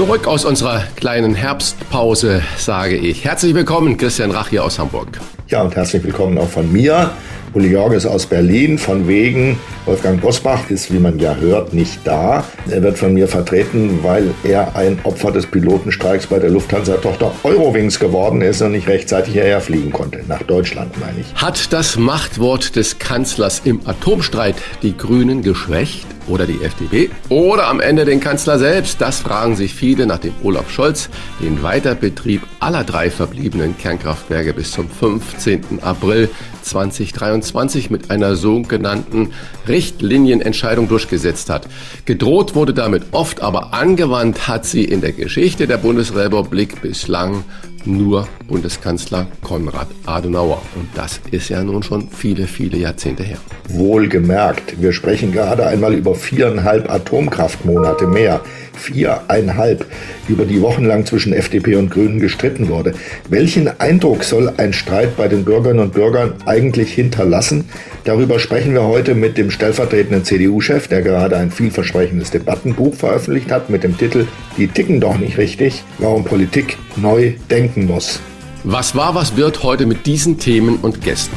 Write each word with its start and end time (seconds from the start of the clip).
Zurück 0.00 0.26
aus 0.26 0.46
unserer 0.46 0.84
kleinen 0.96 1.34
Herbstpause 1.34 2.40
sage 2.56 2.96
ich 2.96 3.22
herzlich 3.26 3.54
willkommen, 3.54 3.98
Christian 3.98 4.30
Rach 4.30 4.48
hier 4.48 4.64
aus 4.64 4.78
Hamburg. 4.78 5.20
Ja, 5.48 5.60
und 5.60 5.76
herzlich 5.76 6.02
willkommen 6.02 6.38
auch 6.38 6.48
von 6.48 6.72
mir. 6.72 7.10
Uli 7.52 7.68
Jorges 7.72 8.06
aus 8.06 8.24
Berlin, 8.24 8.78
von 8.78 9.06
wegen 9.06 9.58
Wolfgang 9.84 10.18
Bosbach 10.18 10.70
ist, 10.70 10.90
wie 10.90 10.98
man 10.98 11.18
ja 11.18 11.34
hört, 11.34 11.74
nicht 11.74 12.00
da. 12.04 12.44
Er 12.70 12.82
wird 12.82 12.96
von 12.96 13.12
mir 13.12 13.28
vertreten, 13.28 13.98
weil 14.02 14.30
er 14.42 14.74
ein 14.74 14.98
Opfer 15.02 15.32
des 15.32 15.44
Pilotenstreiks 15.44 16.28
bei 16.28 16.38
der 16.38 16.48
Lufthansa-Tochter 16.48 17.32
Eurowings 17.42 18.00
geworden 18.00 18.40
ist 18.40 18.62
und 18.62 18.72
nicht 18.72 18.88
rechtzeitig 18.88 19.34
hierher 19.34 19.60
fliegen 19.60 19.92
konnte. 19.92 20.20
Nach 20.26 20.42
Deutschland, 20.44 20.98
meine 20.98 21.20
ich. 21.20 21.34
Hat 21.34 21.74
das 21.74 21.98
Machtwort 21.98 22.74
des 22.74 22.98
Kanzlers 22.98 23.60
im 23.64 23.86
Atomstreit 23.86 24.54
die 24.80 24.96
Grünen 24.96 25.42
geschwächt? 25.42 26.06
Oder 26.30 26.46
die 26.46 26.62
FDP 26.62 27.10
oder 27.28 27.66
am 27.66 27.80
Ende 27.80 28.04
den 28.04 28.20
Kanzler 28.20 28.58
selbst? 28.58 29.00
Das 29.00 29.20
fragen 29.20 29.56
sich 29.56 29.74
viele, 29.74 30.06
nachdem 30.06 30.32
Olaf 30.42 30.70
Scholz 30.70 31.10
den 31.40 31.62
Weiterbetrieb 31.62 32.42
aller 32.60 32.84
drei 32.84 33.10
verbliebenen 33.10 33.76
Kernkraftwerke 33.76 34.54
bis 34.54 34.72
zum 34.72 34.88
15. 34.88 35.82
April 35.82 36.30
2023 36.62 37.90
mit 37.90 38.10
einer 38.10 38.36
sogenannten 38.36 39.32
Richtlinienentscheidung 39.66 40.88
durchgesetzt 40.88 41.50
hat. 41.50 41.66
Gedroht 42.04 42.54
wurde 42.54 42.74
damit 42.74 43.06
oft, 43.12 43.42
aber 43.42 43.74
angewandt 43.74 44.48
hat 44.48 44.64
sie 44.64 44.84
in 44.84 45.00
der 45.00 45.12
Geschichte 45.12 45.66
der 45.66 45.78
Bundesrepublik 45.78 46.80
bislang 46.82 47.44
nur 47.86 48.28
Bundeskanzler 48.48 49.26
Konrad 49.42 49.88
Adenauer. 50.06 50.62
Und 50.74 50.88
das 50.94 51.20
ist 51.30 51.48
ja 51.48 51.62
nun 51.62 51.82
schon 51.82 52.08
viele, 52.10 52.46
viele 52.46 52.78
Jahrzehnte 52.78 53.22
her. 53.22 53.38
Wohlgemerkt, 53.68 54.80
wir 54.80 54.92
sprechen 54.92 55.32
gerade 55.32 55.66
einmal 55.66 55.94
über 55.94 56.14
viereinhalb 56.14 56.90
Atomkraftmonate 56.90 58.06
mehr. 58.06 58.40
Viereinhalb, 58.80 59.86
über 60.28 60.44
die 60.44 60.60
wochenlang 60.60 61.06
zwischen 61.06 61.32
FDP 61.32 61.76
und 61.76 61.90
Grünen 61.90 62.18
gestritten 62.18 62.68
wurde. 62.68 62.94
Welchen 63.28 63.68
Eindruck 63.80 64.24
soll 64.24 64.52
ein 64.56 64.72
Streit 64.72 65.16
bei 65.16 65.28
den 65.28 65.44
Bürgerinnen 65.44 65.80
und 65.80 65.92
Bürgern 65.92 66.34
eigentlich 66.46 66.92
hinterlassen? 66.92 67.66
Darüber 68.04 68.38
sprechen 68.38 68.72
wir 68.72 68.84
heute 68.84 69.14
mit 69.14 69.36
dem 69.36 69.50
stellvertretenden 69.50 70.24
CDU-Chef, 70.24 70.88
der 70.88 71.02
gerade 71.02 71.36
ein 71.36 71.50
vielversprechendes 71.50 72.30
Debattenbuch 72.30 72.94
veröffentlicht 72.94 73.50
hat 73.50 73.70
mit 73.70 73.84
dem 73.84 73.96
Titel 73.96 74.26
Die 74.56 74.68
ticken 74.68 75.00
doch 75.00 75.18
nicht 75.18 75.38
richtig, 75.38 75.84
warum 75.98 76.24
Politik 76.24 76.78
neu 76.96 77.34
denken 77.50 77.86
muss. 77.86 78.20
Was 78.64 78.94
war, 78.94 79.14
was 79.14 79.36
wird 79.36 79.62
heute 79.62 79.86
mit 79.86 80.06
diesen 80.06 80.38
Themen 80.38 80.76
und 80.82 81.00
Gästen? 81.02 81.36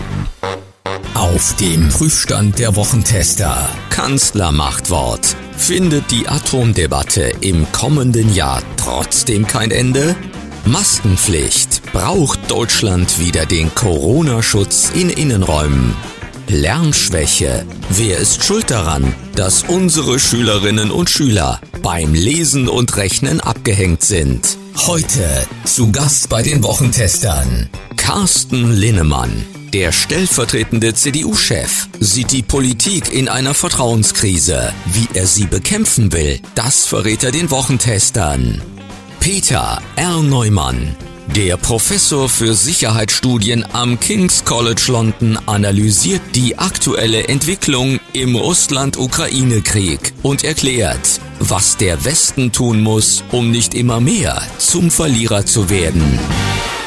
Auf 1.33 1.55
dem 1.55 1.89
Prüfstand 1.89 2.59
der 2.59 2.75
Wochentester. 2.75 3.67
Kanzlermachtwort. 3.89 5.35
Findet 5.57 6.11
die 6.11 6.27
Atomdebatte 6.27 7.33
im 7.41 7.65
kommenden 7.71 8.31
Jahr 8.35 8.61
trotzdem 8.77 9.47
kein 9.47 9.71
Ende? 9.71 10.15
Maskenpflicht. 10.65 11.81
Braucht 11.91 12.51
Deutschland 12.51 13.17
wieder 13.17 13.47
den 13.47 13.73
Corona-Schutz 13.73 14.91
in 14.93 15.09
Innenräumen? 15.09 15.95
Lernschwäche. 16.49 17.65
Wer 17.89 18.19
ist 18.19 18.43
schuld 18.43 18.69
daran, 18.69 19.15
dass 19.35 19.63
unsere 19.63 20.19
Schülerinnen 20.19 20.91
und 20.91 21.09
Schüler 21.09 21.59
beim 21.81 22.13
Lesen 22.13 22.67
und 22.67 22.95
Rechnen 22.95 23.41
abgehängt 23.41 24.03
sind? 24.03 24.59
Heute 24.85 25.47
zu 25.65 25.91
Gast 25.91 26.29
bei 26.29 26.43
den 26.43 26.61
Wochentestern 26.61 27.69
Carsten 27.97 28.71
Linnemann. 28.71 29.62
Der 29.73 29.91
stellvertretende 29.91 30.93
CDU-Chef 30.93 31.87
sieht 31.99 32.31
die 32.31 32.43
Politik 32.43 33.11
in 33.11 33.27
einer 33.27 33.55
Vertrauenskrise. 33.55 34.71
Wie 34.85 35.07
er 35.15 35.25
sie 35.25 35.47
bekämpfen 35.47 36.11
will, 36.13 36.39
das 36.53 36.85
verrät 36.85 37.23
er 37.23 37.31
den 37.31 37.49
Wochentestern. 37.49 38.61
Peter 39.19 39.81
R. 39.95 40.21
Neumann. 40.21 40.95
Der 41.35 41.57
Professor 41.57 42.29
für 42.29 42.53
Sicherheitsstudien 42.53 43.65
am 43.73 43.99
King's 43.99 44.45
College 44.45 44.83
London 44.89 45.39
analysiert 45.47 46.21
die 46.35 46.59
aktuelle 46.59 47.27
Entwicklung 47.27 47.99
im 48.11 48.35
Russland-Ukraine-Krieg 48.35 50.13
und 50.21 50.43
erklärt, 50.43 51.19
was 51.39 51.77
der 51.77 52.05
Westen 52.05 52.51
tun 52.51 52.81
muss, 52.81 53.23
um 53.31 53.49
nicht 53.49 53.73
immer 53.73 53.99
mehr 53.99 54.39
zum 54.59 54.91
Verlierer 54.91 55.47
zu 55.47 55.71
werden. 55.71 56.19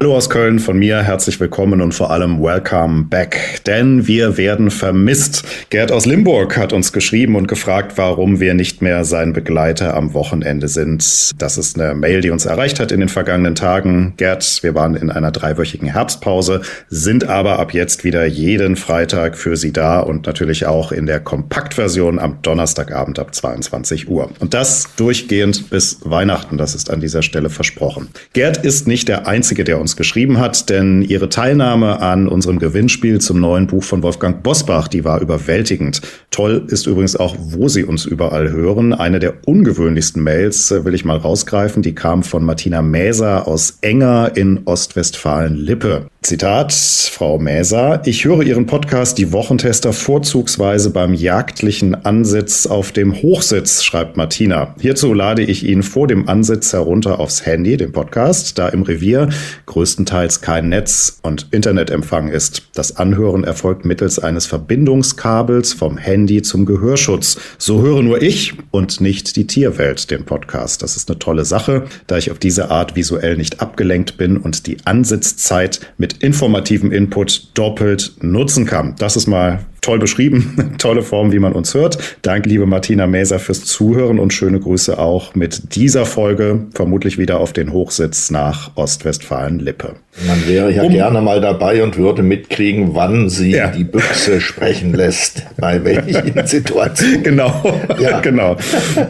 Hallo 0.00 0.14
aus 0.14 0.30
Köln, 0.30 0.60
von 0.60 0.78
mir 0.78 1.02
herzlich 1.02 1.40
willkommen 1.40 1.80
und 1.80 1.92
vor 1.92 2.12
allem 2.12 2.40
welcome 2.40 3.06
back, 3.10 3.62
denn 3.66 4.06
wir 4.06 4.36
werden 4.36 4.70
vermisst. 4.70 5.42
Gerd 5.70 5.90
aus 5.90 6.06
Limburg 6.06 6.56
hat 6.56 6.72
uns 6.72 6.92
geschrieben 6.92 7.34
und 7.34 7.48
gefragt, 7.48 7.94
warum 7.96 8.38
wir 8.38 8.54
nicht 8.54 8.80
mehr 8.80 9.04
sein 9.04 9.32
Begleiter 9.32 9.94
am 9.94 10.14
Wochenende 10.14 10.68
sind. 10.68 11.32
Das 11.42 11.58
ist 11.58 11.80
eine 11.80 11.96
Mail, 11.96 12.20
die 12.20 12.30
uns 12.30 12.46
erreicht 12.46 12.78
hat 12.78 12.92
in 12.92 13.00
den 13.00 13.08
vergangenen 13.08 13.56
Tagen. 13.56 14.12
Gerd, 14.18 14.62
wir 14.62 14.76
waren 14.76 14.94
in 14.94 15.10
einer 15.10 15.32
dreiwöchigen 15.32 15.88
Herbstpause, 15.88 16.62
sind 16.88 17.28
aber 17.28 17.58
ab 17.58 17.74
jetzt 17.74 18.04
wieder 18.04 18.24
jeden 18.24 18.76
Freitag 18.76 19.36
für 19.36 19.56
Sie 19.56 19.72
da 19.72 19.98
und 19.98 20.26
natürlich 20.26 20.66
auch 20.66 20.92
in 20.92 21.06
der 21.06 21.18
Kompaktversion 21.18 22.20
am 22.20 22.40
Donnerstagabend 22.42 23.18
ab 23.18 23.34
22 23.34 24.08
Uhr. 24.08 24.30
Und 24.38 24.54
das 24.54 24.94
durchgehend 24.94 25.70
bis 25.70 25.98
Weihnachten, 26.04 26.56
das 26.56 26.76
ist 26.76 26.88
an 26.88 27.00
dieser 27.00 27.22
Stelle 27.22 27.50
versprochen. 27.50 28.10
Gerd 28.32 28.64
ist 28.64 28.86
nicht 28.86 29.08
der 29.08 29.26
Einzige, 29.26 29.64
der 29.64 29.80
uns 29.80 29.87
uns 29.88 29.96
geschrieben 29.96 30.38
hat, 30.38 30.68
denn 30.68 31.00
ihre 31.00 31.30
Teilnahme 31.30 32.00
an 32.02 32.28
unserem 32.28 32.58
Gewinnspiel 32.58 33.22
zum 33.22 33.40
neuen 33.40 33.66
Buch 33.66 33.82
von 33.82 34.02
Wolfgang 34.02 34.42
Bosbach, 34.42 34.86
die 34.86 35.02
war 35.02 35.22
überwältigend. 35.22 36.02
Toll 36.30 36.66
ist 36.68 36.86
übrigens 36.86 37.16
auch, 37.16 37.34
wo 37.38 37.68
Sie 37.68 37.84
uns 37.84 38.04
überall 38.04 38.50
hören. 38.50 38.92
Eine 38.92 39.18
der 39.18 39.46
ungewöhnlichsten 39.46 40.22
Mails 40.22 40.70
äh, 40.70 40.84
will 40.84 40.92
ich 40.92 41.06
mal 41.06 41.16
rausgreifen, 41.16 41.82
die 41.82 41.94
kam 41.94 42.22
von 42.22 42.44
Martina 42.44 42.82
Mäser 42.82 43.48
aus 43.48 43.78
Enger 43.80 44.32
in 44.34 44.60
Ostwestfalen-Lippe. 44.66 46.08
Zitat, 46.28 46.74
Frau 46.74 47.38
Mäser, 47.38 48.02
ich 48.04 48.26
höre 48.26 48.42
Ihren 48.42 48.66
Podcast 48.66 49.16
Die 49.16 49.32
Wochentester 49.32 49.94
vorzugsweise 49.94 50.90
beim 50.90 51.14
jagdlichen 51.14 51.94
Ansitz 52.04 52.66
auf 52.66 52.92
dem 52.92 53.14
Hochsitz, 53.22 53.82
schreibt 53.82 54.18
Martina. 54.18 54.74
Hierzu 54.78 55.14
lade 55.14 55.42
ich 55.42 55.64
ihn 55.64 55.82
vor 55.82 56.06
dem 56.06 56.28
Ansitz 56.28 56.74
herunter 56.74 57.18
aufs 57.18 57.46
Handy, 57.46 57.78
den 57.78 57.92
Podcast, 57.92 58.58
da 58.58 58.68
im 58.68 58.82
Revier 58.82 59.30
größtenteils 59.64 60.42
kein 60.42 60.68
Netz 60.68 61.18
und 61.22 61.46
Internetempfang 61.50 62.28
ist. 62.28 62.68
Das 62.74 62.98
Anhören 62.98 63.44
erfolgt 63.44 63.86
mittels 63.86 64.18
eines 64.18 64.44
Verbindungskabels 64.44 65.72
vom 65.72 65.96
Handy 65.96 66.42
zum 66.42 66.66
Gehörschutz. 66.66 67.40
So 67.56 67.80
höre 67.80 68.02
nur 68.02 68.20
ich 68.20 68.52
und 68.70 69.00
nicht 69.00 69.34
die 69.36 69.46
Tierwelt 69.46 70.10
den 70.10 70.26
Podcast. 70.26 70.82
Das 70.82 70.94
ist 70.94 71.08
eine 71.08 71.18
tolle 71.18 71.46
Sache, 71.46 71.84
da 72.06 72.18
ich 72.18 72.30
auf 72.30 72.38
diese 72.38 72.70
Art 72.70 72.96
visuell 72.96 73.38
nicht 73.38 73.62
abgelenkt 73.62 74.18
bin 74.18 74.36
und 74.36 74.66
die 74.66 74.76
Ansitzzeit 74.84 75.80
mit 75.96 76.17
informativem 76.20 76.92
Input 76.92 77.48
doppelt 77.54 78.12
nutzen 78.20 78.66
kann. 78.66 78.94
Das 78.98 79.16
ist 79.16 79.26
mal 79.26 79.64
toll 79.80 79.98
beschrieben. 79.98 80.74
Tolle 80.78 81.02
Form, 81.02 81.32
wie 81.32 81.38
man 81.38 81.52
uns 81.52 81.74
hört. 81.74 81.98
Danke, 82.22 82.48
liebe 82.48 82.66
Martina 82.66 83.06
Mäser, 83.06 83.38
fürs 83.38 83.64
Zuhören 83.64 84.18
und 84.18 84.32
schöne 84.32 84.60
Grüße 84.60 84.98
auch 84.98 85.34
mit 85.34 85.74
dieser 85.74 86.06
Folge 86.06 86.66
vermutlich 86.74 87.18
wieder 87.18 87.40
auf 87.40 87.52
den 87.52 87.72
Hochsitz 87.72 88.30
nach 88.30 88.70
Ostwestfalen-Lippe. 88.76 89.96
Man 90.26 90.48
wäre 90.48 90.72
ja 90.72 90.82
um, 90.82 90.90
gerne 90.90 91.20
mal 91.20 91.40
dabei 91.40 91.82
und 91.82 91.96
würde 91.96 92.22
mitkriegen, 92.22 92.94
wann 92.94 93.28
sie 93.28 93.52
ja. 93.52 93.68
die 93.68 93.84
Büchse 93.84 94.40
sprechen 94.40 94.92
lässt, 94.92 95.44
bei 95.56 95.84
welchen 95.84 96.46
Situationen. 96.46 97.22
Genau, 97.22 97.80
ja. 98.00 98.18
genau. 98.22 98.56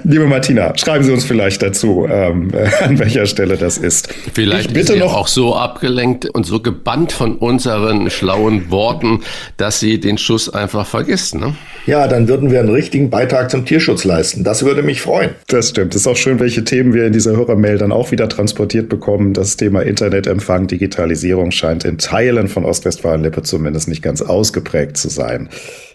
Liebe 0.05 0.27
Martina, 0.27 0.77
schreiben 0.77 1.05
Sie 1.05 1.13
uns 1.13 1.25
vielleicht 1.25 1.63
dazu, 1.63 2.07
ähm, 2.11 2.51
an 2.83 2.99
welcher 2.99 3.27
Stelle 3.27 3.57
das 3.57 3.79
ist. 3.79 4.09
Vielleicht 4.35 4.69
ich 4.69 4.75
bitte 4.75 4.93
ist 4.93 4.99
sie 4.99 4.99
noch 4.99 5.15
auch 5.15 5.29
so 5.29 5.57
abgelenkt 5.57 6.27
und 6.27 6.45
so 6.45 6.61
gebannt 6.61 7.13
von 7.13 7.37
unseren 7.37 8.11
schlauen 8.11 8.71
Worten, 8.71 9.21
dass 9.57 9.81
sie 9.81 10.01
den 10.01 10.19
Schuss 10.19 10.49
einfach 10.59 10.87
vergisst. 10.87 11.35
Ne? 11.35 11.55
Ja, 11.87 12.07
dann 12.07 12.29
würden 12.29 12.51
wir 12.51 12.61
einen 12.61 12.69
richtigen 12.69 13.11
Beitrag 13.11 13.51
zum 13.51 13.65
Tierschutz 13.65 14.05
leisten. 14.05 14.45
Das 14.45 14.65
würde 14.65 14.83
mich 14.83 15.01
freuen. 15.01 15.31
Das 15.47 15.71
stimmt. 15.71 15.95
Es 15.95 16.03
ist 16.03 16.07
auch 16.07 16.17
schön, 16.17 16.41
welche 16.41 16.65
Themen 16.65 16.93
wir 16.93 17.07
in 17.07 17.13
dieser 17.13 17.37
Hörermail 17.37 17.79
dann 17.79 17.93
auch 17.93 18.11
wieder 18.11 18.29
transportiert 18.29 18.89
bekommen. 18.89 19.33
Das 19.33 19.57
Thema 19.57 19.81
Internetempfang, 19.81 20.67
Digitalisierung 20.67 21.51
scheint 21.51 21.85
in 21.85 21.99
Teilen 21.99 22.49
von 22.49 22.65
Ostwestfalen-Lippe 22.65 23.43
zumindest 23.43 23.89
nicht 23.89 24.03
ganz 24.03 24.21
ausgeprägt 24.21 24.97
zu 24.97 25.09
sein. 25.09 25.49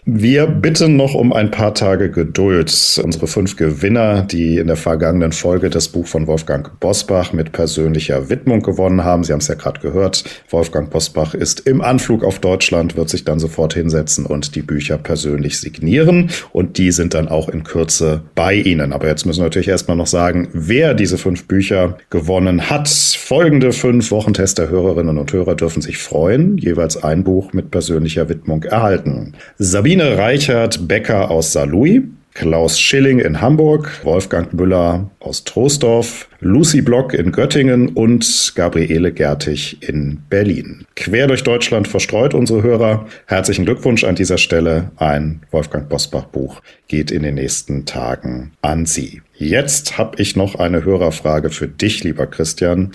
Wir 0.06 0.46
bitten 0.46 0.96
noch 0.96 1.14
um 1.14 1.32
ein 1.32 1.50
paar 1.50 1.72
Tage 1.72 2.10
Geduld. 2.10 3.00
Unsere 3.02 3.26
fünf 3.26 3.56
Gewinner, 3.56 4.20
die 4.20 4.58
in 4.58 4.66
der 4.66 4.76
vergangenen 4.76 5.32
Folge 5.32 5.70
das 5.70 5.88
Buch 5.88 6.06
von 6.06 6.26
Wolfgang 6.26 6.78
Bosbach 6.78 7.32
mit 7.32 7.52
persönlicher 7.52 8.28
Widmung 8.28 8.60
gewonnen 8.60 9.02
haben. 9.02 9.24
Sie 9.24 9.32
haben 9.32 9.40
es 9.40 9.48
ja 9.48 9.54
gerade 9.54 9.80
gehört. 9.80 10.24
Wolfgang 10.50 10.90
Bosbach 10.90 11.32
ist 11.32 11.60
im 11.60 11.80
Anflug 11.80 12.22
auf 12.22 12.38
Deutschland, 12.38 12.98
wird 12.98 13.08
sich 13.08 13.24
dann 13.24 13.38
sofort 13.38 13.72
hinsetzen 13.72 14.26
und 14.26 14.54
die 14.56 14.60
Bücher 14.60 14.98
persönlich 14.98 15.58
signieren. 15.58 16.28
Und 16.52 16.76
die 16.76 16.92
sind 16.92 17.14
dann 17.14 17.28
auch 17.28 17.48
in 17.48 17.64
Kürze 17.64 18.24
bei 18.34 18.56
Ihnen. 18.56 18.92
Aber 18.92 19.08
jetzt 19.08 19.24
müssen 19.24 19.40
wir 19.40 19.44
natürlich 19.44 19.68
erstmal 19.68 19.96
noch 19.96 20.06
sagen, 20.06 20.48
wer 20.52 20.92
diese 20.92 21.16
fünf 21.16 21.48
Bücher 21.48 21.96
gewonnen 22.10 22.68
hat. 22.68 22.90
Folgende 22.90 23.72
fünf 23.72 24.10
Wochentester-Hörerinnen 24.10 25.16
und 25.16 25.32
Hörer 25.32 25.54
dürfen 25.54 25.80
sich 25.80 25.96
freuen. 25.96 26.58
Jeweils 26.58 27.02
ein 27.02 27.24
Buch 27.24 27.54
mit 27.54 27.70
persönlicher 27.70 28.28
Widmung 28.28 28.64
erhalten. 28.64 29.32
Sabine 29.56 29.93
Sabine 29.94 30.18
Reichert-Becker 30.18 31.30
aus 31.30 31.52
Saarlouis, 31.52 32.02
Klaus 32.32 32.80
Schilling 32.80 33.20
in 33.20 33.40
Hamburg, 33.40 34.00
Wolfgang 34.02 34.52
Müller 34.52 35.08
aus 35.20 35.44
Troisdorf, 35.44 36.28
Lucy 36.40 36.80
Block 36.80 37.14
in 37.14 37.30
Göttingen 37.30 37.90
und 37.90 38.52
Gabriele 38.56 39.12
Gertig 39.12 39.88
in 39.88 40.20
Berlin. 40.28 40.84
Quer 40.96 41.28
durch 41.28 41.44
Deutschland 41.44 41.86
verstreut 41.86 42.34
unsere 42.34 42.64
Hörer. 42.64 43.06
Herzlichen 43.26 43.66
Glückwunsch 43.66 44.02
an 44.02 44.16
dieser 44.16 44.38
Stelle. 44.38 44.90
Ein 44.96 45.42
Wolfgang 45.52 45.88
Bosbach 45.88 46.24
Buch 46.24 46.60
geht 46.88 47.12
in 47.12 47.22
den 47.22 47.36
nächsten 47.36 47.86
Tagen 47.86 48.50
an 48.62 48.86
Sie. 48.86 49.22
Jetzt 49.36 49.96
habe 49.96 50.20
ich 50.20 50.34
noch 50.34 50.56
eine 50.56 50.84
Hörerfrage 50.84 51.50
für 51.50 51.68
dich, 51.68 52.02
lieber 52.02 52.26
Christian. 52.26 52.90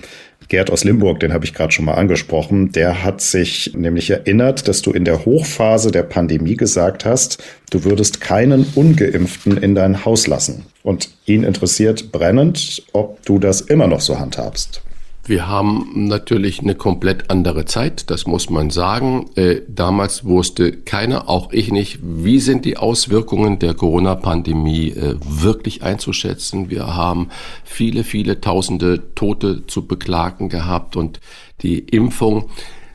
Gerd 0.50 0.70
aus 0.72 0.82
Limburg, 0.82 1.20
den 1.20 1.32
habe 1.32 1.44
ich 1.44 1.54
gerade 1.54 1.72
schon 1.72 1.84
mal 1.84 1.94
angesprochen, 1.94 2.72
der 2.72 3.04
hat 3.04 3.20
sich 3.20 3.72
nämlich 3.74 4.10
erinnert, 4.10 4.66
dass 4.66 4.82
du 4.82 4.90
in 4.90 5.04
der 5.04 5.24
Hochphase 5.24 5.92
der 5.92 6.02
Pandemie 6.02 6.56
gesagt 6.56 7.04
hast, 7.04 7.42
du 7.70 7.84
würdest 7.84 8.20
keinen 8.20 8.66
ungeimpften 8.74 9.56
in 9.56 9.76
dein 9.76 10.04
Haus 10.04 10.26
lassen. 10.26 10.66
Und 10.82 11.10
ihn 11.24 11.44
interessiert 11.44 12.10
brennend, 12.10 12.82
ob 12.92 13.24
du 13.24 13.38
das 13.38 13.60
immer 13.60 13.86
noch 13.86 14.00
so 14.00 14.18
handhabst. 14.18 14.82
Wir 15.30 15.46
haben 15.46 16.08
natürlich 16.08 16.58
eine 16.58 16.74
komplett 16.74 17.30
andere 17.30 17.64
Zeit, 17.64 18.10
das 18.10 18.26
muss 18.26 18.50
man 18.50 18.70
sagen. 18.70 19.30
Äh, 19.36 19.60
damals 19.68 20.24
wusste 20.24 20.72
keiner, 20.72 21.28
auch 21.28 21.52
ich 21.52 21.70
nicht, 21.70 22.00
wie 22.02 22.40
sind 22.40 22.64
die 22.64 22.76
Auswirkungen 22.76 23.60
der 23.60 23.74
Corona-Pandemie 23.74 24.88
äh, 24.88 25.14
wirklich 25.22 25.84
einzuschätzen. 25.84 26.68
Wir 26.68 26.96
haben 26.96 27.28
viele, 27.62 28.02
viele 28.02 28.40
tausende 28.40 29.14
Tote 29.14 29.68
zu 29.68 29.86
beklagen 29.86 30.48
gehabt 30.48 30.96
und 30.96 31.20
die 31.62 31.78
Impfung 31.78 32.50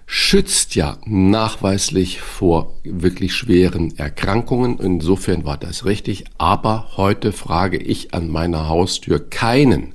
schützt 0.07 0.75
ja 0.75 0.97
nachweislich 1.05 2.21
vor 2.21 2.73
wirklich 2.83 3.33
schweren 3.33 3.97
Erkrankungen. 3.97 4.77
Insofern 4.79 5.45
war 5.45 5.57
das 5.57 5.85
richtig. 5.85 6.25
Aber 6.37 6.91
heute 6.95 7.31
frage 7.31 7.77
ich 7.77 8.13
an 8.13 8.29
meiner 8.29 8.69
Haustür 8.69 9.19
keinen 9.29 9.93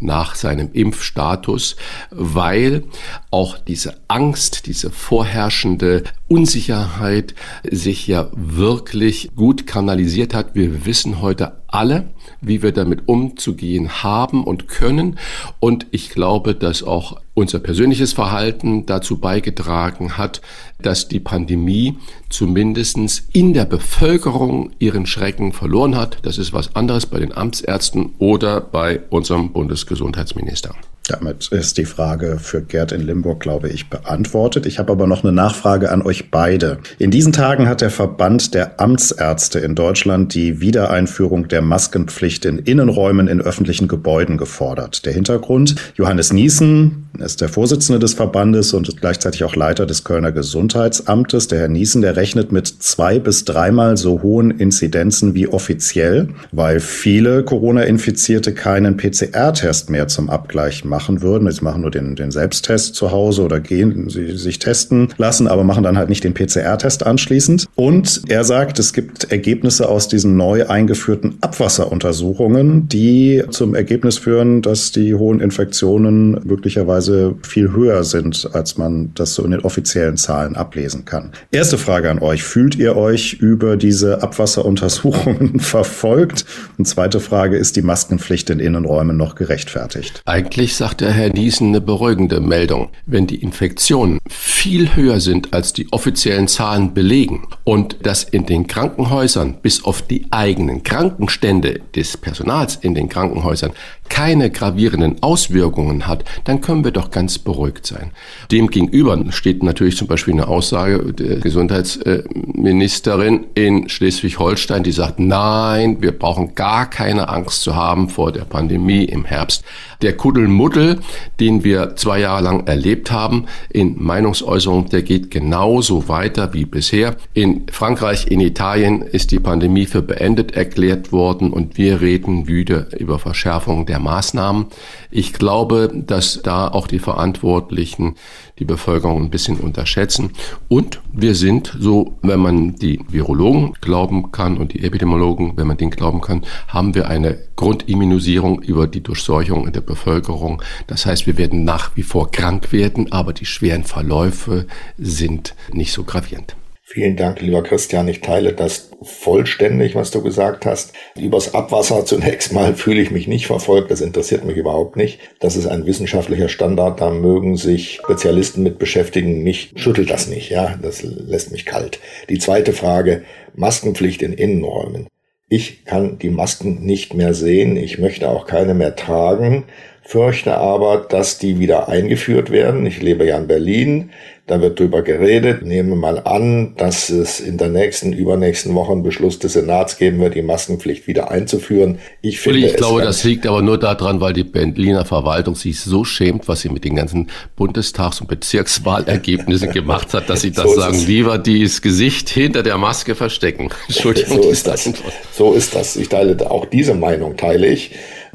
nach 0.00 0.34
seinem 0.34 0.70
Impfstatus, 0.72 1.76
weil 2.10 2.84
auch 3.30 3.58
diese 3.58 3.98
Angst, 4.08 4.66
diese 4.66 4.90
vorherrschende 4.90 6.02
Unsicherheit 6.28 7.34
sich 7.62 8.06
ja 8.06 8.28
wirklich 8.34 9.30
gut 9.36 9.66
kanalisiert 9.66 10.34
hat. 10.34 10.54
Wir 10.54 10.86
wissen 10.86 11.20
heute 11.20 11.61
alle, 11.72 12.10
wie 12.40 12.62
wir 12.62 12.72
damit 12.72 13.08
umzugehen 13.08 14.02
haben 14.02 14.44
und 14.44 14.68
können. 14.68 15.18
Und 15.60 15.86
ich 15.90 16.10
glaube, 16.10 16.54
dass 16.54 16.82
auch 16.82 17.20
unser 17.34 17.58
persönliches 17.58 18.12
Verhalten 18.12 18.86
dazu 18.86 19.18
beigetragen 19.18 20.18
hat, 20.18 20.42
dass 20.80 21.08
die 21.08 21.20
Pandemie 21.20 21.96
zumindestens 22.28 23.26
in 23.32 23.54
der 23.54 23.64
Bevölkerung 23.64 24.70
ihren 24.78 25.06
Schrecken 25.06 25.52
verloren 25.52 25.96
hat. 25.96 26.18
Das 26.22 26.38
ist 26.38 26.52
was 26.52 26.76
anderes 26.76 27.06
bei 27.06 27.18
den 27.18 27.32
Amtsärzten 27.36 28.14
oder 28.18 28.60
bei 28.60 29.00
unserem 29.10 29.52
Bundesgesundheitsminister. 29.52 30.74
Damit 31.08 31.48
ist 31.48 31.78
die 31.78 31.84
Frage 31.84 32.38
für 32.38 32.62
Gerd 32.62 32.92
in 32.92 33.00
Limburg, 33.00 33.40
glaube 33.40 33.68
ich, 33.68 33.90
beantwortet. 33.90 34.66
Ich 34.66 34.78
habe 34.78 34.92
aber 34.92 35.08
noch 35.08 35.24
eine 35.24 35.32
Nachfrage 35.32 35.90
an 35.90 36.02
euch 36.02 36.30
beide. 36.30 36.78
In 36.98 37.10
diesen 37.10 37.32
Tagen 37.32 37.68
hat 37.68 37.80
der 37.80 37.90
Verband 37.90 38.54
der 38.54 38.80
Amtsärzte 38.80 39.58
in 39.58 39.74
Deutschland 39.74 40.34
die 40.34 40.60
Wiedereinführung 40.60 41.48
der 41.48 41.60
Maskenpflicht 41.60 42.44
in 42.44 42.58
Innenräumen 42.58 43.26
in 43.26 43.40
öffentlichen 43.40 43.88
Gebäuden 43.88 44.38
gefordert. 44.38 45.04
Der 45.04 45.12
Hintergrund, 45.12 45.74
Johannes 45.96 46.32
Niesen 46.32 47.01
ist 47.18 47.40
der 47.40 47.48
Vorsitzende 47.48 47.98
des 47.98 48.14
Verbandes 48.14 48.72
und 48.72 49.00
gleichzeitig 49.00 49.44
auch 49.44 49.54
Leiter 49.54 49.86
des 49.86 50.04
Kölner 50.04 50.32
Gesundheitsamtes. 50.32 51.48
Der 51.48 51.60
Herr 51.60 51.68
Niesen, 51.68 52.02
der 52.02 52.16
rechnet 52.16 52.52
mit 52.52 52.66
zwei 52.66 53.18
bis 53.18 53.44
dreimal 53.44 53.96
so 53.96 54.22
hohen 54.22 54.50
Inzidenzen 54.50 55.34
wie 55.34 55.46
offiziell, 55.48 56.28
weil 56.52 56.80
viele 56.80 57.44
Corona-Infizierte 57.44 58.54
keinen 58.54 58.96
PCR-Test 58.96 59.90
mehr 59.90 60.08
zum 60.08 60.30
Abgleich 60.30 60.84
machen 60.84 61.22
würden. 61.22 61.50
Sie 61.50 61.62
machen 61.62 61.82
nur 61.82 61.90
den, 61.90 62.16
den 62.16 62.30
Selbsttest 62.30 62.94
zu 62.94 63.10
Hause 63.10 63.42
oder 63.42 63.60
gehen 63.60 64.08
sie 64.08 64.36
sich 64.36 64.58
testen 64.58 65.08
lassen, 65.18 65.48
aber 65.48 65.64
machen 65.64 65.84
dann 65.84 65.98
halt 65.98 66.08
nicht 66.08 66.24
den 66.24 66.34
PCR-Test 66.34 67.04
anschließend. 67.04 67.66
Und 67.74 68.22
er 68.28 68.44
sagt, 68.44 68.78
es 68.78 68.92
gibt 68.92 69.30
Ergebnisse 69.30 69.88
aus 69.88 70.08
diesen 70.08 70.36
neu 70.36 70.66
eingeführten 70.66 71.36
Abwasseruntersuchungen, 71.40 72.88
die 72.88 73.42
zum 73.50 73.74
Ergebnis 73.74 74.18
führen, 74.18 74.62
dass 74.62 74.92
die 74.92 75.14
hohen 75.14 75.40
Infektionen 75.40 76.40
möglicherweise 76.44 77.01
viel 77.42 77.72
höher 77.72 78.04
sind, 78.04 78.48
als 78.52 78.78
man 78.78 79.12
das 79.14 79.34
so 79.34 79.44
in 79.44 79.50
den 79.50 79.60
offiziellen 79.60 80.16
Zahlen 80.16 80.56
ablesen 80.56 81.04
kann. 81.04 81.32
Erste 81.50 81.78
Frage 81.78 82.10
an 82.10 82.18
euch. 82.20 82.42
Fühlt 82.42 82.76
ihr 82.76 82.96
euch 82.96 83.34
über 83.34 83.76
diese 83.76 84.22
Abwasseruntersuchungen 84.22 85.60
verfolgt? 85.60 86.44
Und 86.78 86.86
zweite 86.86 87.20
Frage, 87.20 87.56
ist 87.56 87.76
die 87.76 87.82
Maskenpflicht 87.82 88.50
in 88.50 88.60
Innenräumen 88.60 89.16
noch 89.16 89.34
gerechtfertigt? 89.34 90.22
Eigentlich 90.24 90.76
sagt 90.76 91.00
der 91.00 91.10
Herr 91.10 91.30
Niesen 91.30 91.68
eine 91.68 91.80
beruhigende 91.80 92.40
Meldung. 92.40 92.90
Wenn 93.06 93.26
die 93.26 93.42
Infektionen 93.42 94.18
viel 94.28 94.94
höher 94.94 95.20
sind, 95.20 95.52
als 95.52 95.72
die 95.72 95.92
offiziellen 95.92 96.48
Zahlen 96.48 96.94
belegen 96.94 97.48
und 97.64 97.96
das 98.02 98.24
in 98.24 98.46
den 98.46 98.66
Krankenhäusern 98.66 99.56
bis 99.60 99.84
auf 99.84 100.02
die 100.02 100.26
eigenen 100.30 100.82
Krankenstände 100.82 101.80
des 101.94 102.16
Personals 102.16 102.76
in 102.76 102.94
den 102.94 103.08
Krankenhäusern 103.08 103.72
keine 104.12 104.50
gravierenden 104.50 105.22
Auswirkungen 105.22 106.06
hat, 106.06 106.24
dann 106.44 106.60
können 106.60 106.84
wir 106.84 106.90
doch 106.90 107.10
ganz 107.10 107.38
beruhigt 107.38 107.86
sein. 107.86 108.10
Demgegenüber 108.50 109.18
steht 109.30 109.62
natürlich 109.62 109.96
zum 109.96 110.06
Beispiel 110.06 110.34
eine 110.34 110.48
Aussage 110.48 111.14
der 111.14 111.36
Gesundheitsministerin 111.36 113.46
in 113.54 113.88
Schleswig-Holstein, 113.88 114.82
die 114.82 114.92
sagt, 114.92 115.18
nein, 115.18 116.02
wir 116.02 116.12
brauchen 116.12 116.54
gar 116.54 116.90
keine 116.90 117.30
Angst 117.30 117.62
zu 117.62 117.74
haben 117.74 118.10
vor 118.10 118.32
der 118.32 118.44
Pandemie 118.44 119.04
im 119.04 119.24
Herbst. 119.24 119.64
Der 120.02 120.14
Kuddelmuddel, 120.14 121.00
den 121.40 121.64
wir 121.64 121.96
zwei 121.96 122.20
Jahre 122.20 122.42
lang 122.42 122.66
erlebt 122.66 123.12
haben 123.12 123.46
in 123.70 123.94
Meinungsäußerung, 124.02 124.90
der 124.90 125.02
geht 125.02 125.30
genauso 125.30 126.08
weiter 126.08 126.52
wie 126.52 126.66
bisher. 126.66 127.16
In 127.32 127.62
Frankreich, 127.70 128.26
in 128.26 128.40
Italien 128.40 129.00
ist 129.00 129.30
die 129.30 129.38
Pandemie 129.38 129.86
für 129.86 130.02
beendet 130.02 130.52
erklärt 130.52 131.12
worden 131.12 131.50
und 131.50 131.78
wir 131.78 132.02
reden 132.02 132.46
wieder 132.46 132.88
über 132.98 133.18
Verschärfung 133.18 133.86
der 133.86 134.01
Maßnahmen. 134.02 134.66
Ich 135.10 135.32
glaube, 135.32 135.90
dass 135.94 136.40
da 136.42 136.68
auch 136.68 136.86
die 136.86 136.98
Verantwortlichen 136.98 138.16
die 138.58 138.64
Bevölkerung 138.64 139.22
ein 139.22 139.30
bisschen 139.30 139.58
unterschätzen. 139.58 140.30
Und 140.68 141.00
wir 141.12 141.34
sind 141.34 141.76
so, 141.78 142.18
wenn 142.22 142.40
man 142.40 142.76
die 142.76 143.00
Virologen 143.08 143.74
glauben 143.80 144.30
kann 144.32 144.58
und 144.58 144.74
die 144.74 144.84
Epidemiologen, 144.84 145.56
wenn 145.56 145.66
man 145.66 145.76
den 145.76 145.90
glauben 145.90 146.20
kann, 146.20 146.44
haben 146.68 146.94
wir 146.94 147.08
eine 147.08 147.38
Grundimmunisierung 147.56 148.62
über 148.62 148.86
die 148.86 149.02
Durchseuchung 149.02 149.66
in 149.66 149.72
der 149.72 149.80
Bevölkerung. 149.80 150.62
Das 150.86 151.06
heißt, 151.06 151.26
wir 151.26 151.38
werden 151.38 151.64
nach 151.64 151.96
wie 151.96 152.02
vor 152.02 152.30
krank 152.30 152.72
werden, 152.72 153.10
aber 153.12 153.32
die 153.32 153.46
schweren 153.46 153.84
Verläufe 153.84 154.66
sind 154.98 155.54
nicht 155.72 155.92
so 155.92 156.04
gravierend. 156.04 156.56
Vielen 156.92 157.16
Dank, 157.16 157.40
lieber 157.40 157.62
Christian. 157.62 158.06
Ich 158.08 158.20
teile 158.20 158.52
das 158.52 158.90
vollständig, 159.00 159.94
was 159.94 160.10
du 160.10 160.20
gesagt 160.20 160.66
hast. 160.66 160.92
Übers 161.18 161.54
Abwasser 161.54 162.04
zunächst 162.04 162.52
mal 162.52 162.74
fühle 162.74 163.00
ich 163.00 163.10
mich 163.10 163.26
nicht 163.26 163.46
verfolgt. 163.46 163.90
Das 163.90 164.02
interessiert 164.02 164.44
mich 164.44 164.58
überhaupt 164.58 164.96
nicht. 164.96 165.18
Das 165.40 165.56
ist 165.56 165.66
ein 165.66 165.86
wissenschaftlicher 165.86 166.50
Standard. 166.50 167.00
Da 167.00 167.08
mögen 167.08 167.56
sich 167.56 167.94
Spezialisten 168.04 168.62
mit 168.62 168.78
beschäftigen. 168.78 169.42
Mich 169.42 169.72
schüttelt 169.74 170.10
das 170.10 170.26
nicht. 170.26 170.50
Ja, 170.50 170.78
das 170.82 171.02
lässt 171.02 171.50
mich 171.50 171.64
kalt. 171.64 171.98
Die 172.28 172.38
zweite 172.38 172.74
Frage. 172.74 173.22
Maskenpflicht 173.54 174.20
in 174.20 174.34
Innenräumen. 174.34 175.06
Ich 175.48 175.86
kann 175.86 176.18
die 176.18 176.28
Masken 176.28 176.84
nicht 176.84 177.14
mehr 177.14 177.32
sehen. 177.32 177.78
Ich 177.78 177.98
möchte 177.98 178.28
auch 178.28 178.46
keine 178.46 178.74
mehr 178.74 178.96
tragen 178.96 179.64
fürchte 180.02 180.56
aber, 180.56 181.06
dass 181.08 181.38
die 181.38 181.58
wieder 181.58 181.88
eingeführt 181.88 182.50
werden. 182.50 182.84
Ich 182.86 183.00
lebe 183.00 183.24
ja 183.24 183.38
in 183.38 183.46
Berlin. 183.46 184.10
Da 184.48 184.60
wird 184.60 184.80
drüber 184.80 185.02
geredet. 185.02 185.62
Nehmen 185.62 185.90
wir 185.90 185.96
mal 185.96 186.18
an, 186.18 186.74
dass 186.76 187.10
es 187.10 187.38
in 187.38 187.58
der 187.58 187.68
nächsten, 187.68 188.12
übernächsten 188.12 188.74
Woche 188.74 188.90
einen 188.90 189.04
Beschluss 189.04 189.38
des 189.38 189.52
Senats 189.52 189.98
geben 189.98 190.18
wird, 190.18 190.34
die 190.34 190.42
Maskenpflicht 190.42 191.06
wieder 191.06 191.30
einzuführen. 191.30 192.00
Ich 192.22 192.40
finde, 192.40 192.66
ich 192.66 192.74
glaube, 192.74 193.02
das 193.02 193.22
liegt 193.22 193.46
aber 193.46 193.62
nur 193.62 193.78
daran, 193.78 194.20
weil 194.20 194.32
die 194.32 194.42
Berliner 194.42 195.04
Verwaltung 195.04 195.54
sich 195.54 195.78
so 195.78 196.04
schämt, 196.04 196.48
was 196.48 196.62
sie 196.62 196.70
mit 196.70 196.84
den 196.84 196.96
ganzen 196.96 197.30
Bundestags- 197.56 198.20
und 198.20 198.26
Bezirkswahlergebnissen 198.26 199.70
gemacht 199.72 200.12
hat, 200.12 200.28
dass 200.28 200.40
sie 200.40 200.50
das 200.50 200.64
so 200.64 200.80
sagen, 200.80 200.98
lieber 201.06 201.38
dieses 201.38 201.80
Gesicht 201.80 202.28
hinter 202.28 202.64
der 202.64 202.78
Maske 202.78 203.14
verstecken. 203.14 203.70
Entschuldigung. 203.86 204.42
So 204.42 204.50
ist 204.50 204.66
das. 204.66 204.90
So 205.32 205.52
ist 205.52 205.72
das. 205.76 205.94
Ich 205.94 206.08
teile 206.08 206.50
auch 206.50 206.66
diese 206.66 206.94
Meinung, 206.94 207.36
teile 207.36 207.68
ich. 207.68 207.92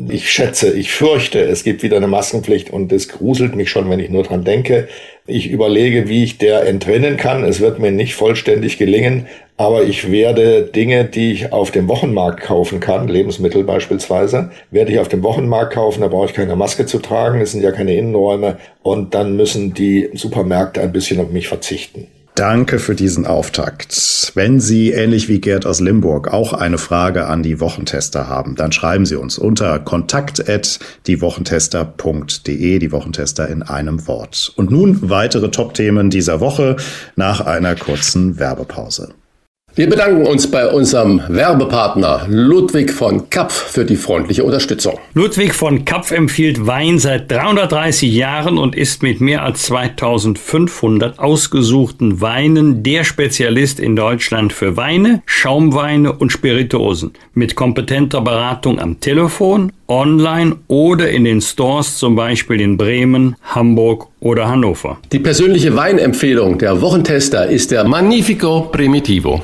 Ich 0.08 0.32
schätze, 0.32 0.72
ich 0.72 0.92
fürchte, 0.92 1.42
es 1.42 1.64
gibt 1.64 1.84
wieder 1.84 1.98
eine 1.98 2.08
Maskenpflicht 2.08 2.70
und 2.70 2.92
es 2.94 3.10
gruselt 3.10 3.56
mich 3.56 3.72
schon, 3.72 3.90
wenn 3.90 4.00
ich 4.00 4.10
nur 4.10 4.24
dran 4.24 4.44
denke. 4.44 4.88
Ich 5.29 5.51
überlege, 5.51 6.07
wie 6.07 6.24
ich 6.24 6.38
der 6.38 6.65
entrinnen 6.65 7.17
kann. 7.17 7.43
Es 7.43 7.60
wird 7.60 7.79
mir 7.79 7.91
nicht 7.91 8.15
vollständig 8.15 8.77
gelingen, 8.77 9.27
aber 9.57 9.84
ich 9.84 10.10
werde 10.10 10.63
Dinge, 10.63 11.03
die 11.03 11.34
ich 11.34 11.51
auf 11.51 11.69
dem 11.72 11.89
Wochenmarkt 11.89 12.41
kaufen 12.41 12.79
kann, 12.79 13.10
Lebensmittel 13.10 13.65
beispielsweise, 13.65 14.51
werde 14.72 14.93
ich 14.93 15.00
auf 15.00 15.10
dem 15.10 15.24
Wochenmarkt 15.24 15.74
kaufen, 15.74 16.00
da 16.00 16.07
brauche 16.07 16.27
ich 16.27 16.34
keine 16.34 16.55
Maske 16.55 16.86
zu 16.86 17.00
tragen, 17.00 17.41
es 17.41 17.51
sind 17.51 17.62
ja 17.62 17.72
keine 17.72 17.96
Innenräume 17.96 18.57
und 18.84 19.13
dann 19.15 19.36
müssen 19.36 19.74
die 19.74 20.10
Supermärkte 20.13 20.79
ein 20.79 20.93
bisschen 20.93 21.19
auf 21.19 21.29
mich 21.29 21.50
verzichten. 21.50 22.07
Danke 22.38 22.77
für 22.77 22.94
diesen 22.94 23.25
Auftakt. 23.25 24.32
Wenn 24.36 24.60
Sie, 24.60 24.91
ähnlich 24.91 25.27
wie 25.27 25.41
Gerd 25.41 25.65
aus 25.65 25.79
Limburg, 25.79 26.32
auch 26.32 26.53
eine 26.53 26.77
Frage 26.77 27.25
an 27.25 27.41
die 27.41 27.60
Wochentester 27.60 28.29
haben, 28.29 28.53
dann 28.53 28.72
schreiben 28.72 29.08
Sie 29.08 29.15
uns 29.15 29.39
unter 29.39 29.79
kontakt.diewochentester.de, 29.79 32.77
die 32.77 32.91
Wochentester 32.91 33.48
in 33.48 33.63
einem 33.63 34.08
Wort. 34.08 34.53
Und 34.56 34.70
nun 34.70 35.10
weitere 35.10 35.50
Top-Themen 35.50 36.12
dieser 36.12 36.39
Woche 36.39 36.75
nach 37.15 37.41
einer 37.41 37.74
kurzen 37.74 38.38
Werbepause. 38.38 39.15
Wir 39.77 39.88
bedanken 39.88 40.25
uns 40.25 40.50
bei 40.50 40.67
unserem 40.67 41.22
Werbepartner 41.27 42.25
Ludwig 42.27 42.91
von 42.91 43.29
Kapf 43.29 43.53
für 43.53 43.86
die 43.86 43.96
freundliche 43.96 44.43
Unterstützung. 44.43 44.98
Ludwig 45.13 45.53
von 45.53 45.86
Kapf 45.86 46.10
empfiehlt 46.10 46.65
Wein 46.65 46.98
seit 46.98 47.29
330 47.29 48.12
Jahren 48.12 48.57
und 48.57 48.75
ist 48.75 49.03
mit 49.03 49.22
mehr 49.22 49.43
als 49.43 49.62
2500 49.67 51.19
ausgesuchten 51.19 52.22
Weinen 52.22 52.81
der 52.81 53.03
Spezialist 53.03 53.79
in 53.79 53.96
Deutschland 53.96 54.51
für 54.51 54.77
Weine, 54.77 55.22
Schaumweine 55.27 56.12
und 56.12 56.31
Spirituosen. 56.31 57.12
Mit 57.36 57.53
kompetenter 57.53 58.22
Beratung 58.22 58.79
am 58.79 59.00
Telefon, 59.00 59.72
online 59.88 60.55
oder 60.67 61.12
in 61.12 61.24
den 61.24 61.39
Stores, 61.39 62.00
zum 62.00 62.15
Beispiel 62.15 62.62
in 62.62 62.77
Bremen, 62.77 63.36
Hamburg 63.43 64.07
oder 64.22 64.50
Hannover. 64.50 64.98
Die 65.12 65.19
persönliche 65.19 65.75
Weinempfehlung 65.75 66.57
der 66.57 66.81
Wochentester 66.81 67.46
ist 67.46 67.69
der 67.69 67.88
Magnifico 67.88 68.62
Primitivo. 68.72 69.43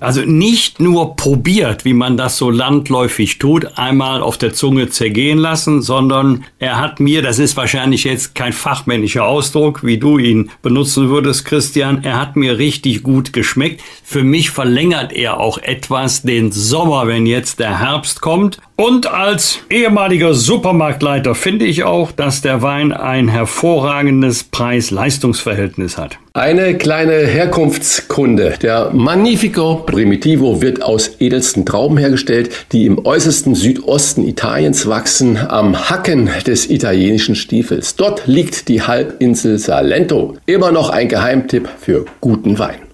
Also 0.00 0.22
nicht 0.22 0.80
nur 0.80 1.14
probiert, 1.14 1.84
wie 1.84 1.94
man 1.94 2.16
das 2.16 2.36
so 2.36 2.50
landläufig 2.50 3.38
tut, 3.38 3.78
einmal 3.78 4.22
auf 4.22 4.36
der 4.36 4.52
Zunge 4.52 4.88
zergehen 4.88 5.38
lassen, 5.38 5.82
sondern 5.82 6.44
er 6.58 6.80
hat 6.80 6.98
mir, 6.98 7.22
das 7.22 7.38
ist 7.38 7.56
wahrscheinlich 7.56 8.02
jetzt 8.02 8.34
kein 8.34 8.52
fachmännischer 8.52 9.24
Ausdruck, 9.24 9.84
wie 9.84 9.98
du 9.98 10.18
ihn 10.18 10.50
benutzen 10.62 11.10
würdest, 11.10 11.44
Christian, 11.44 12.02
er 12.02 12.20
hat 12.20 12.34
mir 12.34 12.58
richtig 12.58 13.04
gut 13.04 13.32
geschmeckt. 13.32 13.82
Für 14.02 14.24
mich 14.24 14.50
verlängert 14.50 15.12
er 15.12 15.38
auch 15.38 15.58
etwas 15.58 16.22
den 16.22 16.50
Sommer, 16.50 17.06
wenn 17.06 17.24
jetzt 17.24 17.60
der 17.60 17.78
Herbst 17.78 18.20
kommt. 18.20 18.58
Und 18.74 19.06
als 19.06 19.60
ehemaliger 19.70 20.34
Supermarktleiter 20.34 21.36
finde 21.36 21.66
ich 21.66 21.84
auch, 21.84 22.10
dass 22.10 22.42
der 22.42 22.62
Wein 22.62 22.92
ein 22.92 23.28
hervorragendes 23.28 24.42
Preis-Leistungs-Verhältnis 24.42 25.96
hat. 25.98 26.18
Eine 26.36 26.76
kleine 26.76 27.12
Herkunftskunde. 27.12 28.54
Der 28.60 28.90
Magnifico 28.92 29.84
Primitivo 29.86 30.60
wird 30.60 30.82
aus 30.82 31.20
edelsten 31.20 31.64
Trauben 31.64 31.96
hergestellt, 31.96 32.66
die 32.72 32.86
im 32.86 33.06
äußersten 33.06 33.54
Südosten 33.54 34.26
Italiens 34.26 34.88
wachsen, 34.88 35.36
am 35.36 35.88
Hacken 35.88 36.28
des 36.44 36.68
italienischen 36.68 37.36
Stiefels. 37.36 37.94
Dort 37.94 38.26
liegt 38.26 38.66
die 38.66 38.82
Halbinsel 38.82 39.60
Salento. 39.60 40.34
Immer 40.46 40.72
noch 40.72 40.90
ein 40.90 41.08
Geheimtipp 41.08 41.68
für 41.78 42.04
guten 42.20 42.58
Wein. 42.58 42.83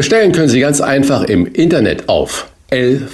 Bestellen 0.00 0.32
können 0.32 0.48
Sie 0.48 0.60
ganz 0.60 0.80
einfach 0.80 1.24
im 1.24 1.44
Internet 1.44 2.08
auf 2.08 2.48
lvk.de 2.70 3.10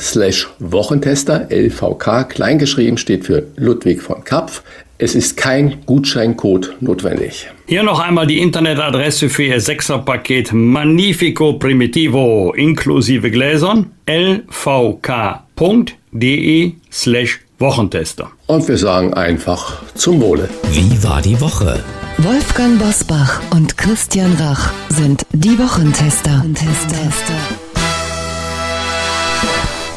slash 0.00 0.48
Wochentester. 0.58 1.46
LVK 1.52 2.28
kleingeschrieben 2.28 2.98
steht 2.98 3.24
für 3.24 3.46
Ludwig 3.54 4.02
von 4.02 4.24
Kapf. 4.24 4.64
Es 4.98 5.14
ist 5.14 5.36
kein 5.36 5.86
Gutscheincode 5.86 6.78
notwendig. 6.80 7.48
Hier 7.68 7.84
noch 7.84 8.00
einmal 8.00 8.26
die 8.26 8.40
Internetadresse 8.40 9.28
für 9.28 9.44
Ihr 9.44 9.60
Sechserpaket 9.60 10.52
Magnifico 10.52 11.52
Primitivo 11.52 12.52
inklusive 12.52 13.30
Gläsern 13.30 13.92
lvk.de 14.06 15.52
slash 16.90 17.38
Wochentester. 17.62 18.30
Und 18.48 18.68
wir 18.68 18.76
sagen 18.76 19.14
einfach 19.14 19.80
zum 19.94 20.20
Wohle. 20.20 20.48
Wie 20.72 21.02
war 21.02 21.22
die 21.22 21.40
Woche? 21.40 21.82
Wolfgang 22.18 22.78
Bosbach 22.78 23.40
und 23.52 23.78
Christian 23.78 24.34
Rach 24.34 24.70
sind 24.90 25.24
die 25.32 25.58
Wochentester. 25.58 26.44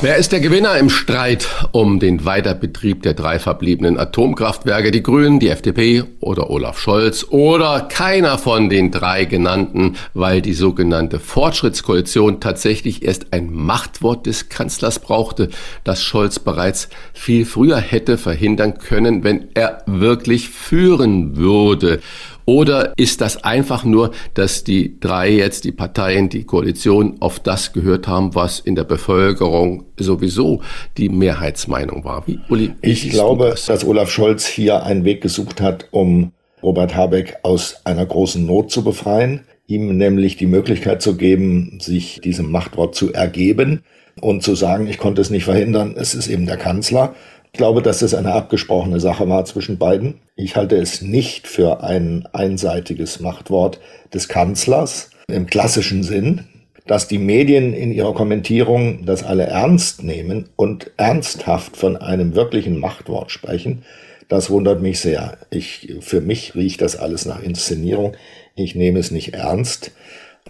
Wer 0.05 0.17
ist 0.17 0.33
der 0.33 0.39
Gewinner 0.39 0.77
im 0.77 0.91
Streit 0.91 1.47
um 1.71 1.99
den 1.99 2.25
Weiterbetrieb 2.25 3.01
der 3.01 3.15
drei 3.15 3.39
verbliebenen 3.39 3.97
Atomkraftwerke? 3.97 4.91
Die 4.91 5.01
Grünen, 5.01 5.39
die 5.39 5.49
FDP 5.49 6.03
oder 6.19 6.51
Olaf 6.51 6.77
Scholz 6.77 7.25
oder 7.31 7.87
keiner 7.89 8.37
von 8.37 8.69
den 8.69 8.91
drei 8.91 9.25
genannten, 9.25 9.95
weil 10.13 10.43
die 10.43 10.53
sogenannte 10.53 11.17
Fortschrittskoalition 11.19 12.39
tatsächlich 12.39 13.01
erst 13.01 13.33
ein 13.33 13.51
Machtwort 13.51 14.27
des 14.27 14.47
Kanzlers 14.47 14.99
brauchte, 14.99 15.49
das 15.83 16.03
Scholz 16.03 16.37
bereits 16.37 16.87
viel 17.15 17.43
früher 17.43 17.79
hätte 17.79 18.19
verhindern 18.19 18.77
können, 18.77 19.23
wenn 19.23 19.47
er 19.55 19.81
wirklich 19.87 20.49
führen 20.49 21.35
würde. 21.35 21.99
Oder 22.45 22.93
ist 22.95 23.21
das 23.21 23.43
einfach 23.43 23.83
nur, 23.83 24.11
dass 24.35 24.63
die 24.63 24.99
drei 24.99 25.29
jetzt, 25.29 25.63
die 25.63 25.71
Parteien, 25.71 26.29
die 26.29 26.43
Koalition 26.43 27.17
auf 27.19 27.39
das 27.39 27.73
gehört 27.73 28.07
haben, 28.07 28.35
was 28.35 28.59
in 28.59 28.75
der 28.75 28.83
Bevölkerung 28.83 29.85
sowieso 29.99 30.61
die 30.97 31.09
Mehrheitsmeinung 31.09 32.03
war? 32.03 32.27
Wie, 32.27 32.39
Uli, 32.49 32.73
wie 32.81 32.91
ich 32.91 33.09
glaube, 33.09 33.49
das? 33.49 33.65
dass 33.65 33.85
Olaf 33.85 34.11
Scholz 34.11 34.45
hier 34.45 34.83
einen 34.83 35.05
Weg 35.05 35.21
gesucht 35.21 35.59
hat, 35.59 35.87
um 35.91 36.31
Robert 36.61 36.95
Habeck 36.95 37.37
aus 37.43 37.81
einer 37.83 38.05
großen 38.05 38.45
Not 38.45 38.71
zu 38.71 38.83
befreien, 38.83 39.41
ihm 39.67 39.97
nämlich 39.97 40.37
die 40.37 40.45
Möglichkeit 40.45 41.01
zu 41.01 41.15
geben, 41.15 41.79
sich 41.81 42.21
diesem 42.21 42.51
Machtwort 42.51 42.95
zu 42.95 43.11
ergeben 43.13 43.81
und 44.21 44.43
zu 44.43 44.55
sagen, 44.55 44.87
ich 44.87 44.97
konnte 44.97 45.21
es 45.21 45.29
nicht 45.29 45.45
verhindern, 45.45 45.95
es 45.97 46.15
ist 46.15 46.27
eben 46.27 46.45
der 46.45 46.57
Kanzler. 46.57 47.15
Ich 47.55 47.57
glaube, 47.57 47.81
dass 47.81 48.01
es 48.01 48.13
eine 48.13 48.33
abgesprochene 48.33 48.99
Sache 48.99 49.29
war 49.29 49.45
zwischen 49.45 49.77
beiden. 49.77 50.15
Ich 50.35 50.57
halte 50.57 50.75
es 50.75 51.01
nicht 51.01 51.47
für 51.47 51.81
ein 51.85 52.27
einseitiges 52.33 53.21
Machtwort 53.21 53.79
des 54.13 54.27
Kanzlers 54.27 55.09
im 55.29 55.45
klassischen 55.45 56.03
Sinn. 56.03 56.43
dass 56.85 57.07
die 57.07 57.17
Medien 57.17 57.71
in 57.73 57.93
ihrer 57.93 58.13
Kommentierung 58.13 59.05
das 59.05 59.23
alle 59.23 59.43
ernst 59.43 60.03
nehmen 60.03 60.49
und 60.57 60.91
ernsthaft 60.97 61.77
von 61.77 61.95
einem 61.95 62.35
wirklichen 62.35 62.77
Machtwort 62.77 63.31
sprechen, 63.31 63.83
das 64.27 64.49
wundert 64.49 64.81
mich 64.81 64.99
sehr. 64.99 65.37
Ich, 65.49 65.95
für 66.01 66.19
mich 66.19 66.55
riecht 66.55 66.81
das 66.81 66.97
alles 66.97 67.25
nach 67.25 67.41
Inszenierung. 67.41 68.17
Ich 68.55 68.75
nehme 68.75 68.99
es 68.99 69.11
nicht 69.11 69.33
ernst. 69.33 69.91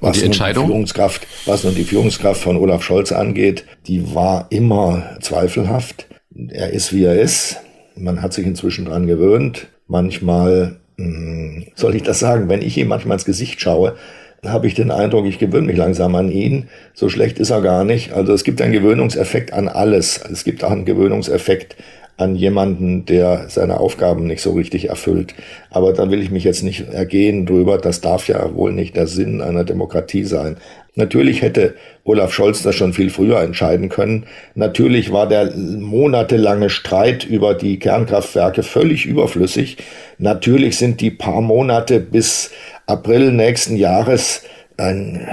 Was 0.01 0.17
die 0.17 0.25
Entscheidung? 0.25 0.65
Die 0.65 0.71
Führungskraft, 0.71 1.27
was 1.45 1.63
nun 1.63 1.75
die 1.75 1.83
Führungskraft 1.83 2.41
von 2.41 2.57
Olaf 2.57 2.81
Scholz 2.81 3.11
angeht, 3.11 3.63
die 3.85 4.15
war 4.15 4.47
immer 4.49 5.17
zweifelhaft. 5.21 6.07
Er 6.49 6.71
ist, 6.71 6.93
wie 6.93 7.05
er 7.05 7.19
ist. 7.19 7.57
Man 7.95 8.21
hat 8.21 8.33
sich 8.33 8.45
inzwischen 8.45 8.85
dran 8.85 9.07
gewöhnt. 9.07 9.67
Manchmal, 9.87 10.77
mh, 10.97 11.05
hm, 11.05 11.65
soll 11.75 11.95
ich 11.95 12.03
das 12.03 12.19
sagen, 12.19 12.49
wenn 12.49 12.61
ich 12.61 12.77
ihm 12.77 12.89
manchmal 12.89 13.15
ins 13.15 13.25
Gesicht 13.25 13.61
schaue, 13.61 13.95
habe 14.43 14.67
ich 14.67 14.75
den 14.75 14.91
Eindruck, 14.91 15.25
ich 15.25 15.39
gewöhne 15.39 15.67
mich 15.67 15.77
langsam 15.77 16.13
an 16.15 16.29
ihn. 16.29 16.67
So 16.93 17.09
schlecht 17.09 17.39
ist 17.39 17.49
er 17.49 17.61
gar 17.61 17.83
nicht. 17.83 18.13
Also 18.13 18.33
es 18.33 18.43
gibt 18.43 18.61
einen 18.61 18.73
Gewöhnungseffekt 18.73 19.53
an 19.53 19.67
alles. 19.67 20.19
Es 20.31 20.43
gibt 20.43 20.63
auch 20.63 20.71
einen 20.71 20.85
Gewöhnungseffekt 20.85 21.75
an 22.17 22.35
jemanden, 22.35 23.05
der 23.05 23.49
seine 23.49 23.79
Aufgaben 23.79 24.25
nicht 24.25 24.41
so 24.41 24.53
richtig 24.53 24.89
erfüllt. 24.89 25.35
Aber 25.69 25.91
da 25.91 26.09
will 26.09 26.21
ich 26.21 26.31
mich 26.31 26.45
jetzt 26.45 26.63
nicht 26.63 26.87
ergehen 26.89 27.45
drüber. 27.45 27.77
Das 27.77 27.99
darf 28.01 28.27
ja 28.27 28.55
wohl 28.55 28.71
nicht 28.71 28.95
der 28.95 29.07
Sinn 29.07 29.41
einer 29.41 29.65
Demokratie 29.65 30.23
sein. 30.23 30.57
Natürlich 30.95 31.41
hätte 31.41 31.75
Olaf 32.05 32.33
Scholz 32.33 32.63
das 32.63 32.75
schon 32.75 32.93
viel 32.93 33.09
früher 33.09 33.41
entscheiden 33.41 33.89
können. 33.89 34.25
Natürlich 34.53 35.11
war 35.11 35.27
der 35.27 35.53
monatelange 35.53 36.69
Streit 36.69 37.25
über 37.25 37.53
die 37.53 37.79
Kernkraftwerke 37.79 38.63
völlig 38.63 39.05
überflüssig. 39.05 39.77
Natürlich 40.17 40.77
sind 40.77 41.01
die 41.01 41.11
paar 41.11 41.41
Monate 41.41 41.99
bis 41.99 42.51
April 42.85 43.33
nächsten 43.33 43.75
Jahres 43.75 44.43
ein, 44.77 45.27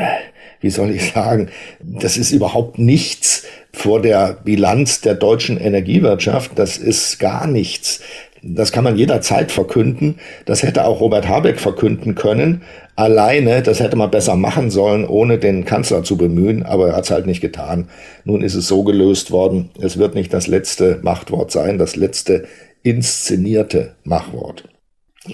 wie 0.60 0.70
soll 0.70 0.90
ich 0.90 1.12
sagen, 1.12 1.48
das 1.78 2.16
ist 2.16 2.32
überhaupt 2.32 2.78
nichts 2.78 3.44
vor 3.74 4.02
der 4.02 4.36
Bilanz 4.44 5.00
der 5.00 5.14
deutschen 5.14 5.58
Energiewirtschaft. 5.58 6.52
Das 6.56 6.76
ist 6.76 7.18
gar 7.18 7.46
nichts. 7.46 8.00
Das 8.44 8.72
kann 8.72 8.82
man 8.82 8.96
jederzeit 8.96 9.52
verkünden. 9.52 10.16
Das 10.46 10.64
hätte 10.64 10.84
auch 10.84 11.00
Robert 11.00 11.28
Habeck 11.28 11.60
verkünden 11.60 12.16
können. 12.16 12.62
Alleine, 12.96 13.62
das 13.62 13.78
hätte 13.78 13.96
man 13.96 14.10
besser 14.10 14.34
machen 14.34 14.70
sollen, 14.70 15.06
ohne 15.06 15.38
den 15.38 15.64
Kanzler 15.64 16.02
zu 16.02 16.16
bemühen, 16.16 16.64
aber 16.64 16.88
er 16.88 16.96
hat 16.96 17.04
es 17.04 17.10
halt 17.12 17.26
nicht 17.26 17.40
getan. 17.40 17.88
Nun 18.24 18.42
ist 18.42 18.54
es 18.54 18.66
so 18.66 18.82
gelöst 18.82 19.30
worden. 19.30 19.70
Es 19.80 19.96
wird 19.96 20.14
nicht 20.14 20.34
das 20.34 20.48
letzte 20.48 20.98
Machtwort 21.02 21.52
sein, 21.52 21.78
das 21.78 21.94
letzte 21.94 22.44
inszenierte 22.82 23.94
Machtwort. 24.02 24.64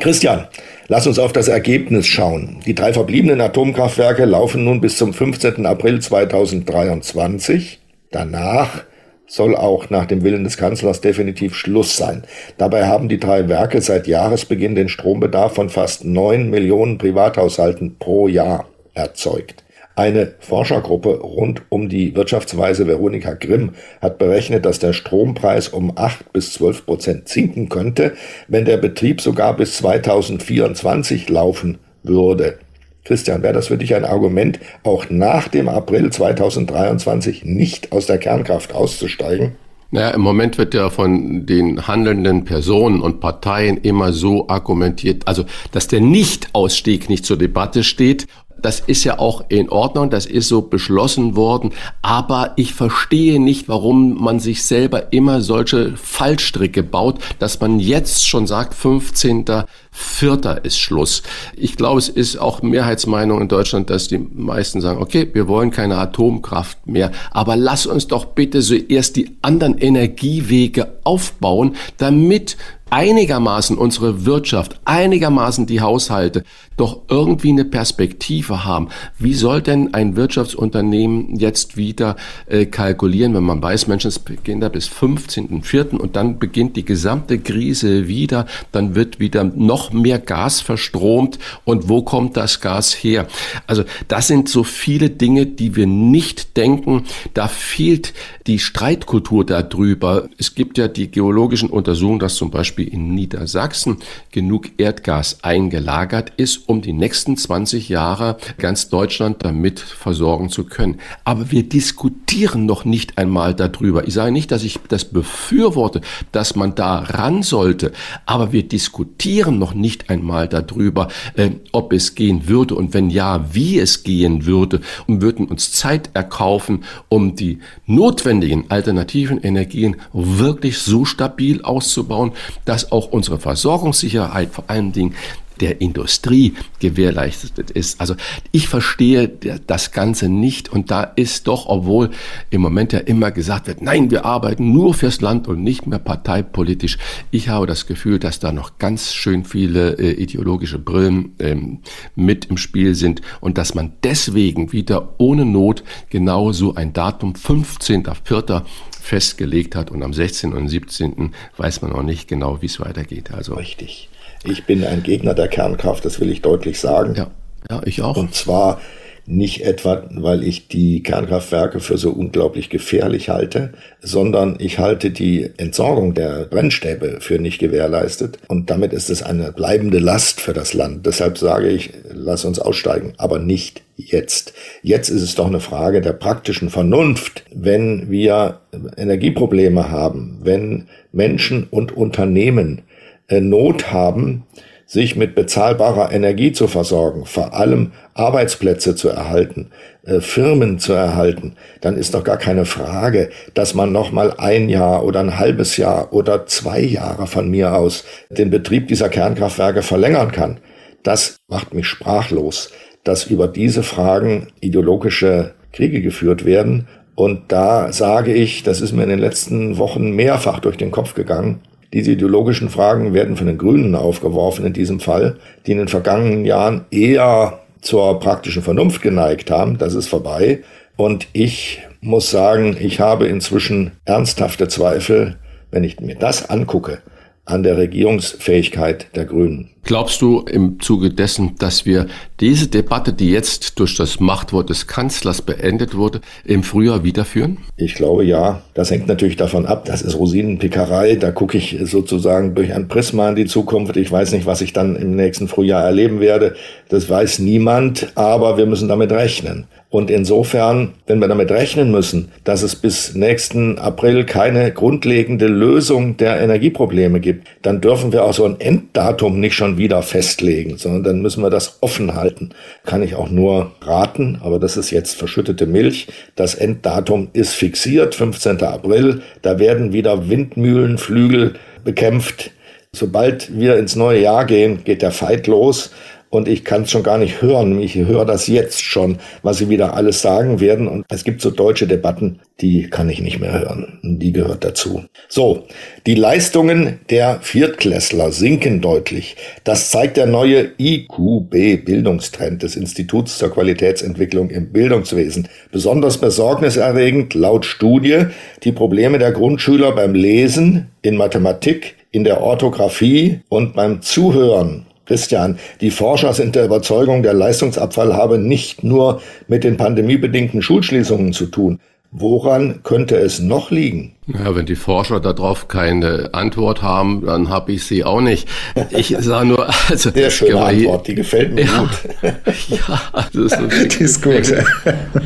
Christian, 0.00 0.46
lass 0.88 1.06
uns 1.06 1.18
auf 1.18 1.32
das 1.32 1.48
Ergebnis 1.48 2.06
schauen. 2.06 2.60
Die 2.66 2.74
drei 2.74 2.92
verbliebenen 2.92 3.40
Atomkraftwerke 3.40 4.26
laufen 4.26 4.64
nun 4.64 4.82
bis 4.82 4.98
zum 4.98 5.14
15. 5.14 5.64
April 5.64 6.00
2023. 6.00 7.77
Danach 8.10 8.84
soll 9.26 9.54
auch 9.54 9.90
nach 9.90 10.06
dem 10.06 10.24
Willen 10.24 10.44
des 10.44 10.56
Kanzlers 10.56 11.00
definitiv 11.00 11.54
Schluss 11.54 11.96
sein. 11.96 12.22
Dabei 12.56 12.86
haben 12.86 13.08
die 13.08 13.20
drei 13.20 13.48
Werke 13.48 13.80
seit 13.80 14.06
Jahresbeginn 14.06 14.74
den 14.74 14.88
Strombedarf 14.88 15.54
von 15.54 15.68
fast 15.68 16.04
neun 16.04 16.48
Millionen 16.48 16.98
Privathaushalten 16.98 17.96
pro 17.98 18.26
Jahr 18.26 18.66
erzeugt. 18.94 19.64
Eine 19.98 20.34
Forschergruppe 20.38 21.18
rund 21.20 21.62
um 21.70 21.88
die 21.88 22.14
Wirtschaftsweise 22.14 22.86
Veronika 22.86 23.34
Grimm 23.34 23.72
hat 24.00 24.18
berechnet, 24.18 24.64
dass 24.64 24.78
der 24.78 24.92
Strompreis 24.92 25.68
um 25.68 25.92
acht 25.96 26.32
bis 26.32 26.52
zwölf 26.52 26.86
Prozent 26.86 27.28
sinken 27.28 27.68
könnte, 27.68 28.12
wenn 28.46 28.64
der 28.64 28.76
Betrieb 28.76 29.20
sogar 29.20 29.56
bis 29.56 29.76
2024 29.78 31.28
laufen 31.28 31.78
würde. 32.04 32.60
Christian, 33.08 33.42
wäre 33.42 33.54
das 33.54 33.68
für 33.68 33.78
dich 33.78 33.94
ein 33.94 34.04
Argument, 34.04 34.60
auch 34.82 35.06
nach 35.08 35.48
dem 35.48 35.70
April 35.70 36.10
2023 36.10 37.42
nicht 37.42 37.90
aus 37.90 38.04
der 38.04 38.18
Kernkraft 38.18 38.74
auszusteigen? 38.74 39.52
Naja, 39.90 40.10
im 40.10 40.20
Moment 40.20 40.58
wird 40.58 40.74
ja 40.74 40.90
von 40.90 41.46
den 41.46 41.88
handelnden 41.88 42.44
Personen 42.44 43.00
und 43.00 43.20
Parteien 43.20 43.78
immer 43.78 44.12
so 44.12 44.46
argumentiert, 44.48 45.26
also 45.26 45.46
dass 45.72 45.88
der 45.88 46.02
Nicht-Ausstieg 46.02 47.08
nicht 47.08 47.24
zur 47.24 47.38
Debatte 47.38 47.82
steht 47.82 48.26
das 48.62 48.80
ist 48.80 49.04
ja 49.04 49.18
auch 49.18 49.44
in 49.48 49.68
Ordnung, 49.68 50.10
das 50.10 50.26
ist 50.26 50.48
so 50.48 50.62
beschlossen 50.62 51.36
worden, 51.36 51.72
aber 52.02 52.52
ich 52.56 52.74
verstehe 52.74 53.40
nicht, 53.40 53.68
warum 53.68 54.22
man 54.22 54.40
sich 54.40 54.64
selber 54.64 55.12
immer 55.12 55.40
solche 55.40 55.96
Fallstricke 55.96 56.82
baut, 56.82 57.18
dass 57.38 57.60
man 57.60 57.80
jetzt 57.80 58.26
schon 58.28 58.46
sagt, 58.46 58.74
15. 58.74 59.44
Vierter 59.90 60.64
ist 60.64 60.78
Schluss. 60.78 61.24
Ich 61.56 61.76
glaube, 61.76 61.98
es 61.98 62.08
ist 62.08 62.36
auch 62.36 62.62
Mehrheitsmeinung 62.62 63.40
in 63.40 63.48
Deutschland, 63.48 63.90
dass 63.90 64.06
die 64.06 64.18
meisten 64.18 64.80
sagen, 64.80 65.02
okay, 65.02 65.28
wir 65.32 65.48
wollen 65.48 65.72
keine 65.72 65.98
Atomkraft 65.98 66.86
mehr, 66.86 67.10
aber 67.32 67.56
lass 67.56 67.84
uns 67.84 68.06
doch 68.06 68.26
bitte 68.26 68.60
zuerst 68.60 69.16
die 69.16 69.36
anderen 69.42 69.76
Energiewege 69.76 70.98
aufbauen, 71.02 71.74
damit 71.96 72.56
einigermaßen 72.90 73.76
unsere 73.76 74.24
Wirtschaft, 74.24 74.80
einigermaßen 74.84 75.66
die 75.66 75.80
Haushalte 75.80 76.44
doch 76.76 77.00
irgendwie 77.08 77.50
eine 77.50 77.64
Perspektive 77.64 78.64
haben. 78.64 78.88
Wie 79.18 79.34
soll 79.34 79.60
denn 79.60 79.94
ein 79.94 80.16
Wirtschaftsunternehmen 80.16 81.36
jetzt 81.36 81.76
wieder 81.76 82.16
äh, 82.46 82.66
kalkulieren, 82.66 83.34
wenn 83.34 83.42
man 83.42 83.62
weiß, 83.62 83.88
Menschen 83.88 84.12
beginnen 84.24 84.60
da 84.60 84.68
bis 84.68 84.88
15.04. 84.88 85.96
und 85.96 86.16
dann 86.16 86.38
beginnt 86.38 86.76
die 86.76 86.84
gesamte 86.84 87.38
Krise 87.38 88.08
wieder, 88.08 88.46
dann 88.72 88.94
wird 88.94 89.18
wieder 89.18 89.44
noch 89.44 89.92
mehr 89.92 90.18
Gas 90.18 90.60
verstromt 90.60 91.38
und 91.64 91.88
wo 91.88 92.02
kommt 92.02 92.36
das 92.36 92.60
Gas 92.60 92.92
her? 92.92 93.26
Also 93.66 93.84
das 94.06 94.28
sind 94.28 94.48
so 94.48 94.62
viele 94.62 95.10
Dinge, 95.10 95.46
die 95.46 95.76
wir 95.76 95.86
nicht 95.86 96.56
denken. 96.56 97.04
Da 97.34 97.48
fehlt 97.48 98.14
die 98.46 98.58
Streitkultur 98.58 99.44
darüber. 99.44 100.28
Es 100.38 100.54
gibt 100.54 100.78
ja 100.78 100.88
die 100.88 101.10
geologischen 101.10 101.70
Untersuchungen, 101.70 102.20
dass 102.20 102.36
zum 102.36 102.50
Beispiel 102.50 102.77
in 102.84 103.14
Niedersachsen 103.14 103.98
genug 104.30 104.78
Erdgas 104.78 105.38
eingelagert 105.42 106.32
ist, 106.36 106.68
um 106.68 106.82
die 106.82 106.92
nächsten 106.92 107.36
20 107.36 107.88
Jahre 107.88 108.36
ganz 108.58 108.88
Deutschland 108.88 109.44
damit 109.44 109.80
versorgen 109.80 110.48
zu 110.48 110.64
können. 110.64 111.00
Aber 111.24 111.50
wir 111.50 111.62
diskutieren 111.62 112.66
noch 112.66 112.84
nicht 112.84 113.18
einmal 113.18 113.54
darüber. 113.54 114.06
Ich 114.06 114.14
sage 114.14 114.32
nicht, 114.32 114.50
dass 114.50 114.64
ich 114.64 114.78
das 114.88 115.04
befürworte, 115.04 116.00
dass 116.32 116.56
man 116.56 116.74
da 116.74 116.98
ran 116.98 117.42
sollte, 117.42 117.92
aber 118.26 118.52
wir 118.52 118.62
diskutieren 118.62 119.58
noch 119.58 119.74
nicht 119.74 120.10
einmal 120.10 120.48
darüber, 120.48 121.08
äh, 121.34 121.50
ob 121.72 121.92
es 121.92 122.14
gehen 122.14 122.48
würde 122.48 122.74
und 122.74 122.94
wenn 122.94 123.10
ja, 123.10 123.52
wie 123.52 123.78
es 123.78 124.02
gehen 124.02 124.46
würde 124.46 124.80
und 125.06 125.20
würden 125.20 125.46
uns 125.46 125.72
Zeit 125.72 126.10
erkaufen, 126.14 126.84
um 127.08 127.34
die 127.34 127.58
notwendigen 127.86 128.70
alternativen 128.70 129.40
Energien 129.42 129.96
wirklich 130.12 130.78
so 130.78 131.04
stabil 131.04 131.62
auszubauen, 131.62 132.32
dass 132.68 132.92
auch 132.92 133.10
unsere 133.10 133.38
Versorgungssicherheit 133.38 134.50
vor 134.50 134.64
allen 134.68 134.92
Dingen 134.92 135.14
der 135.60 135.80
Industrie 135.80 136.54
gewährleistet 136.78 137.70
ist. 137.70 138.00
Also 138.00 138.14
ich 138.52 138.68
verstehe 138.68 139.28
das 139.66 139.90
Ganze 139.90 140.28
nicht 140.28 140.70
und 140.70 140.90
da 140.90 141.02
ist 141.02 141.48
doch, 141.48 141.66
obwohl 141.66 142.10
im 142.50 142.60
Moment 142.60 142.92
ja 142.92 143.00
immer 143.00 143.30
gesagt 143.30 143.66
wird, 143.66 143.82
nein, 143.82 144.10
wir 144.10 144.24
arbeiten 144.24 144.72
nur 144.72 144.94
fürs 144.94 145.20
Land 145.20 145.48
und 145.48 145.64
nicht 145.64 145.86
mehr 145.86 145.98
parteipolitisch. 145.98 146.98
Ich 147.30 147.48
habe 147.48 147.66
das 147.66 147.86
Gefühl, 147.86 148.18
dass 148.18 148.38
da 148.38 148.52
noch 148.52 148.78
ganz 148.78 149.14
schön 149.14 149.44
viele 149.44 149.98
äh, 149.98 150.12
ideologische 150.12 150.78
Brillen 150.78 151.34
ähm, 151.40 151.80
mit 152.14 152.44
im 152.44 152.56
Spiel 152.56 152.94
sind 152.94 153.22
und 153.40 153.58
dass 153.58 153.74
man 153.74 153.92
deswegen 154.04 154.72
wieder 154.72 155.14
ohne 155.18 155.44
Not 155.44 155.82
genau 156.10 156.52
so 156.52 156.74
ein 156.74 156.92
Datum 156.92 157.32
15.04 157.32 158.62
festgelegt 159.08 159.74
hat 159.74 159.90
und 159.90 160.02
am 160.02 160.12
16. 160.12 160.52
und 160.52 160.68
17. 160.68 161.34
weiß 161.56 161.82
man 161.82 161.92
noch 161.92 162.02
nicht 162.02 162.28
genau, 162.28 162.60
wie 162.60 162.66
es 162.66 162.78
weitergeht. 162.78 163.32
Also 163.32 163.54
richtig. 163.54 164.08
Ich 164.44 164.64
bin 164.64 164.84
ein 164.84 165.02
Gegner 165.02 165.34
der 165.34 165.48
Kernkraft, 165.48 166.04
das 166.04 166.20
will 166.20 166.30
ich 166.30 166.42
deutlich 166.42 166.78
sagen. 166.78 167.14
Ja, 167.16 167.30
ja 167.70 167.80
ich 167.84 168.02
auch. 168.02 168.16
Und 168.16 168.34
zwar 168.34 168.80
nicht 169.28 169.62
etwa, 169.64 170.04
weil 170.10 170.42
ich 170.42 170.68
die 170.68 171.02
Kernkraftwerke 171.02 171.80
für 171.80 171.98
so 171.98 172.10
unglaublich 172.10 172.70
gefährlich 172.70 173.28
halte, 173.28 173.74
sondern 174.00 174.56
ich 174.58 174.78
halte 174.78 175.10
die 175.10 175.50
Entsorgung 175.58 176.14
der 176.14 176.46
Brennstäbe 176.46 177.18
für 177.20 177.38
nicht 177.38 177.58
gewährleistet. 177.58 178.38
Und 178.48 178.70
damit 178.70 178.94
ist 178.94 179.10
es 179.10 179.22
eine 179.22 179.52
bleibende 179.52 179.98
Last 179.98 180.40
für 180.40 180.54
das 180.54 180.72
Land. 180.72 181.04
Deshalb 181.04 181.36
sage 181.36 181.68
ich, 181.68 181.92
lass 182.10 182.46
uns 182.46 182.58
aussteigen, 182.58 183.12
aber 183.18 183.38
nicht 183.38 183.82
jetzt. 183.96 184.54
Jetzt 184.82 185.10
ist 185.10 185.22
es 185.22 185.34
doch 185.34 185.46
eine 185.46 185.60
Frage 185.60 186.00
der 186.00 186.14
praktischen 186.14 186.70
Vernunft. 186.70 187.44
Wenn 187.54 188.10
wir 188.10 188.60
Energieprobleme 188.96 189.90
haben, 189.90 190.38
wenn 190.42 190.86
Menschen 191.12 191.66
und 191.70 191.94
Unternehmen 191.94 192.82
äh, 193.28 193.42
Not 193.42 193.92
haben, 193.92 194.44
sich 194.88 195.16
mit 195.16 195.34
bezahlbarer 195.34 196.12
Energie 196.12 196.52
zu 196.52 196.66
versorgen, 196.66 197.26
vor 197.26 197.52
allem 197.52 197.92
Arbeitsplätze 198.14 198.96
zu 198.96 199.10
erhalten, 199.10 199.70
äh, 200.06 200.20
Firmen 200.20 200.78
zu 200.78 200.94
erhalten, 200.94 201.56
dann 201.82 201.98
ist 201.98 202.14
doch 202.14 202.24
gar 202.24 202.38
keine 202.38 202.64
Frage, 202.64 203.28
dass 203.52 203.74
man 203.74 203.92
noch 203.92 204.12
mal 204.12 204.32
ein 204.38 204.70
Jahr 204.70 205.04
oder 205.04 205.20
ein 205.20 205.38
halbes 205.38 205.76
Jahr 205.76 206.14
oder 206.14 206.46
zwei 206.46 206.80
Jahre 206.80 207.26
von 207.26 207.50
mir 207.50 207.74
aus 207.74 208.04
den 208.30 208.48
Betrieb 208.48 208.88
dieser 208.88 209.10
Kernkraftwerke 209.10 209.82
verlängern 209.82 210.32
kann. 210.32 210.58
Das 211.02 211.36
macht 211.48 211.74
mich 211.74 211.86
sprachlos, 211.86 212.70
dass 213.04 213.26
über 213.26 213.46
diese 213.46 213.82
Fragen 213.82 214.48
ideologische 214.60 215.54
Kriege 215.72 216.00
geführt 216.00 216.46
werden. 216.46 216.88
Und 217.14 217.52
da 217.52 217.92
sage 217.92 218.32
ich, 218.32 218.62
das 218.62 218.80
ist 218.80 218.92
mir 218.92 219.02
in 219.02 219.10
den 219.10 219.18
letzten 219.18 219.76
Wochen 219.76 220.12
mehrfach 220.12 220.60
durch 220.60 220.78
den 220.78 220.90
Kopf 220.90 221.12
gegangen. 221.12 221.60
Diese 221.92 222.12
ideologischen 222.12 222.68
Fragen 222.68 223.14
werden 223.14 223.36
von 223.36 223.46
den 223.46 223.56
Grünen 223.56 223.94
aufgeworfen 223.94 224.66
in 224.66 224.72
diesem 224.74 225.00
Fall, 225.00 225.38
die 225.66 225.72
in 225.72 225.78
den 225.78 225.88
vergangenen 225.88 226.44
Jahren 226.44 226.84
eher 226.90 227.60
zur 227.80 228.20
praktischen 228.20 228.62
Vernunft 228.62 229.00
geneigt 229.00 229.50
haben. 229.50 229.78
Das 229.78 229.94
ist 229.94 230.08
vorbei. 230.08 230.62
Und 230.96 231.28
ich 231.32 231.82
muss 232.00 232.30
sagen, 232.30 232.76
ich 232.78 233.00
habe 233.00 233.26
inzwischen 233.26 233.92
ernsthafte 234.04 234.68
Zweifel, 234.68 235.36
wenn 235.70 235.84
ich 235.84 236.00
mir 236.00 236.16
das 236.16 236.50
angucke, 236.50 237.00
an 237.44 237.62
der 237.62 237.78
Regierungsfähigkeit 237.78 239.16
der 239.16 239.24
Grünen. 239.24 239.70
Glaubst 239.88 240.20
du 240.20 240.40
im 240.40 240.80
Zuge 240.80 241.08
dessen, 241.08 241.54
dass 241.58 241.86
wir 241.86 242.08
diese 242.40 242.68
Debatte, 242.68 243.14
die 243.14 243.30
jetzt 243.30 243.78
durch 243.80 243.96
das 243.96 244.20
Machtwort 244.20 244.68
des 244.68 244.86
Kanzlers 244.86 245.40
beendet 245.40 245.96
wurde, 245.96 246.20
im 246.44 246.62
Frühjahr 246.62 247.04
wiederführen? 247.04 247.56
Ich 247.78 247.94
glaube 247.94 248.22
ja. 248.26 248.60
Das 248.74 248.90
hängt 248.90 249.08
natürlich 249.08 249.36
davon 249.36 249.64
ab. 249.64 249.86
Das 249.86 250.02
ist 250.02 250.18
Rosinenpickerei. 250.18 251.14
Da 251.14 251.30
gucke 251.30 251.56
ich 251.56 251.78
sozusagen 251.84 252.54
durch 252.54 252.74
ein 252.74 252.88
Prisma 252.88 253.30
in 253.30 253.36
die 253.36 253.46
Zukunft. 253.46 253.96
Ich 253.96 254.12
weiß 254.12 254.32
nicht, 254.32 254.44
was 254.44 254.60
ich 254.60 254.74
dann 254.74 254.94
im 254.94 255.16
nächsten 255.16 255.48
Frühjahr 255.48 255.82
erleben 255.82 256.20
werde. 256.20 256.54
Das 256.90 257.08
weiß 257.08 257.38
niemand. 257.38 258.12
Aber 258.14 258.58
wir 258.58 258.66
müssen 258.66 258.88
damit 258.88 259.10
rechnen. 259.10 259.68
Und 259.90 260.10
insofern, 260.10 260.92
wenn 261.06 261.18
wir 261.18 261.28
damit 261.28 261.50
rechnen 261.50 261.90
müssen, 261.90 262.30
dass 262.44 262.62
es 262.62 262.76
bis 262.76 263.14
nächsten 263.14 263.78
April 263.78 264.24
keine 264.24 264.70
grundlegende 264.70 265.46
Lösung 265.46 266.18
der 266.18 266.38
Energieprobleme 266.42 267.20
gibt, 267.20 267.48
dann 267.62 267.80
dürfen 267.80 268.12
wir 268.12 268.24
auch 268.24 268.34
so 268.34 268.44
ein 268.44 268.60
Enddatum 268.60 269.40
nicht 269.40 269.54
schon 269.54 269.77
wieder 269.78 270.02
festlegen, 270.02 270.76
sondern 270.76 271.04
dann 271.04 271.22
müssen 271.22 271.42
wir 271.42 271.50
das 271.50 271.78
offen 271.80 272.14
halten. 272.14 272.50
Kann 272.84 273.02
ich 273.02 273.14
auch 273.14 273.30
nur 273.30 273.72
raten, 273.80 274.40
aber 274.42 274.58
das 274.58 274.76
ist 274.76 274.90
jetzt 274.90 275.16
verschüttete 275.16 275.66
Milch. 275.66 276.08
Das 276.36 276.54
Enddatum 276.54 277.28
ist 277.32 277.54
fixiert, 277.54 278.14
15. 278.14 278.62
April. 278.62 279.22
Da 279.42 279.58
werden 279.58 279.92
wieder 279.92 280.28
Windmühlenflügel 280.28 281.54
bekämpft. 281.84 282.50
Sobald 282.92 283.56
wir 283.58 283.76
ins 283.76 283.96
neue 283.96 284.20
Jahr 284.20 284.44
gehen, 284.46 284.82
geht 284.84 285.02
der 285.02 285.12
Fight 285.12 285.46
los 285.46 285.90
und 286.30 286.48
ich 286.48 286.64
kann 286.64 286.82
es 286.82 286.90
schon 286.90 287.02
gar 287.02 287.18
nicht 287.18 287.40
hören. 287.40 287.80
Ich 287.80 287.94
höre 287.94 288.24
das 288.24 288.46
jetzt 288.48 288.82
schon, 288.82 289.18
was 289.42 289.58
sie 289.58 289.68
wieder 289.68 289.94
alles 289.94 290.20
sagen 290.20 290.60
werden. 290.60 290.86
Und 290.86 291.04
es 291.08 291.24
gibt 291.24 291.40
so 291.40 291.50
deutsche 291.50 291.86
Debatten, 291.86 292.40
die 292.60 292.90
kann 292.90 293.08
ich 293.08 293.20
nicht 293.20 293.40
mehr 293.40 293.52
hören. 293.52 293.98
Die 294.02 294.32
gehört 294.32 294.64
dazu. 294.64 295.04
So, 295.28 295.66
die 296.06 296.14
Leistungen 296.14 297.00
der 297.08 297.40
Viertklässler 297.40 298.32
sinken 298.32 298.80
deutlich. 298.80 299.36
Das 299.64 299.90
zeigt 299.90 300.16
der 300.16 300.26
neue 300.26 300.72
IQB-Bildungstrend 300.78 302.62
des 302.62 302.76
Instituts 302.76 303.38
zur 303.38 303.52
Qualitätsentwicklung 303.52 304.50
im 304.50 304.72
Bildungswesen. 304.72 305.48
Besonders 305.72 306.18
besorgniserregend 306.18 307.34
laut 307.34 307.64
Studie 307.64 308.26
die 308.64 308.72
Probleme 308.72 309.18
der 309.18 309.32
Grundschüler 309.32 309.92
beim 309.92 310.14
Lesen, 310.14 310.88
in 311.02 311.16
Mathematik, 311.16 311.94
in 312.10 312.24
der 312.24 312.40
Orthographie 312.40 313.40
und 313.48 313.74
beim 313.74 314.02
Zuhören 314.02 314.87
Christian, 315.08 315.58
die 315.80 315.90
Forscher 315.90 316.34
sind 316.34 316.54
der 316.54 316.66
Überzeugung, 316.66 317.22
der 317.22 317.32
Leistungsabfall 317.32 318.14
habe 318.14 318.38
nicht 318.38 318.84
nur 318.84 319.22
mit 319.46 319.64
den 319.64 319.78
pandemiebedingten 319.78 320.60
Schulschließungen 320.60 321.32
zu 321.32 321.46
tun. 321.46 321.80
Woran 322.10 322.82
könnte 322.82 323.16
es 323.16 323.40
noch 323.40 323.70
liegen? 323.70 324.17
Ja, 324.34 324.54
wenn 324.54 324.66
die 324.66 324.76
Forscher 324.76 325.20
darauf 325.20 325.68
keine 325.68 326.30
Antwort 326.32 326.82
haben, 326.82 327.24
dann 327.24 327.48
habe 327.48 327.72
ich 327.72 327.84
sie 327.84 328.04
auch 328.04 328.20
nicht. 328.20 328.46
Ich 328.90 329.16
sage 329.20 329.46
nur, 329.46 329.66
also 329.88 330.10
sehr 330.10 330.30
schöne 330.30 330.60
Antwort, 330.60 331.06
die 331.06 331.14
gefällt 331.14 331.54
mir 331.54 331.64
ja, 331.64 331.78
gut. 331.78 331.88
Ja, 332.68 333.00
das 333.32 333.52
ist, 333.52 333.98
die 333.98 334.04
ist 334.04 334.22
gut. 334.22 334.52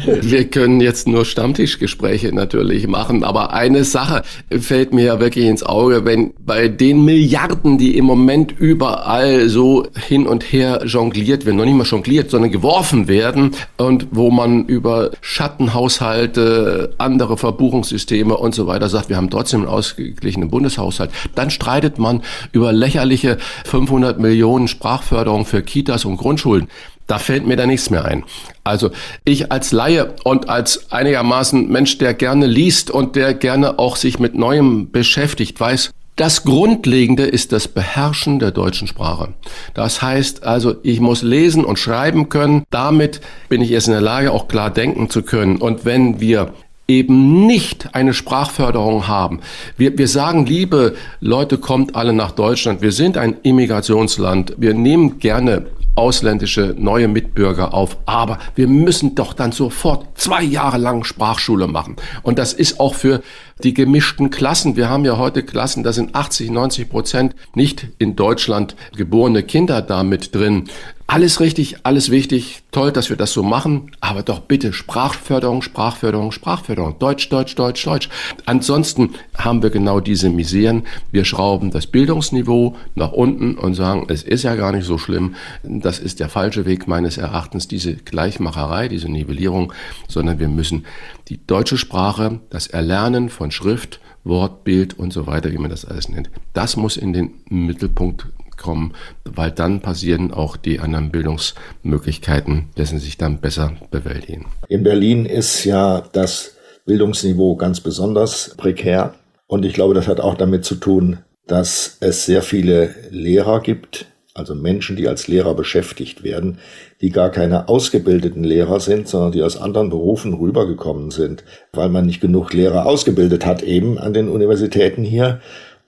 Wir 0.06 0.44
können 0.48 0.80
jetzt 0.80 1.08
nur 1.08 1.24
Stammtischgespräche 1.24 2.32
natürlich 2.32 2.86
machen, 2.86 3.24
aber 3.24 3.52
eine 3.52 3.82
Sache 3.82 4.22
fällt 4.60 4.94
mir 4.94 5.04
ja 5.04 5.20
wirklich 5.20 5.46
ins 5.46 5.64
Auge, 5.64 6.04
wenn 6.04 6.32
bei 6.38 6.68
den 6.68 7.04
Milliarden, 7.04 7.78
die 7.78 7.96
im 7.96 8.04
Moment 8.04 8.54
überall 8.56 9.48
so 9.48 9.86
hin 10.06 10.28
und 10.28 10.44
her 10.44 10.82
jongliert 10.86 11.44
werden, 11.44 11.56
noch 11.56 11.64
nicht 11.64 11.74
mal 11.76 11.86
jongliert, 11.86 12.30
sondern 12.30 12.52
geworfen 12.52 13.08
werden 13.08 13.52
und 13.78 14.06
wo 14.12 14.30
man 14.30 14.66
über 14.66 15.10
Schattenhaushalte, 15.20 16.94
andere 16.98 17.36
Verbuchungssysteme 17.36 18.36
und 18.36 18.54
so 18.54 18.68
weiter 18.68 18.91
sagt, 18.92 19.08
wir 19.08 19.16
haben 19.16 19.30
trotzdem 19.30 19.60
einen 19.60 19.68
ausgeglichenen 19.68 20.50
Bundeshaushalt, 20.50 21.10
dann 21.34 21.50
streitet 21.50 21.98
man 21.98 22.22
über 22.52 22.72
lächerliche 22.72 23.38
500 23.64 24.20
Millionen 24.20 24.68
Sprachförderung 24.68 25.44
für 25.44 25.62
Kitas 25.62 26.04
und 26.04 26.16
Grundschulen. 26.16 26.68
Da 27.08 27.18
fällt 27.18 27.46
mir 27.46 27.56
da 27.56 27.66
nichts 27.66 27.90
mehr 27.90 28.04
ein. 28.04 28.24
Also 28.64 28.90
ich 29.24 29.50
als 29.50 29.72
Laie 29.72 30.14
und 30.24 30.48
als 30.48 30.92
einigermaßen 30.92 31.68
Mensch, 31.68 31.98
der 31.98 32.14
gerne 32.14 32.46
liest 32.46 32.90
und 32.90 33.16
der 33.16 33.34
gerne 33.34 33.78
auch 33.78 33.96
sich 33.96 34.18
mit 34.18 34.34
Neuem 34.34 34.90
beschäftigt, 34.92 35.58
weiß, 35.58 35.90
das 36.16 36.44
Grundlegende 36.44 37.24
ist 37.24 37.52
das 37.52 37.68
Beherrschen 37.68 38.38
der 38.38 38.50
deutschen 38.50 38.86
Sprache. 38.86 39.32
Das 39.72 40.02
heißt 40.02 40.44
also, 40.44 40.74
ich 40.82 41.00
muss 41.00 41.22
lesen 41.22 41.64
und 41.64 41.78
schreiben 41.78 42.28
können. 42.28 42.64
Damit 42.70 43.22
bin 43.48 43.62
ich 43.62 43.72
erst 43.72 43.88
in 43.88 43.94
der 43.94 44.02
Lage, 44.02 44.30
auch 44.30 44.46
klar 44.46 44.70
denken 44.70 45.08
zu 45.08 45.22
können. 45.22 45.56
Und 45.56 45.86
wenn 45.86 46.20
wir 46.20 46.52
eben 46.92 47.46
nicht 47.46 47.94
eine 47.94 48.12
Sprachförderung 48.12 49.08
haben. 49.08 49.40
Wir, 49.76 49.96
wir 49.96 50.08
sagen, 50.08 50.44
liebe 50.44 50.94
Leute, 51.20 51.56
kommt 51.56 51.96
alle 51.96 52.12
nach 52.12 52.32
Deutschland. 52.32 52.82
Wir 52.82 52.92
sind 52.92 53.16
ein 53.16 53.36
Immigrationsland. 53.42 54.54
Wir 54.58 54.74
nehmen 54.74 55.18
gerne 55.18 55.66
ausländische 55.94 56.74
neue 56.78 57.08
Mitbürger 57.08 57.74
auf. 57.74 57.96
Aber 58.06 58.38
wir 58.54 58.68
müssen 58.68 59.14
doch 59.14 59.32
dann 59.32 59.52
sofort 59.52 60.06
zwei 60.18 60.42
Jahre 60.42 60.78
lang 60.78 61.04
Sprachschule 61.04 61.66
machen. 61.66 61.96
Und 62.22 62.38
das 62.38 62.52
ist 62.52 62.78
auch 62.80 62.94
für 62.94 63.22
die 63.64 63.74
gemischten 63.74 64.30
Klassen. 64.30 64.76
Wir 64.76 64.88
haben 64.88 65.04
ja 65.04 65.18
heute 65.18 65.42
Klassen, 65.42 65.82
da 65.82 65.92
sind 65.92 66.14
80, 66.14 66.50
90 66.50 66.88
Prozent 66.88 67.34
nicht 67.54 67.88
in 67.98 68.16
Deutschland 68.16 68.76
geborene 68.96 69.42
Kinder 69.42 69.82
da 69.82 70.02
mit 70.02 70.34
drin. 70.34 70.68
Alles 71.12 71.40
richtig, 71.40 71.76
alles 71.82 72.10
wichtig, 72.10 72.62
toll, 72.70 72.90
dass 72.90 73.10
wir 73.10 73.18
das 73.18 73.32
so 73.32 73.42
machen, 73.42 73.90
aber 74.00 74.22
doch 74.22 74.38
bitte 74.40 74.72
Sprachförderung, 74.72 75.60
Sprachförderung, 75.60 76.32
Sprachförderung, 76.32 76.98
Deutsch, 76.98 77.28
Deutsch, 77.28 77.54
Deutsch, 77.54 77.84
Deutsch. 77.84 78.08
Ansonsten 78.46 79.10
haben 79.36 79.62
wir 79.62 79.68
genau 79.68 80.00
diese 80.00 80.30
Miseren. 80.30 80.84
Wir 81.10 81.26
schrauben 81.26 81.70
das 81.70 81.86
Bildungsniveau 81.86 82.76
nach 82.94 83.12
unten 83.12 83.58
und 83.58 83.74
sagen, 83.74 84.06
es 84.08 84.22
ist 84.22 84.44
ja 84.44 84.54
gar 84.54 84.72
nicht 84.72 84.86
so 84.86 84.96
schlimm. 84.96 85.34
Das 85.62 85.98
ist 85.98 86.18
der 86.18 86.30
falsche 86.30 86.64
Weg 86.64 86.88
meines 86.88 87.18
Erachtens, 87.18 87.68
diese 87.68 87.94
Gleichmacherei, 87.94 88.88
diese 88.88 89.10
Nivellierung, 89.10 89.74
sondern 90.08 90.38
wir 90.38 90.48
müssen 90.48 90.86
die 91.28 91.46
deutsche 91.46 91.76
Sprache, 91.76 92.40
das 92.48 92.68
Erlernen 92.68 93.28
von 93.28 93.50
Schrift, 93.52 94.00
Wort, 94.24 94.64
Bild 94.64 94.98
und 94.98 95.12
so 95.12 95.26
weiter, 95.26 95.52
wie 95.52 95.58
man 95.58 95.70
das 95.70 95.84
alles 95.84 96.08
nennt, 96.08 96.30
das 96.52 96.76
muss 96.76 96.96
in 96.96 97.12
den 97.12 97.34
Mittelpunkt 97.48 98.26
kommen, 98.56 98.94
weil 99.24 99.50
dann 99.50 99.80
passieren 99.80 100.32
auch 100.32 100.56
die 100.56 100.80
anderen 100.80 101.10
Bildungsmöglichkeiten, 101.10 102.68
dessen 102.76 102.98
sich 102.98 103.18
dann 103.18 103.38
besser 103.38 103.72
bewältigen. 103.90 104.46
In 104.68 104.82
Berlin 104.84 105.26
ist 105.26 105.64
ja 105.64 106.02
das 106.12 106.56
Bildungsniveau 106.86 107.56
ganz 107.56 107.80
besonders 107.80 108.54
prekär 108.56 109.14
und 109.46 109.64
ich 109.64 109.74
glaube, 109.74 109.94
das 109.94 110.08
hat 110.08 110.20
auch 110.20 110.36
damit 110.36 110.64
zu 110.64 110.76
tun, 110.76 111.18
dass 111.46 111.96
es 112.00 112.24
sehr 112.24 112.42
viele 112.42 112.94
Lehrer 113.10 113.60
gibt, 113.60 114.06
also 114.34 114.54
Menschen, 114.54 114.96
die 114.96 115.08
als 115.08 115.28
Lehrer 115.28 115.54
beschäftigt 115.54 116.24
werden, 116.24 116.58
die 117.00 117.10
gar 117.10 117.30
keine 117.30 117.68
ausgebildeten 117.68 118.44
Lehrer 118.44 118.80
sind, 118.80 119.06
sondern 119.06 119.32
die 119.32 119.42
aus 119.42 119.60
anderen 119.60 119.90
Berufen 119.90 120.32
rübergekommen 120.32 121.10
sind, 121.10 121.44
weil 121.72 121.88
man 121.88 122.06
nicht 122.06 122.20
genug 122.20 122.52
Lehrer 122.52 122.86
ausgebildet 122.86 123.44
hat 123.44 123.62
eben 123.62 123.98
an 123.98 124.14
den 124.14 124.28
Universitäten 124.28 125.04
hier. 125.04 125.40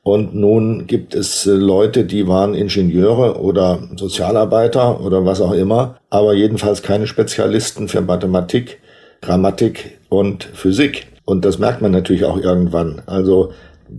Und 0.03 0.35
nun 0.35 0.87
gibt 0.87 1.15
es 1.15 1.47
äh, 1.47 1.53
Leute, 1.53 2.05
die 2.05 2.29
waren 2.29 2.55
Ingenieure 2.55 3.41
oder 3.41 3.89
Sozialarbeiter 3.97 5.01
oder 5.01 5.25
was 5.25 5.41
auch 5.41 5.53
immer, 5.53 5.97
aber 6.11 6.35
jedenfalls 6.35 6.83
keine 6.83 7.07
Spezialisten 7.07 7.89
für 7.89 8.03
Mathematik, 8.03 8.81
Grammatik 9.23 9.99
und 10.11 10.45
Physik. 10.45 11.07
Und 11.25 11.47
das 11.47 11.59
merkt 11.59 11.81
man 11.81 11.93
natürlich 11.93 12.27
auch 12.27 12.37
irgendwann. 12.37 13.01
Also 13.07 13.53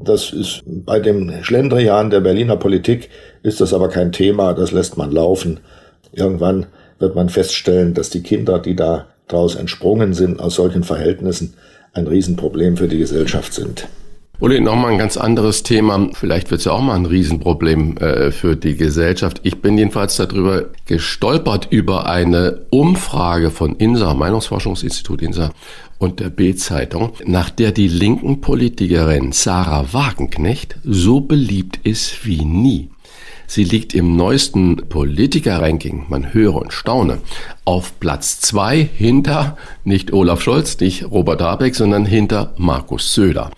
das 0.04 0.32
ist 0.34 0.62
bei 0.66 1.00
dem 1.00 1.44
Schlendrian 1.44 2.10
der 2.10 2.22
Berliner 2.22 2.58
Politik 2.58 3.10
ist 3.44 3.62
das 3.62 3.74
aber 3.74 3.90
kein 3.90 4.12
Thema, 4.12 4.54
das 4.54 4.72
lässt 4.72 4.98
man 4.98 5.12
laufen. 5.12 5.60
Irgendwann 6.12 6.68
wird 7.00 7.16
man 7.16 7.30
feststellen, 7.30 7.94
dass 7.94 8.10
die 8.10 8.24
Kinder, 8.24 8.60
die 8.60 8.76
da 8.76 9.08
daraus 9.28 9.56
entsprungen 9.56 10.14
sind 10.14 10.40
aus 10.40 10.56
solchen 10.56 10.84
Verhältnissen, 10.84 11.54
ein 11.94 12.08
Riesenproblem 12.08 12.78
für 12.78 12.88
die 12.88 13.00
Gesellschaft 13.00 13.54
sind. 13.54 13.88
Uli, 14.40 14.60
nochmal 14.60 14.92
ein 14.92 14.98
ganz 14.98 15.16
anderes 15.16 15.64
Thema. 15.64 16.10
Vielleicht 16.14 16.52
wird 16.52 16.60
es 16.60 16.66
ja 16.66 16.74
auch 16.74 16.82
mal 16.82 16.96
ein 16.96 17.06
Riesenproblem 17.06 17.98
äh, 17.98 18.32
für 18.32 18.58
die 18.58 18.76
Gesellschaft. 18.76 19.40
Ich 19.44 19.62
bin 19.62 19.78
jedenfalls 19.78 20.18
darüber 20.18 20.66
gestolpert 20.86 21.68
über 21.70 22.08
eine 22.08 22.66
Umfrage 22.70 23.50
von 23.50 23.78
INSA, 23.78 24.14
Meinungsforschungsinstitut 24.14 25.22
INSA 25.22 25.52
und 26.00 26.20
der 26.20 26.30
B-Zeitung, 26.30 27.14
nach 27.26 27.50
der 27.50 27.72
die 27.72 27.88
linken 27.88 28.42
Politikerin 28.42 29.32
Sarah 29.32 29.94
Wagenknecht 29.94 30.76
so 30.84 31.22
beliebt 31.22 31.80
ist 31.84 32.26
wie 32.26 32.44
nie. 32.44 32.90
Sie 33.48 33.64
liegt 33.64 33.94
im 33.94 34.16
neuesten 34.16 34.78
Politiker-Ranking, 34.90 36.06
man 36.10 36.34
höre 36.34 36.56
und 36.56 36.74
staune, 36.74 37.20
auf 37.64 38.00
Platz 38.00 38.40
zwei 38.40 38.88
hinter 38.96 39.58
nicht 39.84 40.14
Olaf 40.14 40.42
Scholz, 40.42 40.80
nicht 40.80 41.10
Robert 41.10 41.42
Habeck, 41.42 41.76
sondern 41.76 42.06
hinter 42.06 42.54
Markus 42.58 43.14
Söder. 43.14 43.52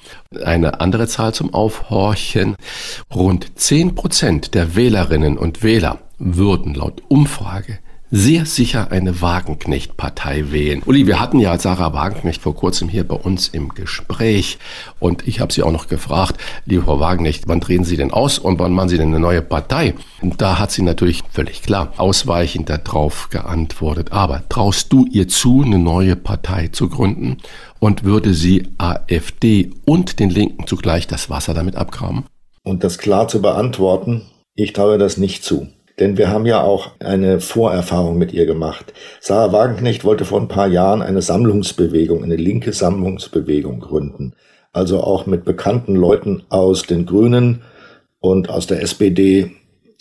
Eine 0.43 0.81
andere 0.81 1.07
Zahl 1.07 1.33
zum 1.33 1.53
Aufhorchen. 1.53 2.55
Rund 3.13 3.59
zehn 3.59 3.95
Prozent 3.95 4.53
der 4.53 4.75
Wählerinnen 4.75 5.37
und 5.37 5.63
Wähler 5.63 5.99
würden 6.19 6.73
laut 6.73 7.01
Umfrage 7.07 7.79
sehr 8.09 8.45
sicher 8.45 8.91
eine 8.91 9.21
Wagenknecht-Partei 9.21 10.51
wählen. 10.51 10.81
Uli, 10.85 11.07
wir 11.07 11.19
hatten 11.19 11.39
ja 11.39 11.57
Sarah 11.59 11.93
Wagenknecht 11.93 12.41
vor 12.41 12.55
kurzem 12.55 12.87
hier 12.87 13.05
bei 13.05 13.15
uns 13.15 13.49
im 13.49 13.69
Gespräch 13.69 14.57
und 14.99 15.27
ich 15.27 15.39
habe 15.41 15.51
sie 15.51 15.63
auch 15.63 15.71
noch 15.71 15.87
gefragt, 15.87 16.39
liebe 16.65 16.83
Frau 16.83 16.99
Wagenknecht, 16.99 17.47
wann 17.47 17.59
drehen 17.59 17.83
Sie 17.83 17.97
denn 17.97 18.11
aus 18.11 18.39
und 18.39 18.59
wann 18.59 18.73
machen 18.73 18.89
Sie 18.89 18.97
denn 18.97 19.09
eine 19.09 19.19
neue 19.19 19.41
Partei? 19.41 19.93
Und 20.21 20.41
da 20.41 20.57
hat 20.57 20.71
sie 20.71 20.83
natürlich 20.83 21.23
völlig 21.31 21.61
klar 21.61 21.93
ausweichend 21.97 22.69
darauf 22.69 23.29
geantwortet. 23.29 24.11
Aber 24.11 24.43
traust 24.47 24.93
du 24.93 25.05
ihr 25.05 25.27
zu, 25.27 25.63
eine 25.65 25.79
neue 25.79 26.15
Partei 26.15 26.69
zu 26.69 26.89
gründen 26.89 27.37
und 27.79 28.03
würde 28.03 28.33
sie 28.33 28.67
AfD 28.77 29.71
und 29.85 30.19
den 30.19 30.29
Linken 30.29 30.65
zugleich 30.65 31.07
das 31.07 31.29
Wasser 31.29 31.53
damit 31.53 31.75
abgraben? 31.75 32.25
Und 32.63 32.83
das 32.83 32.97
klar 32.97 33.27
zu 33.27 33.41
beantworten, 33.41 34.23
ich 34.55 34.73
traue 34.73 34.97
das 34.97 35.17
nicht 35.17 35.43
zu. 35.43 35.67
Denn 35.99 36.17
wir 36.17 36.29
haben 36.29 36.45
ja 36.45 36.61
auch 36.61 36.91
eine 36.99 37.39
Vorerfahrung 37.39 38.17
mit 38.17 38.31
ihr 38.31 38.45
gemacht. 38.45 38.93
Sarah 39.19 39.51
Wagenknecht 39.51 40.05
wollte 40.05 40.25
vor 40.25 40.39
ein 40.39 40.47
paar 40.47 40.67
Jahren 40.67 41.01
eine 41.01 41.21
Sammlungsbewegung, 41.23 42.23
eine 42.23 42.35
linke 42.35 42.71
Sammlungsbewegung 42.71 43.79
gründen. 43.79 44.33
Also 44.73 45.01
auch 45.01 45.25
mit 45.25 45.43
bekannten 45.43 45.95
Leuten 45.95 46.43
aus 46.49 46.83
den 46.83 47.07
Grünen 47.07 47.63
und 48.19 48.49
aus 48.49 48.67
der 48.67 48.83
SPD, 48.83 49.51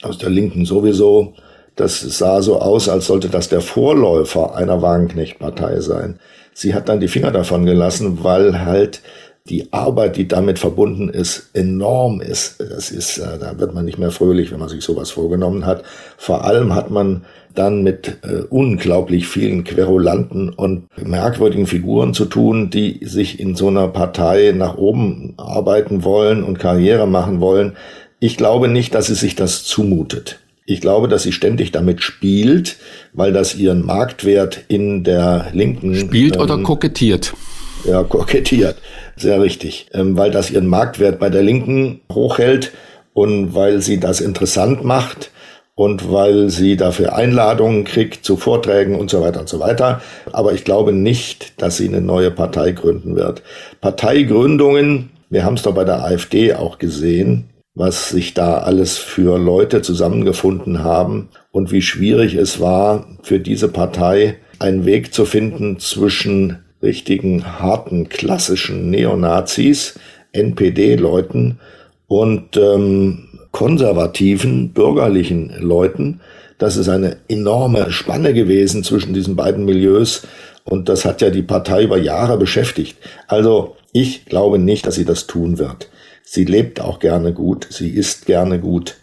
aus 0.03 0.19
der 0.19 0.29
Linken 0.29 0.67
sowieso. 0.67 1.33
Das 1.77 2.01
sah 2.01 2.43
so 2.43 2.61
aus, 2.61 2.89
als 2.89 3.07
sollte 3.07 3.29
das 3.29 3.49
der 3.49 3.63
Vorläufer 3.63 4.55
einer 4.55 4.83
Wagenknecht-Partei 4.83 5.81
sein. 5.81 6.19
Sie 6.53 6.75
hat 6.75 6.89
dann 6.89 7.01
die 7.01 7.09
Finger 7.09 7.33
davon 7.33 7.67
gelassen, 7.67 8.23
weil 8.23 8.65
halt 8.65 9.03
die 9.49 9.73
Arbeit, 9.73 10.17
die 10.17 10.29
damit 10.29 10.59
verbunden 10.59 11.09
ist, 11.09 11.51
enorm 11.53 12.21
ist. 12.21 12.61
Das 12.61 12.91
ist, 12.91 13.19
äh, 13.19 13.39
da 13.39 13.59
wird 13.59 13.75
man 13.75 13.85
nicht 13.85 13.99
mehr 13.99 14.11
fröhlich, 14.11 14.53
wenn 14.53 14.59
man 14.59 14.69
sich 14.69 14.83
sowas 14.83 15.11
vorgenommen 15.11 15.67
hat. 15.67 15.83
Vor 16.17 16.45
allem 16.45 16.75
hat 16.75 16.91
man 16.91 17.25
dann 17.55 17.83
mit 17.83 18.19
äh, 18.23 18.43
unglaublich 18.51 19.29
vielen 19.29 19.65
Querulanten 19.65 20.51
und 20.51 20.89
merkwürdigen 21.03 21.67
Figuren 21.67 22.15
zu 22.15 22.27
tun, 22.27 22.71
die 22.71 23.01
sich 23.05 23.41
in 23.41 23.55
so 23.55 23.69
einer 23.69 23.89
Partei 23.89 24.53
nach 24.55 24.77
oben 24.77 25.35
arbeiten 25.37 26.05
wollen 26.05 26.45
und 26.45 26.59
Karriere 26.59 27.07
machen 27.07 27.41
wollen. 27.41 27.77
Ich 28.21 28.37
glaube 28.37 28.69
nicht, 28.69 28.95
dass 28.95 29.07
sie 29.07 29.15
sich 29.15 29.37
das 29.37 29.65
zumutet. 29.65 30.41
Ich 30.69 30.81
glaube, 30.81 31.07
dass 31.07 31.23
sie 31.23 31.33
ständig 31.33 31.71
damit 31.71 32.03
spielt, 32.03 32.77
weil 33.13 33.33
das 33.33 33.55
ihren 33.55 33.87
Marktwert 33.87 34.65
in 34.69 35.05
der 35.05 35.47
linken. 35.53 35.95
Spielt 35.95 36.37
ähm, 36.37 36.43
oder 36.43 36.59
kokettiert? 36.59 37.35
Ja, 37.87 38.03
kokettiert. 38.03 38.77
Sehr 39.17 39.41
richtig. 39.41 39.87
Ähm, 39.93 40.17
weil 40.17 40.31
das 40.31 40.51
ihren 40.51 40.67
Marktwert 40.67 41.19
bei 41.21 41.31
der 41.31 41.43
Linken 41.43 42.01
hochhält 42.13 42.73
und 43.15 43.55
weil 43.55 43.81
sie 43.81 44.01
das 44.01 44.21
interessant 44.21 44.85
macht 44.85 45.31
und 45.77 46.11
weil 46.11 46.51
sie 46.51 46.77
dafür 46.77 47.15
Einladungen 47.15 47.85
kriegt 47.85 48.25
zu 48.25 48.37
Vorträgen 48.37 48.97
und 48.97 49.11
so 49.11 49.21
weiter 49.21 49.41
und 49.41 49.49
so 49.49 49.61
weiter. 49.61 50.01
Aber 50.33 50.53
ich 50.53 50.65
glaube 50.65 50.93
nicht, 50.93 51.63
dass 51.63 51.77
sie 51.77 51.87
eine 51.87 52.01
neue 52.01 52.31
Partei 52.31 52.73
gründen 52.73 53.15
wird. 53.15 53.43
Parteigründungen, 53.81 55.11
wir 55.31 55.45
haben 55.45 55.55
es 55.55 55.63
doch 55.63 55.75
bei 55.75 55.85
der 55.85 56.05
AfD 56.05 56.55
auch 56.55 56.79
gesehen, 56.79 57.51
was 57.75 58.09
sich 58.09 58.35
da 58.35 58.59
alles 58.59 58.99
für 58.99 59.39
Leute 59.39 59.83
zusammengefunden 59.83 60.83
haben 60.83 61.29
und 61.53 61.71
wie 61.71 61.83
schwierig 61.83 62.35
es 62.35 62.59
war, 62.59 63.07
für 63.23 63.39
diese 63.39 63.69
Partei 63.69 64.39
einen 64.59 64.87
Weg 64.87 65.13
zu 65.13 65.27
finden 65.27 65.79
zwischen 65.79 66.66
richtigen 66.83 67.61
harten 67.61 68.09
klassischen 68.09 68.91
Neonazis, 68.91 69.99
NPD-Leuten 70.33 71.59
und 72.07 72.57
ähm, 72.57 73.29
konservativen 73.53 74.71
bürgerlichen 74.71 75.53
Leuten. 75.61 76.21
Das 76.59 76.77
ist 76.77 76.89
eine 76.89 77.19
enorme 77.29 77.91
Spanne 77.91 78.35
gewesen 78.35 78.85
zwischen 78.85 79.15
diesen 79.15 79.37
beiden 79.37 79.65
Milieus 79.65 80.27
und 80.65 80.89
das 80.89 81.05
hat 81.05 81.23
ja 81.23 81.31
die 81.31 81.43
Partei 81.43 81.85
über 81.85 81.99
Jahre 81.99 82.39
beschäftigt. 82.39 82.99
Also 83.29 83.77
ich 83.93 84.27
glaube 84.27 84.59
nicht, 84.59 84.87
dass 84.87 84.97
sie 84.97 85.05
das 85.05 85.27
tun 85.27 85.59
wird. 85.59 85.89
Sie 86.23 86.45
lebt 86.45 86.81
auch 86.81 86.99
gerne 86.99 87.33
gut, 87.33 87.69
sie 87.71 87.91
isst 87.91 88.27
gerne 88.27 88.59
gut, 88.59 88.97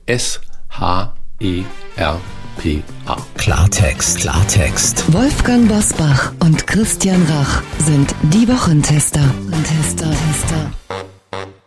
S-H 1.40 1.64
E-R-P-A. 1.96 3.16
Klartext, 3.37 4.18
Klartext. 4.18 5.12
Wolfgang 5.12 5.68
Bosbach 5.68 6.33
und 6.40 6.66
Christian 6.66 7.22
Rach 7.31 7.62
sind 7.79 8.12
die 8.22 8.48
Wochentester. 8.48 9.22
Tester, 9.64 10.11
Tester. 10.11 10.67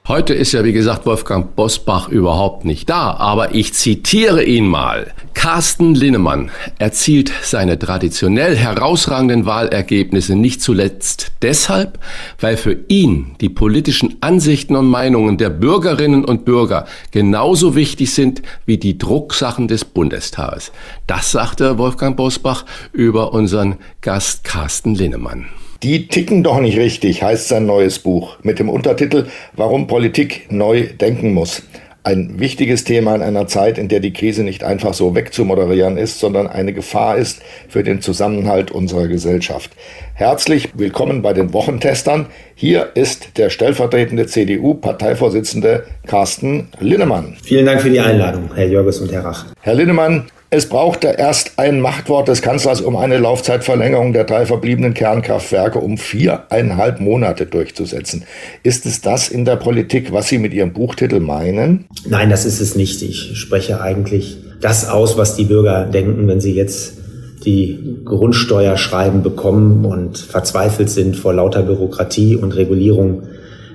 Heute 0.08 0.34
ist 0.34 0.52
ja, 0.54 0.64
wie 0.64 0.74
gesagt, 0.74 1.06
Wolfgang 1.06 1.56
Bosbach 1.56 2.10
überhaupt 2.10 2.66
nicht 2.66 2.90
da, 2.90 3.14
aber 3.18 3.54
ich 3.54 3.76
zitiere 3.76 4.44
ihn 4.44 4.66
mal. 4.66 5.14
Carsten 5.36 5.94
Linnemann 5.94 6.50
erzielt 6.80 7.32
seine 7.44 7.78
traditionell 7.78 8.56
herausragenden 8.56 9.46
Wahlergebnisse 9.46 10.36
nicht 10.36 10.64
zuletzt 10.64 11.34
deshalb, 11.44 12.00
weil 12.40 12.58
für 12.58 12.78
ihn 12.88 13.36
die 13.42 13.50
politischen 13.50 14.18
Ansichten 14.22 14.76
und 14.76 14.88
Meinungen 14.88 15.38
der 15.38 15.52
Bürgerinnen 15.52 16.26
und 16.26 16.46
Bürger 16.46 16.88
genauso 17.12 17.76
wichtig 17.76 18.12
sind 18.12 18.42
wie 18.66 18.80
die 18.80 18.98
Drucksachen 18.98 19.68
des 19.68 19.86
Bundestages. 19.86 20.72
Das 21.06 21.32
sagte 21.32 21.78
Wolfgang 21.78 22.18
Bosbach 22.18 22.66
über 22.92 23.34
unseren 23.34 23.78
Gast 24.02 24.44
Carsten 24.44 24.96
Linnemann. 24.96 25.46
Die 25.84 26.08
ticken 26.08 26.44
doch 26.44 26.60
nicht 26.60 26.78
richtig, 26.78 27.24
heißt 27.24 27.48
sein 27.48 27.66
neues 27.66 27.98
Buch 27.98 28.38
mit 28.44 28.60
dem 28.60 28.70
Untertitel 28.70 29.26
Warum 29.54 29.88
Politik 29.88 30.46
neu 30.52 30.86
denken 30.86 31.34
muss. 31.34 31.64
Ein 32.04 32.40
wichtiges 32.40 32.84
Thema 32.84 33.16
in 33.16 33.24
einer 33.24 33.48
Zeit, 33.48 33.80
in 33.80 33.88
der 33.88 34.00
die 34.00 34.14
Krise 34.14 34.44
nicht 34.44 34.64
einfach 34.64 34.94
so 34.94 35.16
wegzumoderieren 35.16 35.98
ist, 35.98 36.20
sondern 36.20 36.46
eine 36.46 36.74
Gefahr 36.74 37.18
ist 37.18 37.42
für 37.68 37.82
den 37.82 38.00
Zusammenhalt 38.00 38.70
unserer 38.70 39.08
Gesellschaft. 39.08 39.72
Herzlich 40.14 40.70
willkommen 40.76 41.24
bei 41.24 41.34
den 41.34 41.52
Wochentestern. 41.52 42.28
Hier 42.54 42.90
ist 42.94 43.40
der 43.40 43.50
stellvertretende 43.50 44.28
CDU-Parteivorsitzende 44.28 45.86
Carsten 46.06 46.68
Linnemann. 46.80 47.38
Vielen 47.44 47.66
Dank 47.66 47.82
für 47.82 47.90
die 47.90 48.00
Einladung, 48.00 48.52
Herr 48.54 48.68
Jörges 48.68 49.00
und 49.00 49.12
Herr 49.12 49.26
Rach. 49.26 49.48
Herr 49.62 49.74
Linnemann, 49.74 50.26
es 50.54 50.68
brauchte 50.68 51.16
erst 51.18 51.54
ein 51.58 51.80
Machtwort 51.80 52.28
des 52.28 52.42
Kanzlers, 52.42 52.82
um 52.82 52.98
eine 52.98 53.18
Laufzeitverlängerung 53.18 54.12
der 54.12 54.26
drei 54.26 54.46
verbliebenen 54.46 54.94
Kernkraftwerke 54.94 55.80
um 55.80 55.98
viereinhalb 55.98 57.00
Monate 57.00 57.46
durchzusetzen. 57.46 58.24
Ist 58.62 58.86
es 58.86 59.00
das 59.00 59.30
in 59.30 59.46
der 59.46 59.56
Politik, 59.56 60.12
was 60.12 60.28
Sie 60.28 60.40
mit 60.40 60.54
Ihrem 60.54 60.74
Buchtitel 60.74 61.22
meinen? 61.22 61.86
Nein, 62.06 62.30
das 62.30 62.44
ist 62.44 62.60
es 62.60 62.76
nicht. 62.76 63.02
Ich 63.02 63.38
spreche 63.38 63.80
eigentlich 63.80 64.40
das 64.60 64.90
aus, 64.90 65.18
was 65.18 65.38
die 65.38 65.46
Bürger 65.46 65.86
denken, 65.86 66.28
wenn 66.28 66.42
sie 66.42 66.54
jetzt 66.54 66.98
die 67.46 68.02
Grundsteuerschreiben 68.04 69.24
bekommen 69.24 69.86
und 69.86 70.18
verzweifelt 70.18 70.90
sind 70.90 71.16
vor 71.16 71.34
lauter 71.34 71.64
Bürokratie 71.64 72.36
und 72.36 72.58
Regulierung 72.58 73.24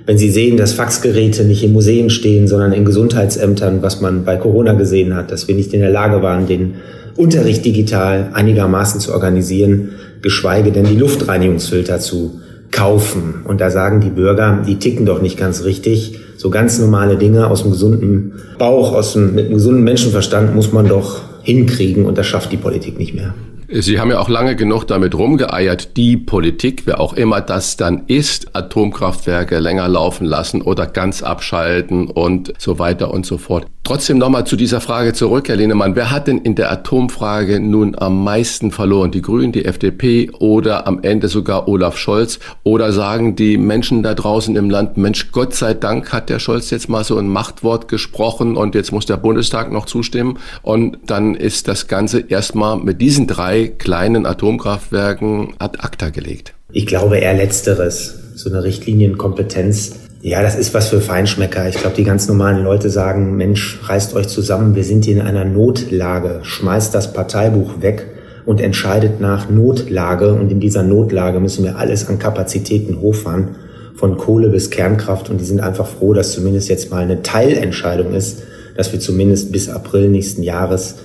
wenn 0.07 0.17
Sie 0.17 0.31
sehen, 0.31 0.55
dass 0.55 0.71
Faxgeräte 0.71 1.43
nicht 1.43 1.63
in 1.63 1.73
Museen 1.73 2.09
stehen, 2.09 2.47
sondern 2.47 2.71
in 2.71 2.85
Gesundheitsämtern, 2.85 3.81
was 3.81 3.99
man 3.99 4.23
bei 4.23 4.37
Corona 4.37 4.71
gesehen 4.71 5.13
hat, 5.13 5.31
dass 5.31 5.49
wir 5.49 5.55
nicht 5.55 5.73
in 5.73 5.81
der 5.81 5.91
Lage 5.91 6.23
waren, 6.23 6.47
den 6.47 6.75
Unterricht 7.17 7.65
digital 7.65 8.29
einigermaßen 8.33 9.01
zu 9.01 9.11
organisieren, 9.11 9.89
geschweige 10.21 10.71
denn 10.71 10.85
die 10.85 10.95
Luftreinigungsfilter 10.95 11.99
zu 11.99 12.39
kaufen. 12.71 13.41
Und 13.43 13.59
da 13.59 13.69
sagen 13.69 13.99
die 13.99 14.09
Bürger, 14.09 14.63
die 14.65 14.77
ticken 14.77 15.05
doch 15.05 15.21
nicht 15.21 15.37
ganz 15.37 15.65
richtig. 15.65 16.17
So 16.37 16.49
ganz 16.49 16.79
normale 16.79 17.17
Dinge 17.17 17.49
aus 17.49 17.63
dem 17.63 17.71
gesunden 17.71 18.33
Bauch, 18.57 18.93
aus 18.93 19.13
dem, 19.13 19.35
mit 19.35 19.45
einem 19.45 19.55
gesunden 19.55 19.83
Menschenverstand 19.83 20.55
muss 20.55 20.71
man 20.71 20.87
doch 20.87 21.21
hinkriegen 21.43 22.05
und 22.05 22.17
das 22.17 22.27
schafft 22.27 22.53
die 22.53 22.57
Politik 22.57 22.97
nicht 22.97 23.13
mehr. 23.13 23.33
Sie 23.69 23.99
haben 23.99 24.09
ja 24.09 24.19
auch 24.19 24.29
lange 24.29 24.55
genug 24.55 24.85
damit 24.85 25.13
rumgeeiert, 25.13 25.97
die 25.97 26.15
Politik, 26.15 26.83
wer 26.85 27.01
auch 27.01 27.11
immer 27.11 27.41
das 27.41 27.75
dann 27.75 28.03
ist, 28.07 28.55
Atomkraftwerke 28.55 29.59
länger 29.59 29.89
laufen 29.89 30.25
lassen 30.25 30.61
oder 30.61 30.85
ganz 30.85 31.21
abschalten 31.21 32.07
und 32.07 32.53
so 32.59 32.79
weiter 32.79 33.13
und 33.13 33.25
so 33.25 33.37
fort. 33.37 33.65
Trotzdem 33.83 34.17
nochmal 34.17 34.45
zu 34.45 34.55
dieser 34.55 34.81
Frage 34.81 35.13
zurück, 35.13 35.47
Herr 35.47 35.55
Lehnemann. 35.57 35.95
Wer 35.95 36.11
hat 36.11 36.27
denn 36.27 36.39
in 36.39 36.55
der 36.55 36.71
Atomfrage 36.71 37.59
nun 37.59 37.95
am 37.97 38.23
meisten 38.23 38.71
verloren? 38.71 39.11
Die 39.11 39.21
Grünen, 39.21 39.51
die 39.53 39.63
FDP 39.65 40.29
oder 40.39 40.87
am 40.87 41.03
Ende 41.03 41.27
sogar 41.29 41.67
Olaf 41.67 41.97
Scholz? 41.97 42.39
Oder 42.63 42.91
sagen 42.91 43.35
die 43.35 43.57
Menschen 43.57 44.03
da 44.03 44.13
draußen 44.13 44.55
im 44.55 44.69
Land, 44.69 44.97
Mensch, 44.97 45.31
Gott 45.31 45.53
sei 45.53 45.73
Dank 45.73 46.11
hat 46.11 46.29
der 46.29 46.39
Scholz 46.39 46.69
jetzt 46.69 46.89
mal 46.89 47.03
so 47.05 47.17
ein 47.17 47.29
Machtwort 47.29 47.87
gesprochen 47.87 48.57
und 48.57 48.75
jetzt 48.75 48.91
muss 48.91 49.05
der 49.05 49.17
Bundestag 49.17 49.71
noch 49.71 49.85
zustimmen 49.85 50.37
und 50.63 50.99
dann 51.05 51.35
ist 51.35 51.69
das 51.69 51.87
Ganze 51.87 52.19
erstmal 52.19 52.77
mit 52.77 53.01
diesen 53.01 53.25
drei 53.25 53.56
kleinen 53.65 54.25
Atomkraftwerken 54.25 55.55
ad 55.59 55.79
acta 55.81 56.09
gelegt? 56.09 56.53
Ich 56.71 56.85
glaube 56.85 57.17
eher 57.17 57.33
letzteres. 57.33 58.19
So 58.35 58.49
eine 58.49 58.63
Richtlinienkompetenz 58.63 59.93
ja, 60.21 60.41
das 60.41 60.55
ist 60.55 60.73
was 60.73 60.89
für 60.89 60.99
Feinschmecker. 60.99 61.69
Ich 61.69 61.77
glaube, 61.77 61.95
die 61.95 62.03
ganz 62.03 62.27
normalen 62.27 62.63
Leute 62.63 62.89
sagen, 62.89 63.37
Mensch, 63.37 63.79
reißt 63.83 64.15
euch 64.15 64.27
zusammen, 64.27 64.75
wir 64.75 64.83
sind 64.83 65.05
hier 65.05 65.15
in 65.15 65.21
einer 65.21 65.45
Notlage, 65.45 66.39
schmeißt 66.41 66.93
das 66.93 67.13
Parteibuch 67.13 67.81
weg 67.81 68.07
und 68.45 68.59
entscheidet 68.59 69.21
nach 69.21 69.49
Notlage. 69.49 70.33
Und 70.33 70.51
in 70.51 70.59
dieser 70.59 70.81
Notlage 70.81 71.39
müssen 71.39 71.63
wir 71.63 71.77
alles 71.77 72.07
an 72.07 72.17
Kapazitäten 72.17 72.99
hochfahren, 72.99 73.55
von 73.95 74.17
Kohle 74.17 74.49
bis 74.49 74.69
Kernkraft. 74.69 75.29
Und 75.29 75.39
die 75.39 75.45
sind 75.45 75.59
einfach 75.59 75.87
froh, 75.87 76.13
dass 76.13 76.31
zumindest 76.31 76.67
jetzt 76.67 76.89
mal 76.89 77.03
eine 77.03 77.21
Teilentscheidung 77.21 78.13
ist, 78.13 78.43
dass 78.75 78.91
wir 78.91 78.99
zumindest 78.99 79.51
bis 79.51 79.69
April 79.69 80.09
nächsten 80.09 80.41
Jahres 80.41 80.95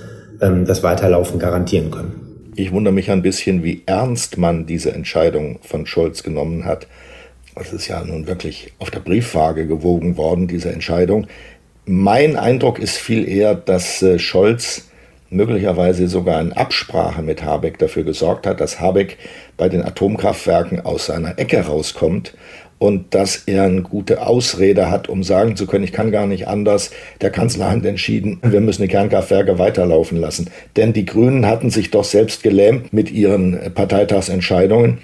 ähm, 0.41 0.65
das 0.65 0.83
Weiterlaufen 0.83 1.39
garantieren 1.39 1.91
können. 1.91 2.22
Ich 2.55 2.71
wundere 2.71 2.93
mich 2.93 3.09
ein 3.09 3.23
bisschen, 3.23 3.63
wie 3.63 3.81
ernst 3.87 4.37
man 4.37 4.67
diese 4.67 4.93
Entscheidung 4.93 5.59
von 5.63 5.87
Scholz 5.87 6.21
genommen 6.21 6.65
hat. 6.65 6.87
Das 7.55 7.73
ist 7.73 7.87
ja 7.87 8.03
nun 8.03 8.27
wirklich 8.27 8.73
auf 8.77 8.91
der 8.91 8.99
Briefwaage 8.99 9.65
gewogen 9.65 10.17
worden, 10.17 10.47
diese 10.47 10.71
Entscheidung. 10.71 11.27
Mein 11.85 12.35
Eindruck 12.35 12.77
ist 12.77 12.97
viel 12.97 13.27
eher, 13.27 13.55
dass 13.55 14.01
äh, 14.03 14.19
Scholz 14.19 14.89
möglicherweise 15.31 16.07
sogar 16.07 16.39
in 16.41 16.53
Absprache 16.53 17.23
mit 17.23 17.43
Habeck 17.43 17.79
dafür 17.79 18.03
gesorgt 18.03 18.45
hat, 18.45 18.61
dass 18.61 18.79
Habeck 18.79 19.17
bei 19.57 19.67
den 19.67 19.81
Atomkraftwerken 19.81 20.81
aus 20.81 21.07
seiner 21.07 21.39
Ecke 21.39 21.59
rauskommt 21.65 22.35
und 22.83 23.15
dass 23.15 23.43
er 23.45 23.63
eine 23.63 23.81
gute 23.81 24.27
Ausrede 24.27 24.91
hat, 24.91 25.07
um 25.07 25.23
sagen 25.23 25.55
zu 25.55 25.67
können, 25.67 25.85
ich 25.85 25.93
kann 25.93 26.11
gar 26.11 26.27
nicht 26.27 26.49
anders. 26.49 26.91
Der 27.21 27.29
Kanzler 27.29 27.71
hat 27.71 27.85
entschieden, 27.85 28.39
wir 28.43 28.59
müssen 28.59 28.81
die 28.81 28.89
Kernkraftwerke 28.89 29.57
weiterlaufen 29.57 30.17
lassen. 30.17 30.49
Denn 30.75 30.91
die 30.91 31.05
Grünen 31.05 31.45
hatten 31.45 31.69
sich 31.69 31.91
doch 31.91 32.03
selbst 32.03 32.43
gelähmt 32.43 32.91
mit 32.91 33.09
ihren 33.09 33.57
Parteitagsentscheidungen. 33.73 34.97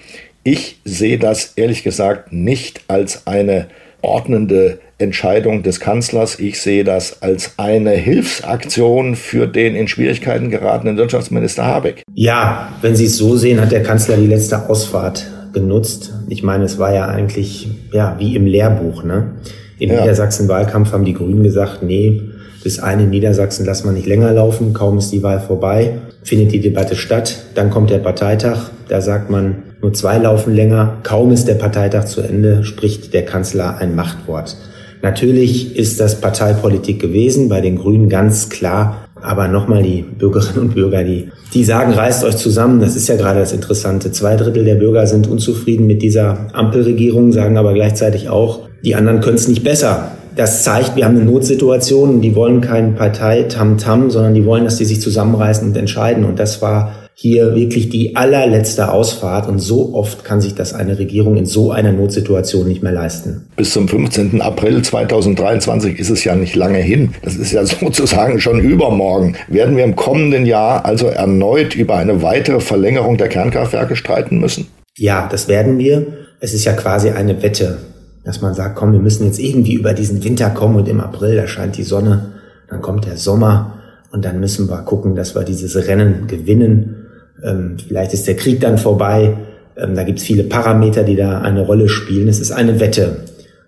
Ich 0.43 0.81
sehe 0.83 1.17
das 1.17 1.53
ehrlich 1.55 1.83
gesagt 1.83 2.33
nicht 2.33 2.81
als 2.89 3.27
eine 3.27 3.67
ordnende 4.01 4.79
Entscheidung 4.97 5.63
des 5.63 5.79
Kanzlers. 5.79 6.37
Ich 6.37 6.59
sehe 6.59 6.83
das 6.83 7.21
als 7.21 7.53
eine 7.55 7.91
Hilfsaktion 7.91 9.15
für 9.15 9.47
den 9.47 9.75
in 9.75 9.87
Schwierigkeiten 9.87 10.49
geratenen 10.49 10.97
Wirtschaftsminister 10.97 11.63
Habeck. 11.63 12.03
Ja, 12.13 12.73
wenn 12.81 12.97
Sie 12.97 13.05
es 13.05 13.15
so 13.15 13.37
sehen, 13.37 13.61
hat 13.61 13.71
der 13.71 13.83
Kanzler 13.83 14.17
die 14.17 14.27
letzte 14.27 14.69
Ausfahrt 14.69 15.27
genutzt. 15.53 16.13
Ich 16.27 16.43
meine, 16.43 16.65
es 16.65 16.77
war 16.79 16.93
ja 16.93 17.07
eigentlich 17.07 17.69
ja 17.93 18.15
wie 18.19 18.35
im 18.35 18.45
Lehrbuch. 18.45 19.03
Ne? 19.03 19.31
Im 19.79 19.91
ja. 19.91 20.01
Niedersachsen-Wahlkampf 20.01 20.91
haben 20.91 21.05
die 21.05 21.13
Grünen 21.13 21.43
gesagt, 21.43 21.83
nee, 21.83 22.21
das 22.63 22.79
eine 22.79 23.03
in 23.03 23.09
Niedersachsen 23.09 23.65
lassen 23.65 23.87
wir 23.87 23.93
nicht 23.93 24.07
länger 24.07 24.33
laufen. 24.33 24.73
Kaum 24.73 24.97
ist 24.97 25.11
die 25.11 25.23
Wahl 25.23 25.39
vorbei, 25.39 25.99
findet 26.23 26.51
die 26.51 26.59
Debatte 26.59 26.95
statt. 26.95 27.43
Dann 27.55 27.69
kommt 27.69 27.89
der 27.89 27.99
Parteitag. 27.99 28.69
Da 28.89 29.01
sagt 29.01 29.29
man, 29.29 29.63
nur 29.81 29.93
zwei 29.93 30.17
laufen 30.17 30.53
länger. 30.53 30.97
Kaum 31.03 31.31
ist 31.31 31.47
der 31.47 31.55
Parteitag 31.55 32.05
zu 32.05 32.21
Ende, 32.21 32.65
spricht 32.65 33.13
der 33.13 33.23
Kanzler 33.23 33.77
ein 33.77 33.95
Machtwort. 33.95 34.57
Natürlich 35.01 35.77
ist 35.77 36.01
das 36.01 36.19
Parteipolitik 36.19 36.99
gewesen, 36.99 37.47
bei 37.47 37.61
den 37.61 37.77
Grünen 37.77 38.09
ganz 38.09 38.49
klar. 38.49 39.07
Aber 39.21 39.47
nochmal 39.47 39.83
die 39.83 40.01
Bürgerinnen 40.01 40.59
und 40.59 40.75
Bürger, 40.75 41.03
die, 41.03 41.29
die 41.53 41.63
sagen, 41.63 41.93
reißt 41.93 42.23
euch 42.23 42.37
zusammen. 42.37 42.79
Das 42.79 42.95
ist 42.95 43.07
ja 43.07 43.15
gerade 43.15 43.39
das 43.39 43.51
Interessante. 43.51 44.11
Zwei 44.11 44.35
Drittel 44.35 44.63
der 44.63 44.75
Bürger 44.75 45.07
sind 45.07 45.27
unzufrieden 45.27 45.87
mit 45.87 46.01
dieser 46.01 46.47
Ampelregierung, 46.53 47.31
sagen 47.31 47.57
aber 47.57 47.73
gleichzeitig 47.73 48.29
auch, 48.29 48.67
die 48.83 48.95
anderen 48.95 49.19
können 49.19 49.35
es 49.35 49.47
nicht 49.47 49.63
besser. 49.63 50.11
Das 50.35 50.63
zeigt, 50.63 50.95
wir 50.95 51.05
haben 51.05 51.17
eine 51.17 51.25
Notsituation. 51.25 52.21
Die 52.21 52.35
wollen 52.35 52.61
keinen 52.61 52.95
Partei-Tam-Tam, 52.95 54.09
sondern 54.09 54.33
die 54.33 54.45
wollen, 54.45 54.63
dass 54.63 54.77
die 54.77 54.85
sich 54.85 55.01
zusammenreißen 55.01 55.67
und 55.67 55.75
entscheiden. 55.75 56.23
Und 56.23 56.39
das 56.39 56.61
war 56.61 56.93
hier 57.21 57.53
wirklich 57.53 57.89
die 57.89 58.15
allerletzte 58.15 58.93
Ausfahrt 58.93 59.49
und 59.49 59.59
so 59.59 59.93
oft 59.93 60.23
kann 60.23 60.39
sich 60.39 60.55
das 60.55 60.73
eine 60.73 60.97
Regierung 60.97 61.35
in 61.35 61.45
so 61.45 61.69
einer 61.69 61.91
Notsituation 61.91 62.65
nicht 62.65 62.81
mehr 62.81 62.93
leisten. 62.93 63.45
Bis 63.57 63.71
zum 63.71 63.89
15. 63.89 64.39
April 64.39 64.81
2023 64.81 65.99
ist 65.99 66.09
es 66.09 66.23
ja 66.23 66.33
nicht 66.35 66.55
lange 66.55 66.77
hin. 66.77 67.13
Das 67.21 67.35
ist 67.35 67.51
ja 67.51 67.65
sozusagen 67.65 68.39
schon 68.39 68.61
übermorgen. 68.61 69.35
Werden 69.49 69.75
wir 69.75 69.83
im 69.83 69.97
kommenden 69.97 70.45
Jahr 70.45 70.85
also 70.85 71.07
erneut 71.07 71.75
über 71.75 71.95
eine 71.95 72.21
weitere 72.21 72.61
Verlängerung 72.61 73.17
der 73.17 73.27
Kernkraftwerke 73.27 73.97
streiten 73.97 74.39
müssen? 74.39 74.67
Ja, 74.95 75.27
das 75.29 75.49
werden 75.49 75.77
wir. 75.77 76.07
Es 76.39 76.53
ist 76.53 76.63
ja 76.63 76.71
quasi 76.71 77.09
eine 77.09 77.43
Wette, 77.43 77.79
dass 78.23 78.39
man 78.39 78.53
sagt, 78.53 78.77
komm, 78.77 78.93
wir 78.93 79.01
müssen 79.01 79.25
jetzt 79.25 79.39
irgendwie 79.39 79.73
über 79.73 79.93
diesen 79.93 80.23
Winter 80.23 80.51
kommen 80.51 80.77
und 80.77 80.87
im 80.87 81.01
April 81.01 81.37
erscheint 81.37 81.75
die 81.75 81.83
Sonne, 81.83 82.27
dann 82.69 82.81
kommt 82.81 83.05
der 83.05 83.17
Sommer 83.17 83.73
und 84.13 84.23
dann 84.23 84.39
müssen 84.39 84.69
wir 84.69 84.83
gucken, 84.83 85.15
dass 85.15 85.35
wir 85.35 85.43
dieses 85.43 85.75
Rennen 85.85 86.27
gewinnen 86.27 86.98
ähm, 87.43 87.77
vielleicht 87.87 88.13
ist 88.13 88.27
der 88.27 88.35
Krieg 88.35 88.59
dann 88.59 88.77
vorbei. 88.77 89.37
Ähm, 89.77 89.95
da 89.95 90.03
gibt 90.03 90.19
es 90.19 90.25
viele 90.25 90.43
Parameter, 90.43 91.03
die 91.03 91.15
da 91.15 91.41
eine 91.41 91.65
Rolle 91.65 91.89
spielen. 91.89 92.27
Es 92.27 92.39
ist 92.39 92.51
eine 92.51 92.79
Wette. 92.79 93.17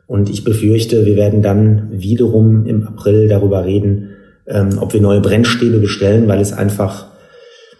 Und 0.07 0.29
ich 0.29 0.43
befürchte, 0.43 1.05
wir 1.05 1.15
werden 1.15 1.41
dann 1.41 1.87
wiederum 1.91 2.65
im 2.65 2.85
April 2.85 3.27
darüber 3.27 3.63
reden, 3.63 4.09
ähm, 4.47 4.77
ob 4.79 4.93
wir 4.93 5.01
neue 5.01 5.21
Brennstäbe 5.21 5.79
bestellen, 5.79 6.27
weil 6.27 6.41
es 6.41 6.51
einfach, 6.51 7.07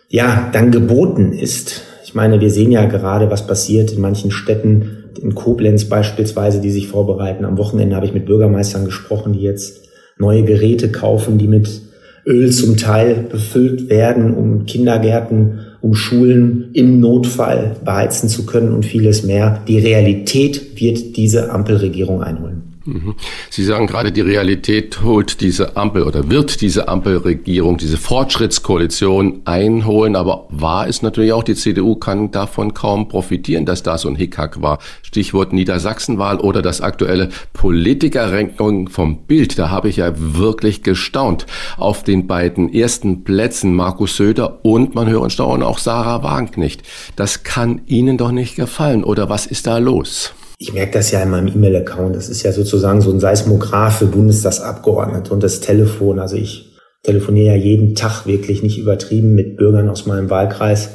ja, 0.08 0.50
dann 0.54 0.72
geboten 0.72 1.34
ist. 1.34 1.82
Ich 2.06 2.16
meine, 2.16 2.40
wir 2.40 2.50
sehen 2.50 2.72
ja 2.72 2.86
gerade, 2.86 3.30
was 3.30 3.48
passiert 3.48 3.92
in 3.92 4.02
manchen 4.02 4.32
Städten, 4.32 5.02
in 5.22 5.36
Koblenz 5.36 5.86
beispielsweise, 5.86 6.62
die 6.62 6.72
sich 6.72 6.88
vorbereiten. 6.88 7.44
Am 7.44 7.58
Wochenende 7.58 7.96
habe 7.96 8.06
ich 8.06 8.14
mit 8.14 8.26
Bürgermeistern 8.26 8.86
gesprochen, 8.86 9.34
die 9.34 9.42
jetzt 9.42 9.82
neue 10.18 10.44
Geräte 10.44 10.90
kaufen, 10.90 11.38
die 11.38 11.48
mit 11.48 11.82
Öl 12.26 12.52
zum 12.52 12.78
Teil 12.78 13.26
befüllt 13.30 13.90
werden, 13.90 14.34
um 14.34 14.66
Kindergärten, 14.66 15.60
um 15.82 15.96
Schulen 15.96 16.70
im 16.74 17.00
Notfall 17.00 17.76
beheizen 17.84 18.30
zu 18.30 18.46
können 18.46 18.74
und 18.74 18.86
vieles 18.86 19.24
mehr. 19.24 19.62
Die 19.68 19.80
Realität 19.80 20.80
wird 20.80 21.18
diese 21.18 21.52
Ampelregierung 21.52 22.22
einholen. 22.22 22.71
Mhm. 22.92 23.16
Sie 23.50 23.64
sagen 23.64 23.88
gerade, 23.88 24.12
die 24.12 24.22
Realität 24.22 25.02
holt 25.02 25.40
diese 25.40 25.78
Ampel 25.78 26.04
oder 26.04 26.30
wird 26.30 26.62
diese 26.62 26.90
Ampelregierung, 26.90 27.78
diese 27.78 27.98
Fortschrittskoalition 27.98 29.42
einholen. 29.46 30.16
Aber 30.16 30.48
wahr 30.50 30.88
ist 30.88 31.02
natürlich 31.02 31.32
auch, 31.32 31.44
die 31.44 31.56
CDU 31.56 31.96
kann 31.96 32.32
davon 32.32 32.74
kaum 32.74 33.08
profitieren, 33.08 33.66
dass 33.66 33.84
da 33.84 33.98
so 33.98 34.10
ein 34.10 34.16
Hickhack 34.16 34.62
war. 34.62 34.80
Stichwort 35.04 35.54
Niedersachsenwahl 35.54 36.40
oder 36.40 36.62
das 36.62 36.82
aktuelle 36.82 37.30
Politikerranking 37.54 38.90
vom 38.90 39.24
Bild. 39.24 39.58
Da 39.58 39.70
habe 39.70 39.90
ich 39.90 39.98
ja 39.98 40.12
wirklich 40.16 40.84
gestaunt. 40.84 41.46
Auf 41.78 42.04
den 42.04 42.28
beiden 42.28 42.74
ersten 42.74 43.24
Plätzen 43.24 43.74
Markus 43.74 44.18
Söder 44.18 44.66
und, 44.66 44.96
man 44.96 45.08
hört 45.08 45.24
und 45.24 45.32
staunen, 45.32 45.64
auch 45.64 45.78
Sarah 45.78 46.24
Wagenknecht. 46.24 46.84
Das 47.16 47.44
kann 47.44 47.82
Ihnen 47.86 48.18
doch 48.18 48.32
nicht 48.32 48.56
gefallen. 48.56 49.04
Oder 49.04 49.30
was 49.30 49.46
ist 49.46 49.68
da 49.68 49.78
los? 49.78 50.34
Ich 50.62 50.74
merke 50.74 50.94
das 50.94 51.10
ja 51.10 51.24
in 51.24 51.32
meinem 51.32 51.48
E-Mail-Account. 51.48 52.16
Das 52.16 52.30
ist 52.30 52.44
ja 52.44 52.52
sozusagen 52.52 53.02
so 53.02 53.12
ein 53.12 53.20
Seismograph 53.20 53.98
für 53.98 54.06
Bundestagsabgeordnete 54.06 55.34
und 55.34 55.42
das 55.42 55.60
Telefon. 55.60 56.20
Also 56.20 56.36
ich 56.36 56.78
telefoniere 57.02 57.56
ja 57.56 57.56
jeden 57.56 57.96
Tag 57.96 58.28
wirklich 58.28 58.62
nicht 58.62 58.78
übertrieben 58.78 59.34
mit 59.34 59.58
Bürgern 59.58 59.90
aus 59.90 60.06
meinem 60.06 60.30
Wahlkreis. 60.30 60.92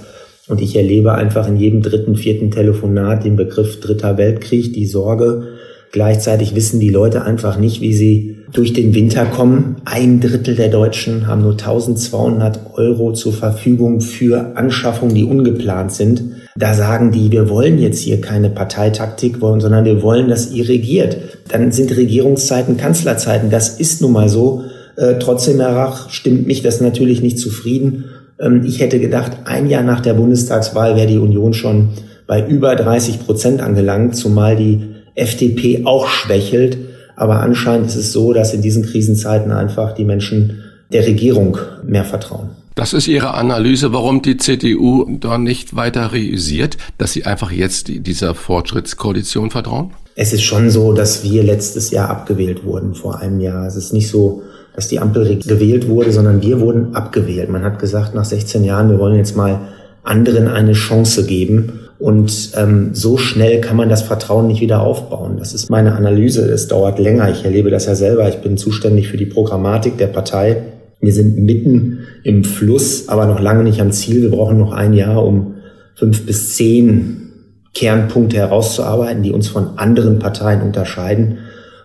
Und 0.46 0.60
ich 0.60 0.76
erlebe 0.76 1.14
einfach 1.14 1.48
in 1.48 1.56
jedem 1.56 1.82
dritten, 1.82 2.14
vierten 2.14 2.52
Telefonat 2.52 3.24
den 3.24 3.34
Begriff 3.34 3.80
Dritter 3.80 4.16
Weltkrieg, 4.16 4.72
die 4.72 4.86
Sorge. 4.86 5.48
Gleichzeitig 5.90 6.54
wissen 6.54 6.78
die 6.78 6.90
Leute 6.90 7.24
einfach 7.24 7.58
nicht, 7.58 7.80
wie 7.80 7.92
sie 7.92 8.35
durch 8.52 8.72
den 8.72 8.94
Winter 8.94 9.26
kommen. 9.26 9.76
Ein 9.84 10.20
Drittel 10.20 10.54
der 10.54 10.68
Deutschen 10.68 11.26
haben 11.26 11.42
nur 11.42 11.52
1200 11.52 12.74
Euro 12.74 13.12
zur 13.12 13.32
Verfügung 13.32 14.00
für 14.00 14.56
Anschaffungen, 14.56 15.14
die 15.14 15.24
ungeplant 15.24 15.92
sind. 15.92 16.22
Da 16.56 16.74
sagen 16.74 17.12
die, 17.12 17.30
wir 17.32 17.50
wollen 17.50 17.78
jetzt 17.78 18.00
hier 18.00 18.20
keine 18.20 18.48
Parteitaktik 18.48 19.40
wollen, 19.40 19.60
sondern 19.60 19.84
wir 19.84 20.02
wollen, 20.02 20.28
dass 20.28 20.52
ihr 20.52 20.68
regiert. 20.68 21.18
Dann 21.48 21.72
sind 21.72 21.96
Regierungszeiten 21.96 22.76
Kanzlerzeiten. 22.76 23.50
Das 23.50 23.78
ist 23.78 24.00
nun 24.00 24.12
mal 24.12 24.28
so. 24.28 24.64
Äh, 24.96 25.16
trotzdem, 25.18 25.60
Herr 25.60 25.76
Rach, 25.76 26.10
stimmt 26.10 26.46
mich 26.46 26.62
das 26.62 26.80
natürlich 26.80 27.20
nicht 27.20 27.38
zufrieden. 27.38 28.06
Ähm, 28.40 28.62
ich 28.64 28.80
hätte 28.80 28.98
gedacht, 28.98 29.32
ein 29.44 29.68
Jahr 29.68 29.82
nach 29.82 30.00
der 30.00 30.14
Bundestagswahl 30.14 30.96
wäre 30.96 31.06
die 31.06 31.18
Union 31.18 31.52
schon 31.52 31.90
bei 32.26 32.44
über 32.46 32.74
30 32.74 33.24
Prozent 33.24 33.60
angelangt, 33.60 34.16
zumal 34.16 34.56
die 34.56 34.94
FDP 35.14 35.82
auch 35.84 36.08
schwächelt. 36.08 36.78
Aber 37.16 37.40
anscheinend 37.40 37.88
ist 37.88 37.96
es 37.96 38.12
so, 38.12 38.32
dass 38.32 38.54
in 38.54 38.62
diesen 38.62 38.84
Krisenzeiten 38.84 39.50
einfach 39.50 39.92
die 39.92 40.04
Menschen 40.04 40.62
der 40.92 41.06
Regierung 41.06 41.58
mehr 41.84 42.04
vertrauen. 42.04 42.50
Das 42.76 42.92
ist 42.92 43.08
Ihre 43.08 43.32
Analyse, 43.32 43.94
warum 43.94 44.20
die 44.20 44.36
CDU 44.36 45.06
da 45.18 45.38
nicht 45.38 45.74
weiter 45.74 46.12
realisiert, 46.12 46.76
dass 46.98 47.14
sie 47.14 47.24
einfach 47.24 47.50
jetzt 47.50 47.88
dieser 47.88 48.34
Fortschrittskoalition 48.34 49.50
vertrauen? 49.50 49.94
Es 50.14 50.34
ist 50.34 50.42
schon 50.42 50.68
so, 50.68 50.92
dass 50.92 51.24
wir 51.24 51.42
letztes 51.42 51.90
Jahr 51.90 52.10
abgewählt 52.10 52.64
wurden, 52.64 52.94
vor 52.94 53.18
einem 53.18 53.40
Jahr. 53.40 53.66
Es 53.66 53.76
ist 53.76 53.94
nicht 53.94 54.08
so, 54.08 54.42
dass 54.74 54.88
die 54.88 55.00
Ampel 55.00 55.38
gewählt 55.38 55.88
wurde, 55.88 56.12
sondern 56.12 56.42
wir 56.42 56.60
wurden 56.60 56.94
abgewählt. 56.94 57.48
Man 57.48 57.64
hat 57.64 57.78
gesagt, 57.78 58.14
nach 58.14 58.26
16 58.26 58.62
Jahren, 58.62 58.90
wir 58.90 58.98
wollen 58.98 59.16
jetzt 59.16 59.36
mal 59.36 59.60
anderen 60.02 60.46
eine 60.46 60.74
Chance 60.74 61.24
geben. 61.24 61.85
Und 61.98 62.52
ähm, 62.56 62.90
so 62.92 63.16
schnell 63.16 63.60
kann 63.60 63.76
man 63.76 63.88
das 63.88 64.02
Vertrauen 64.02 64.48
nicht 64.48 64.60
wieder 64.60 64.82
aufbauen. 64.82 65.36
Das 65.38 65.54
ist 65.54 65.70
meine 65.70 65.94
Analyse. 65.94 66.42
Es 66.42 66.68
dauert 66.68 66.98
länger. 66.98 67.30
Ich 67.30 67.44
erlebe 67.44 67.70
das 67.70 67.86
ja 67.86 67.94
selber. 67.94 68.28
Ich 68.28 68.36
bin 68.36 68.58
zuständig 68.58 69.08
für 69.08 69.16
die 69.16 69.26
Programmatik 69.26 69.96
der 69.96 70.08
Partei. 70.08 70.62
Wir 71.00 71.12
sind 71.12 71.38
mitten 71.38 72.00
im 72.22 72.44
Fluss, 72.44 73.08
aber 73.08 73.26
noch 73.26 73.40
lange 73.40 73.64
nicht 73.64 73.80
am 73.80 73.92
Ziel. 73.92 74.22
Wir 74.22 74.30
brauchen 74.30 74.58
noch 74.58 74.72
ein 74.72 74.92
Jahr, 74.92 75.24
um 75.24 75.54
fünf 75.94 76.26
bis 76.26 76.54
zehn 76.54 77.30
Kernpunkte 77.74 78.36
herauszuarbeiten, 78.36 79.22
die 79.22 79.32
uns 79.32 79.48
von 79.48 79.78
anderen 79.78 80.18
Parteien 80.18 80.62
unterscheiden. 80.62 81.38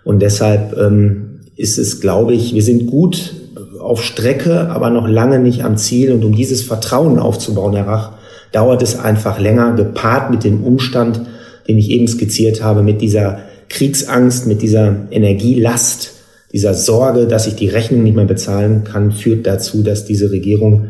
Und 0.03 0.21
deshalb 0.21 0.77
ähm, 0.77 1.41
ist 1.55 1.77
es, 1.77 2.01
glaube 2.01 2.33
ich, 2.33 2.53
wir 2.53 2.63
sind 2.63 2.87
gut 2.87 3.33
auf 3.79 4.03
Strecke, 4.03 4.69
aber 4.69 4.89
noch 4.89 5.07
lange 5.07 5.39
nicht 5.39 5.63
am 5.63 5.77
Ziel. 5.77 6.11
Und 6.11 6.23
um 6.23 6.35
dieses 6.35 6.61
Vertrauen 6.61 7.19
aufzubauen, 7.19 7.75
Herr 7.75 7.87
Rach, 7.87 8.11
dauert 8.51 8.81
es 8.81 8.99
einfach 8.99 9.39
länger, 9.39 9.73
gepaart 9.73 10.31
mit 10.31 10.43
dem 10.43 10.63
Umstand, 10.63 11.21
den 11.67 11.77
ich 11.77 11.89
eben 11.89 12.07
skizziert 12.07 12.63
habe, 12.63 12.83
mit 12.83 13.01
dieser 13.01 13.39
Kriegsangst, 13.69 14.47
mit 14.47 14.61
dieser 14.61 14.95
Energielast, 15.11 16.13
dieser 16.51 16.73
Sorge, 16.73 17.27
dass 17.27 17.47
ich 17.47 17.55
die 17.55 17.69
Rechnung 17.69 18.03
nicht 18.03 18.15
mehr 18.15 18.25
bezahlen 18.25 18.83
kann, 18.83 19.11
führt 19.11 19.47
dazu, 19.47 19.83
dass 19.83 20.05
diese 20.05 20.31
Regierung 20.31 20.87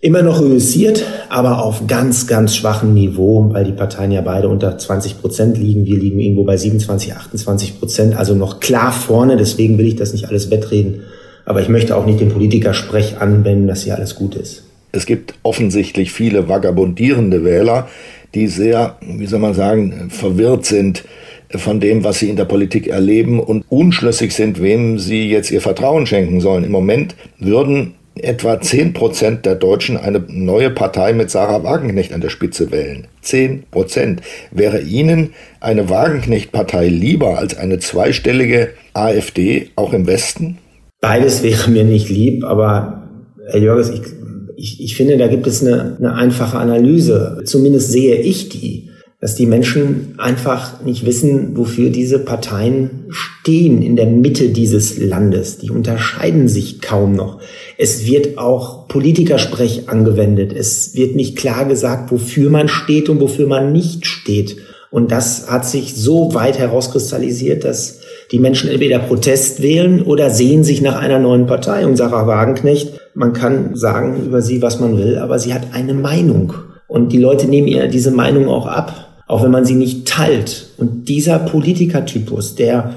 immer 0.00 0.22
noch 0.22 0.40
reüssiert, 0.40 1.04
aber 1.28 1.62
auf 1.62 1.86
ganz, 1.86 2.26
ganz 2.26 2.56
schwachem 2.56 2.94
Niveau, 2.94 3.52
weil 3.52 3.64
die 3.64 3.72
Parteien 3.72 4.12
ja 4.12 4.22
beide 4.22 4.48
unter 4.48 4.78
20 4.78 5.20
Prozent 5.20 5.58
liegen. 5.58 5.84
Wir 5.84 5.98
liegen 5.98 6.18
irgendwo 6.18 6.44
bei 6.44 6.56
27, 6.56 7.14
28 7.14 7.78
Prozent, 7.78 8.16
also 8.16 8.34
noch 8.34 8.60
klar 8.60 8.92
vorne. 8.92 9.36
Deswegen 9.36 9.76
will 9.76 9.86
ich 9.86 9.96
das 9.96 10.12
nicht 10.12 10.28
alles 10.28 10.50
wettreden. 10.50 11.02
Aber 11.44 11.60
ich 11.60 11.68
möchte 11.68 11.96
auch 11.96 12.06
nicht 12.06 12.20
den 12.20 12.30
Politikersprech 12.30 13.18
anwenden, 13.18 13.66
dass 13.66 13.82
hier 13.82 13.96
alles 13.96 14.14
gut 14.14 14.36
ist. 14.36 14.62
Es 14.92 15.06
gibt 15.06 15.34
offensichtlich 15.42 16.12
viele 16.12 16.48
vagabundierende 16.48 17.44
Wähler, 17.44 17.88
die 18.34 18.46
sehr, 18.46 18.96
wie 19.00 19.26
soll 19.26 19.40
man 19.40 19.54
sagen, 19.54 20.10
verwirrt 20.10 20.64
sind 20.64 21.04
von 21.56 21.80
dem, 21.80 22.04
was 22.04 22.20
sie 22.20 22.30
in 22.30 22.36
der 22.36 22.44
Politik 22.44 22.86
erleben 22.86 23.40
und 23.40 23.64
unschlüssig 23.68 24.32
sind, 24.32 24.62
wem 24.62 24.98
sie 24.98 25.28
jetzt 25.28 25.50
ihr 25.50 25.60
Vertrauen 25.60 26.06
schenken 26.06 26.40
sollen. 26.40 26.64
Im 26.64 26.70
Moment 26.70 27.16
würden 27.38 27.94
etwa 28.16 28.60
10 28.60 28.92
Prozent 28.92 29.46
der 29.46 29.54
Deutschen 29.54 29.96
eine 29.96 30.22
neue 30.28 30.70
Partei 30.70 31.12
mit 31.12 31.30
Sarah 31.30 31.64
Wagenknecht 31.64 32.12
an 32.12 32.20
der 32.20 32.28
Spitze 32.28 32.70
wählen. 32.70 33.06
10 33.22 33.64
Prozent. 33.70 34.20
Wäre 34.50 34.80
Ihnen 34.80 35.30
eine 35.60 35.88
Wagenknecht-Partei 35.88 36.88
lieber 36.88 37.38
als 37.38 37.56
eine 37.56 37.78
zweistellige 37.78 38.70
AfD, 38.94 39.70
auch 39.76 39.92
im 39.92 40.06
Westen? 40.06 40.58
Beides 41.00 41.42
wäre 41.42 41.70
mir 41.70 41.84
nicht 41.84 42.10
lieb, 42.10 42.44
aber 42.44 43.08
Herr 43.50 43.60
Jörges, 43.60 43.90
ich, 43.90 44.02
ich, 44.60 44.80
ich 44.82 44.96
finde, 44.96 45.16
da 45.16 45.26
gibt 45.28 45.46
es 45.46 45.64
eine, 45.64 45.96
eine 45.98 46.14
einfache 46.14 46.58
Analyse. 46.58 47.42
Zumindest 47.44 47.90
sehe 47.90 48.16
ich 48.16 48.48
die 48.48 48.90
dass 49.20 49.34
die 49.34 49.44
Menschen 49.44 50.14
einfach 50.16 50.82
nicht 50.82 51.04
wissen, 51.04 51.54
wofür 51.54 51.90
diese 51.90 52.18
Parteien 52.18 53.04
stehen 53.10 53.82
in 53.82 53.94
der 53.94 54.06
Mitte 54.06 54.48
dieses 54.48 54.98
Landes. 54.98 55.58
Die 55.58 55.70
unterscheiden 55.70 56.48
sich 56.48 56.80
kaum 56.80 57.12
noch. 57.12 57.38
Es 57.76 58.06
wird 58.06 58.38
auch 58.38 58.88
Politikersprech 58.88 59.90
angewendet. 59.90 60.54
Es 60.54 60.94
wird 60.94 61.16
nicht 61.16 61.36
klar 61.36 61.66
gesagt, 61.66 62.10
wofür 62.10 62.48
man 62.48 62.68
steht 62.68 63.10
und 63.10 63.20
wofür 63.20 63.46
man 63.46 63.72
nicht 63.72 64.06
steht. 64.06 64.56
Und 64.90 65.12
das 65.12 65.50
hat 65.50 65.66
sich 65.66 65.94
so 65.94 66.32
weit 66.34 66.58
herauskristallisiert, 66.58 67.64
dass 67.64 68.00
die 68.32 68.38
Menschen 68.38 68.70
entweder 68.70 69.00
Protest 69.00 69.60
wählen 69.60 70.02
oder 70.02 70.30
sehen 70.30 70.64
sich 70.64 70.80
nach 70.80 70.98
einer 70.98 71.18
neuen 71.18 71.46
Partei. 71.46 71.86
Und 71.86 71.96
Sarah 71.96 72.26
Wagenknecht, 72.26 72.99
man 73.14 73.32
kann 73.32 73.74
sagen 73.74 74.24
über 74.24 74.42
sie, 74.42 74.62
was 74.62 74.80
man 74.80 74.96
will, 74.96 75.18
aber 75.18 75.38
sie 75.38 75.54
hat 75.54 75.68
eine 75.72 75.94
Meinung. 75.94 76.54
Und 76.86 77.12
die 77.12 77.18
Leute 77.18 77.46
nehmen 77.46 77.68
ihr 77.68 77.88
diese 77.88 78.10
Meinung 78.10 78.48
auch 78.48 78.66
ab 78.66 79.10
auch 79.30 79.44
wenn 79.44 79.52
man 79.52 79.64
sie 79.64 79.76
nicht 79.76 80.08
teilt. 80.08 80.70
Und 80.76 81.08
dieser 81.08 81.38
Politikertypus, 81.38 82.56
der, 82.56 82.94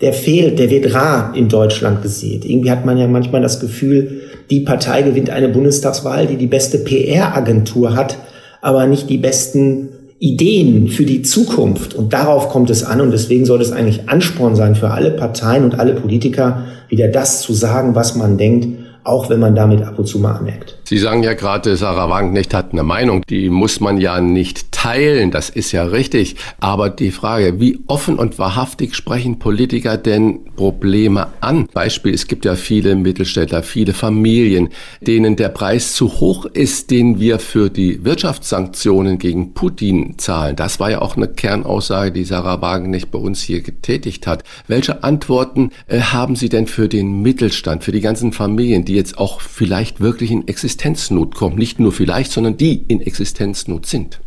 der 0.00 0.14
fehlt, 0.14 0.58
der 0.58 0.70
wird 0.70 0.94
rar 0.94 1.34
in 1.36 1.50
Deutschland 1.50 2.02
gesehen. 2.02 2.42
Irgendwie 2.44 2.70
hat 2.70 2.86
man 2.86 2.96
ja 2.96 3.06
manchmal 3.06 3.42
das 3.42 3.60
Gefühl, 3.60 4.22
die 4.48 4.60
Partei 4.60 5.02
gewinnt 5.02 5.28
eine 5.28 5.50
Bundestagswahl, 5.50 6.26
die 6.26 6.36
die 6.36 6.46
beste 6.46 6.78
PR-Agentur 6.78 7.94
hat, 7.94 8.16
aber 8.62 8.86
nicht 8.86 9.10
die 9.10 9.18
besten 9.18 9.90
Ideen 10.18 10.88
für 10.88 11.04
die 11.04 11.20
Zukunft. 11.20 11.92
Und 11.92 12.14
darauf 12.14 12.48
kommt 12.48 12.70
es 12.70 12.82
an. 12.82 13.02
Und 13.02 13.10
deswegen 13.10 13.44
soll 13.44 13.60
es 13.60 13.70
eigentlich 13.70 14.08
Ansporn 14.08 14.56
sein 14.56 14.76
für 14.76 14.92
alle 14.92 15.10
Parteien 15.10 15.62
und 15.62 15.78
alle 15.78 15.92
Politiker, 15.92 16.64
wieder 16.88 17.08
das 17.08 17.42
zu 17.42 17.52
sagen, 17.52 17.94
was 17.94 18.14
man 18.14 18.38
denkt 18.38 18.85
auch 19.06 19.30
wenn 19.30 19.40
man 19.40 19.54
damit 19.54 19.82
ab 19.82 19.98
und 19.98 20.06
zu 20.06 20.18
mal 20.18 20.34
anmerkt. 20.34 20.76
Sie 20.88 20.98
sagen 20.98 21.24
ja 21.24 21.34
gerade, 21.34 21.76
Sarah 21.76 22.08
Wagenknecht 22.08 22.54
hat 22.54 22.70
eine 22.70 22.84
Meinung, 22.84 23.22
die 23.28 23.50
muss 23.50 23.80
man 23.80 23.98
ja 23.98 24.20
nicht 24.20 24.70
teilen, 24.70 25.32
das 25.32 25.50
ist 25.50 25.72
ja 25.72 25.82
richtig. 25.82 26.36
Aber 26.60 26.90
die 26.90 27.10
Frage, 27.10 27.58
wie 27.58 27.80
offen 27.88 28.20
und 28.20 28.38
wahrhaftig 28.38 28.94
sprechen 28.94 29.40
Politiker 29.40 29.96
denn 29.96 30.44
Probleme 30.54 31.26
an? 31.40 31.66
Beispiel, 31.72 32.14
es 32.14 32.28
gibt 32.28 32.44
ja 32.44 32.54
viele 32.54 32.94
Mittelständler, 32.94 33.64
viele 33.64 33.94
Familien, 33.94 34.68
denen 35.00 35.34
der 35.34 35.48
Preis 35.48 35.94
zu 35.94 36.20
hoch 36.20 36.44
ist, 36.44 36.92
den 36.92 37.18
wir 37.18 37.40
für 37.40 37.68
die 37.68 38.04
Wirtschaftssanktionen 38.04 39.18
gegen 39.18 39.54
Putin 39.54 40.18
zahlen. 40.18 40.54
Das 40.54 40.78
war 40.78 40.92
ja 40.92 41.02
auch 41.02 41.16
eine 41.16 41.26
Kernaussage, 41.26 42.12
die 42.12 42.24
Sarah 42.24 42.62
Wagenknecht 42.62 43.10
bei 43.10 43.18
uns 43.18 43.42
hier 43.42 43.60
getätigt 43.60 44.28
hat. 44.28 44.44
Welche 44.68 45.02
Antworten 45.02 45.72
äh, 45.88 46.00
haben 46.00 46.36
Sie 46.36 46.48
denn 46.48 46.68
für 46.68 46.88
den 46.88 47.22
Mittelstand, 47.22 47.82
für 47.82 47.90
die 47.90 48.00
ganzen 48.00 48.32
Familien, 48.32 48.84
die 48.84 48.94
jetzt 48.94 49.18
auch 49.18 49.40
vielleicht 49.40 50.00
wirklich 50.00 50.30
in 50.30 50.46
Existenznot 50.76 51.34
kommen. 51.34 51.56
Nicht 51.56 51.80
nur 51.80 51.92
vielleicht, 51.92 52.32
sondern 52.32 52.56
die 52.56 52.84
in 52.88 53.00
Existenznot 53.00 53.86
sind. 53.86 54.20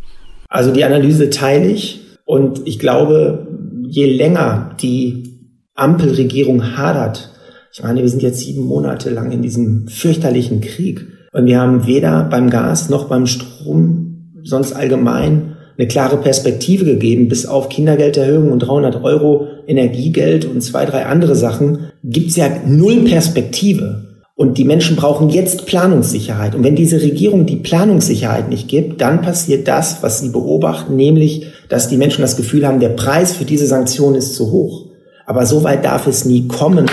Also 0.48 0.72
die 0.72 0.84
Analyse 0.84 1.30
teile 1.30 1.68
ich 1.68 2.00
und 2.24 2.66
ich 2.66 2.78
glaube, 2.78 3.46
je 3.86 4.06
länger 4.06 4.74
die 4.80 5.38
Ampelregierung 5.74 6.76
hadert, 6.76 7.30
Ich 7.72 7.84
meine, 7.84 8.02
wir 8.02 8.08
sind 8.08 8.22
jetzt 8.22 8.40
sieben 8.40 8.66
Monate 8.66 9.10
lang 9.10 9.30
in 9.30 9.42
diesem 9.42 9.86
fürchterlichen 9.86 10.60
Krieg. 10.60 11.06
Und 11.32 11.46
wir 11.46 11.60
haben 11.60 11.86
weder 11.86 12.24
beim 12.24 12.50
Gas 12.50 12.90
noch 12.90 13.06
beim 13.06 13.26
Strom 13.26 14.32
sonst 14.42 14.72
allgemein 14.72 15.54
eine 15.78 15.86
klare 15.86 16.16
Perspektive 16.16 16.84
gegeben, 16.84 17.28
bis 17.28 17.46
auf 17.46 17.68
Kindergelderhöhung 17.68 18.50
und 18.50 18.58
300 18.58 19.04
Euro 19.04 19.46
Energiegeld 19.68 20.46
und 20.46 20.62
zwei, 20.62 20.84
drei 20.84 21.06
andere 21.06 21.36
Sachen, 21.36 21.90
gibt's 22.02 22.34
ja 22.34 22.48
null 22.66 23.04
Perspektive. 23.04 24.09
Und 24.40 24.56
die 24.56 24.64
Menschen 24.64 24.96
brauchen 24.96 25.28
jetzt 25.28 25.66
Planungssicherheit. 25.66 26.54
Und 26.54 26.64
wenn 26.64 26.74
diese 26.74 27.02
Regierung 27.02 27.44
die 27.44 27.56
Planungssicherheit 27.56 28.48
nicht 28.48 28.68
gibt, 28.68 29.02
dann 29.02 29.20
passiert 29.20 29.68
das, 29.68 29.98
was 30.02 30.20
sie 30.20 30.30
beobachten, 30.30 30.96
nämlich, 30.96 31.48
dass 31.68 31.90
die 31.90 31.98
Menschen 31.98 32.22
das 32.22 32.38
Gefühl 32.38 32.66
haben, 32.66 32.80
der 32.80 32.88
Preis 32.88 33.32
für 33.32 33.44
diese 33.44 33.66
Sanktionen 33.66 34.14
ist 34.14 34.34
zu 34.34 34.50
hoch. 34.50 34.86
Aber 35.26 35.44
so 35.44 35.62
weit 35.62 35.84
darf 35.84 36.06
es 36.06 36.24
nie 36.24 36.48
kommen, 36.48 36.86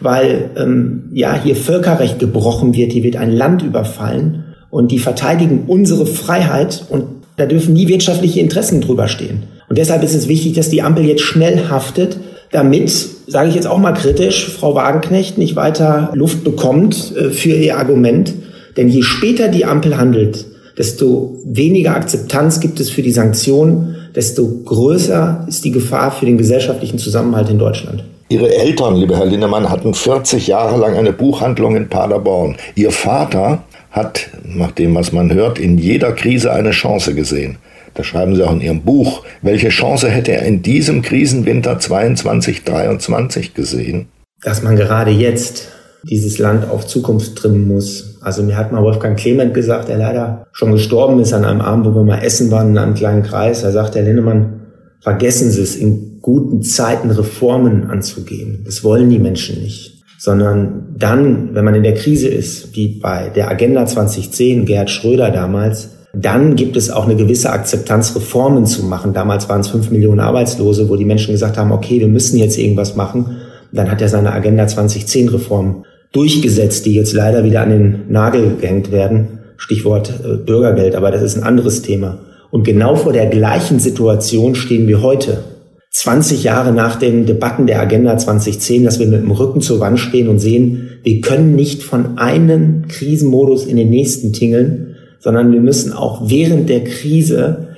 weil 0.00 0.48
ähm, 0.56 1.10
ja 1.12 1.38
hier 1.38 1.56
Völkerrecht 1.56 2.20
gebrochen 2.20 2.74
wird, 2.74 2.92
hier 2.92 3.02
wird 3.02 3.16
ein 3.16 3.32
Land 3.32 3.62
überfallen 3.62 4.44
und 4.70 4.90
die 4.90 4.98
verteidigen 4.98 5.64
unsere 5.66 6.06
Freiheit 6.06 6.86
und 6.88 7.04
da 7.36 7.44
dürfen 7.44 7.74
nie 7.74 7.88
wirtschaftliche 7.88 8.40
Interessen 8.40 8.80
drüber 8.80 9.08
stehen. 9.08 9.42
Und 9.68 9.76
deshalb 9.76 10.02
ist 10.04 10.14
es 10.14 10.26
wichtig, 10.26 10.54
dass 10.54 10.70
die 10.70 10.80
Ampel 10.80 11.04
jetzt 11.04 11.20
schnell 11.20 11.68
haftet, 11.68 12.16
damit, 12.50 13.08
sage 13.26 13.48
ich 13.48 13.54
jetzt 13.54 13.66
auch 13.66 13.78
mal 13.78 13.92
kritisch, 13.92 14.48
Frau 14.48 14.74
Wagenknecht 14.74 15.38
nicht 15.38 15.56
weiter 15.56 16.10
Luft 16.14 16.44
bekommt 16.44 17.14
äh, 17.16 17.30
für 17.30 17.50
ihr 17.50 17.78
Argument. 17.78 18.34
Denn 18.76 18.88
je 18.88 19.02
später 19.02 19.48
die 19.48 19.64
Ampel 19.64 19.96
handelt, 19.96 20.46
desto 20.76 21.36
weniger 21.44 21.94
Akzeptanz 21.94 22.60
gibt 22.60 22.80
es 22.80 22.90
für 22.90 23.02
die 23.02 23.12
Sanktionen, 23.12 23.96
desto 24.14 24.48
größer 24.64 25.44
ist 25.48 25.64
die 25.64 25.70
Gefahr 25.70 26.10
für 26.10 26.26
den 26.26 26.38
gesellschaftlichen 26.38 26.98
Zusammenhalt 26.98 27.48
in 27.50 27.58
Deutschland. 27.58 28.04
Ihre 28.28 28.52
Eltern, 28.54 28.96
lieber 28.96 29.16
Herr 29.18 29.26
Linnemann, 29.26 29.68
hatten 29.70 29.94
40 29.94 30.46
Jahre 30.46 30.78
lang 30.78 30.96
eine 30.96 31.12
Buchhandlung 31.12 31.76
in 31.76 31.88
Paderborn. 31.88 32.56
Ihr 32.74 32.90
Vater 32.90 33.62
hat, 33.90 34.28
nach 34.44 34.72
dem, 34.72 34.94
was 34.94 35.12
man 35.12 35.32
hört, 35.32 35.58
in 35.58 35.78
jeder 35.78 36.12
Krise 36.12 36.52
eine 36.52 36.70
Chance 36.70 37.14
gesehen. 37.14 37.58
Das 37.94 38.06
schreiben 38.06 38.34
Sie 38.34 38.42
auch 38.42 38.52
in 38.52 38.60
Ihrem 38.60 38.82
Buch. 38.82 39.24
Welche 39.42 39.68
Chance 39.68 40.10
hätte 40.10 40.32
er 40.32 40.42
in 40.42 40.62
diesem 40.62 41.02
Krisenwinter 41.02 41.78
22, 41.78 42.64
23 42.64 43.54
gesehen? 43.54 44.06
Dass 44.42 44.62
man 44.62 44.76
gerade 44.76 45.10
jetzt 45.10 45.68
dieses 46.08 46.38
Land 46.38 46.68
auf 46.68 46.86
Zukunft 46.86 47.36
trimmen 47.36 47.66
muss. 47.66 48.18
Also 48.20 48.42
mir 48.42 48.56
hat 48.56 48.72
mal 48.72 48.82
Wolfgang 48.82 49.18
Clement 49.18 49.54
gesagt, 49.54 49.88
der 49.88 49.96
leider 49.96 50.46
schon 50.52 50.72
gestorben 50.72 51.20
ist 51.20 51.32
an 51.32 51.44
einem 51.44 51.60
Abend, 51.60 51.86
wo 51.86 51.94
wir 51.94 52.04
mal 52.04 52.18
essen 52.18 52.50
waren 52.50 52.70
in 52.70 52.78
einem 52.78 52.94
kleinen 52.94 53.22
Kreis. 53.22 53.62
Da 53.62 53.70
sagt 53.70 53.94
Herr 53.94 54.02
Linnemann, 54.02 54.60
vergessen 55.00 55.50
Sie 55.50 55.62
es, 55.62 55.76
in 55.76 56.18
guten 56.20 56.62
Zeiten 56.62 57.10
Reformen 57.10 57.90
anzugehen. 57.90 58.62
Das 58.64 58.82
wollen 58.84 59.10
die 59.10 59.18
Menschen 59.18 59.62
nicht. 59.62 60.02
Sondern 60.18 60.94
dann, 60.96 61.54
wenn 61.54 61.64
man 61.66 61.74
in 61.74 61.82
der 61.82 61.94
Krise 61.94 62.28
ist, 62.28 62.74
wie 62.74 62.98
bei 62.98 63.28
der 63.28 63.50
Agenda 63.50 63.84
2010, 63.84 64.64
Gerhard 64.64 64.90
Schröder 64.90 65.30
damals, 65.30 65.90
dann 66.14 66.56
gibt 66.56 66.76
es 66.76 66.90
auch 66.90 67.04
eine 67.04 67.16
gewisse 67.16 67.50
Akzeptanz, 67.50 68.14
Reformen 68.14 68.66
zu 68.66 68.84
machen. 68.84 69.12
Damals 69.12 69.48
waren 69.48 69.60
es 69.60 69.68
fünf 69.68 69.90
Millionen 69.90 70.20
Arbeitslose, 70.20 70.88
wo 70.88 70.96
die 70.96 71.04
Menschen 71.04 71.32
gesagt 71.32 71.56
haben, 71.56 71.72
okay, 71.72 72.00
wir 72.00 72.08
müssen 72.08 72.38
jetzt 72.38 72.58
irgendwas 72.58 72.96
machen. 72.96 73.38
Dann 73.72 73.90
hat 73.90 74.00
er 74.00 74.08
seine 74.08 74.32
Agenda 74.32 74.66
2010 74.66 75.28
Reform 75.30 75.84
durchgesetzt, 76.12 76.86
die 76.86 76.94
jetzt 76.94 77.12
leider 77.12 77.44
wieder 77.44 77.62
an 77.62 77.70
den 77.70 78.00
Nagel 78.08 78.56
gehängt 78.60 78.92
werden. 78.92 79.40
Stichwort 79.56 80.12
äh, 80.24 80.36
Bürgergeld, 80.36 80.94
aber 80.94 81.10
das 81.10 81.22
ist 81.22 81.36
ein 81.36 81.42
anderes 81.42 81.82
Thema. 81.82 82.18
Und 82.50 82.64
genau 82.64 82.94
vor 82.94 83.12
der 83.12 83.26
gleichen 83.26 83.80
Situation 83.80 84.54
stehen 84.54 84.86
wir 84.86 85.02
heute. 85.02 85.42
20 85.90 86.42
Jahre 86.44 86.72
nach 86.72 86.96
den 86.96 87.24
Debatten 87.24 87.66
der 87.66 87.80
Agenda 87.80 88.16
2010, 88.16 88.84
dass 88.84 88.98
wir 88.98 89.06
mit 89.06 89.22
dem 89.22 89.30
Rücken 89.30 89.60
zur 89.60 89.80
Wand 89.80 89.98
stehen 89.98 90.28
und 90.28 90.40
sehen, 90.40 90.90
wir 91.02 91.20
können 91.20 91.54
nicht 91.54 91.82
von 91.82 92.18
einem 92.18 92.88
Krisenmodus 92.88 93.64
in 93.64 93.76
den 93.76 93.90
nächsten 93.90 94.32
tingeln, 94.32 94.93
sondern 95.24 95.52
wir 95.52 95.60
müssen 95.60 95.94
auch 95.94 96.28
während 96.28 96.68
der 96.68 96.84
Krise 96.84 97.68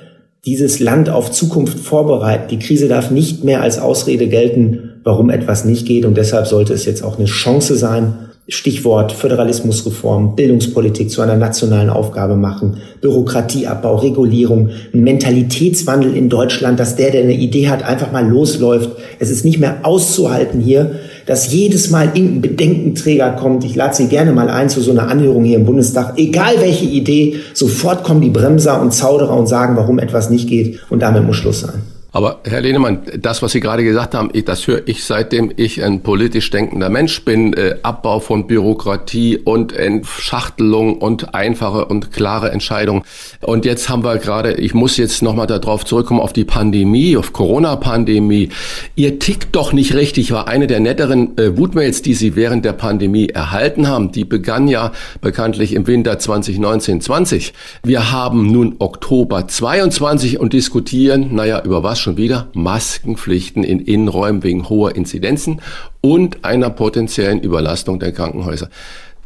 dieses 0.45 0.81
Land 0.81 1.09
auf 1.09 1.31
Zukunft 1.31 1.79
vorbereiten. 1.79 2.49
Die 2.49 2.59
Krise 2.59 2.89
darf 2.89 3.09
nicht 3.09 3.45
mehr 3.45 3.61
als 3.61 3.79
Ausrede 3.79 4.27
gelten, 4.27 4.99
warum 5.05 5.29
etwas 5.29 5.63
nicht 5.63 5.87
geht. 5.87 6.03
Und 6.03 6.17
deshalb 6.17 6.45
sollte 6.45 6.73
es 6.73 6.83
jetzt 6.83 7.03
auch 7.03 7.17
eine 7.17 7.25
Chance 7.25 7.77
sein, 7.77 8.15
Stichwort 8.49 9.13
Föderalismusreform, 9.13 10.35
Bildungspolitik 10.35 11.09
zu 11.09 11.21
einer 11.21 11.37
nationalen 11.37 11.89
Aufgabe 11.89 12.35
machen, 12.35 12.77
Bürokratieabbau, 12.99 13.95
Regulierung, 13.95 14.71
Mentalitätswandel 14.91 16.17
in 16.17 16.27
Deutschland, 16.27 16.81
dass 16.81 16.97
der, 16.97 17.11
der 17.11 17.21
eine 17.21 17.33
Idee 17.33 17.69
hat, 17.69 17.83
einfach 17.83 18.11
mal 18.11 18.27
losläuft. 18.27 18.91
Es 19.19 19.29
ist 19.29 19.45
nicht 19.45 19.59
mehr 19.59 19.79
auszuhalten 19.83 20.59
hier, 20.59 20.91
dass 21.27 21.51
jedes 21.51 21.91
Mal 21.91 22.11
irgendein 22.15 22.41
Bedenkenträger 22.41 23.31
kommt. 23.33 23.63
Ich 23.63 23.75
lade 23.75 23.95
Sie 23.95 24.07
gerne 24.07 24.31
mal 24.31 24.49
ein 24.49 24.69
zu 24.69 24.81
so 24.81 24.91
einer 24.91 25.09
Anhörung 25.09 25.43
hier 25.43 25.57
im 25.57 25.65
Bundestag. 25.65 26.17
Egal 26.17 26.55
welche 26.59 26.85
Idee, 26.85 27.35
sofort 27.53 28.03
kommen 28.03 28.21
die 28.21 28.29
Bremser 28.29 28.81
und 28.81 28.93
Zauderer 28.93 29.37
und 29.37 29.47
sagen, 29.47 29.75
warum 29.75 29.99
etwas 29.99 30.29
nicht 30.29 30.49
geht. 30.49 30.79
Und 30.89 31.01
damit 31.01 31.23
muss 31.23 31.35
Schluss 31.35 31.59
sein. 31.59 31.83
Aber 32.17 32.39
Herr 32.45 32.61
Lehnemann, 32.61 33.01
das, 33.15 33.43
was 33.43 33.51
Sie 33.51 33.59
gerade 33.59 33.83
gesagt 33.83 34.15
haben, 34.15 34.31
das 34.45 34.65
höre 34.65 34.81
ich 34.87 35.03
seitdem 35.03 35.53
ich 35.55 35.83
ein 35.83 36.01
politisch 36.01 36.49
denkender 36.49 36.89
Mensch 36.89 37.23
bin. 37.23 37.53
Äh, 37.53 37.75
Abbau 37.83 38.19
von 38.19 38.47
Bürokratie 38.47 39.37
und 39.37 39.71
Entschachtelung 39.71 40.97
und 40.97 41.35
einfache 41.35 41.85
und 41.85 42.11
klare 42.11 42.49
Entscheidungen. 42.49 43.03
Und 43.41 43.65
jetzt 43.65 43.89
haben 43.89 44.03
wir 44.03 44.17
gerade, 44.17 44.53
ich 44.53 44.73
muss 44.73 44.97
jetzt 44.97 45.21
nochmal 45.21 45.45
darauf 45.45 45.85
zurückkommen, 45.85 46.19
auf 46.19 46.33
die 46.33 46.43
Pandemie, 46.43 47.15
auf 47.17 47.33
Corona-Pandemie. 47.33 48.49
Ihr 48.95 49.19
tickt 49.19 49.55
doch 49.55 49.71
nicht 49.71 49.93
richtig, 49.93 50.31
war 50.31 50.47
eine 50.47 50.65
der 50.65 50.79
netteren 50.79 51.37
äh, 51.37 51.55
Wutmails, 51.55 52.01
die 52.01 52.15
Sie 52.15 52.35
während 52.35 52.65
der 52.65 52.73
Pandemie 52.73 53.27
erhalten 53.27 53.87
haben. 53.87 54.11
Die 54.11 54.25
begann 54.25 54.67
ja 54.67 54.91
bekanntlich 55.21 55.73
im 55.73 55.85
Winter 55.85 56.13
2019-20. 56.13 57.51
Wir 57.83 58.11
haben 58.11 58.51
nun 58.51 58.77
Oktober 58.79 59.47
22 59.47 60.39
und 60.39 60.53
diskutieren, 60.53 61.35
naja, 61.35 61.61
über 61.63 61.83
was 61.83 62.06
schon 62.07 62.15
wieder 62.15 62.47
Maskenpflichten 62.53 63.65
in 63.65 63.81
Innenräumen 63.81 64.41
wegen 64.41 64.69
hoher 64.69 64.95
Inzidenzen 64.95 65.61
und 65.99 66.45
einer 66.45 66.69
potenziellen 66.69 67.41
Überlastung 67.41 67.99
der 67.99 68.13
Krankenhäuser. 68.13 68.69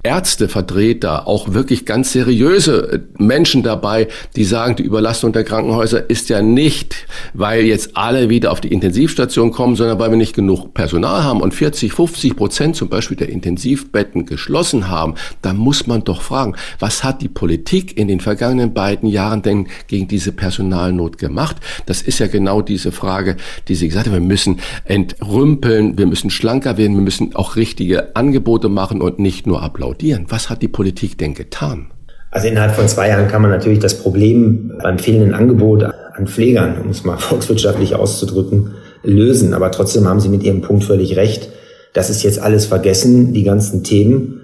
Ärztevertreter, 0.04 1.28
auch 1.28 1.54
wirklich 1.54 1.86
ganz 1.86 2.12
seriöse 2.12 2.94
äh, 2.94 3.00
Menschen 3.22 3.62
dabei, 3.62 4.08
die 4.36 4.44
sagen, 4.44 4.76
die 4.76 4.84
Überlastung 4.84 5.32
der 5.32 5.44
Krankenhäuser 5.44 6.10
ist 6.10 6.30
ja 6.30 6.42
nicht, 6.42 6.96
weil 7.34 7.66
jetzt 7.66 7.96
alle 7.96 8.30
wieder 8.30 8.52
auf 8.52 8.62
die 8.62 8.70
Intensivstation 8.70 9.52
kommen, 9.52 9.76
sondern 9.76 10.00
weil 10.00 10.10
wir 10.10 10.18
nicht 10.18 10.36
genug 10.36 10.74
Personal 10.74 11.24
haben 11.24 11.42
und 11.42 11.54
40, 11.54 11.94
50 11.94 12.36
Prozent 12.36 12.76
zum 12.76 12.90
Beispiel 12.90 13.18
der 13.18 13.30
Intensivbetten 13.30 14.26
geschlossen 14.26 14.90
haben. 14.90 15.16
Da 15.44 15.54
muss 15.54 15.86
man 15.86 16.04
doch 16.04 16.22
fragen, 16.22 16.56
was 16.80 17.04
hat 17.04 17.22
die 17.22 17.30
Politik 17.30 17.98
in 17.98 18.08
den 18.08 18.20
vergangenen 18.20 18.74
beiden 18.74 19.08
Jahren 19.08 19.44
denn 19.44 19.68
gegen 19.88 20.08
diese 20.08 20.32
Personalnot 20.32 21.20
gemacht? 21.20 21.58
Das 21.86 22.02
ist 22.02 22.20
ja 22.20 22.28
genau 22.28 22.62
diese 22.62 22.92
Frage, 22.92 23.38
die 23.68 23.76
Sie 23.76 23.88
gesagt 23.88 24.08
haben. 24.08 24.14
Wir 24.14 24.20
müssen 24.22 24.60
entrümpeln, 24.86 25.98
wir 25.98 26.08
müssen 26.08 26.32
schlanker 26.32 26.78
werden, 26.78 26.96
wir 26.96 27.04
müssen 27.04 27.36
auch 27.36 27.56
richtige 27.56 28.16
Angebote 28.16 28.68
machen 28.68 29.02
und 29.02 29.20
nicht 29.20 29.46
nur 29.46 29.62
ablaufen 29.62 29.91
applaudieren. 29.92 30.26
Was 30.30 30.50
hat 30.50 30.62
die 30.62 30.68
Politik 30.68 31.18
denn 31.18 31.34
getan? 31.34 31.88
Also 32.32 32.48
innerhalb 32.48 32.76
von 32.76 32.88
zwei 32.88 33.10
Jahren 33.10 33.28
kann 33.28 33.42
man 33.42 33.52
natürlich 33.52 33.80
das 33.80 34.00
Problem 34.00 34.72
beim 34.82 34.98
fehlenden 34.98 35.34
Angebot 35.34 35.84
an 35.84 36.28
Pflegern, 36.28 36.76
um 36.82 36.90
es 36.90 37.04
mal 37.04 37.18
volkswirtschaftlich 37.20 37.96
auszudrücken, 37.96 38.76
lösen. 39.04 39.54
Aber 39.54 39.72
trotzdem 39.72 40.08
haben 40.08 40.22
Sie 40.22 40.30
mit 40.30 40.44
Ihrem 40.44 40.62
Punkt 40.62 40.86
völlig 40.86 41.18
recht. 41.18 41.50
Das 41.94 42.10
ist 42.10 42.24
jetzt 42.24 42.40
alles 42.40 42.66
vergessen, 42.66 43.34
die 43.34 43.44
ganzen 43.44 43.84
Themen. 43.84 44.38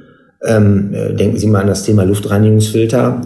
Ähm, 0.43 0.93
äh, 0.93 1.13
denken 1.13 1.37
Sie 1.37 1.47
mal 1.47 1.61
an 1.61 1.67
das 1.67 1.83
Thema 1.83 2.03
Luftreinigungsfilter 2.03 3.21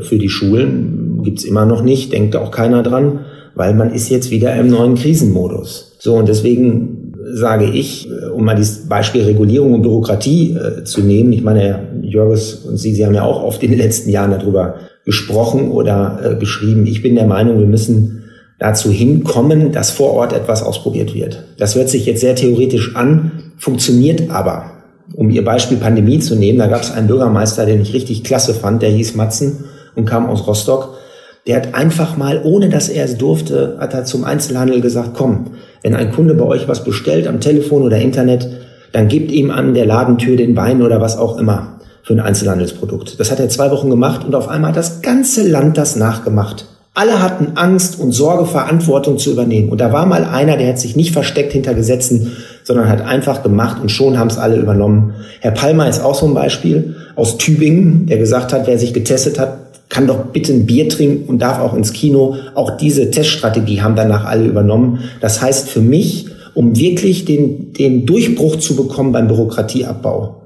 äh, 0.00 0.04
für 0.04 0.18
die 0.18 0.28
Schulen. 0.28 1.22
Gibt's 1.24 1.44
immer 1.44 1.66
noch 1.66 1.82
nicht, 1.82 2.12
denkt 2.12 2.36
auch 2.36 2.52
keiner 2.52 2.82
dran, 2.82 3.20
weil 3.54 3.74
man 3.74 3.92
ist 3.92 4.10
jetzt 4.10 4.30
wieder 4.30 4.54
im 4.54 4.68
neuen 4.68 4.94
Krisenmodus. 4.94 5.96
So, 5.98 6.14
und 6.14 6.28
deswegen 6.28 7.03
sage 7.34 7.66
ich, 7.66 8.08
äh, 8.08 8.26
um 8.26 8.44
mal 8.44 8.54
dieses 8.54 8.88
Beispiel 8.88 9.22
Regulierung 9.22 9.74
und 9.74 9.82
Bürokratie 9.82 10.56
äh, 10.56 10.84
zu 10.84 11.00
nehmen. 11.00 11.32
Ich 11.32 11.42
meine, 11.42 11.60
Herr 11.60 11.80
Jörges 12.00 12.54
und 12.54 12.76
Sie, 12.76 12.94
Sie 12.94 13.04
haben 13.04 13.14
ja 13.14 13.24
auch 13.24 13.42
oft 13.42 13.62
in 13.62 13.70
den 13.70 13.80
letzten 13.80 14.10
Jahren 14.10 14.30
darüber 14.30 14.76
gesprochen 15.04 15.70
oder 15.70 16.20
äh, 16.22 16.36
geschrieben. 16.36 16.86
Ich 16.86 17.02
bin 17.02 17.16
der 17.16 17.26
Meinung, 17.26 17.58
wir 17.58 17.66
müssen 17.66 18.24
dazu 18.58 18.90
hinkommen, 18.90 19.72
dass 19.72 19.90
vor 19.90 20.12
Ort 20.12 20.32
etwas 20.32 20.62
ausprobiert 20.62 21.12
wird. 21.12 21.44
Das 21.58 21.74
hört 21.74 21.88
sich 21.88 22.06
jetzt 22.06 22.20
sehr 22.20 22.36
theoretisch 22.36 22.94
an, 22.94 23.52
funktioniert 23.56 24.30
aber. 24.30 24.70
Um 25.12 25.28
Ihr 25.28 25.44
Beispiel 25.44 25.76
Pandemie 25.76 26.20
zu 26.20 26.36
nehmen, 26.36 26.58
da 26.58 26.68
gab 26.68 26.82
es 26.82 26.92
einen 26.92 27.08
Bürgermeister, 27.08 27.66
den 27.66 27.82
ich 27.82 27.92
richtig 27.92 28.24
klasse 28.24 28.54
fand, 28.54 28.80
der 28.80 28.90
hieß 28.90 29.16
Matzen 29.16 29.64
und 29.96 30.06
kam 30.06 30.28
aus 30.30 30.46
Rostock. 30.46 30.96
Der 31.46 31.56
hat 31.56 31.74
einfach 31.74 32.16
mal, 32.16 32.40
ohne 32.42 32.70
dass 32.70 32.88
er 32.88 33.04
es 33.04 33.18
durfte, 33.18 33.76
hat 33.78 33.92
er 33.92 34.04
zum 34.04 34.24
Einzelhandel 34.24 34.80
gesagt, 34.80 35.10
komm, 35.14 35.48
wenn 35.82 35.94
ein 35.94 36.10
Kunde 36.10 36.34
bei 36.34 36.44
euch 36.44 36.68
was 36.68 36.84
bestellt 36.84 37.26
am 37.26 37.40
Telefon 37.40 37.82
oder 37.82 37.98
Internet, 37.98 38.48
dann 38.92 39.08
gebt 39.08 39.30
ihm 39.30 39.50
an 39.50 39.74
der 39.74 39.84
Ladentür 39.84 40.36
den 40.36 40.56
Wein 40.56 40.80
oder 40.80 41.02
was 41.02 41.18
auch 41.18 41.36
immer 41.36 41.80
für 42.02 42.14
ein 42.14 42.20
Einzelhandelsprodukt. 42.20 43.20
Das 43.20 43.30
hat 43.30 43.40
er 43.40 43.48
zwei 43.50 43.70
Wochen 43.70 43.90
gemacht 43.90 44.24
und 44.24 44.34
auf 44.34 44.48
einmal 44.48 44.70
hat 44.70 44.76
das 44.76 45.02
ganze 45.02 45.46
Land 45.46 45.76
das 45.76 45.96
nachgemacht. 45.96 46.66
Alle 46.94 47.20
hatten 47.20 47.56
Angst 47.56 47.98
und 47.98 48.12
Sorge, 48.12 48.46
Verantwortung 48.46 49.18
zu 49.18 49.32
übernehmen. 49.32 49.68
Und 49.68 49.80
da 49.80 49.92
war 49.92 50.06
mal 50.06 50.24
einer, 50.24 50.56
der 50.56 50.68
hat 50.68 50.78
sich 50.78 50.94
nicht 50.94 51.12
versteckt 51.12 51.52
hinter 51.52 51.74
Gesetzen, 51.74 52.36
sondern 52.62 52.88
hat 52.88 53.02
einfach 53.02 53.42
gemacht 53.42 53.82
und 53.82 53.90
schon 53.90 54.16
haben 54.16 54.28
es 54.28 54.38
alle 54.38 54.56
übernommen. 54.56 55.14
Herr 55.40 55.50
Palmer 55.50 55.88
ist 55.88 56.00
auch 56.00 56.14
so 56.14 56.26
ein 56.26 56.34
Beispiel 56.34 56.94
aus 57.16 57.36
Tübingen, 57.36 58.06
der 58.06 58.18
gesagt 58.18 58.52
hat, 58.52 58.68
wer 58.68 58.78
sich 58.78 58.94
getestet 58.94 59.40
hat, 59.40 59.63
kann 59.94 60.08
doch 60.08 60.26
bitte 60.32 60.52
ein 60.52 60.66
Bier 60.66 60.88
trinken 60.88 61.28
und 61.28 61.40
darf 61.40 61.60
auch 61.60 61.72
ins 61.72 61.92
Kino. 61.92 62.34
Auch 62.56 62.76
diese 62.76 63.12
Teststrategie 63.12 63.80
haben 63.80 63.94
danach 63.94 64.24
alle 64.24 64.44
übernommen. 64.44 64.98
Das 65.20 65.40
heißt 65.40 65.68
für 65.68 65.80
mich, 65.80 66.26
um 66.52 66.76
wirklich 66.76 67.24
den, 67.24 67.72
den 67.72 68.04
Durchbruch 68.04 68.56
zu 68.56 68.74
bekommen 68.74 69.12
beim 69.12 69.28
Bürokratieabbau, 69.28 70.42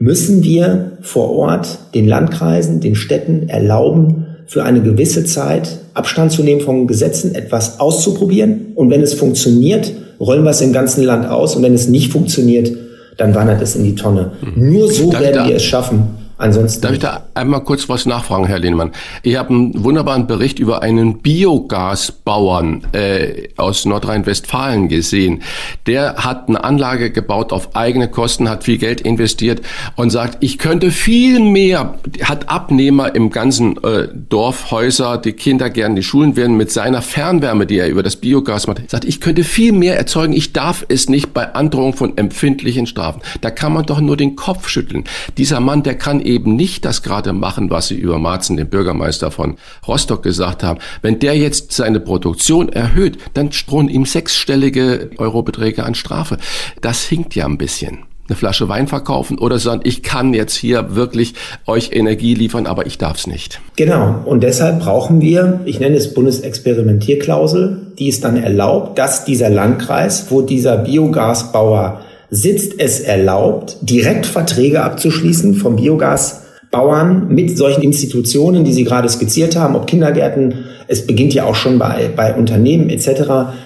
müssen 0.00 0.42
wir 0.42 0.98
vor 1.00 1.30
Ort 1.30 1.78
den 1.94 2.08
Landkreisen, 2.08 2.80
den 2.80 2.96
Städten 2.96 3.48
erlauben, 3.48 4.26
für 4.46 4.64
eine 4.64 4.82
gewisse 4.82 5.24
Zeit 5.24 5.78
Abstand 5.94 6.32
zu 6.32 6.42
nehmen 6.42 6.60
von 6.60 6.88
Gesetzen, 6.88 7.36
etwas 7.36 7.78
auszuprobieren. 7.78 8.72
Und 8.74 8.90
wenn 8.90 9.02
es 9.02 9.14
funktioniert, 9.14 9.92
rollen 10.18 10.42
wir 10.42 10.50
es 10.50 10.60
im 10.60 10.72
ganzen 10.72 11.04
Land 11.04 11.28
aus. 11.28 11.54
Und 11.54 11.62
wenn 11.62 11.74
es 11.74 11.86
nicht 11.86 12.12
funktioniert, 12.12 12.72
dann 13.16 13.32
wandert 13.34 13.62
es 13.62 13.76
in 13.76 13.84
die 13.84 13.94
Tonne. 13.94 14.32
Mhm. 14.40 14.72
Nur 14.72 14.90
so 14.90 15.10
Darf 15.12 15.20
werden 15.20 15.46
wir 15.46 15.54
es 15.54 15.62
schaffen, 15.62 16.17
Ansonsten. 16.38 16.82
Darf 16.82 16.92
ich 16.92 17.00
da 17.00 17.26
einmal 17.34 17.64
kurz 17.64 17.88
was 17.88 18.06
nachfragen, 18.06 18.46
Herr 18.46 18.60
Lehnemann? 18.60 18.92
Ich 19.24 19.36
habe 19.36 19.50
einen 19.50 19.84
wunderbaren 19.84 20.28
Bericht 20.28 20.60
über 20.60 20.82
einen 20.82 21.18
Biogasbauern 21.18 22.86
äh, 22.92 23.48
aus 23.56 23.84
Nordrhein-Westfalen 23.84 24.88
gesehen. 24.88 25.42
Der 25.86 26.14
hat 26.16 26.48
eine 26.48 26.62
Anlage 26.62 27.10
gebaut 27.10 27.52
auf 27.52 27.74
eigene 27.74 28.08
Kosten, 28.08 28.48
hat 28.48 28.62
viel 28.62 28.78
Geld 28.78 29.00
investiert 29.00 29.62
und 29.96 30.10
sagt, 30.10 30.38
ich 30.40 30.58
könnte 30.58 30.92
viel 30.92 31.40
mehr, 31.40 31.96
hat 32.22 32.48
Abnehmer 32.48 33.16
im 33.16 33.30
ganzen 33.30 33.76
äh, 33.82 34.06
Dorf, 34.14 34.70
Häuser, 34.70 35.18
die 35.18 35.32
Kinder 35.32 35.70
gerne 35.70 35.96
die 35.96 36.02
Schulen 36.04 36.36
werden 36.36 36.56
mit 36.56 36.70
seiner 36.70 37.02
Fernwärme, 37.02 37.66
die 37.66 37.78
er 37.78 37.88
über 37.88 38.04
das 38.04 38.14
Biogas 38.14 38.68
macht, 38.68 38.88
sagt, 38.88 39.04
ich 39.04 39.20
könnte 39.20 39.42
viel 39.42 39.72
mehr 39.72 39.98
erzeugen, 39.98 40.32
ich 40.32 40.52
darf 40.52 40.86
es 40.88 41.08
nicht 41.08 41.34
bei 41.34 41.54
Androhung 41.54 41.94
von 41.94 42.16
empfindlichen 42.16 42.86
Strafen. 42.86 43.22
Da 43.40 43.50
kann 43.50 43.72
man 43.72 43.86
doch 43.86 44.00
nur 44.00 44.16
den 44.16 44.36
Kopf 44.36 44.68
schütteln. 44.68 45.02
Dieser 45.36 45.58
Mann, 45.58 45.82
der 45.82 45.96
kann 45.96 46.20
eben 46.28 46.54
nicht 46.54 46.84
das 46.84 47.02
gerade 47.02 47.32
machen, 47.32 47.70
was 47.70 47.88
Sie 47.88 47.96
über 47.96 48.18
Marzen, 48.18 48.56
den 48.56 48.68
Bürgermeister 48.68 49.30
von 49.30 49.56
Rostock, 49.86 50.22
gesagt 50.22 50.62
haben. 50.62 50.78
Wenn 51.00 51.18
der 51.18 51.36
jetzt 51.36 51.72
seine 51.72 52.00
Produktion 52.00 52.68
erhöht, 52.68 53.18
dann 53.34 53.50
drohen 53.50 53.88
ihm 53.88 54.04
sechsstellige 54.04 55.10
Eurobeträge 55.18 55.84
an 55.84 55.94
Strafe. 55.94 56.36
Das 56.80 57.04
hinkt 57.04 57.34
ja 57.34 57.46
ein 57.46 57.58
bisschen 57.58 58.04
eine 58.28 58.36
Flasche 58.36 58.68
Wein 58.68 58.86
verkaufen 58.86 59.38
oder 59.38 59.58
sagen, 59.58 59.80
ich 59.84 60.02
kann 60.02 60.34
jetzt 60.34 60.54
hier 60.54 60.94
wirklich 60.94 61.34
euch 61.66 61.92
Energie 61.92 62.34
liefern, 62.34 62.66
aber 62.66 62.86
ich 62.86 62.98
darf 62.98 63.16
es 63.16 63.26
nicht. 63.26 63.60
Genau. 63.76 64.16
Und 64.24 64.42
deshalb 64.42 64.80
brauchen 64.80 65.20
wir, 65.20 65.60
ich 65.64 65.80
nenne 65.80 65.96
es 65.96 66.12
Bundesexperimentierklausel, 66.12 67.92
die 67.98 68.08
es 68.08 68.20
dann 68.20 68.36
erlaubt, 68.36 68.98
dass 68.98 69.24
dieser 69.24 69.48
Landkreis, 69.48 70.26
wo 70.30 70.42
dieser 70.42 70.76
Biogasbauer 70.76 72.02
sitzt 72.30 72.78
es 72.78 73.00
erlaubt, 73.00 73.78
direkt 73.80 74.26
Verträge 74.26 74.82
abzuschließen 74.82 75.54
vom 75.54 75.76
Biogasbauern 75.76 77.28
mit 77.28 77.56
solchen 77.56 77.82
Institutionen, 77.82 78.64
die 78.64 78.72
Sie 78.72 78.84
gerade 78.84 79.08
skizziert 79.08 79.56
haben, 79.56 79.76
ob 79.76 79.86
Kindergärten, 79.86 80.66
es 80.88 81.06
beginnt 81.06 81.34
ja 81.34 81.44
auch 81.44 81.54
schon 81.54 81.78
bei, 81.78 82.10
bei 82.14 82.34
Unternehmen 82.34 82.90
etc., 82.90 83.22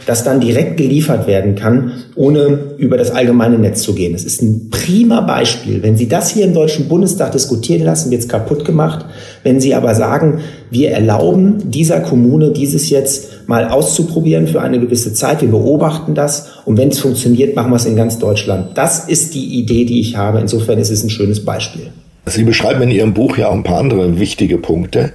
dass 0.06 0.24
dann 0.24 0.40
direkt 0.40 0.76
geliefert 0.76 1.26
werden 1.26 1.54
kann, 1.54 1.92
ohne 2.14 2.74
über 2.78 2.96
das 2.96 3.10
allgemeine 3.10 3.58
Netz 3.58 3.82
zu 3.82 3.94
gehen. 3.94 4.14
Es 4.14 4.24
ist 4.24 4.42
ein 4.42 4.70
prima 4.70 5.20
Beispiel. 5.20 5.82
Wenn 5.82 5.96
Sie 5.96 6.08
das 6.08 6.30
hier 6.30 6.44
im 6.44 6.54
Deutschen 6.54 6.88
Bundestag 6.88 7.32
diskutieren 7.32 7.84
lassen, 7.84 8.10
wird 8.10 8.22
es 8.22 8.28
kaputt 8.28 8.64
gemacht. 8.64 9.06
Wenn 9.42 9.60
Sie 9.60 9.74
aber 9.74 9.94
sagen, 9.94 10.40
wir 10.70 10.90
erlauben 10.90 11.70
dieser 11.70 12.00
Kommune 12.00 12.50
dieses 12.50 12.90
jetzt 12.90 13.31
mal 13.48 13.68
auszuprobieren 13.68 14.46
für 14.46 14.60
eine 14.60 14.80
gewisse 14.80 15.12
Zeit, 15.14 15.42
wir 15.42 15.48
beobachten 15.48 16.14
das 16.14 16.48
und 16.64 16.76
wenn 16.76 16.88
es 16.88 17.00
funktioniert, 17.00 17.56
machen 17.56 17.70
wir 17.70 17.76
es 17.76 17.86
in 17.86 17.96
ganz 17.96 18.18
Deutschland. 18.18 18.76
Das 18.76 19.08
ist 19.08 19.34
die 19.34 19.58
Idee, 19.58 19.84
die 19.84 20.00
ich 20.00 20.16
habe. 20.16 20.40
Insofern 20.40 20.78
ist 20.78 20.90
es 20.90 21.02
ein 21.02 21.10
schönes 21.10 21.44
Beispiel. 21.44 21.90
Sie 22.26 22.44
beschreiben 22.44 22.82
in 22.82 22.90
Ihrem 22.90 23.14
Buch 23.14 23.36
ja 23.36 23.48
auch 23.48 23.54
ein 23.54 23.64
paar 23.64 23.78
andere 23.78 24.18
wichtige 24.18 24.58
Punkte. 24.58 25.12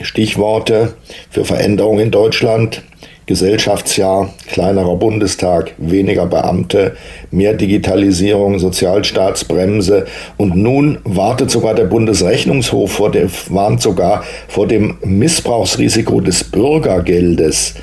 Stichworte 0.00 0.94
für 1.30 1.44
Veränderungen 1.44 2.00
in 2.00 2.10
Deutschland. 2.10 2.82
Gesellschaftsjahr, 3.26 4.32
kleinerer 4.48 4.96
Bundestag, 4.96 5.72
weniger 5.78 6.26
Beamte, 6.26 6.96
mehr 7.30 7.54
Digitalisierung, 7.54 8.58
Sozialstaatsbremse 8.58 10.06
und 10.36 10.56
nun 10.56 10.98
wartet 11.04 11.50
sogar 11.50 11.74
der 11.74 11.84
Bundesrechnungshof 11.84 12.92
vor 12.92 13.10
dem, 13.10 13.30
warnt 13.48 13.80
sogar 13.80 14.24
vor 14.48 14.66
dem 14.66 14.96
Missbrauchsrisiko 15.04 16.20
des 16.20 16.44
Bürgergeldes. 16.44 17.74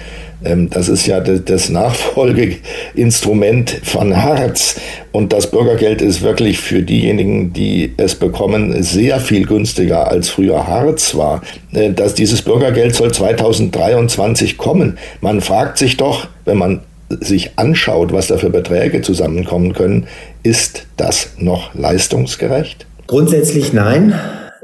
Ähm, 0.44 0.70
das 0.70 0.90
ist 0.90 1.06
ja 1.06 1.20
das 1.20 1.70
Nachfolgeinstrument 1.70 3.82
von 3.84 4.16
Hartz. 4.16 4.80
Und 5.12 5.34
das 5.34 5.50
Bürgergeld 5.50 6.02
ist 6.02 6.22
wirklich 6.22 6.60
für 6.60 6.84
diejenigen, 6.84 7.52
die 7.52 7.94
es 7.98 8.16
bekommen, 8.16 8.84
sehr 8.84 9.20
viel 9.20 9.46
günstiger 9.46 10.10
als 10.10 10.30
früher 10.30 10.68
Hartz 10.68 11.16
war. 11.16 11.42
Äh, 11.72 11.92
dass 11.92 12.14
dieses 12.14 12.42
Bürgergeld 12.42 12.96
soll 12.96 13.12
2023 13.12 14.58
kommen. 14.58 14.98
Man 15.22 15.42
fragt 15.42 15.78
sich 15.78 15.98
doch, 15.98 16.28
wenn 16.46 16.58
man 16.58 16.82
sich 17.10 17.52
anschaut, 17.56 18.14
was 18.14 18.28
da 18.28 18.38
für 18.38 18.52
Beträge 18.52 19.02
zusammenkommen 19.02 19.74
können, 19.74 20.08
ist 20.44 20.86
das 20.98 21.32
noch 21.40 21.74
leistungsgerecht? 21.74 22.86
Grundsätzlich 23.08 23.74
nein. 23.74 24.14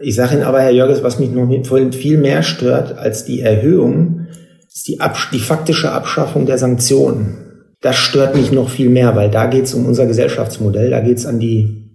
Ich 0.01 0.15
sage 0.15 0.35
Ihnen 0.35 0.43
aber, 0.43 0.61
Herr 0.61 0.71
Jörges, 0.71 1.01
was 1.01 1.17
mich 1.19 1.31
noch 1.31 1.49
viel 1.95 2.17
mehr 2.17 2.43
stört 2.43 2.97
als 2.97 3.25
die 3.25 3.41
Erhöhung, 3.41 4.27
ist 4.71 4.87
die, 4.87 4.99
die 5.33 5.39
faktische 5.39 5.91
Abschaffung 5.91 6.45
der 6.45 6.57
Sanktionen. 6.57 7.44
Das 7.81 7.95
stört 7.95 8.35
mich 8.35 8.51
noch 8.51 8.69
viel 8.69 8.89
mehr, 8.89 9.15
weil 9.15 9.29
da 9.29 9.47
geht 9.47 9.65
es 9.65 9.73
um 9.73 9.85
unser 9.85 10.05
Gesellschaftsmodell, 10.05 10.89
da 10.89 11.01
geht 11.01 11.17
es 11.17 11.25
an, 11.25 11.39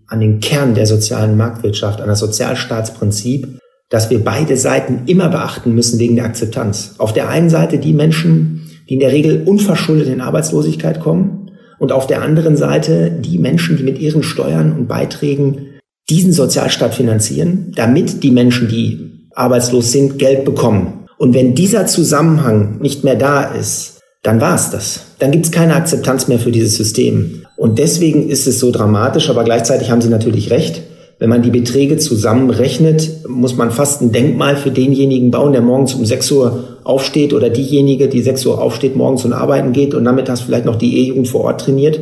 an 0.06 0.20
den 0.20 0.40
Kern 0.40 0.74
der 0.74 0.86
sozialen 0.86 1.36
Marktwirtschaft, 1.36 2.00
an 2.00 2.08
das 2.08 2.20
Sozialstaatsprinzip, 2.20 3.58
dass 3.88 4.08
wir 4.08 4.22
beide 4.22 4.56
Seiten 4.56 5.02
immer 5.06 5.28
beachten 5.28 5.74
müssen 5.74 5.98
wegen 5.98 6.16
der 6.16 6.24
Akzeptanz. 6.24 6.94
Auf 6.98 7.12
der 7.12 7.28
einen 7.28 7.50
Seite 7.50 7.78
die 7.78 7.92
Menschen, 7.92 8.68
die 8.88 8.94
in 8.94 9.00
der 9.00 9.12
Regel 9.12 9.42
unverschuldet 9.44 10.08
in 10.08 10.20
Arbeitslosigkeit 10.20 11.00
kommen 11.00 11.50
und 11.78 11.92
auf 11.92 12.06
der 12.06 12.22
anderen 12.22 12.56
Seite 12.56 13.10
die 13.10 13.38
Menschen, 13.38 13.76
die 13.76 13.82
mit 13.82 13.98
ihren 13.98 14.22
Steuern 14.22 14.72
und 14.72 14.86
Beiträgen 14.86 15.66
diesen 16.08 16.32
Sozialstaat 16.32 16.94
finanzieren, 16.94 17.72
damit 17.74 18.22
die 18.22 18.30
Menschen, 18.32 18.68
die 18.68 19.28
arbeitslos 19.34 19.92
sind, 19.92 20.18
Geld 20.18 20.44
bekommen. 20.44 21.06
Und 21.18 21.34
wenn 21.34 21.54
dieser 21.54 21.86
Zusammenhang 21.86 22.78
nicht 22.80 23.04
mehr 23.04 23.14
da 23.14 23.44
ist, 23.44 23.99
dann 24.22 24.40
war 24.40 24.54
es 24.54 24.70
das. 24.70 25.06
Dann 25.18 25.30
gibt 25.30 25.46
es 25.46 25.52
keine 25.52 25.74
Akzeptanz 25.74 26.28
mehr 26.28 26.38
für 26.38 26.52
dieses 26.52 26.76
System. 26.76 27.46
Und 27.56 27.78
deswegen 27.78 28.28
ist 28.28 28.46
es 28.46 28.58
so 28.58 28.70
dramatisch, 28.70 29.30
aber 29.30 29.44
gleichzeitig 29.44 29.90
haben 29.90 30.02
Sie 30.02 30.08
natürlich 30.08 30.50
recht. 30.50 30.82
Wenn 31.18 31.28
man 31.28 31.42
die 31.42 31.50
Beträge 31.50 31.98
zusammenrechnet, 31.98 33.28
muss 33.28 33.54
man 33.54 33.70
fast 33.70 34.00
ein 34.00 34.12
Denkmal 34.12 34.56
für 34.56 34.70
denjenigen 34.70 35.30
bauen, 35.30 35.52
der 35.52 35.60
morgens 35.60 35.94
um 35.94 36.04
6 36.04 36.30
Uhr 36.32 36.78
aufsteht 36.84 37.34
oder 37.34 37.50
diejenige, 37.50 38.08
die 38.08 38.22
6 38.22 38.46
Uhr 38.46 38.60
aufsteht, 38.60 38.96
morgens 38.96 39.26
und 39.26 39.34
arbeiten 39.34 39.72
geht 39.72 39.94
und 39.94 40.08
hast 40.08 40.42
vielleicht 40.42 40.64
noch 40.64 40.76
die 40.76 40.98
E-Jugend 40.98 41.28
vor 41.28 41.44
Ort 41.44 41.60
trainiert. 41.60 42.00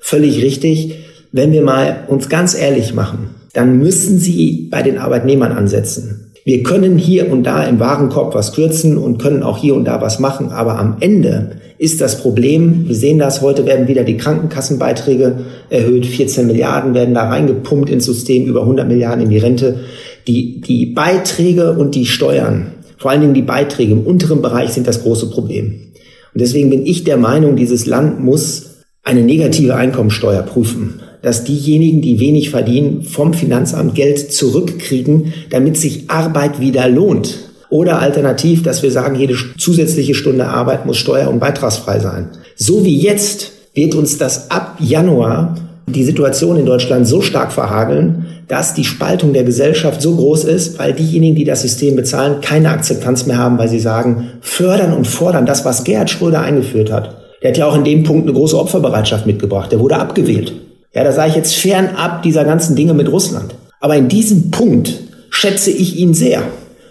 Völlig 0.00 0.40
richtig. 0.42 0.94
Wenn 1.32 1.52
wir 1.52 1.62
mal 1.62 2.04
uns 2.06 2.28
ganz 2.28 2.54
ehrlich 2.54 2.94
machen, 2.94 3.30
dann 3.52 3.78
müssen 3.78 4.18
Sie 4.18 4.68
bei 4.70 4.82
den 4.82 4.98
Arbeitnehmern 4.98 5.52
ansetzen. 5.52 6.30
Wir 6.44 6.62
können 6.62 6.96
hier 6.96 7.30
und 7.30 7.44
da 7.44 7.64
im 7.64 7.80
Warenkorb 7.80 8.34
was 8.34 8.52
kürzen 8.52 8.96
und 8.96 9.18
können 9.18 9.42
auch 9.42 9.58
hier 9.58 9.74
und 9.74 9.84
da 9.84 10.00
was 10.00 10.20
machen, 10.20 10.50
aber 10.50 10.78
am 10.78 10.96
Ende 11.00 11.59
ist 11.80 12.02
das 12.02 12.20
Problem, 12.20 12.88
wir 12.88 12.94
sehen 12.94 13.18
das, 13.18 13.40
heute 13.40 13.64
werden 13.64 13.88
wieder 13.88 14.04
die 14.04 14.18
Krankenkassenbeiträge 14.18 15.38
erhöht, 15.70 16.04
14 16.04 16.46
Milliarden 16.46 16.92
werden 16.92 17.14
da 17.14 17.26
reingepumpt 17.26 17.88
ins 17.88 18.04
System, 18.04 18.44
über 18.44 18.60
100 18.60 18.86
Milliarden 18.86 19.24
in 19.24 19.30
die 19.30 19.38
Rente. 19.38 19.80
Die, 20.28 20.60
die 20.60 20.84
Beiträge 20.84 21.72
und 21.72 21.94
die 21.94 22.04
Steuern, 22.04 22.74
vor 22.98 23.10
allen 23.10 23.22
Dingen 23.22 23.32
die 23.32 23.40
Beiträge 23.40 23.92
im 23.92 24.02
unteren 24.02 24.42
Bereich 24.42 24.72
sind 24.72 24.86
das 24.86 25.02
große 25.02 25.30
Problem. 25.30 25.92
Und 26.34 26.40
deswegen 26.42 26.68
bin 26.68 26.84
ich 26.84 27.04
der 27.04 27.16
Meinung, 27.16 27.56
dieses 27.56 27.86
Land 27.86 28.20
muss 28.20 28.82
eine 29.02 29.22
negative 29.22 29.74
Einkommensteuer 29.74 30.42
prüfen 30.42 31.00
dass 31.22 31.44
diejenigen, 31.44 32.00
die 32.00 32.18
wenig 32.18 32.48
verdienen, 32.48 33.02
vom 33.02 33.34
Finanzamt 33.34 33.94
Geld 33.94 34.32
zurückkriegen, 34.32 35.34
damit 35.50 35.76
sich 35.76 36.08
Arbeit 36.08 36.60
wieder 36.60 36.88
lohnt. 36.88 37.49
Oder 37.70 38.00
alternativ, 38.00 38.62
dass 38.62 38.82
wir 38.82 38.90
sagen, 38.90 39.14
jede 39.14 39.36
zusätzliche 39.58 40.14
Stunde 40.14 40.46
Arbeit 40.46 40.86
muss 40.86 40.98
steuer- 40.98 41.30
und 41.30 41.38
beitragsfrei 41.38 42.00
sein. 42.00 42.30
So 42.56 42.84
wie 42.84 42.98
jetzt 43.00 43.52
wird 43.74 43.94
uns 43.94 44.18
das 44.18 44.50
ab 44.50 44.76
Januar 44.80 45.54
die 45.86 46.04
Situation 46.04 46.56
in 46.56 46.66
Deutschland 46.66 47.06
so 47.06 47.20
stark 47.20 47.52
verhageln, 47.52 48.26
dass 48.48 48.74
die 48.74 48.84
Spaltung 48.84 49.32
der 49.32 49.44
Gesellschaft 49.44 50.02
so 50.02 50.16
groß 50.16 50.44
ist, 50.44 50.78
weil 50.78 50.92
diejenigen, 50.92 51.36
die 51.36 51.44
das 51.44 51.62
System 51.62 51.96
bezahlen, 51.96 52.40
keine 52.40 52.70
Akzeptanz 52.70 53.26
mehr 53.26 53.38
haben, 53.38 53.58
weil 53.58 53.68
sie 53.68 53.78
sagen, 53.78 54.30
fördern 54.40 54.92
und 54.92 55.06
fordern, 55.06 55.46
das, 55.46 55.64
was 55.64 55.84
Gerhard 55.84 56.10
Schröder 56.10 56.40
eingeführt 56.40 56.90
hat. 56.90 57.16
Der 57.42 57.50
hat 57.50 57.58
ja 57.58 57.66
auch 57.66 57.76
in 57.76 57.84
dem 57.84 58.02
Punkt 58.02 58.26
eine 58.26 58.36
große 58.36 58.58
Opferbereitschaft 58.58 59.26
mitgebracht. 59.26 59.72
Der 59.72 59.80
wurde 59.80 59.96
abgewählt. 59.96 60.52
Ja, 60.94 61.04
da 61.04 61.12
sage 61.12 61.30
ich 61.30 61.36
jetzt 61.36 61.54
fernab 61.54 62.22
dieser 62.22 62.44
ganzen 62.44 62.74
Dinge 62.74 62.94
mit 62.94 63.10
Russland. 63.10 63.54
Aber 63.78 63.96
in 63.96 64.08
diesem 64.08 64.50
Punkt 64.50 64.92
schätze 65.30 65.70
ich 65.70 65.96
ihn 65.96 66.12
sehr. 66.12 66.42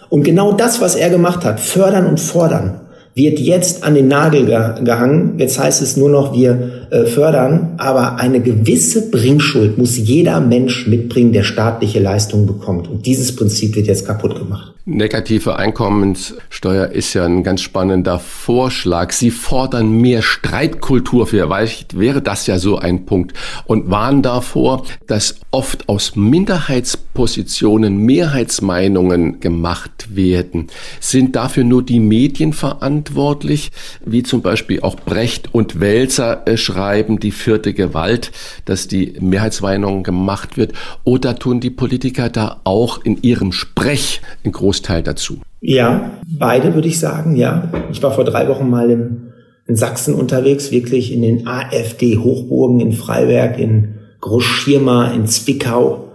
Und 0.10 0.24
genau 0.24 0.54
das, 0.54 0.82
was 0.82 0.96
er 0.96 1.10
gemacht 1.10 1.46
hat, 1.46 1.60
fördern 1.60 2.08
und 2.08 2.20
fordern, 2.20 2.82
wird 3.16 3.40
jetzt 3.40 3.84
an 3.84 3.96
den 3.96 4.08
Nagel 4.08 4.46
gehangen. 4.46 5.38
Jetzt 5.38 5.60
heißt 5.60 5.82
es 5.82 5.98
nur 5.98 6.10
noch, 6.10 6.34
wir 6.34 6.88
äh, 6.90 7.06
fördern, 7.06 7.74
aber 7.78 8.18
eine 8.18 8.40
gewisse 8.40 9.12
Bringschuld 9.12 9.78
muss 9.78 9.98
jeder 9.98 10.40
Mensch 10.40 10.88
mitbringen, 10.88 11.34
der 11.34 11.44
staatliche 11.44 12.00
Leistungen 12.00 12.46
bekommt. 12.46 12.88
Und 12.88 13.06
dieses 13.06 13.36
Prinzip 13.36 13.76
wird 13.76 13.88
jetzt 13.88 14.06
kaputt 14.06 14.38
gemacht. 14.38 14.74
Negative 14.90 15.56
Einkommenssteuer 15.56 16.88
ist 16.88 17.14
ja 17.14 17.24
ein 17.24 17.44
ganz 17.44 17.62
spannender 17.62 18.18
Vorschlag. 18.18 19.12
Sie 19.12 19.30
fordern 19.30 19.92
mehr 19.92 20.24
Streitkultur. 20.24 21.28
Vielleicht 21.28 22.00
wäre 22.00 22.24
das 22.24 22.48
ja 22.48 22.58
so 22.58 22.80
ein 22.80 23.06
Punkt 23.06 23.34
und 23.66 23.92
warnen 23.92 24.24
davor, 24.24 24.86
dass 25.06 25.42
oft 25.52 25.88
aus 25.90 26.16
Minderheitspositionen 26.16 27.98
Mehrheitsmeinungen 27.98 29.40
gemacht 29.40 30.16
werden. 30.16 30.68
Sind 31.00 31.36
dafür 31.36 31.66
nur 31.66 31.84
die 31.84 32.00
Medien 32.00 32.52
verantwortlich, 32.52 33.70
wie 34.04 34.24
zum 34.24 34.42
Beispiel 34.42 34.82
auch 34.82 34.96
Brecht 34.96 35.54
und 35.54 35.80
Welser 35.80 36.48
äh, 36.48 36.58
schreiben, 36.58 37.20
die 37.20 37.32
vierte 37.32 37.76
Gewalt, 37.76 38.32
dass 38.66 38.88
die 38.88 39.14
Mehrheitsmeinung 39.20 40.02
gemacht 40.02 40.58
wird? 40.58 40.74
Oder 41.04 41.38
tun 41.38 41.60
die 41.60 41.70
Politiker 41.70 42.30
da 42.30 42.62
auch 42.64 43.04
in 43.04 43.22
ihrem 43.22 43.52
Sprech 43.52 44.22
in 44.42 44.52
großen 44.52 44.79
Großteil 44.80 45.04
dazu? 45.04 45.40
Ja, 45.62 46.12
beide 46.26 46.74
würde 46.74 46.88
ich 46.88 47.00
sagen, 47.00 47.36
ja. 47.36 47.70
Ich 47.92 48.02
war 48.02 48.12
vor 48.12 48.24
drei 48.24 48.48
Wochen 48.48 48.70
mal 48.70 48.90
im, 48.90 49.34
in 49.68 49.76
Sachsen 49.76 50.14
unterwegs, 50.14 50.72
wirklich 50.72 51.14
in 51.14 51.22
den 51.22 51.48
AfD-Hochburgen 51.48 52.80
in 52.80 52.94
Freiberg, 52.94 53.60
in 53.60 53.96
Großschirma, 54.22 55.12
in 55.12 55.28
Zwickau 55.28 56.06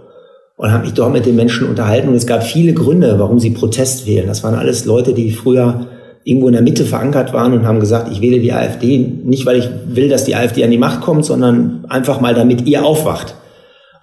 und 0.57 0.71
habe 0.71 0.85
mich 0.85 0.93
dort 0.93 1.13
mit 1.13 1.25
den 1.25 1.35
Menschen 1.35 1.67
unterhalten. 1.67 2.09
Und 2.09 2.15
es 2.15 2.25
gab 2.25 2.43
viele 2.43 2.73
Gründe, 2.73 3.19
warum 3.19 3.39
sie 3.39 3.51
Protest 3.51 4.07
wählen. 4.07 4.27
Das 4.27 4.43
waren 4.43 4.55
alles 4.55 4.85
Leute, 4.85 5.13
die 5.13 5.31
früher 5.31 5.87
irgendwo 6.23 6.47
in 6.47 6.53
der 6.53 6.63
Mitte 6.63 6.85
verankert 6.85 7.33
waren 7.33 7.53
und 7.53 7.67
haben 7.67 7.79
gesagt, 7.79 8.11
ich 8.11 8.19
wähle 8.19 8.39
die 8.39 8.51
AfD 8.51 8.97
nicht, 8.97 9.45
weil 9.45 9.59
ich 9.59 9.69
will, 9.87 10.09
dass 10.09 10.25
die 10.25 10.35
AfD 10.35 10.63
an 10.63 10.71
die 10.71 10.79
Macht 10.79 11.01
kommt, 11.01 11.23
sondern 11.23 11.85
einfach 11.87 12.19
mal, 12.19 12.33
damit 12.33 12.65
ihr 12.65 12.83
aufwacht. 12.83 13.35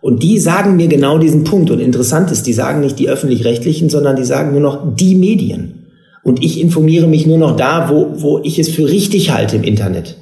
Und 0.02 0.22
die 0.22 0.38
sagen 0.38 0.76
mir 0.76 0.88
genau 0.88 1.16
diesen 1.16 1.44
Punkt. 1.44 1.70
Und 1.70 1.80
interessant 1.80 2.30
ist, 2.32 2.46
die 2.46 2.52
sagen 2.52 2.80
nicht 2.80 2.98
die 2.98 3.08
öffentlich-rechtlichen, 3.08 3.88
sondern 3.88 4.16
die 4.16 4.24
sagen 4.24 4.50
nur 4.50 4.60
noch 4.60 4.94
die 4.96 5.14
Medien. 5.14 5.86
Und 6.24 6.44
ich 6.44 6.60
informiere 6.60 7.06
mich 7.06 7.24
nur 7.24 7.38
noch 7.38 7.56
da, 7.56 7.88
wo, 7.88 8.08
wo 8.16 8.40
ich 8.42 8.58
es 8.58 8.68
für 8.68 8.88
richtig 8.88 9.32
halte 9.32 9.56
im 9.56 9.62
Internet. 9.62 10.16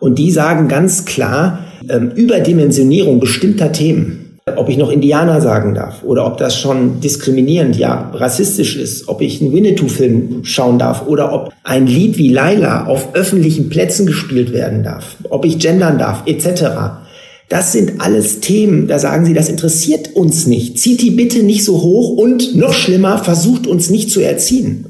Und 0.00 0.18
die 0.18 0.32
sagen 0.32 0.66
ganz 0.66 1.04
klar, 1.04 1.60
ähm, 1.88 2.10
Überdimensionierung 2.10 3.20
bestimmter 3.20 3.70
Themen, 3.70 4.38
ob 4.56 4.68
ich 4.68 4.76
noch 4.76 4.90
Indianer 4.90 5.40
sagen 5.40 5.74
darf 5.74 6.02
oder 6.02 6.26
ob 6.26 6.38
das 6.38 6.58
schon 6.58 7.00
diskriminierend, 7.00 7.76
ja, 7.76 8.10
rassistisch 8.12 8.76
ist, 8.76 9.08
ob 9.08 9.20
ich 9.20 9.40
einen 9.40 9.52
Winnetou-Film 9.52 10.40
schauen 10.42 10.78
darf 10.78 11.06
oder 11.06 11.32
ob 11.32 11.52
ein 11.62 11.86
Lied 11.86 12.18
wie 12.18 12.30
Laila 12.30 12.86
auf 12.86 13.14
öffentlichen 13.14 13.68
Plätzen 13.68 14.06
gespielt 14.06 14.52
werden 14.52 14.82
darf, 14.82 15.16
ob 15.28 15.44
ich 15.44 15.58
gendern 15.58 15.98
darf, 15.98 16.24
etc. 16.26 16.62
Das 17.50 17.72
sind 17.72 18.00
alles 18.00 18.38
Themen, 18.38 18.86
da 18.86 19.00
sagen 19.00 19.26
sie, 19.26 19.34
das 19.34 19.48
interessiert 19.48 20.14
uns 20.14 20.46
nicht. 20.46 20.78
Zieht 20.78 21.02
die 21.02 21.10
bitte 21.10 21.42
nicht 21.42 21.64
so 21.64 21.82
hoch 21.82 22.10
und 22.16 22.54
noch 22.54 22.72
schlimmer, 22.72 23.18
versucht 23.18 23.66
uns 23.66 23.90
nicht 23.90 24.08
zu 24.12 24.20
erziehen. 24.20 24.86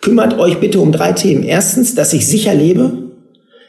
Kümmert 0.00 0.38
euch 0.38 0.60
bitte 0.60 0.78
um 0.78 0.92
drei 0.92 1.12
Themen. 1.12 1.42
Erstens, 1.42 1.96
dass 1.96 2.12
ich 2.12 2.28
sicher 2.28 2.54
lebe. 2.54 2.92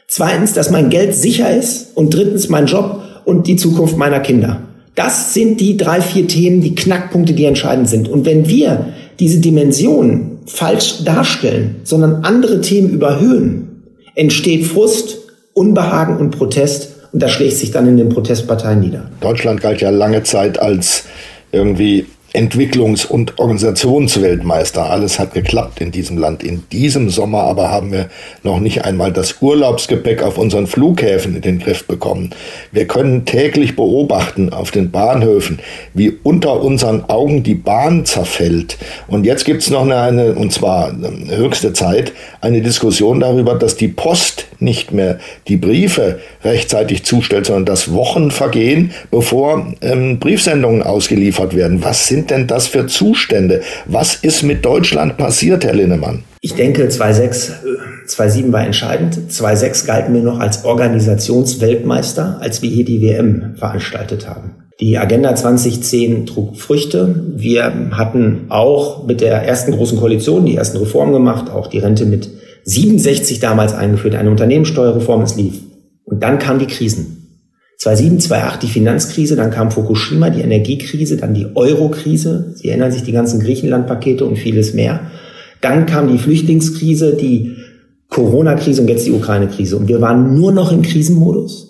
Zweitens, 0.06 0.52
dass 0.52 0.70
mein 0.70 0.90
Geld 0.90 1.12
sicher 1.16 1.54
ist. 1.56 1.88
Und 1.96 2.14
drittens, 2.14 2.48
mein 2.48 2.66
Job 2.66 3.02
und 3.24 3.48
die 3.48 3.56
Zukunft 3.56 3.96
meiner 3.96 4.20
Kinder. 4.20 4.62
Das 4.94 5.34
sind 5.34 5.60
die 5.60 5.76
drei, 5.76 6.00
vier 6.00 6.28
Themen, 6.28 6.60
die 6.60 6.76
Knackpunkte, 6.76 7.32
die 7.32 7.46
entscheidend 7.46 7.88
sind. 7.88 8.08
Und 8.08 8.26
wenn 8.26 8.48
wir 8.48 8.92
diese 9.18 9.40
Dimension 9.40 10.38
falsch 10.46 11.02
darstellen, 11.04 11.76
sondern 11.82 12.22
andere 12.22 12.60
Themen 12.60 12.90
überhöhen, 12.90 13.82
entsteht 14.14 14.66
Frust, 14.66 15.18
Unbehagen 15.52 16.18
und 16.18 16.30
Protest 16.30 16.95
und 17.12 17.22
das 17.22 17.32
schlägt 17.32 17.56
sich 17.56 17.70
dann 17.70 17.88
in 17.88 17.96
den 17.96 18.08
Protestparteien 18.08 18.80
nieder. 18.80 19.10
Deutschland 19.20 19.60
galt 19.60 19.80
ja 19.80 19.90
lange 19.90 20.22
Zeit 20.22 20.58
als 20.58 21.04
irgendwie 21.52 22.06
Entwicklungs- 22.36 23.06
und 23.06 23.38
Organisationsweltmeister. 23.38 24.90
Alles 24.90 25.18
hat 25.18 25.32
geklappt 25.32 25.80
in 25.80 25.90
diesem 25.90 26.18
Land. 26.18 26.42
In 26.42 26.64
diesem 26.70 27.08
Sommer 27.08 27.44
aber 27.44 27.70
haben 27.70 27.92
wir 27.92 28.10
noch 28.42 28.60
nicht 28.60 28.84
einmal 28.84 29.10
das 29.10 29.36
Urlaubsgepäck 29.40 30.22
auf 30.22 30.36
unseren 30.36 30.66
Flughäfen 30.66 31.34
in 31.34 31.40
den 31.40 31.58
Griff 31.60 31.86
bekommen. 31.86 32.34
Wir 32.72 32.86
können 32.86 33.24
täglich 33.24 33.74
beobachten 33.74 34.52
auf 34.52 34.70
den 34.70 34.90
Bahnhöfen, 34.90 35.60
wie 35.94 36.18
unter 36.22 36.60
unseren 36.60 37.04
Augen 37.08 37.42
die 37.42 37.54
Bahn 37.54 38.04
zerfällt. 38.04 38.76
Und 39.08 39.24
jetzt 39.24 39.46
gibt's 39.46 39.70
noch 39.70 39.82
eine, 39.84 40.00
eine, 40.00 40.34
und 40.34 40.52
zwar 40.52 40.90
ähm, 40.90 41.30
höchste 41.30 41.72
Zeit, 41.72 42.12
eine 42.42 42.60
Diskussion 42.60 43.20
darüber, 43.20 43.54
dass 43.54 43.76
die 43.76 43.88
Post 43.88 44.46
nicht 44.58 44.92
mehr 44.92 45.18
die 45.48 45.56
Briefe 45.56 46.20
rechtzeitig 46.44 47.04
zustellt, 47.04 47.46
sondern 47.46 47.66
dass 47.66 47.92
Wochen 47.92 48.30
vergehen, 48.30 48.92
bevor 49.10 49.72
ähm, 49.80 50.18
Briefsendungen 50.18 50.82
ausgeliefert 50.82 51.54
werden. 51.54 51.82
Was 51.82 52.06
sind 52.08 52.30
denn 52.30 52.46
das 52.46 52.66
für 52.66 52.86
Zustände? 52.86 53.62
Was 53.86 54.14
ist 54.14 54.42
mit 54.42 54.64
Deutschland 54.64 55.16
passiert, 55.16 55.64
Herr 55.64 55.74
Linnemann? 55.74 56.24
Ich 56.40 56.54
denke, 56.54 56.86
2.6, 56.86 57.52
2.7 58.06 58.52
war 58.52 58.64
entscheidend. 58.64 59.18
2.6 59.30 59.86
galten 59.86 60.14
wir 60.14 60.22
noch 60.22 60.38
als 60.38 60.64
Organisationsweltmeister, 60.64 62.38
als 62.40 62.62
wir 62.62 62.70
hier 62.70 62.84
die 62.84 63.02
WM 63.02 63.56
veranstaltet 63.56 64.28
haben. 64.28 64.54
Die 64.78 64.98
Agenda 64.98 65.34
2010 65.34 66.26
trug 66.26 66.56
Früchte. 66.56 67.24
Wir 67.34 67.90
hatten 67.92 68.46
auch 68.50 69.06
mit 69.06 69.22
der 69.22 69.42
ersten 69.42 69.72
großen 69.72 69.98
Koalition 69.98 70.44
die 70.44 70.56
ersten 70.56 70.76
Reformen 70.76 71.14
gemacht, 71.14 71.50
auch 71.50 71.68
die 71.68 71.78
Rente 71.78 72.04
mit 72.04 72.28
67 72.66 73.38
damals 73.38 73.72
eingeführt, 73.72 74.16
eine 74.16 74.30
Unternehmenssteuerreform, 74.30 75.22
es 75.22 75.36
lief. 75.36 75.60
Und 76.04 76.22
dann 76.22 76.38
kamen 76.38 76.58
die 76.58 76.66
Krisen. 76.66 77.40
2007, 77.78 78.20
2008 78.20 78.62
die 78.62 78.68
Finanzkrise, 78.68 79.36
dann 79.36 79.50
kam 79.50 79.70
Fukushima, 79.70 80.30
die 80.30 80.40
Energiekrise, 80.40 81.16
dann 81.16 81.34
die 81.34 81.46
Eurokrise. 81.54 82.54
Sie 82.56 82.68
erinnern 82.68 82.90
sich 82.90 83.04
die 83.04 83.12
ganzen 83.12 83.40
Griechenland-Pakete 83.40 84.24
und 84.24 84.36
vieles 84.36 84.74
mehr. 84.74 85.00
Dann 85.60 85.86
kam 85.86 86.08
die 86.10 86.18
Flüchtlingskrise, 86.18 87.14
die 87.14 87.56
Corona-Krise 88.08 88.82
und 88.82 88.88
jetzt 88.88 89.06
die 89.06 89.12
Ukraine-Krise. 89.12 89.76
Und 89.76 89.88
wir 89.88 90.00
waren 90.00 90.34
nur 90.34 90.52
noch 90.52 90.72
im 90.72 90.82
Krisenmodus 90.82 91.65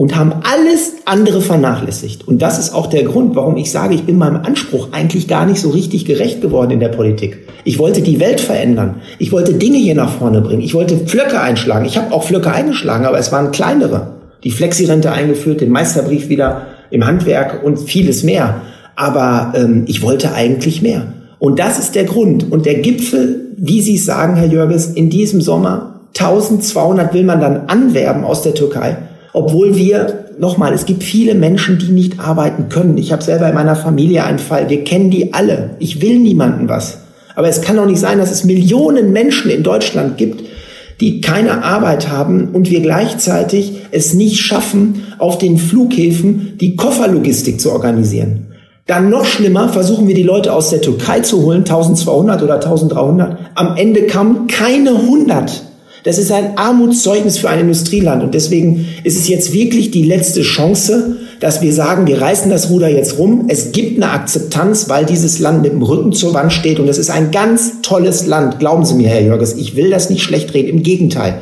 und 0.00 0.16
haben 0.16 0.32
alles 0.50 0.94
andere 1.04 1.42
vernachlässigt. 1.42 2.26
Und 2.26 2.40
das 2.40 2.58
ist 2.58 2.72
auch 2.72 2.86
der 2.86 3.02
Grund, 3.02 3.36
warum 3.36 3.58
ich 3.58 3.70
sage, 3.70 3.94
ich 3.94 4.04
bin 4.04 4.16
meinem 4.16 4.42
Anspruch 4.46 4.88
eigentlich 4.92 5.28
gar 5.28 5.44
nicht 5.44 5.60
so 5.60 5.68
richtig 5.68 6.06
gerecht 6.06 6.40
geworden 6.40 6.70
in 6.70 6.80
der 6.80 6.88
Politik. 6.88 7.40
Ich 7.64 7.78
wollte 7.78 8.00
die 8.00 8.18
Welt 8.18 8.40
verändern. 8.40 9.02
Ich 9.18 9.30
wollte 9.30 9.52
Dinge 9.52 9.76
hier 9.76 9.94
nach 9.94 10.16
vorne 10.16 10.40
bringen. 10.40 10.62
Ich 10.62 10.72
wollte 10.72 10.96
Flöcke 10.96 11.38
einschlagen. 11.38 11.84
Ich 11.84 11.98
habe 11.98 12.14
auch 12.14 12.22
Flöcke 12.22 12.50
eingeschlagen, 12.50 13.04
aber 13.04 13.18
es 13.18 13.30
waren 13.30 13.52
kleinere. 13.52 14.12
Die 14.42 14.50
Flexirente 14.50 15.12
eingeführt, 15.12 15.60
den 15.60 15.68
Meisterbrief 15.68 16.30
wieder 16.30 16.62
im 16.90 17.06
Handwerk 17.06 17.62
und 17.62 17.76
vieles 17.76 18.22
mehr. 18.22 18.62
Aber 18.96 19.52
ähm, 19.54 19.84
ich 19.86 20.00
wollte 20.00 20.32
eigentlich 20.32 20.80
mehr. 20.80 21.12
Und 21.38 21.58
das 21.58 21.78
ist 21.78 21.94
der 21.94 22.04
Grund. 22.04 22.50
Und 22.50 22.64
der 22.64 22.76
Gipfel, 22.76 23.48
wie 23.58 23.82
Sie 23.82 23.98
sagen, 23.98 24.36
Herr 24.36 24.48
Jörges, 24.48 24.86
in 24.86 25.10
diesem 25.10 25.42
Sommer 25.42 26.00
1200 26.18 27.12
will 27.12 27.24
man 27.24 27.42
dann 27.42 27.66
anwerben 27.66 28.24
aus 28.24 28.40
der 28.40 28.54
Türkei 28.54 28.96
obwohl 29.32 29.76
wir, 29.76 30.26
nochmal, 30.38 30.72
es 30.72 30.86
gibt 30.86 31.02
viele 31.02 31.34
Menschen, 31.34 31.78
die 31.78 31.92
nicht 31.92 32.18
arbeiten 32.18 32.68
können. 32.68 32.98
Ich 32.98 33.12
habe 33.12 33.22
selber 33.22 33.48
in 33.48 33.54
meiner 33.54 33.76
Familie 33.76 34.24
einen 34.24 34.38
Fall, 34.38 34.68
wir 34.68 34.84
kennen 34.84 35.10
die 35.10 35.32
alle. 35.34 35.70
Ich 35.78 36.02
will 36.02 36.18
niemanden 36.18 36.68
was. 36.68 36.98
Aber 37.36 37.48
es 37.48 37.60
kann 37.60 37.76
doch 37.76 37.86
nicht 37.86 38.00
sein, 38.00 38.18
dass 38.18 38.30
es 38.30 38.44
Millionen 38.44 39.12
Menschen 39.12 39.50
in 39.50 39.62
Deutschland 39.62 40.18
gibt, 40.18 40.42
die 41.00 41.20
keine 41.20 41.62
Arbeit 41.64 42.10
haben 42.10 42.48
und 42.52 42.70
wir 42.70 42.80
gleichzeitig 42.80 43.82
es 43.90 44.14
nicht 44.14 44.38
schaffen, 44.38 45.04
auf 45.18 45.38
den 45.38 45.56
Flughäfen 45.56 46.58
die 46.60 46.76
Kofferlogistik 46.76 47.60
zu 47.60 47.72
organisieren. 47.72 48.48
Dann 48.86 49.08
noch 49.08 49.24
schlimmer, 49.24 49.68
versuchen 49.68 50.08
wir 50.08 50.16
die 50.16 50.24
Leute 50.24 50.52
aus 50.52 50.70
der 50.70 50.82
Türkei 50.82 51.20
zu 51.20 51.42
holen, 51.42 51.60
1200 51.60 52.42
oder 52.42 52.54
1300. 52.54 53.38
Am 53.54 53.76
Ende 53.76 54.02
kamen 54.02 54.48
keine 54.48 54.90
100. 54.90 55.62
Das 56.02 56.18
ist 56.18 56.32
ein 56.32 56.56
Armutszeugnis 56.56 57.38
für 57.38 57.50
ein 57.50 57.60
Industrieland. 57.60 58.22
Und 58.22 58.34
deswegen 58.34 58.86
ist 59.04 59.18
es 59.18 59.28
jetzt 59.28 59.52
wirklich 59.52 59.90
die 59.90 60.04
letzte 60.04 60.42
Chance, 60.42 61.16
dass 61.40 61.62
wir 61.62 61.72
sagen, 61.72 62.06
wir 62.06 62.20
reißen 62.20 62.50
das 62.50 62.70
Ruder 62.70 62.88
jetzt 62.88 63.18
rum. 63.18 63.46
Es 63.48 63.72
gibt 63.72 63.96
eine 63.96 64.12
Akzeptanz, 64.12 64.88
weil 64.88 65.06
dieses 65.06 65.38
Land 65.38 65.62
mit 65.62 65.72
dem 65.72 65.82
Rücken 65.82 66.12
zur 66.12 66.34
Wand 66.34 66.52
steht. 66.52 66.80
Und 66.80 66.88
es 66.88 66.98
ist 66.98 67.10
ein 67.10 67.30
ganz 67.30 67.82
tolles 67.82 68.26
Land. 68.26 68.58
Glauben 68.58 68.84
Sie 68.84 68.94
mir, 68.94 69.08
Herr 69.08 69.22
Jörges, 69.22 69.54
ich 69.56 69.76
will 69.76 69.90
das 69.90 70.10
nicht 70.10 70.22
schlecht 70.22 70.54
reden. 70.54 70.68
Im 70.68 70.82
Gegenteil. 70.82 71.40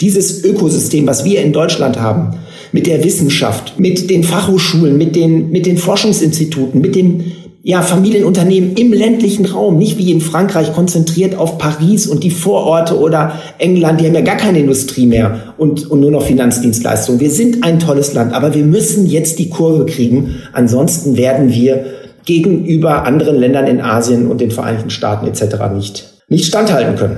Dieses 0.00 0.44
Ökosystem, 0.44 1.06
was 1.06 1.24
wir 1.24 1.42
in 1.42 1.52
Deutschland 1.52 2.00
haben, 2.00 2.38
mit 2.72 2.86
der 2.86 3.02
Wissenschaft, 3.04 3.78
mit 3.78 4.10
den 4.10 4.22
Fachhochschulen, 4.22 4.96
mit 4.96 5.16
den, 5.16 5.50
mit 5.50 5.66
den 5.66 5.76
Forschungsinstituten, 5.76 6.80
mit 6.80 6.94
dem 6.94 7.32
ja, 7.62 7.82
Familienunternehmen 7.82 8.74
im 8.74 8.92
ländlichen 8.92 9.44
Raum, 9.44 9.76
nicht 9.76 9.98
wie 9.98 10.10
in 10.10 10.22
Frankreich 10.22 10.72
konzentriert 10.72 11.34
auf 11.34 11.58
Paris 11.58 12.06
und 12.06 12.24
die 12.24 12.30
Vororte 12.30 12.98
oder 12.98 13.38
England, 13.58 14.00
die 14.00 14.06
haben 14.06 14.14
ja 14.14 14.22
gar 14.22 14.36
keine 14.36 14.60
Industrie 14.60 15.06
mehr 15.06 15.54
und, 15.58 15.90
und 15.90 16.00
nur 16.00 16.10
noch 16.10 16.22
Finanzdienstleistungen. 16.22 17.20
Wir 17.20 17.30
sind 17.30 17.62
ein 17.62 17.78
tolles 17.78 18.14
Land, 18.14 18.32
aber 18.32 18.54
wir 18.54 18.64
müssen 18.64 19.06
jetzt 19.06 19.38
die 19.38 19.50
Kurve 19.50 19.84
kriegen, 19.84 20.36
ansonsten 20.52 21.18
werden 21.18 21.52
wir 21.52 21.84
gegenüber 22.24 23.04
anderen 23.04 23.36
Ländern 23.36 23.66
in 23.66 23.80
Asien 23.80 24.28
und 24.28 24.40
den 24.40 24.50
Vereinigten 24.50 24.90
Staaten 24.90 25.26
etc. 25.26 25.56
nicht, 25.74 26.14
nicht 26.28 26.46
standhalten 26.46 26.96
können. 26.96 27.16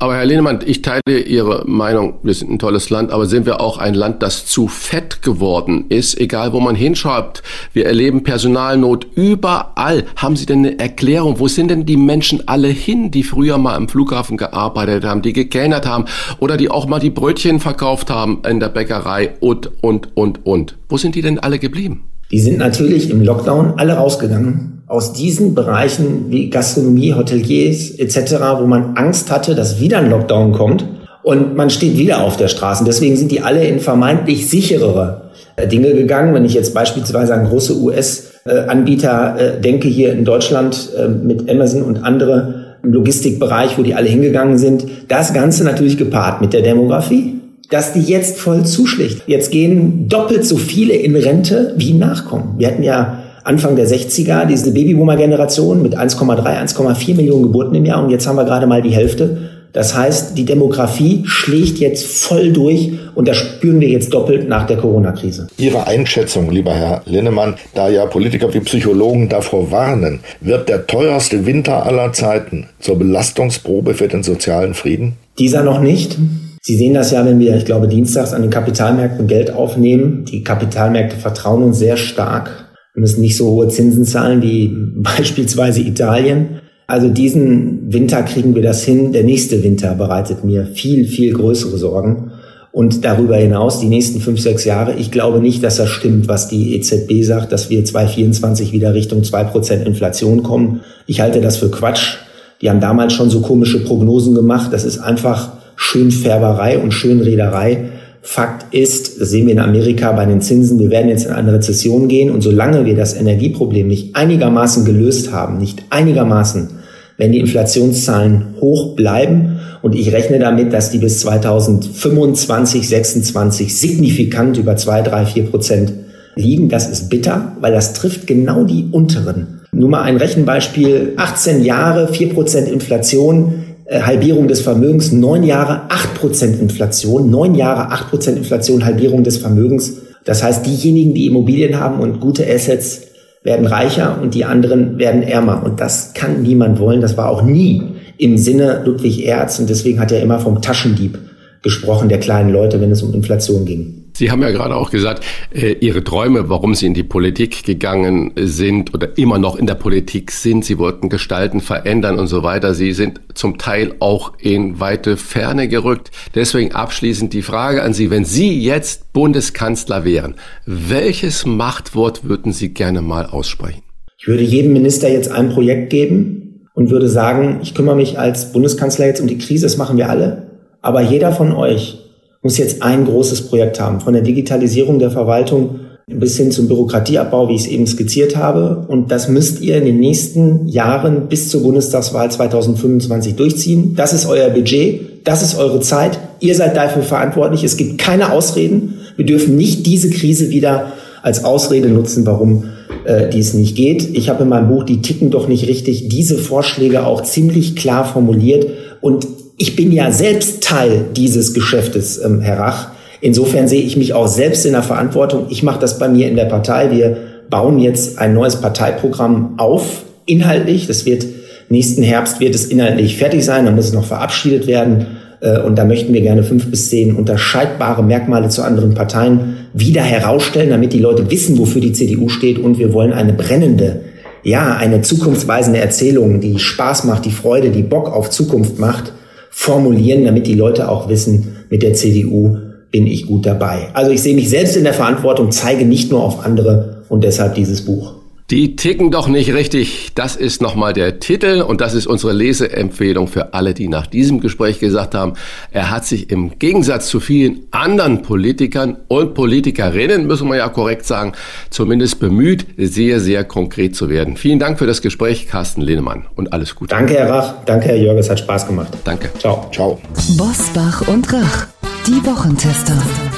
Aber 0.00 0.14
Herr 0.14 0.26
Lehnemann, 0.26 0.60
ich 0.64 0.82
teile 0.82 1.18
Ihre 1.26 1.64
Meinung, 1.66 2.20
wir 2.22 2.32
sind 2.32 2.52
ein 2.52 2.60
tolles 2.60 2.88
Land, 2.88 3.10
aber 3.10 3.26
sind 3.26 3.46
wir 3.46 3.60
auch 3.60 3.78
ein 3.78 3.94
Land, 3.94 4.22
das 4.22 4.46
zu 4.46 4.68
fett 4.68 5.22
geworden 5.22 5.86
ist, 5.88 6.20
egal 6.20 6.52
wo 6.52 6.60
man 6.60 6.76
hinschaut. 6.76 7.42
Wir 7.72 7.86
erleben 7.86 8.22
Personalnot 8.22 9.08
überall. 9.16 10.04
Haben 10.14 10.36
Sie 10.36 10.46
denn 10.46 10.58
eine 10.58 10.78
Erklärung? 10.78 11.40
Wo 11.40 11.48
sind 11.48 11.72
denn 11.72 11.84
die 11.84 11.96
Menschen 11.96 12.46
alle 12.46 12.68
hin, 12.68 13.10
die 13.10 13.24
früher 13.24 13.58
mal 13.58 13.74
am 13.74 13.88
Flughafen 13.88 14.36
gearbeitet 14.36 15.04
haben, 15.04 15.22
die 15.22 15.32
gekellnert 15.32 15.84
haben 15.84 16.04
oder 16.38 16.56
die 16.56 16.70
auch 16.70 16.86
mal 16.86 17.00
die 17.00 17.10
Brötchen 17.10 17.58
verkauft 17.58 18.08
haben 18.08 18.42
in 18.48 18.60
der 18.60 18.68
Bäckerei 18.68 19.34
und, 19.40 19.82
und, 19.82 20.16
und, 20.16 20.46
und? 20.46 20.78
Wo 20.88 20.96
sind 20.96 21.16
die 21.16 21.22
denn 21.22 21.40
alle 21.40 21.58
geblieben? 21.58 22.04
Die 22.30 22.40
sind 22.40 22.58
natürlich 22.58 23.08
im 23.10 23.22
Lockdown 23.22 23.74
alle 23.78 23.94
rausgegangen. 23.94 24.82
Aus 24.86 25.12
diesen 25.12 25.54
Bereichen 25.54 26.26
wie 26.28 26.50
Gastronomie, 26.50 27.14
Hoteliers 27.14 27.90
etc., 27.90 28.34
wo 28.58 28.66
man 28.66 28.96
Angst 28.96 29.30
hatte, 29.30 29.54
dass 29.54 29.80
wieder 29.80 29.98
ein 29.98 30.10
Lockdown 30.10 30.52
kommt 30.52 30.84
und 31.22 31.56
man 31.56 31.70
steht 31.70 31.98
wieder 31.98 32.22
auf 32.22 32.36
der 32.36 32.48
Straße. 32.48 32.84
Deswegen 32.84 33.16
sind 33.16 33.30
die 33.30 33.40
alle 33.40 33.64
in 33.64 33.80
vermeintlich 33.80 34.48
sicherere 34.48 35.30
äh, 35.56 35.66
Dinge 35.66 35.94
gegangen. 35.94 36.34
Wenn 36.34 36.44
ich 36.44 36.54
jetzt 36.54 36.74
beispielsweise 36.74 37.34
an 37.34 37.46
große 37.46 37.76
US-Anbieter 37.78 39.36
äh, 39.38 39.60
denke 39.60 39.88
hier 39.88 40.12
in 40.12 40.24
Deutschland 40.24 40.90
äh, 40.98 41.08
mit 41.08 41.50
Amazon 41.50 41.82
und 41.82 42.02
andere 42.04 42.76
im 42.82 42.92
Logistikbereich, 42.92 43.76
wo 43.76 43.82
die 43.82 43.94
alle 43.94 44.08
hingegangen 44.08 44.56
sind. 44.56 44.86
Das 45.08 45.34
Ganze 45.34 45.64
natürlich 45.64 45.98
gepaart 45.98 46.40
mit 46.40 46.52
der 46.52 46.62
Demografie 46.62 47.37
dass 47.70 47.92
die 47.92 48.00
jetzt 48.00 48.38
voll 48.38 48.64
zuschlägt. 48.64 49.22
Jetzt 49.26 49.50
gehen 49.50 50.08
doppelt 50.08 50.44
so 50.44 50.56
viele 50.56 50.94
in 50.94 51.16
Rente 51.16 51.74
wie 51.76 51.92
nachkommen. 51.92 52.54
Wir 52.58 52.68
hatten 52.68 52.82
ja 52.82 53.22
Anfang 53.44 53.76
der 53.76 53.86
60er 53.86 54.46
diese 54.46 54.72
Babyboomer-Generation 54.72 55.82
mit 55.82 55.96
1,3, 55.96 56.42
1,4 56.44 57.14
Millionen 57.14 57.44
Geburten 57.44 57.74
im 57.74 57.84
Jahr 57.84 58.02
und 58.02 58.10
jetzt 58.10 58.26
haben 58.26 58.36
wir 58.36 58.44
gerade 58.44 58.66
mal 58.66 58.82
die 58.82 58.90
Hälfte. 58.90 59.38
Das 59.72 59.94
heißt, 59.94 60.36
die 60.36 60.44
Demografie 60.44 61.22
schlägt 61.26 61.78
jetzt 61.78 62.06
voll 62.06 62.52
durch 62.52 62.92
und 63.14 63.28
das 63.28 63.36
spüren 63.36 63.80
wir 63.80 63.88
jetzt 63.88 64.12
doppelt 64.12 64.48
nach 64.48 64.66
der 64.66 64.78
Corona-Krise. 64.78 65.46
Ihre 65.58 65.86
Einschätzung, 65.86 66.50
lieber 66.50 66.72
Herr 66.72 67.02
Linnemann, 67.04 67.54
da 67.74 67.88
ja 67.88 68.06
Politiker 68.06 68.52
wie 68.52 68.60
Psychologen 68.60 69.28
davor 69.28 69.70
warnen, 69.70 70.20
wird 70.40 70.68
der 70.68 70.86
teuerste 70.86 71.44
Winter 71.44 71.84
aller 71.84 72.12
Zeiten 72.12 72.68
zur 72.80 72.98
Belastungsprobe 72.98 73.94
für 73.94 74.08
den 74.08 74.22
sozialen 74.22 74.74
Frieden? 74.74 75.14
Dieser 75.38 75.62
noch 75.62 75.80
nicht. 75.80 76.18
Sie 76.62 76.76
sehen 76.76 76.94
das 76.94 77.10
ja, 77.10 77.24
wenn 77.24 77.38
wir, 77.38 77.56
ich 77.56 77.64
glaube, 77.64 77.88
dienstags 77.88 78.32
an 78.32 78.42
den 78.42 78.50
Kapitalmärkten 78.50 79.26
Geld 79.26 79.52
aufnehmen. 79.52 80.24
Die 80.24 80.42
Kapitalmärkte 80.42 81.16
vertrauen 81.16 81.62
uns 81.62 81.78
sehr 81.78 81.96
stark. 81.96 82.68
Wir 82.94 83.00
müssen 83.00 83.20
nicht 83.20 83.36
so 83.36 83.50
hohe 83.50 83.68
Zinsen 83.68 84.04
zahlen 84.04 84.42
wie 84.42 84.68
beispielsweise 84.96 85.80
Italien. 85.80 86.60
Also 86.86 87.10
diesen 87.10 87.92
Winter 87.92 88.22
kriegen 88.22 88.54
wir 88.54 88.62
das 88.62 88.82
hin. 88.82 89.12
Der 89.12 89.22
nächste 89.22 89.62
Winter 89.62 89.94
bereitet 89.94 90.44
mir 90.44 90.66
viel, 90.66 91.06
viel 91.06 91.34
größere 91.34 91.76
Sorgen. 91.76 92.32
Und 92.72 93.04
darüber 93.04 93.36
hinaus 93.36 93.80
die 93.80 93.88
nächsten 93.88 94.20
fünf, 94.20 94.40
sechs 94.40 94.64
Jahre. 94.64 94.94
Ich 94.94 95.10
glaube 95.10 95.40
nicht, 95.40 95.62
dass 95.62 95.76
das 95.76 95.88
stimmt, 95.88 96.28
was 96.28 96.48
die 96.48 96.74
EZB 96.76 97.22
sagt, 97.22 97.52
dass 97.52 97.70
wir 97.70 97.84
2024 97.84 98.72
wieder 98.72 98.94
Richtung 98.94 99.22
zwei 99.24 99.44
Prozent 99.44 99.86
Inflation 99.86 100.42
kommen. 100.42 100.80
Ich 101.06 101.20
halte 101.20 101.40
das 101.40 101.56
für 101.56 101.70
Quatsch. 101.70 102.16
Die 102.62 102.70
haben 102.70 102.80
damals 102.80 103.12
schon 103.12 103.30
so 103.30 103.40
komische 103.40 103.84
Prognosen 103.84 104.34
gemacht. 104.34 104.72
Das 104.72 104.84
ist 104.84 104.98
einfach 104.98 105.57
Schönfärberei 105.80 106.76
und 106.76 106.92
Schönrederei. 106.92 107.84
Fakt 108.20 108.74
ist, 108.74 109.20
das 109.20 109.30
sehen 109.30 109.46
wir 109.46 109.54
in 109.54 109.60
Amerika 109.60 110.10
bei 110.10 110.26
den 110.26 110.40
Zinsen, 110.42 110.80
wir 110.80 110.90
werden 110.90 111.08
jetzt 111.08 111.24
in 111.24 111.32
eine 111.32 111.54
Rezession 111.54 112.08
gehen 112.08 112.30
und 112.30 112.42
solange 112.42 112.84
wir 112.84 112.96
das 112.96 113.14
Energieproblem 113.14 113.86
nicht 113.86 114.16
einigermaßen 114.16 114.84
gelöst 114.84 115.32
haben, 115.32 115.58
nicht 115.58 115.84
einigermaßen, 115.88 116.68
wenn 117.16 117.30
die 117.30 117.38
Inflationszahlen 117.38 118.56
hoch 118.60 118.96
bleiben 118.96 119.60
und 119.80 119.94
ich 119.94 120.12
rechne 120.12 120.40
damit, 120.40 120.72
dass 120.72 120.90
die 120.90 120.98
bis 120.98 121.20
2025, 121.20 122.86
26 122.86 123.78
signifikant 123.78 124.58
über 124.58 124.76
2, 124.76 125.02
3, 125.02 125.26
4 125.26 125.44
Prozent 125.44 125.92
liegen, 126.34 126.68
das 126.68 126.90
ist 126.90 127.08
bitter, 127.08 127.56
weil 127.60 127.72
das 127.72 127.92
trifft 127.92 128.26
genau 128.26 128.64
die 128.64 128.88
unteren. 128.90 129.60
Nur 129.72 129.90
mal 129.90 130.02
ein 130.02 130.16
Rechenbeispiel, 130.16 131.12
18 131.16 131.62
Jahre, 131.62 132.08
4 132.08 132.30
Prozent 132.30 132.68
Inflation, 132.68 133.64
Halbierung 133.90 134.48
des 134.48 134.60
Vermögens, 134.60 135.12
neun 135.12 135.44
Jahre 135.44 135.90
acht 135.90 136.14
Prozent 136.14 136.60
Inflation, 136.60 137.30
neun 137.30 137.54
Jahre 137.54 137.90
acht 137.90 138.10
Prozent 138.10 138.36
Inflation, 138.36 138.84
Halbierung 138.84 139.24
des 139.24 139.38
Vermögens. 139.38 139.94
Das 140.24 140.42
heißt, 140.42 140.66
diejenigen, 140.66 141.14
die 141.14 141.26
Immobilien 141.26 141.80
haben 141.80 142.00
und 142.00 142.20
gute 142.20 142.46
Assets, 142.46 143.02
werden 143.42 143.66
reicher 143.66 144.18
und 144.20 144.34
die 144.34 144.44
anderen 144.44 144.98
werden 144.98 145.22
ärmer. 145.22 145.62
Und 145.64 145.80
das 145.80 146.12
kann 146.12 146.42
niemand 146.42 146.80
wollen. 146.80 147.00
Das 147.00 147.16
war 147.16 147.30
auch 147.30 147.42
nie 147.42 147.82
im 148.18 148.36
Sinne 148.36 148.82
Ludwig 148.84 149.24
Erz. 149.24 149.58
Und 149.58 149.70
deswegen 149.70 150.00
hat 150.00 150.12
er 150.12 150.20
immer 150.22 150.38
vom 150.38 150.60
Taschendieb 150.60 151.18
gesprochen, 151.62 152.08
der 152.08 152.18
kleinen 152.18 152.52
Leute, 152.52 152.80
wenn 152.80 152.90
es 152.90 153.02
um 153.02 153.14
Inflation 153.14 153.64
ging. 153.64 153.97
Sie 154.18 154.32
haben 154.32 154.42
ja 154.42 154.50
gerade 154.50 154.74
auch 154.74 154.90
gesagt, 154.90 155.24
äh, 155.54 155.76
Ihre 155.78 156.02
Träume, 156.02 156.48
warum 156.48 156.74
Sie 156.74 156.86
in 156.86 156.94
die 156.94 157.04
Politik 157.04 157.62
gegangen 157.62 158.32
sind 158.34 158.92
oder 158.92 159.16
immer 159.16 159.38
noch 159.38 159.54
in 159.54 159.68
der 159.68 159.76
Politik 159.76 160.32
sind. 160.32 160.64
Sie 160.64 160.76
wollten 160.76 161.08
gestalten, 161.08 161.60
verändern 161.60 162.18
und 162.18 162.26
so 162.26 162.42
weiter. 162.42 162.74
Sie 162.74 162.90
sind 162.90 163.20
zum 163.34 163.58
Teil 163.58 163.94
auch 164.00 164.32
in 164.40 164.80
weite 164.80 165.16
Ferne 165.16 165.68
gerückt. 165.68 166.10
Deswegen 166.34 166.72
abschließend 166.72 167.32
die 167.32 167.42
Frage 167.42 167.84
an 167.84 167.92
Sie, 167.92 168.10
wenn 168.10 168.24
Sie 168.24 168.60
jetzt 168.60 169.12
Bundeskanzler 169.12 170.04
wären, 170.04 170.34
welches 170.66 171.46
Machtwort 171.46 172.28
würden 172.28 172.52
Sie 172.52 172.74
gerne 172.74 173.02
mal 173.02 173.24
aussprechen? 173.24 173.82
Ich 174.18 174.26
würde 174.26 174.42
jedem 174.42 174.72
Minister 174.72 175.08
jetzt 175.08 175.30
ein 175.30 175.50
Projekt 175.50 175.90
geben 175.90 176.66
und 176.74 176.90
würde 176.90 177.08
sagen, 177.08 177.60
ich 177.62 177.72
kümmere 177.72 177.94
mich 177.94 178.18
als 178.18 178.50
Bundeskanzler 178.50 179.06
jetzt 179.06 179.20
um 179.20 179.28
die 179.28 179.38
Krise, 179.38 179.66
das 179.66 179.76
machen 179.76 179.96
wir 179.96 180.10
alle. 180.10 180.48
Aber 180.82 181.02
jeder 181.02 181.30
von 181.30 181.52
euch 181.52 182.07
muss 182.42 182.58
jetzt 182.58 182.82
ein 182.82 183.04
großes 183.04 183.48
Projekt 183.48 183.80
haben, 183.80 184.00
von 184.00 184.12
der 184.12 184.22
Digitalisierung 184.22 184.98
der 184.98 185.10
Verwaltung 185.10 185.80
bis 186.10 186.36
hin 186.36 186.50
zum 186.50 186.68
Bürokratieabbau, 186.68 187.48
wie 187.48 187.54
ich 187.54 187.62
es 187.62 187.66
eben 187.66 187.86
skizziert 187.86 188.36
habe. 188.36 188.86
Und 188.88 189.10
das 189.10 189.28
müsst 189.28 189.60
ihr 189.60 189.76
in 189.76 189.84
den 189.84 190.00
nächsten 190.00 190.66
Jahren 190.66 191.28
bis 191.28 191.50
zur 191.50 191.62
Bundestagswahl 191.62 192.30
2025 192.30 193.36
durchziehen. 193.36 193.94
Das 193.94 194.12
ist 194.12 194.26
euer 194.26 194.48
Budget, 194.48 195.26
das 195.26 195.42
ist 195.42 195.58
eure 195.58 195.80
Zeit. 195.80 196.18
Ihr 196.40 196.54
seid 196.54 196.76
dafür 196.76 197.02
verantwortlich. 197.02 197.62
Es 197.62 197.76
gibt 197.76 197.98
keine 197.98 198.32
Ausreden. 198.32 198.94
Wir 199.16 199.26
dürfen 199.26 199.56
nicht 199.56 199.84
diese 199.86 200.08
Krise 200.08 200.50
wieder 200.50 200.92
als 201.22 201.44
Ausrede 201.44 201.88
nutzen, 201.88 202.24
warum 202.24 202.64
äh, 203.04 203.28
dies 203.28 203.52
nicht 203.52 203.76
geht. 203.76 204.16
Ich 204.16 204.28
habe 204.30 204.44
in 204.44 204.48
meinem 204.48 204.68
Buch 204.68 204.84
Die 204.84 205.02
ticken 205.02 205.30
doch 205.30 205.48
nicht 205.48 205.66
richtig 205.66 206.08
diese 206.08 206.38
Vorschläge 206.38 207.04
auch 207.04 207.22
ziemlich 207.22 207.76
klar 207.76 208.04
formuliert 208.04 208.66
und 209.00 209.26
ich 209.58 209.74
bin 209.74 209.92
ja 209.92 210.10
selbst 210.12 210.62
Teil 210.62 211.06
dieses 211.14 211.52
Geschäftes, 211.52 212.22
ähm, 212.24 212.40
Herr 212.40 212.60
Rach. 212.60 212.90
Insofern 213.20 213.66
sehe 213.66 213.82
ich 213.82 213.96
mich 213.96 214.14
auch 214.14 214.28
selbst 214.28 214.64
in 214.64 214.72
der 214.72 214.84
Verantwortung. 214.84 215.46
Ich 215.50 215.64
mache 215.64 215.80
das 215.80 215.98
bei 215.98 216.08
mir 216.08 216.28
in 216.28 216.36
der 216.36 216.44
Partei. 216.44 216.92
Wir 216.92 217.16
bauen 217.50 217.80
jetzt 217.80 218.18
ein 218.18 218.34
neues 218.34 218.56
Parteiprogramm 218.56 219.54
auf, 219.58 220.04
inhaltlich. 220.26 220.86
Das 220.86 221.04
wird 221.04 221.26
nächsten 221.68 222.04
Herbst 222.04 222.38
wird 222.38 222.54
es 222.54 222.66
inhaltlich 222.66 223.16
fertig 223.16 223.44
sein. 223.44 223.64
Dann 223.64 223.74
muss 223.74 223.86
es 223.86 223.92
noch 223.92 224.04
verabschiedet 224.04 224.68
werden. 224.68 225.06
Äh, 225.40 225.58
und 225.62 225.76
da 225.76 225.84
möchten 225.84 226.14
wir 226.14 226.20
gerne 226.20 226.44
fünf 226.44 226.70
bis 226.70 226.90
zehn 226.90 227.16
unterscheidbare 227.16 228.04
Merkmale 228.04 228.50
zu 228.50 228.62
anderen 228.62 228.94
Parteien 228.94 229.56
wieder 229.74 230.02
herausstellen, 230.02 230.70
damit 230.70 230.92
die 230.92 231.00
Leute 231.00 231.28
wissen, 231.32 231.58
wofür 231.58 231.80
die 231.80 231.92
CDU 231.92 232.28
steht. 232.28 232.60
Und 232.60 232.78
wir 232.78 232.92
wollen 232.92 233.12
eine 233.12 233.32
brennende, 233.32 234.02
ja, 234.44 234.76
eine 234.76 235.02
zukunftsweisende 235.02 235.80
Erzählung, 235.80 236.40
die 236.40 236.60
Spaß 236.60 237.02
macht, 237.02 237.24
die 237.24 237.32
Freude, 237.32 237.70
die 237.70 237.82
Bock 237.82 238.14
auf 238.14 238.30
Zukunft 238.30 238.78
macht, 238.78 239.12
formulieren, 239.58 240.24
damit 240.24 240.46
die 240.46 240.54
Leute 240.54 240.88
auch 240.88 241.08
wissen, 241.08 241.56
mit 241.68 241.82
der 241.82 241.92
CDU 241.92 242.58
bin 242.92 243.08
ich 243.08 243.26
gut 243.26 243.44
dabei. 243.44 243.88
Also 243.92 244.12
ich 244.12 244.22
sehe 244.22 244.36
mich 244.36 244.48
selbst 244.48 244.76
in 244.76 244.84
der 244.84 244.94
Verantwortung, 244.94 245.50
zeige 245.50 245.84
nicht 245.84 246.12
nur 246.12 246.22
auf 246.22 246.46
andere 246.46 247.02
und 247.08 247.24
deshalb 247.24 247.56
dieses 247.56 247.84
Buch. 247.84 248.17
Die 248.50 248.76
ticken 248.76 249.10
doch 249.10 249.28
nicht 249.28 249.52
richtig. 249.52 250.12
Das 250.14 250.34
ist 250.34 250.62
nochmal 250.62 250.94
der 250.94 251.20
Titel 251.20 251.60
und 251.60 251.82
das 251.82 251.92
ist 251.92 252.06
unsere 252.06 252.32
Leseempfehlung 252.32 253.28
für 253.28 253.52
alle, 253.52 253.74
die 253.74 253.88
nach 253.88 254.06
diesem 254.06 254.40
Gespräch 254.40 254.78
gesagt 254.78 255.14
haben, 255.14 255.34
er 255.70 255.90
hat 255.90 256.06
sich 256.06 256.30
im 256.30 256.58
Gegensatz 256.58 257.08
zu 257.08 257.20
vielen 257.20 257.64
anderen 257.72 258.22
Politikern 258.22 258.96
und 259.08 259.34
Politikerinnen, 259.34 260.26
müssen 260.26 260.48
wir 260.48 260.56
ja 260.56 260.68
korrekt 260.70 261.04
sagen, 261.04 261.32
zumindest 261.68 262.20
bemüht, 262.20 262.64
sehr, 262.78 263.20
sehr 263.20 263.44
konkret 263.44 263.94
zu 263.94 264.08
werden. 264.08 264.38
Vielen 264.38 264.58
Dank 264.58 264.78
für 264.78 264.86
das 264.86 265.02
Gespräch, 265.02 265.46
Carsten 265.46 265.82
Lehnemann 265.82 266.24
und 266.34 266.54
alles 266.54 266.74
Gute. 266.74 266.94
Danke, 266.94 267.14
Herr 267.14 267.28
Rach. 267.28 267.54
Danke, 267.66 267.88
Herr 267.88 267.96
Jörg. 267.96 268.18
Es 268.18 268.30
hat 268.30 268.38
Spaß 268.38 268.66
gemacht. 268.66 268.96
Danke. 269.04 269.28
Ciao. 269.38 269.68
Ciao. 269.72 270.00
Bosbach 270.38 271.06
und 271.06 271.30
Rach. 271.30 271.66
Die 272.06 272.24
Wochentester. 272.24 272.96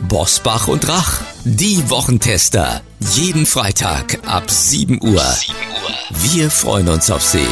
Bosbach 0.00 0.68
und 0.68 0.88
Rach, 0.88 1.20
die 1.44 1.88
Wochentester. 1.90 2.82
Jeden 3.14 3.46
Freitag 3.46 4.18
ab 4.26 4.50
7 4.50 5.00
Uhr. 5.02 5.24
Wir 6.10 6.50
freuen 6.50 6.88
uns 6.88 7.10
auf 7.10 7.22
Sie. 7.22 7.46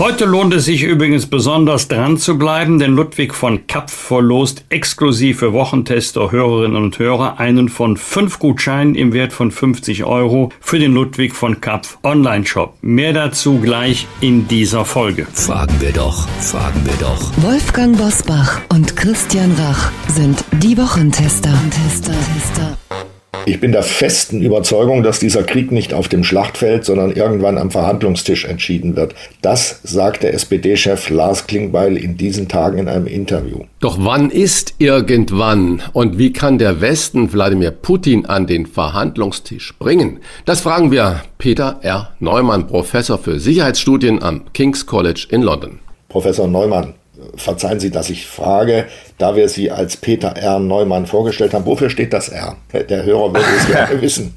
Heute 0.00 0.24
lohnt 0.24 0.52
es 0.52 0.64
sich 0.64 0.82
übrigens 0.82 1.26
besonders 1.26 1.86
dran 1.86 2.18
zu 2.18 2.36
bleiben, 2.36 2.80
denn 2.80 2.96
Ludwig 2.96 3.32
von 3.32 3.68
Kapf 3.68 3.92
verlost 3.92 4.64
exklusiv 4.68 5.38
für 5.38 5.52
Wochentester, 5.52 6.32
Hörerinnen 6.32 6.82
und 6.82 6.98
Hörer 6.98 7.38
einen 7.38 7.68
von 7.68 7.96
fünf 7.96 8.40
Gutscheinen 8.40 8.96
im 8.96 9.12
Wert 9.12 9.32
von 9.32 9.52
50 9.52 10.02
Euro 10.02 10.50
für 10.60 10.80
den 10.80 10.94
Ludwig 10.94 11.32
von 11.32 11.60
Kapf 11.60 11.98
Online-Shop. 12.02 12.76
Mehr 12.82 13.12
dazu 13.12 13.60
gleich 13.60 14.08
in 14.20 14.48
dieser 14.48 14.84
Folge. 14.84 15.28
Fragen 15.32 15.80
wir 15.80 15.92
doch, 15.92 16.28
fragen 16.40 16.84
wir 16.84 16.96
doch. 16.98 17.30
Wolfgang 17.36 17.96
Bosbach 17.96 18.62
und 18.70 18.96
Christian 18.96 19.52
Rach 19.52 19.92
sind 20.08 20.44
die 20.60 20.76
Wochentester. 20.76 21.56
Tester, 21.70 22.12
Tester. 22.34 23.13
Ich 23.46 23.60
bin 23.60 23.72
der 23.72 23.82
festen 23.82 24.40
Überzeugung, 24.40 25.02
dass 25.02 25.18
dieser 25.18 25.42
Krieg 25.42 25.70
nicht 25.70 25.92
auf 25.92 26.08
dem 26.08 26.24
Schlachtfeld, 26.24 26.86
sondern 26.86 27.12
irgendwann 27.12 27.58
am 27.58 27.70
Verhandlungstisch 27.70 28.46
entschieden 28.46 28.96
wird. 28.96 29.14
Das 29.42 29.80
sagte 29.82 30.32
SPD-Chef 30.32 31.10
Lars 31.10 31.46
Klingbeil 31.46 31.98
in 31.98 32.16
diesen 32.16 32.48
Tagen 32.48 32.78
in 32.78 32.88
einem 32.88 33.06
Interview. 33.06 33.64
Doch 33.80 33.98
wann 34.00 34.30
ist 34.30 34.74
irgendwann 34.78 35.82
und 35.92 36.16
wie 36.16 36.32
kann 36.32 36.56
der 36.56 36.80
Westen 36.80 37.32
Wladimir 37.34 37.70
Putin 37.70 38.24
an 38.24 38.46
den 38.46 38.64
Verhandlungstisch 38.64 39.74
bringen? 39.78 40.20
Das 40.46 40.62
fragen 40.62 40.90
wir 40.90 41.22
Peter 41.36 41.80
R. 41.82 42.12
Neumann, 42.20 42.66
Professor 42.66 43.18
für 43.18 43.38
Sicherheitsstudien 43.38 44.22
am 44.22 44.44
King's 44.54 44.86
College 44.86 45.26
in 45.28 45.42
London. 45.42 45.80
Professor 46.08 46.48
Neumann, 46.48 46.94
verzeihen 47.36 47.80
Sie, 47.80 47.90
dass 47.90 48.10
ich 48.10 48.26
frage, 48.26 48.86
da 49.18 49.36
wir 49.36 49.48
Sie 49.48 49.70
als 49.70 49.96
Peter 49.96 50.36
R. 50.36 50.58
Neumann 50.58 51.06
vorgestellt 51.06 51.54
haben, 51.54 51.66
wofür 51.66 51.90
steht 51.90 52.12
das 52.12 52.28
R? 52.28 52.56
Der 52.72 53.04
Hörer 53.04 53.32
würde 53.32 53.46
es 53.56 53.66
gerne 53.66 54.00
wissen. 54.00 54.36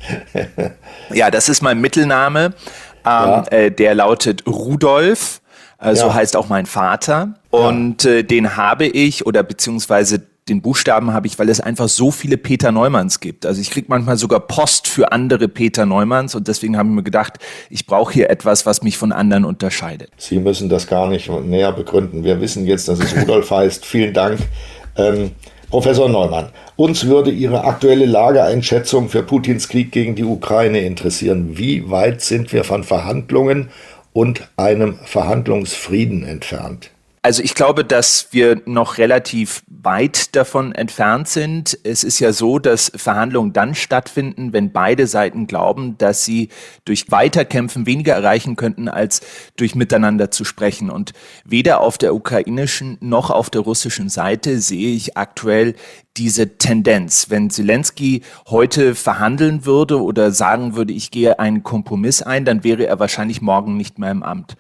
ja, 1.14 1.32
das 1.32 1.50
ist 1.50 1.62
mein 1.62 1.80
Mittelname. 1.80 2.46
Ähm, 2.46 2.54
ja. 3.04 3.46
äh, 3.50 3.72
der 3.72 3.96
lautet 3.96 4.46
Rudolf. 4.48 5.42
Äh, 5.80 5.96
so 5.96 6.08
ja. 6.08 6.14
heißt 6.14 6.36
auch 6.36 6.50
mein 6.50 6.66
Vater. 6.66 7.36
Und 7.50 8.04
ja. 8.04 8.12
äh, 8.12 8.24
den 8.24 8.58
habe 8.58 8.86
ich 8.86 9.26
oder 9.26 9.44
beziehungsweise 9.44 10.22
den 10.50 10.62
Buchstaben 10.62 11.14
habe 11.14 11.28
ich, 11.28 11.38
weil 11.40 11.50
es 11.50 11.60
einfach 11.60 11.90
so 11.90 12.12
viele 12.12 12.38
Peter 12.38 12.72
Neumanns 12.72 13.20
gibt. 13.20 13.46
Also 13.46 13.62
ich 13.62 13.70
kriege 13.70 13.88
manchmal 13.90 14.18
sogar 14.18 14.40
Post 14.40 14.88
für 14.88 15.12
andere 15.12 15.48
Peter 15.48 15.86
Neumanns 15.86 16.36
und 16.36 16.48
deswegen 16.48 16.78
habe 16.78 16.90
ich 16.90 16.96
mir 16.96 17.04
gedacht, 17.04 17.40
ich 17.70 17.86
brauche 17.86 18.14
hier 18.14 18.30
etwas, 18.30 18.66
was 18.66 18.82
mich 18.82 18.98
von 18.98 19.12
anderen 19.12 19.46
unterscheidet. 19.46 20.10
Sie 20.18 20.40
müssen 20.40 20.70
das 20.70 20.88
gar 20.88 21.08
nicht 21.08 21.30
näher 21.30 21.72
begründen. 21.72 22.24
Wir 22.24 22.40
wissen 22.42 22.66
jetzt, 22.66 22.88
dass 22.88 23.00
es 23.00 23.16
Rudolf 23.16 23.52
heißt. 23.52 23.86
Vielen 23.86 24.14
Dank. 24.14 24.40
Ähm, 24.96 25.32
Professor 25.70 26.08
Neumann, 26.08 26.50
uns 26.78 27.06
würde 27.08 27.30
Ihre 27.30 27.66
aktuelle 27.66 28.06
Lageeinschätzung 28.06 29.10
für 29.10 29.22
Putins 29.22 29.68
Krieg 29.68 29.92
gegen 29.92 30.16
die 30.16 30.24
Ukraine 30.24 30.80
interessieren. 30.80 31.58
Wie 31.58 31.90
weit 31.90 32.22
sind 32.22 32.54
wir 32.54 32.64
von 32.64 32.86
Verhandlungen 32.86 33.70
und 34.14 34.48
einem 34.56 34.98
Verhandlungsfrieden 35.04 36.24
entfernt? 36.24 36.92
Also 37.28 37.44
ich 37.44 37.56
glaube, 37.56 37.84
dass 37.84 38.30
wir 38.32 38.62
noch 38.64 38.98
relativ 38.98 39.62
weit 39.68 40.34
davon 40.38 40.72
entfernt 40.72 41.28
sind. 41.28 41.78
Es 41.84 42.06
ist 42.06 42.22
ja 42.22 42.32
so, 42.32 42.58
dass 42.58 42.90
Verhandlungen 42.96 43.52
dann 43.52 43.76
stattfinden, 43.76 44.54
wenn 44.54 44.72
beide 44.72 45.08
Seiten 45.08 45.46
glauben, 45.46 45.98
dass 45.98 46.24
sie 46.24 46.48
durch 46.86 47.12
Weiterkämpfen 47.12 47.86
weniger 47.86 48.14
erreichen 48.14 48.56
könnten, 48.56 48.88
als 48.88 49.20
durch 49.58 49.76
miteinander 49.76 50.32
zu 50.32 50.46
sprechen. 50.46 50.90
Und 50.90 51.12
weder 51.44 51.82
auf 51.82 51.98
der 51.98 52.16
ukrainischen 52.16 52.98
noch 53.02 53.30
auf 53.30 53.50
der 53.50 53.60
russischen 53.60 54.08
Seite 54.08 54.62
sehe 54.62 54.96
ich 54.96 55.18
aktuell 55.18 55.76
diese 56.16 56.58
Tendenz. 56.58 57.30
Wenn 57.30 57.50
Zelensky 57.50 58.22
heute 58.48 58.96
verhandeln 58.96 59.66
würde 59.66 60.02
oder 60.02 60.32
sagen 60.32 60.78
würde, 60.78 60.94
ich 60.94 61.12
gehe 61.12 61.40
einen 61.40 61.64
Kompromiss 61.64 62.22
ein, 62.22 62.46
dann 62.46 62.64
wäre 62.64 62.88
er 62.88 63.02
wahrscheinlich 63.02 63.42
morgen 63.42 63.76
nicht 63.76 64.00
mehr 64.00 64.12
im 64.12 64.24
Amt. 64.24 64.56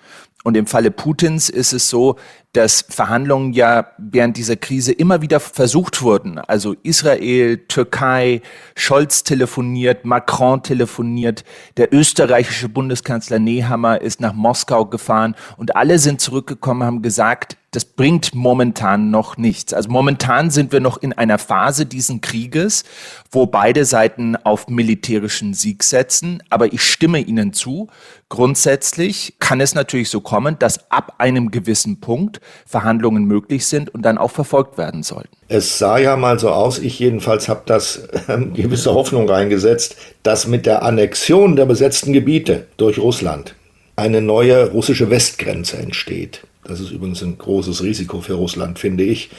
Und 0.47 0.55
im 0.55 0.65
Falle 0.65 0.91
Putins 0.91 1.49
ist 1.49 1.74
es 1.74 1.89
so, 1.89 2.15
dass 2.54 2.86
Verhandlungen 2.89 3.54
ja 3.54 3.91
während 3.98 4.38
dieser 4.38 4.56
Krise 4.56 4.91
immer 4.91 5.22
wieder 5.22 5.39
versucht 5.39 6.02
wurden. 6.02 6.39
Also 6.39 6.76
Israel, 6.82 7.58
Türkei, 7.68 8.41
Scholz 8.76 9.24
telefoniert, 9.24 10.06
Macron 10.06 10.64
telefoniert, 10.64 11.43
der 11.78 11.93
österreichische 11.93 12.70
Bundeskanzler 12.70 13.39
Nehammer 13.39 14.02
ist 14.02 14.22
nach 14.22 14.34
Moskau 14.34 14.86
gefahren 14.86 15.36
und 15.58 15.76
alle 15.76 16.00
sind 16.00 16.20
zurückgekommen, 16.22 16.84
haben 16.84 17.02
gesagt, 17.02 17.58
das 17.72 17.84
bringt 17.84 18.34
momentan 18.34 19.12
noch 19.12 19.38
nichts. 19.38 19.74
Also 19.74 19.89
momentan 19.89 20.50
sind 20.50 20.72
wir 20.72 20.80
noch 20.80 20.98
in 20.98 21.12
einer 21.14 21.38
Phase 21.38 21.86
diesen 21.86 22.22
Krieges, 22.22 22.86
wo 23.30 23.45
beide 23.45 23.84
Seiten 23.84 24.38
auf 24.38 24.68
militärischen 24.68 25.54
Sieg 25.54 25.84
setzen. 25.84 26.41
Aber 26.50 26.72
ich 26.72 26.82
stimme 26.82 27.20
Ihnen 27.20 27.52
zu. 27.52 27.88
Grundsätzlich 28.30 29.36
kann 29.39 29.60
es 29.60 29.76
natürlich 29.76 30.10
so 30.10 30.22
kommen, 30.22 30.58
dass 30.58 30.89
ab 30.89 31.16
einem 31.18 31.52
gewissen 31.52 32.00
Punkt 32.00 32.37
Verhandlungen 32.66 33.26
möglich 33.26 33.66
sind 33.66 33.94
und 33.94 34.04
dann 34.04 34.18
auch 34.18 34.32
verfolgt 34.32 34.78
werden 34.78 35.04
sollten. 35.04 35.30
Es 35.48 35.78
sah 35.78 35.98
ja 35.98 36.18
mal 36.18 36.40
so 36.40 36.50
aus, 36.50 36.80
ich 36.80 37.00
jedenfalls 37.00 37.50
habe 37.50 37.62
das 37.66 37.98
äh, 38.28 38.38
gewisse 38.54 38.94
Hoffnung 38.94 39.30
reingesetzt, 39.30 39.96
dass 40.24 40.48
mit 40.48 40.66
der 40.66 40.84
Annexion 40.84 41.56
der 41.56 41.66
besetzten 41.66 42.14
Gebiete 42.14 42.68
durch 42.78 43.00
Russland 43.00 43.56
eine 43.96 44.22
neue 44.22 44.70
russische 44.72 45.10
Westgrenze 45.10 45.78
entsteht. 45.78 46.44
Das 46.68 46.82
ist 46.82 46.92
übrigens 46.92 47.22
ein 47.24 47.38
großes 47.38 47.82
Risiko 47.82 48.20
für 48.20 48.34
Russland, 48.34 48.78
finde 48.78 49.04
ich. 49.04 49.30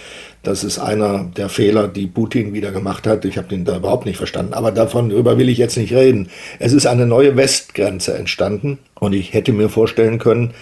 Das 0.42 0.64
ist 0.64 0.78
einer 0.78 1.24
der 1.36 1.48
Fehler, 1.48 1.86
die 1.86 2.06
Putin 2.06 2.54
wieder 2.54 2.72
gemacht 2.72 3.06
hat. 3.06 3.24
Ich 3.24 3.36
habe 3.36 3.48
den 3.48 3.64
da 3.64 3.76
überhaupt 3.76 4.06
nicht 4.06 4.16
verstanden. 4.16 4.54
Aber 4.54 4.72
davon 4.72 5.10
darüber 5.10 5.36
will 5.36 5.48
ich 5.48 5.58
jetzt 5.58 5.76
nicht 5.76 5.92
reden. 5.92 6.30
Es 6.58 6.72
ist 6.72 6.86
eine 6.86 7.06
neue 7.06 7.36
Westgrenze 7.36 8.16
entstanden. 8.16 8.78
Und 8.94 9.12
ich 9.12 9.34
hätte 9.34 9.52
mir 9.52 9.68
vorstellen 9.68 10.18
können, 10.18 10.54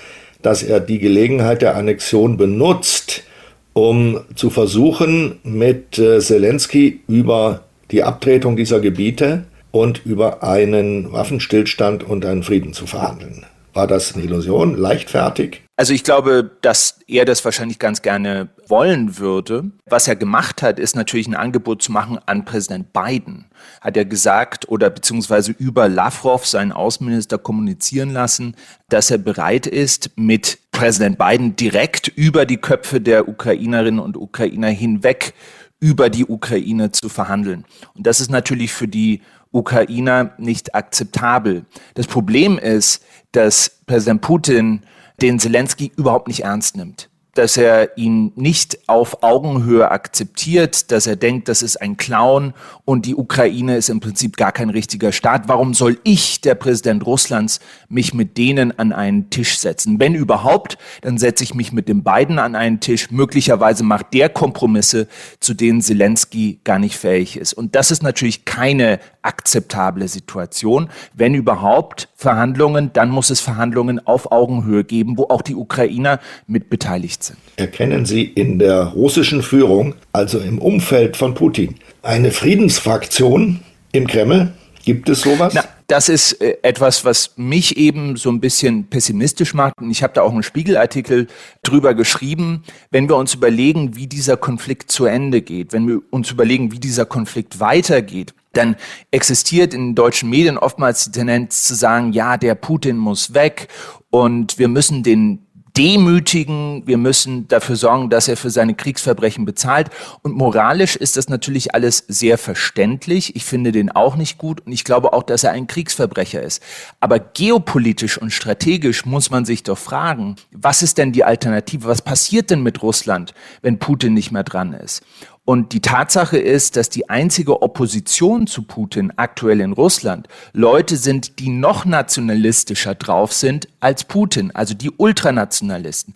dass 0.47 0.63
er 0.63 0.79
die 0.79 1.01
Gelegenheit 1.01 1.61
der 1.61 1.75
Annexion 1.75 2.37
benutzt, 2.37 3.25
um 3.73 4.21
zu 4.37 4.49
versuchen, 4.49 5.41
mit 5.43 5.99
äh, 5.99 6.21
Zelensky 6.21 7.01
über 7.09 7.65
die 7.91 8.05
Abtretung 8.05 8.55
dieser 8.55 8.79
Gebiete 8.79 9.43
und 9.73 10.07
über 10.07 10.45
einen 10.45 11.11
Waffenstillstand 11.11 12.05
und 12.05 12.25
einen 12.25 12.45
Frieden 12.45 12.75
zu 12.75 12.87
verhandeln. 12.87 13.45
War 13.75 13.89
das 13.89 14.15
eine 14.15 14.23
Illusion? 14.23 14.77
Leichtfertig? 14.77 15.66
Also 15.79 15.93
ich 15.93 16.05
glaube, 16.05 16.51
dass 16.63 17.01
er 17.07 17.27
das 17.27 17.45
wahrscheinlich 17.45 17.79
ganz 17.79 18.01
gerne 18.01 18.49
wollen 18.67 19.19
würde. 19.19 19.71
Was 19.85 20.09
er 20.09 20.17
gemacht 20.17 20.63
hat, 20.63 20.79
ist 20.79 20.97
natürlich 20.97 21.27
ein 21.27 21.35
Angebot 21.35 21.83
zu 21.83 21.93
machen 21.93 22.19
an 22.25 22.47
Präsident 22.47 22.95
Biden. 22.95 23.45
Hat 23.83 23.95
er 23.95 24.07
gesagt 24.07 24.71
oder 24.71 24.89
beziehungsweise 24.89 25.53
über 25.53 25.91
Lavrov, 25.91 26.47
seinen 26.47 26.73
Außenminister, 26.73 27.37
kommunizieren 27.37 28.11
lassen, 28.11 28.57
dass 28.89 29.11
er 29.11 29.19
bereit 29.19 29.67
ist, 29.67 30.13
mit 30.17 30.59
Präsident 30.73 31.19
Biden 31.19 31.57
direkt 31.57 32.09
über 32.09 32.47
die 32.47 32.57
Köpfe 32.57 32.99
der 32.99 33.29
Ukrainerinnen 33.29 34.01
und 34.01 34.17
Ukrainer 34.17 34.69
hinweg 34.69 35.35
über 35.79 36.09
die 36.09 36.25
Ukraine 36.25 36.91
zu 36.91 37.11
verhandeln. 37.11 37.67
Und 37.95 38.07
das 38.07 38.21
ist 38.21 38.31
natürlich 38.31 38.73
für 38.73 38.89
die 38.89 39.21
Ukrainer 39.53 40.33
nicht 40.39 40.75
akzeptabel. 40.75 41.67
Das 41.95 42.07
Problem 42.07 42.59
ist, 42.59 43.05
dass 43.33 43.79
Präsident 43.87 44.23
Putin 44.23 44.83
den 45.21 45.39
Zelensky 45.39 45.93
überhaupt 45.97 46.29
nicht 46.29 46.45
ernst 46.45 46.77
nimmt 46.77 47.09
dass 47.39 47.57
er 47.57 47.97
ihn 47.99 48.33
nicht 48.35 48.89
auf 48.89 49.23
Augenhöhe 49.23 49.91
akzeptiert, 49.91 50.91
dass 50.91 51.07
er 51.07 51.17
denkt, 51.17 51.49
das 51.49 51.63
ist 51.63 51.81
ein 51.81 51.97
Clown 51.97 52.55
und 52.85 53.07
die 53.07 53.15
Ukraine 53.15 53.77
ist 53.77 53.89
im 53.89 54.01
Prinzip 54.01 54.37
gar 54.37 54.53
kein 54.53 54.71
richtiger 54.71 55.13
Staat. 55.13 55.49
Warum 55.49 55.75
soll 55.75 55.99
ich, 56.03 56.41
der 56.41 56.55
Präsident 56.55 57.05
Russlands, 57.05 57.61
mich 57.89 58.15
mit 58.15 58.39
denen 58.39 58.79
an 58.79 58.93
einen 58.93 59.31
Tisch 59.31 59.59
setzen? 59.59 60.01
Wenn 60.01 60.15
überhaupt, 60.15 60.79
dann 61.03 61.19
setze 61.19 61.45
ich 61.45 61.55
mich 61.55 61.73
mit 61.73 61.89
den 61.89 62.03
beiden 62.03 62.39
an 62.39 62.55
einen 62.55 62.81
Tisch. 62.81 63.11
Möglicherweise 63.11 63.85
macht 63.85 64.15
der 64.15 64.29
Kompromisse, 64.29 65.07
zu 65.41 65.55
denen 65.55 65.83
Zelensky 65.83 66.61
gar 66.65 66.79
nicht 66.79 66.97
fähig 66.97 67.37
ist. 67.37 67.53
Und 67.53 67.75
das 67.75 67.91
ist 67.91 68.03
natürlich 68.03 68.45
keine 68.45 68.99
akzeptable 69.23 70.09
Situation. 70.09 70.89
Wenn 71.13 71.35
überhaupt 71.35 72.09
Verhandlungen, 72.15 72.93
dann 72.93 73.11
muss 73.11 73.31
es 73.31 73.41
Verhandlungen 73.41 74.05
auf 74.07 74.33
Augenhöhe 74.33 74.85
geben, 74.85 75.19
wo 75.19 75.25
auch 75.25 75.43
die 75.43 75.55
Ukrainer 75.55 76.21
mit 76.47 76.71
beteiligt 76.71 77.25
sind 77.25 77.26
sind. 77.27 77.39
Erkennen 77.57 78.07
Sie 78.07 78.25
in 78.25 78.59
der 78.59 78.85
russischen 78.85 79.43
Führung, 79.43 79.95
also 80.13 80.39
im 80.39 80.59
Umfeld 80.59 81.17
von 81.17 81.35
Putin, 81.35 81.77
eine 82.03 82.31
Friedensfraktion 82.31 83.61
im 83.93 84.07
Kreml? 84.07 84.53
Gibt 84.85 85.09
es 85.09 85.23
sowas? 85.23 85.53
Na, 85.55 85.65
das 85.89 86.09
ist 86.09 86.41
äh, 86.41 86.59
etwas, 86.63 87.05
was 87.05 87.33
mich 87.37 87.77
eben 87.77 88.17
so 88.17 88.31
ein 88.31 88.41
bisschen 88.41 88.87
pessimistisch 88.87 89.55
macht. 89.55 89.75
Und 89.81 89.91
ich 89.91 90.03
habe 90.03 90.13
da 90.15 90.23
auch 90.23 90.33
einen 90.33 90.43
Spiegelartikel 90.43 91.29
drüber 91.63 91.95
geschrieben. 91.95 92.63
Wenn 92.91 93.09
wir 93.09 93.17
uns 93.17 93.35
überlegen, 93.35 93.97
wie 93.97 94.07
dieser 94.07 94.37
Konflikt 94.37 94.91
zu 94.91 95.07
Ende 95.07 95.43
geht, 95.43 95.73
wenn 95.73 95.87
wir 95.87 96.01
uns 96.11 96.31
überlegen, 96.31 96.73
wie 96.73 96.79
dieser 96.79 97.05
Konflikt 97.05 97.61
weitergeht, 97.61 98.35
dann 98.53 98.77
existiert 99.11 99.75
in 99.75 99.95
deutschen 99.95 100.31
Medien 100.31 100.57
oftmals 100.59 101.05
die 101.05 101.13
Tendenz 101.13 101.63
zu 101.65 101.75
sagen, 101.75 102.13
ja, 102.13 102.37
der 102.37 102.55
Putin 102.55 102.97
muss 102.97 103.35
weg 103.35 103.69
und 104.11 104.59
wir 104.59 104.69
müssen 104.69 105.03
den 105.03 105.46
demütigen, 105.77 106.87
wir 106.87 106.97
müssen 106.97 107.49
dafür 107.49 107.77
sorgen, 107.77 108.09
dass 108.09 108.29
er 108.29 108.37
für 108.37 108.51
seine 108.51 108.75
Kriegsverbrechen 108.75 109.45
bezahlt. 109.45 109.91
Und 110.23 110.35
moralisch 110.35 110.97
ist 110.97 111.17
das 111.17 111.29
natürlich 111.29 111.75
alles 111.75 112.05
sehr 112.09 112.39
verständlich. 112.39 113.37
Ich 113.37 113.45
finde 113.45 113.73
den 113.73 113.91
auch 113.91 114.17
nicht 114.17 114.39
gut 114.39 114.67
und 114.67 114.73
ich 114.73 114.85
glaube 114.85 115.13
auch, 115.13 115.23
dass 115.23 115.45
er 115.45 115.53
ein 115.53 115.67
Kriegsverbrecher 115.67 116.43
ist. 116.43 116.63
Aber 117.01 117.19
geopolitisch 117.19 118.19
und 118.19 118.31
strategisch 118.31 119.05
muss 119.05 119.31
man 119.31 119.45
sich 119.45 119.63
doch 119.63 119.79
fragen, 119.79 120.37
was 120.51 120.83
ist 120.83 120.99
denn 120.99 121.13
die 121.13 121.25
Alternative? 121.25 121.89
Was 121.89 122.03
passiert 122.03 122.51
denn 122.51 122.63
mit 122.63 122.83
Russland, 122.83 123.35
wenn 123.63 123.79
Putin 123.79 124.15
nicht 124.15 124.33
mehr 124.33 124.45
dran 124.45 124.73
ist? 124.73 125.03
Und 125.47 125.73
die 125.73 125.81
Tatsache 125.81 126.39
ist, 126.39 126.77
dass 126.77 126.91
die 126.91 127.09
einzige 127.09 127.63
Opposition 127.63 128.49
zu 128.49 128.63
Putin 128.63 129.13
aktuell 129.15 129.61
in 129.61 129.73
Russland 129.73 130.27
Leute 130.53 130.97
sind, 130.97 131.39
die 131.39 131.51
noch 131.51 131.85
nationalistischer 131.85 132.97
drauf 132.97 133.33
sind 133.33 133.69
als 133.79 134.03
Putin, 134.03 134.51
also 134.51 134.75
die 134.75 134.91
Ultranationalisten. 134.91 136.15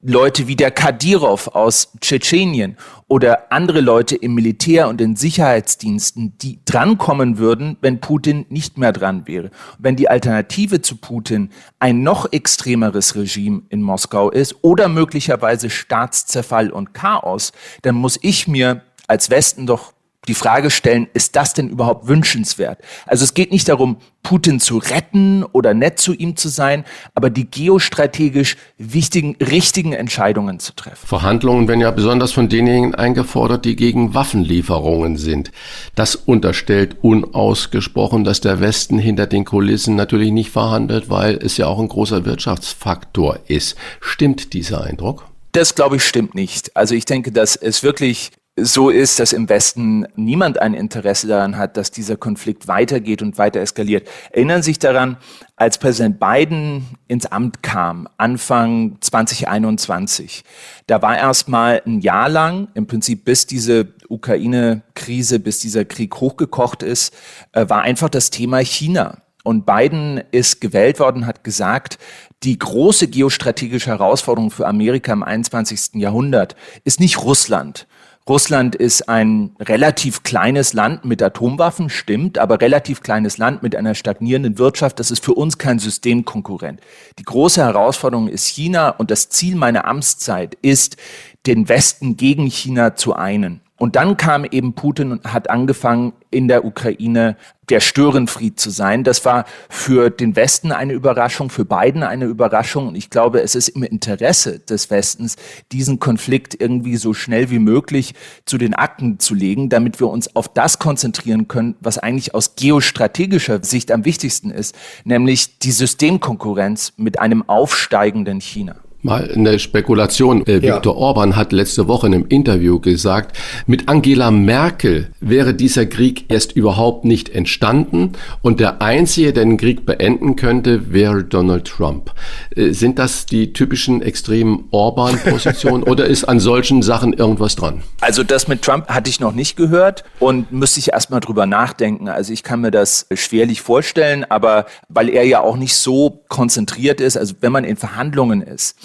Leute 0.00 0.46
wie 0.46 0.54
der 0.54 0.70
Kadyrov 0.70 1.48
aus 1.48 1.90
Tschetschenien 2.00 2.76
oder 3.08 3.50
andere 3.50 3.80
Leute 3.80 4.14
im 4.14 4.32
Militär 4.32 4.88
und 4.88 5.00
in 5.00 5.16
Sicherheitsdiensten, 5.16 6.38
die 6.38 6.60
drankommen 6.64 7.38
würden, 7.38 7.76
wenn 7.80 8.00
Putin 8.00 8.46
nicht 8.48 8.78
mehr 8.78 8.92
dran 8.92 9.26
wäre. 9.26 9.50
Wenn 9.80 9.96
die 9.96 10.08
Alternative 10.08 10.80
zu 10.82 10.98
Putin 10.98 11.50
ein 11.80 12.04
noch 12.04 12.32
extremeres 12.32 13.16
Regime 13.16 13.62
in 13.70 13.82
Moskau 13.82 14.30
ist 14.30 14.54
oder 14.62 14.88
möglicherweise 14.88 15.68
Staatszerfall 15.68 16.70
und 16.70 16.94
Chaos, 16.94 17.50
dann 17.82 17.96
muss 17.96 18.20
ich 18.22 18.46
mir 18.46 18.82
als 19.08 19.30
Westen 19.30 19.66
doch 19.66 19.94
die 20.28 20.34
Frage 20.34 20.70
stellen, 20.70 21.08
ist 21.14 21.34
das 21.36 21.54
denn 21.54 21.68
überhaupt 21.68 22.06
wünschenswert? 22.06 22.78
Also 23.06 23.24
es 23.24 23.34
geht 23.34 23.50
nicht 23.50 23.68
darum, 23.68 23.96
Putin 24.22 24.60
zu 24.60 24.78
retten 24.78 25.42
oder 25.42 25.74
nett 25.74 25.98
zu 25.98 26.12
ihm 26.12 26.36
zu 26.36 26.48
sein, 26.48 26.84
aber 27.14 27.30
die 27.30 27.50
geostrategisch 27.50 28.56
wichtigen, 28.76 29.36
richtigen 29.40 29.94
Entscheidungen 29.94 30.60
zu 30.60 30.74
treffen. 30.74 31.06
Verhandlungen 31.06 31.66
werden 31.66 31.80
ja 31.80 31.90
besonders 31.90 32.32
von 32.32 32.48
denjenigen 32.48 32.94
eingefordert, 32.94 33.64
die 33.64 33.74
gegen 33.74 34.14
Waffenlieferungen 34.14 35.16
sind. 35.16 35.50
Das 35.94 36.14
unterstellt 36.14 36.96
unausgesprochen, 37.00 38.24
dass 38.24 38.40
der 38.40 38.60
Westen 38.60 38.98
hinter 38.98 39.26
den 39.26 39.44
Kulissen 39.44 39.96
natürlich 39.96 40.30
nicht 40.30 40.50
verhandelt, 40.50 41.08
weil 41.08 41.36
es 41.36 41.56
ja 41.56 41.66
auch 41.66 41.78
ein 41.78 41.88
großer 41.88 42.24
Wirtschaftsfaktor 42.26 43.38
ist. 43.46 43.76
Stimmt 44.00 44.52
dieser 44.52 44.84
Eindruck? 44.84 45.24
Das 45.52 45.74
glaube 45.74 45.96
ich 45.96 46.04
stimmt 46.04 46.34
nicht. 46.34 46.76
Also 46.76 46.94
ich 46.94 47.06
denke, 47.06 47.32
dass 47.32 47.56
es 47.56 47.82
wirklich 47.82 48.30
so 48.62 48.90
ist, 48.90 49.20
dass 49.20 49.32
im 49.32 49.48
Westen 49.48 50.06
niemand 50.16 50.60
ein 50.60 50.74
Interesse 50.74 51.26
daran 51.26 51.56
hat, 51.56 51.76
dass 51.76 51.90
dieser 51.90 52.16
Konflikt 52.16 52.68
weitergeht 52.68 53.22
und 53.22 53.38
weiter 53.38 53.60
eskaliert. 53.60 54.08
Erinnern 54.30 54.62
Sie 54.62 54.70
sich 54.70 54.78
daran, 54.78 55.16
als 55.56 55.78
Präsident 55.78 56.20
Biden 56.20 56.86
ins 57.08 57.26
Amt 57.26 57.62
kam, 57.62 58.08
Anfang 58.16 58.98
2021, 59.00 60.44
da 60.86 61.02
war 61.02 61.16
erstmal 61.16 61.82
ein 61.86 62.00
Jahr 62.00 62.28
lang, 62.28 62.68
im 62.74 62.86
Prinzip 62.86 63.24
bis 63.24 63.46
diese 63.46 63.88
Ukraine-Krise, 64.08 65.40
bis 65.40 65.58
dieser 65.60 65.84
Krieg 65.84 66.16
hochgekocht 66.16 66.82
ist, 66.82 67.14
äh, 67.52 67.68
war 67.68 67.82
einfach 67.82 68.08
das 68.08 68.30
Thema 68.30 68.58
China. 68.58 69.18
Und 69.44 69.64
Biden 69.64 70.22
ist 70.30 70.60
gewählt 70.60 71.00
worden, 71.00 71.26
hat 71.26 71.42
gesagt, 71.42 71.98
die 72.42 72.58
große 72.58 73.08
geostrategische 73.08 73.90
Herausforderung 73.90 74.50
für 74.50 74.66
Amerika 74.66 75.12
im 75.12 75.22
21. 75.22 75.94
Jahrhundert 75.94 76.54
ist 76.84 77.00
nicht 77.00 77.22
Russland, 77.22 77.86
Russland 78.28 78.74
ist 78.74 79.08
ein 79.08 79.56
relativ 79.58 80.22
kleines 80.22 80.74
Land 80.74 81.06
mit 81.06 81.22
Atomwaffen, 81.22 81.88
stimmt, 81.88 82.36
aber 82.36 82.60
relativ 82.60 83.00
kleines 83.00 83.38
Land 83.38 83.62
mit 83.62 83.74
einer 83.74 83.94
stagnierenden 83.94 84.58
Wirtschaft. 84.58 85.00
Das 85.00 85.10
ist 85.10 85.24
für 85.24 85.32
uns 85.32 85.56
kein 85.56 85.78
Systemkonkurrent. 85.78 86.80
Die 87.18 87.24
große 87.24 87.64
Herausforderung 87.64 88.28
ist 88.28 88.46
China 88.46 88.90
und 88.90 89.10
das 89.10 89.30
Ziel 89.30 89.56
meiner 89.56 89.86
Amtszeit 89.86 90.56
ist, 90.60 90.98
den 91.46 91.68
Westen 91.70 92.18
gegen 92.18 92.46
China 92.46 92.94
zu 92.94 93.14
einen. 93.14 93.62
Und 93.78 93.94
dann 93.94 94.16
kam 94.16 94.44
eben 94.44 94.74
Putin 94.74 95.12
und 95.12 95.32
hat 95.32 95.48
angefangen, 95.48 96.12
in 96.30 96.48
der 96.48 96.64
Ukraine 96.64 97.36
der 97.70 97.80
Störenfried 97.80 98.58
zu 98.58 98.70
sein. 98.70 99.04
Das 99.04 99.24
war 99.24 99.44
für 99.68 100.10
den 100.10 100.34
Westen 100.34 100.72
eine 100.72 100.92
Überraschung, 100.92 101.48
für 101.48 101.64
Biden 101.64 102.02
eine 102.02 102.24
Überraschung. 102.24 102.88
Und 102.88 102.96
ich 102.96 103.08
glaube, 103.08 103.40
es 103.40 103.54
ist 103.54 103.68
im 103.68 103.84
Interesse 103.84 104.58
des 104.58 104.90
Westens, 104.90 105.36
diesen 105.70 106.00
Konflikt 106.00 106.60
irgendwie 106.60 106.96
so 106.96 107.14
schnell 107.14 107.50
wie 107.50 107.60
möglich 107.60 108.14
zu 108.44 108.58
den 108.58 108.74
Akten 108.74 109.20
zu 109.20 109.34
legen, 109.34 109.68
damit 109.68 110.00
wir 110.00 110.08
uns 110.08 110.34
auf 110.34 110.48
das 110.48 110.80
konzentrieren 110.80 111.46
können, 111.46 111.76
was 111.80 111.98
eigentlich 111.98 112.34
aus 112.34 112.56
geostrategischer 112.56 113.62
Sicht 113.62 113.92
am 113.92 114.04
wichtigsten 114.04 114.50
ist, 114.50 114.74
nämlich 115.04 115.60
die 115.60 115.72
Systemkonkurrenz 115.72 116.94
mit 116.96 117.20
einem 117.20 117.48
aufsteigenden 117.48 118.40
China. 118.40 118.76
Mal 119.00 119.30
eine 119.32 119.60
Spekulation. 119.60 120.44
Äh, 120.44 120.58
ja. 120.58 120.74
Viktor 120.74 120.96
Orban 120.96 121.36
hat 121.36 121.52
letzte 121.52 121.86
Woche 121.86 122.08
in 122.08 122.14
einem 122.14 122.26
Interview 122.28 122.80
gesagt, 122.80 123.38
mit 123.66 123.88
Angela 123.88 124.32
Merkel 124.32 125.12
wäre 125.20 125.54
dieser 125.54 125.86
Krieg 125.86 126.24
erst 126.28 126.52
überhaupt 126.52 127.04
nicht 127.04 127.28
entstanden 127.28 128.14
und 128.42 128.58
der 128.58 128.82
Einzige, 128.82 129.32
der 129.32 129.44
den 129.44 129.56
Krieg 129.56 129.86
beenden 129.86 130.34
könnte, 130.34 130.92
wäre 130.92 131.22
Donald 131.22 131.66
Trump. 131.66 132.12
Äh, 132.56 132.72
sind 132.72 132.98
das 132.98 133.26
die 133.26 133.52
typischen 133.52 134.02
extremen 134.02 134.64
Orban-Positionen 134.72 135.82
oder 135.84 136.06
ist 136.06 136.24
an 136.24 136.40
solchen 136.40 136.82
Sachen 136.82 137.12
irgendwas 137.12 137.54
dran? 137.54 137.84
Also 138.00 138.24
das 138.24 138.48
mit 138.48 138.62
Trump 138.62 138.88
hatte 138.88 139.10
ich 139.10 139.20
noch 139.20 139.32
nicht 139.32 139.56
gehört 139.56 140.02
und 140.18 140.50
müsste 140.50 140.80
ich 140.80 140.92
erstmal 140.92 141.20
drüber 141.20 141.46
nachdenken. 141.46 142.08
Also 142.08 142.32
ich 142.32 142.42
kann 142.42 142.60
mir 142.62 142.72
das 142.72 143.06
schwerlich 143.14 143.60
vorstellen, 143.60 144.24
aber 144.28 144.66
weil 144.88 145.08
er 145.08 145.24
ja 145.24 145.40
auch 145.40 145.56
nicht 145.56 145.76
so 145.76 146.24
konzentriert 146.26 147.00
ist, 147.00 147.16
also 147.16 147.36
wenn 147.40 147.52
man 147.52 147.62
in 147.62 147.76
Verhandlungen 147.76 148.42
ist, 148.42 148.76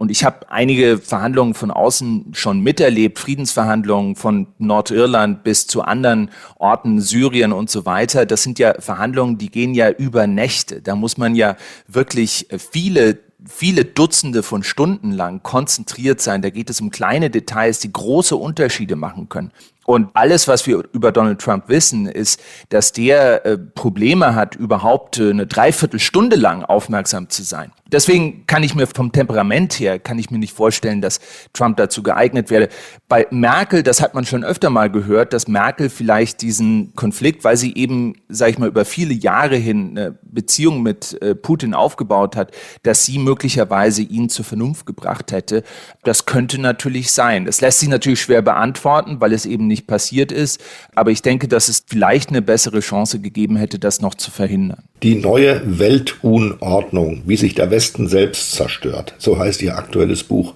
und 0.00 0.10
ich 0.10 0.24
habe 0.24 0.50
einige 0.50 0.96
Verhandlungen 0.96 1.52
von 1.52 1.70
außen 1.70 2.32
schon 2.32 2.60
miterlebt, 2.60 3.18
Friedensverhandlungen 3.18 4.16
von 4.16 4.46
Nordirland 4.56 5.44
bis 5.44 5.66
zu 5.66 5.82
anderen 5.82 6.30
Orten, 6.56 7.02
Syrien 7.02 7.52
und 7.52 7.68
so 7.68 7.84
weiter. 7.84 8.24
Das 8.24 8.42
sind 8.42 8.58
ja 8.58 8.80
Verhandlungen, 8.80 9.36
die 9.36 9.50
gehen 9.50 9.74
ja 9.74 9.90
über 9.90 10.26
Nächte. 10.26 10.80
Da 10.80 10.96
muss 10.96 11.18
man 11.18 11.34
ja 11.34 11.54
wirklich 11.86 12.48
viele 12.56 13.18
viele 13.46 13.84
Dutzende 13.84 14.42
von 14.42 14.62
Stunden 14.62 15.12
lang 15.12 15.42
konzentriert 15.42 16.22
sein. 16.22 16.40
Da 16.40 16.48
geht 16.48 16.70
es 16.70 16.80
um 16.80 16.90
kleine 16.90 17.28
Details, 17.28 17.80
die 17.80 17.92
große 17.92 18.36
Unterschiede 18.36 18.96
machen 18.96 19.28
können. 19.28 19.50
Und 19.90 20.10
alles, 20.14 20.46
was 20.46 20.68
wir 20.68 20.84
über 20.92 21.10
Donald 21.10 21.40
Trump 21.40 21.64
wissen, 21.66 22.06
ist, 22.06 22.40
dass 22.68 22.92
der 22.92 23.44
äh, 23.44 23.58
Probleme 23.58 24.36
hat, 24.36 24.54
überhaupt 24.54 25.18
äh, 25.18 25.30
eine 25.30 25.48
Dreiviertelstunde 25.48 26.36
lang 26.36 26.62
aufmerksam 26.62 27.28
zu 27.28 27.42
sein. 27.42 27.72
Deswegen 27.90 28.46
kann 28.46 28.62
ich 28.62 28.76
mir 28.76 28.86
vom 28.86 29.10
Temperament 29.10 29.80
her, 29.80 29.98
kann 29.98 30.16
ich 30.20 30.30
mir 30.30 30.38
nicht 30.38 30.54
vorstellen, 30.54 31.00
dass 31.00 31.18
Trump 31.52 31.76
dazu 31.76 32.04
geeignet 32.04 32.50
wäre. 32.50 32.68
Bei 33.08 33.26
Merkel, 33.30 33.82
das 33.82 34.00
hat 34.00 34.14
man 34.14 34.24
schon 34.24 34.44
öfter 34.44 34.70
mal 34.70 34.90
gehört, 34.90 35.32
dass 35.32 35.48
Merkel 35.48 35.90
vielleicht 35.90 36.40
diesen 36.40 36.94
Konflikt, 36.94 37.42
weil 37.42 37.56
sie 37.56 37.74
eben, 37.74 38.14
sage 38.28 38.52
ich 38.52 38.58
mal, 38.58 38.68
über 38.68 38.84
viele 38.84 39.12
Jahre 39.12 39.56
hin 39.56 39.98
eine 39.98 40.16
Beziehung 40.22 40.84
mit 40.84 41.20
äh, 41.20 41.34
Putin 41.34 41.74
aufgebaut 41.74 42.36
hat, 42.36 42.52
dass 42.84 43.04
sie 43.04 43.18
möglicherweise 43.18 44.02
ihn 44.02 44.28
zur 44.28 44.44
Vernunft 44.44 44.86
gebracht 44.86 45.32
hätte. 45.32 45.64
Das 46.02 46.24
könnte 46.24 46.58
natürlich 46.58 47.12
sein. 47.12 47.44
Das 47.44 47.60
lässt 47.60 47.80
sich 47.80 47.88
natürlich 47.88 48.22
schwer 48.22 48.40
beantworten, 48.40 49.20
weil 49.20 49.34
es 49.34 49.44
eben 49.44 49.66
nicht 49.66 49.86
passiert 49.86 50.32
ist. 50.32 50.60
Aber 50.94 51.10
ich 51.10 51.20
denke, 51.20 51.46
dass 51.46 51.68
es 51.68 51.84
vielleicht 51.86 52.30
eine 52.30 52.40
bessere 52.40 52.80
Chance 52.80 53.20
gegeben 53.20 53.56
hätte, 53.56 53.78
das 53.78 54.00
noch 54.00 54.14
zu 54.14 54.30
verhindern. 54.30 54.82
Die 55.02 55.16
neue 55.16 55.60
Weltunordnung, 55.66 57.22
wie 57.26 57.36
sich 57.36 57.54
der 57.54 57.70
Westen 57.70 58.08
selbst 58.08 58.52
zerstört, 58.52 59.14
so 59.18 59.38
heißt 59.38 59.60
ihr 59.62 59.76
aktuelles 59.76 60.24
Buch. 60.24 60.54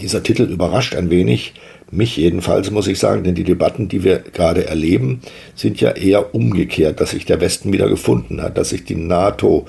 Dieser 0.00 0.22
Titel 0.22 0.44
überrascht 0.44 0.94
ein 0.94 1.10
wenig, 1.10 1.54
mich 1.90 2.16
jedenfalls 2.16 2.70
muss 2.70 2.88
ich 2.88 2.98
sagen, 2.98 3.22
denn 3.22 3.34
die 3.34 3.44
Debatten, 3.44 3.88
die 3.88 4.02
wir 4.02 4.18
gerade 4.18 4.66
erleben, 4.66 5.20
sind 5.54 5.80
ja 5.80 5.90
eher 5.92 6.34
umgekehrt, 6.34 7.00
dass 7.00 7.10
sich 7.10 7.24
der 7.24 7.40
Westen 7.40 7.72
wieder 7.72 7.88
gefunden 7.88 8.42
hat, 8.42 8.58
dass 8.58 8.70
sich 8.70 8.84
die 8.84 8.96
NATO 8.96 9.66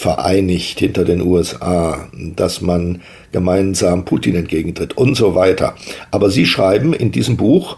vereinigt 0.00 0.78
hinter 0.78 1.04
den 1.04 1.20
USA, 1.20 2.08
dass 2.34 2.62
man 2.62 3.02
gemeinsam 3.32 4.06
Putin 4.06 4.34
entgegentritt 4.34 4.96
und 4.96 5.14
so 5.14 5.34
weiter. 5.34 5.74
Aber 6.10 6.30
Sie 6.30 6.46
schreiben 6.46 6.94
in 6.94 7.12
diesem 7.12 7.36
Buch, 7.36 7.76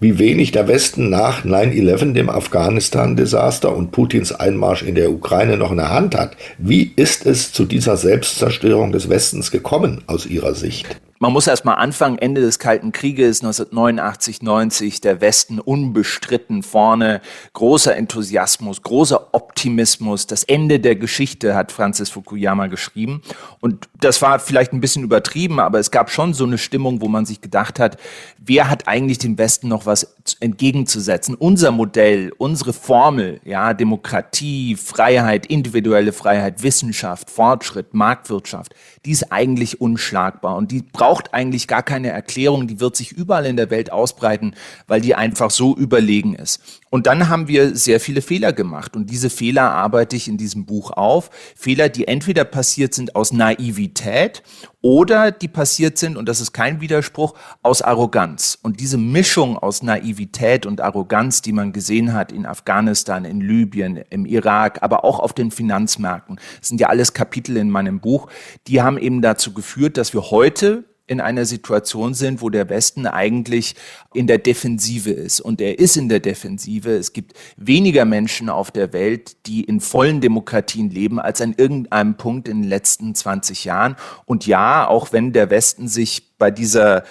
wie 0.00 0.18
wenig 0.18 0.50
der 0.50 0.66
Westen 0.66 1.10
nach 1.10 1.44
9-11, 1.44 2.14
dem 2.14 2.30
Afghanistan-Desaster 2.30 3.76
und 3.76 3.92
Putins 3.92 4.32
Einmarsch 4.32 4.82
in 4.82 4.94
der 4.94 5.10
Ukraine 5.10 5.58
noch 5.58 5.70
in 5.70 5.76
der 5.76 5.92
Hand 5.92 6.16
hat. 6.16 6.38
Wie 6.56 6.90
ist 6.96 7.26
es 7.26 7.52
zu 7.52 7.66
dieser 7.66 7.98
Selbstzerstörung 7.98 8.90
des 8.92 9.10
Westens 9.10 9.50
gekommen 9.50 10.00
aus 10.06 10.24
Ihrer 10.24 10.54
Sicht? 10.54 10.98
Man 11.18 11.32
muss 11.32 11.46
erst 11.46 11.64
mal 11.64 11.74
anfangen, 11.74 12.18
Ende 12.18 12.40
des 12.40 12.58
Kalten 12.58 12.92
Krieges 12.92 13.42
1989, 13.42 14.42
90, 14.42 15.00
der 15.00 15.20
Westen 15.20 15.58
unbestritten 15.58 16.62
vorne, 16.62 17.20
großer 17.54 17.96
Enthusiasmus, 17.96 18.82
großer 18.82 19.34
Optimismus, 19.34 20.26
das 20.26 20.44
Ende 20.44 20.80
der 20.80 20.96
Geschichte 20.96 21.54
hat 21.54 21.72
Francis 21.72 22.10
Fukuyama 22.10 22.68
geschrieben. 22.68 23.22
Und 23.60 23.88
das 24.00 24.22
war 24.22 24.38
vielleicht 24.38 24.72
ein 24.72 24.80
bisschen 24.80 25.02
übertrieben, 25.02 25.60
aber 25.60 25.78
es 25.78 25.90
gab 25.90 26.10
schon 26.10 26.34
so 26.34 26.44
eine 26.44 26.58
Stimmung, 26.58 27.00
wo 27.00 27.08
man 27.08 27.26
sich 27.26 27.40
gedacht 27.40 27.80
hat, 27.80 27.98
wer 28.38 28.70
hat 28.70 28.86
eigentlich 28.86 29.18
dem 29.18 29.38
Westen 29.38 29.68
noch 29.68 29.86
was 29.86 30.16
entgegenzusetzen? 30.40 31.34
Unser 31.34 31.70
Modell, 31.70 32.32
unsere 32.38 32.72
Formel, 32.72 33.40
ja, 33.44 33.74
Demokratie, 33.74 34.76
Freiheit, 34.76 35.46
individuelle 35.46 36.12
Freiheit, 36.12 36.62
Wissenschaft, 36.62 37.30
Fortschritt, 37.30 37.94
Marktwirtschaft, 37.94 38.74
die 39.04 39.12
ist 39.12 39.32
eigentlich 39.32 39.80
unschlagbar 39.80 40.56
und 40.56 40.70
die 40.70 40.82
braucht 40.82 41.34
eigentlich 41.34 41.68
gar 41.68 41.82
keine 41.82 42.08
Erklärung, 42.10 42.66
die 42.66 42.80
wird 42.80 42.96
sich 42.96 43.12
überall 43.12 43.46
in 43.46 43.56
der 43.56 43.70
Welt 43.70 43.92
ausbreiten, 43.92 44.54
weil 44.86 45.00
die 45.00 45.14
einfach 45.14 45.50
so 45.50 45.76
überlegen 45.76 46.34
ist. 46.34 46.77
Und 46.90 47.06
dann 47.06 47.28
haben 47.28 47.48
wir 47.48 47.76
sehr 47.76 48.00
viele 48.00 48.22
Fehler 48.22 48.52
gemacht 48.52 48.96
und 48.96 49.10
diese 49.10 49.30
Fehler 49.30 49.70
arbeite 49.70 50.16
ich 50.16 50.28
in 50.28 50.36
diesem 50.36 50.66
Buch 50.66 50.90
auf. 50.90 51.30
Fehler, 51.54 51.88
die 51.88 52.08
entweder 52.08 52.44
passiert 52.44 52.94
sind 52.94 53.14
aus 53.14 53.32
Naivität 53.32 54.42
oder 54.80 55.30
die 55.32 55.48
passiert 55.48 55.98
sind, 55.98 56.16
und 56.16 56.28
das 56.28 56.40
ist 56.40 56.52
kein 56.52 56.80
Widerspruch, 56.80 57.34
aus 57.62 57.82
Arroganz. 57.82 58.58
Und 58.62 58.80
diese 58.80 58.96
Mischung 58.96 59.58
aus 59.58 59.82
Naivität 59.82 60.66
und 60.66 60.80
Arroganz, 60.80 61.42
die 61.42 61.52
man 61.52 61.72
gesehen 61.72 62.12
hat 62.12 62.30
in 62.30 62.46
Afghanistan, 62.46 63.24
in 63.24 63.40
Libyen, 63.40 63.96
im 64.10 64.24
Irak, 64.24 64.82
aber 64.82 65.04
auch 65.04 65.18
auf 65.18 65.32
den 65.32 65.50
Finanzmärkten, 65.50 66.36
das 66.60 66.68
sind 66.68 66.80
ja 66.80 66.88
alles 66.88 67.12
Kapitel 67.12 67.56
in 67.56 67.70
meinem 67.70 68.00
Buch, 68.00 68.28
die 68.66 68.80
haben 68.80 68.98
eben 68.98 69.20
dazu 69.20 69.52
geführt, 69.52 69.96
dass 69.96 70.14
wir 70.14 70.30
heute 70.30 70.84
in 71.08 71.20
einer 71.20 71.44
Situation 71.44 72.14
sind, 72.14 72.40
wo 72.42 72.50
der 72.50 72.68
Westen 72.68 73.06
eigentlich 73.06 73.74
in 74.14 74.26
der 74.26 74.38
Defensive 74.38 75.10
ist. 75.10 75.40
Und 75.40 75.60
er 75.60 75.78
ist 75.78 75.96
in 75.96 76.08
der 76.08 76.20
Defensive. 76.20 76.90
Es 76.90 77.12
gibt 77.12 77.32
weniger 77.56 78.04
Menschen 78.04 78.48
auf 78.48 78.70
der 78.70 78.92
Welt, 78.92 79.46
die 79.46 79.64
in 79.64 79.80
vollen 79.80 80.20
Demokratien 80.20 80.90
leben, 80.90 81.18
als 81.18 81.40
an 81.40 81.54
irgendeinem 81.56 82.16
Punkt 82.16 82.48
in 82.48 82.62
den 82.62 82.68
letzten 82.68 83.14
20 83.14 83.64
Jahren. 83.64 83.96
Und 84.26 84.46
ja, 84.46 84.86
auch 84.86 85.12
wenn 85.12 85.32
der 85.32 85.50
Westen 85.50 85.88
sich 85.88 86.36
bei 86.38 86.50
dieser 86.50 87.04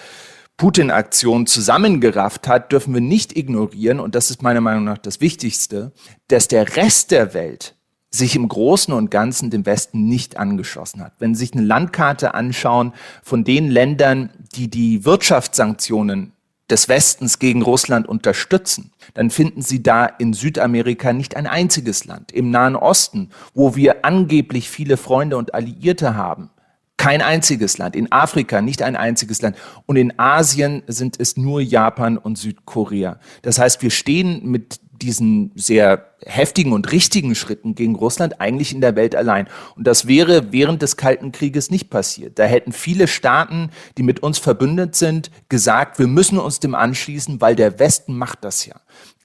Putin-Aktion 0.56 1.46
zusammengerafft 1.46 2.48
hat, 2.48 2.72
dürfen 2.72 2.92
wir 2.92 3.00
nicht 3.00 3.36
ignorieren, 3.36 4.00
und 4.00 4.14
das 4.14 4.30
ist 4.30 4.42
meiner 4.42 4.60
Meinung 4.60 4.84
nach 4.84 4.98
das 4.98 5.20
Wichtigste, 5.20 5.92
dass 6.26 6.48
der 6.48 6.76
Rest 6.76 7.12
der 7.12 7.32
Welt 7.32 7.76
sich 8.10 8.36
im 8.36 8.48
Großen 8.48 8.92
und 8.94 9.10
Ganzen 9.10 9.50
dem 9.50 9.66
Westen 9.66 10.04
nicht 10.06 10.38
angeschlossen 10.38 11.02
hat. 11.02 11.12
Wenn 11.18 11.34
Sie 11.34 11.40
sich 11.40 11.52
eine 11.52 11.62
Landkarte 11.62 12.34
anschauen 12.34 12.92
von 13.22 13.44
den 13.44 13.70
Ländern, 13.70 14.30
die 14.54 14.68
die 14.68 15.04
Wirtschaftssanktionen 15.04 16.32
des 16.70 16.88
Westens 16.88 17.38
gegen 17.38 17.62
Russland 17.62 18.06
unterstützen, 18.06 18.92
dann 19.14 19.30
finden 19.30 19.62
Sie 19.62 19.82
da 19.82 20.06
in 20.06 20.32
Südamerika 20.32 21.12
nicht 21.12 21.36
ein 21.36 21.46
einziges 21.46 22.04
Land. 22.04 22.32
Im 22.32 22.50
Nahen 22.50 22.76
Osten, 22.76 23.30
wo 23.54 23.76
wir 23.76 24.04
angeblich 24.04 24.68
viele 24.68 24.96
Freunde 24.96 25.36
und 25.36 25.54
Alliierte 25.54 26.14
haben, 26.14 26.50
kein 26.98 27.22
einziges 27.22 27.78
Land. 27.78 27.94
In 27.94 28.10
Afrika 28.10 28.60
nicht 28.60 28.82
ein 28.82 28.96
einziges 28.96 29.40
Land. 29.40 29.56
Und 29.86 29.96
in 29.96 30.18
Asien 30.18 30.82
sind 30.88 31.18
es 31.20 31.36
nur 31.36 31.60
Japan 31.60 32.18
und 32.18 32.36
Südkorea. 32.36 33.20
Das 33.42 33.58
heißt, 33.58 33.82
wir 33.82 33.90
stehen 33.90 34.44
mit 34.44 34.80
diesen 34.98 35.52
sehr 35.54 36.06
heftigen 36.24 36.72
und 36.72 36.90
richtigen 36.92 37.34
Schritten 37.34 37.74
gegen 37.74 37.94
Russland 37.94 38.40
eigentlich 38.40 38.74
in 38.74 38.80
der 38.80 38.96
Welt 38.96 39.14
allein. 39.14 39.48
Und 39.76 39.86
das 39.86 40.06
wäre 40.06 40.52
während 40.52 40.82
des 40.82 40.96
Kalten 40.96 41.32
Krieges 41.32 41.70
nicht 41.70 41.90
passiert. 41.90 42.38
Da 42.38 42.44
hätten 42.44 42.72
viele 42.72 43.06
Staaten, 43.06 43.70
die 43.96 44.02
mit 44.02 44.22
uns 44.22 44.38
verbündet 44.38 44.96
sind, 44.96 45.30
gesagt, 45.48 45.98
wir 45.98 46.08
müssen 46.08 46.38
uns 46.38 46.60
dem 46.60 46.74
anschließen, 46.74 47.40
weil 47.40 47.56
der 47.56 47.78
Westen 47.78 48.16
macht 48.16 48.44
das 48.44 48.66
ja. 48.66 48.76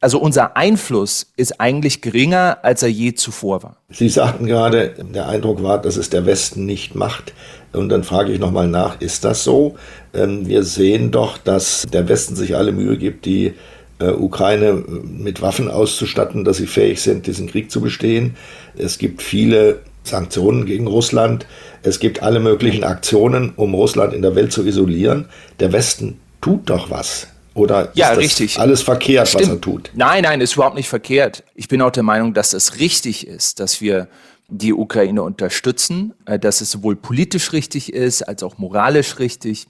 Also 0.03 0.19
unser 0.19 0.57
Einfluss 0.57 1.31
ist 1.37 1.61
eigentlich 1.61 2.01
geringer, 2.01 2.57
als 2.61 2.83
er 2.83 2.89
je 2.89 3.13
zuvor 3.13 3.63
war. 3.63 3.77
Sie 3.89 4.09
sagten 4.09 4.45
gerade, 4.45 4.95
der 5.13 5.29
Eindruck 5.29 5.63
war, 5.63 5.81
dass 5.81 5.95
es 5.95 6.09
der 6.09 6.25
Westen 6.25 6.65
nicht 6.65 6.93
macht. 6.93 7.33
Und 7.71 7.87
dann 7.87 8.03
frage 8.03 8.33
ich 8.33 8.39
nochmal 8.39 8.67
nach, 8.67 8.99
ist 8.99 9.23
das 9.23 9.45
so? 9.45 9.75
Ähm, 10.13 10.45
wir 10.45 10.63
sehen 10.63 11.11
doch, 11.11 11.37
dass 11.37 11.85
der 11.91 12.09
Westen 12.09 12.35
sich 12.35 12.55
alle 12.55 12.73
Mühe 12.73 12.97
gibt, 12.97 13.25
die 13.25 13.53
Ukraine 13.99 14.83
mit 15.03 15.41
Waffen 15.41 15.69
auszustatten, 15.69 16.43
dass 16.43 16.57
sie 16.57 16.67
fähig 16.67 17.01
sind, 17.01 17.27
diesen 17.27 17.47
Krieg 17.47 17.71
zu 17.71 17.81
bestehen. 17.81 18.35
Es 18.75 18.97
gibt 18.97 19.21
viele 19.21 19.81
Sanktionen 20.03 20.65
gegen 20.65 20.87
Russland. 20.87 21.45
Es 21.81 21.99
gibt 21.99 22.23
alle 22.23 22.39
möglichen 22.39 22.83
Aktionen, 22.83 23.53
um 23.55 23.73
Russland 23.73 24.13
in 24.13 24.21
der 24.21 24.35
Welt 24.35 24.51
zu 24.51 24.65
isolieren. 24.65 25.29
Der 25.59 25.71
Westen 25.71 26.19
tut 26.41 26.69
doch 26.69 26.89
was. 26.89 27.27
Oder 27.53 27.91
ja, 27.93 28.11
ist 28.11 28.17
richtig. 28.17 28.59
alles 28.59 28.81
verkehrt, 28.81 29.27
Stimmt. 29.27 29.43
was 29.43 29.49
er 29.49 29.61
tut? 29.61 29.91
Nein, 29.93 30.23
nein, 30.23 30.41
ist 30.41 30.55
überhaupt 30.55 30.75
nicht 30.75 30.89
verkehrt. 30.89 31.43
Ich 31.53 31.67
bin 31.67 31.81
auch 31.81 31.91
der 31.91 32.03
Meinung, 32.03 32.33
dass 32.33 32.53
es 32.53 32.79
richtig 32.79 33.27
ist, 33.27 33.59
dass 33.59 33.79
wir 33.79 34.07
die 34.49 34.73
Ukraine 34.73 35.23
unterstützen, 35.23 36.13
äh, 36.25 36.37
dass 36.39 36.61
es 36.61 36.71
sowohl 36.71 36.95
politisch 36.95 37.53
richtig 37.53 37.93
ist 37.93 38.23
als 38.23 38.43
auch 38.43 38.57
moralisch 38.57 39.19
richtig, 39.19 39.67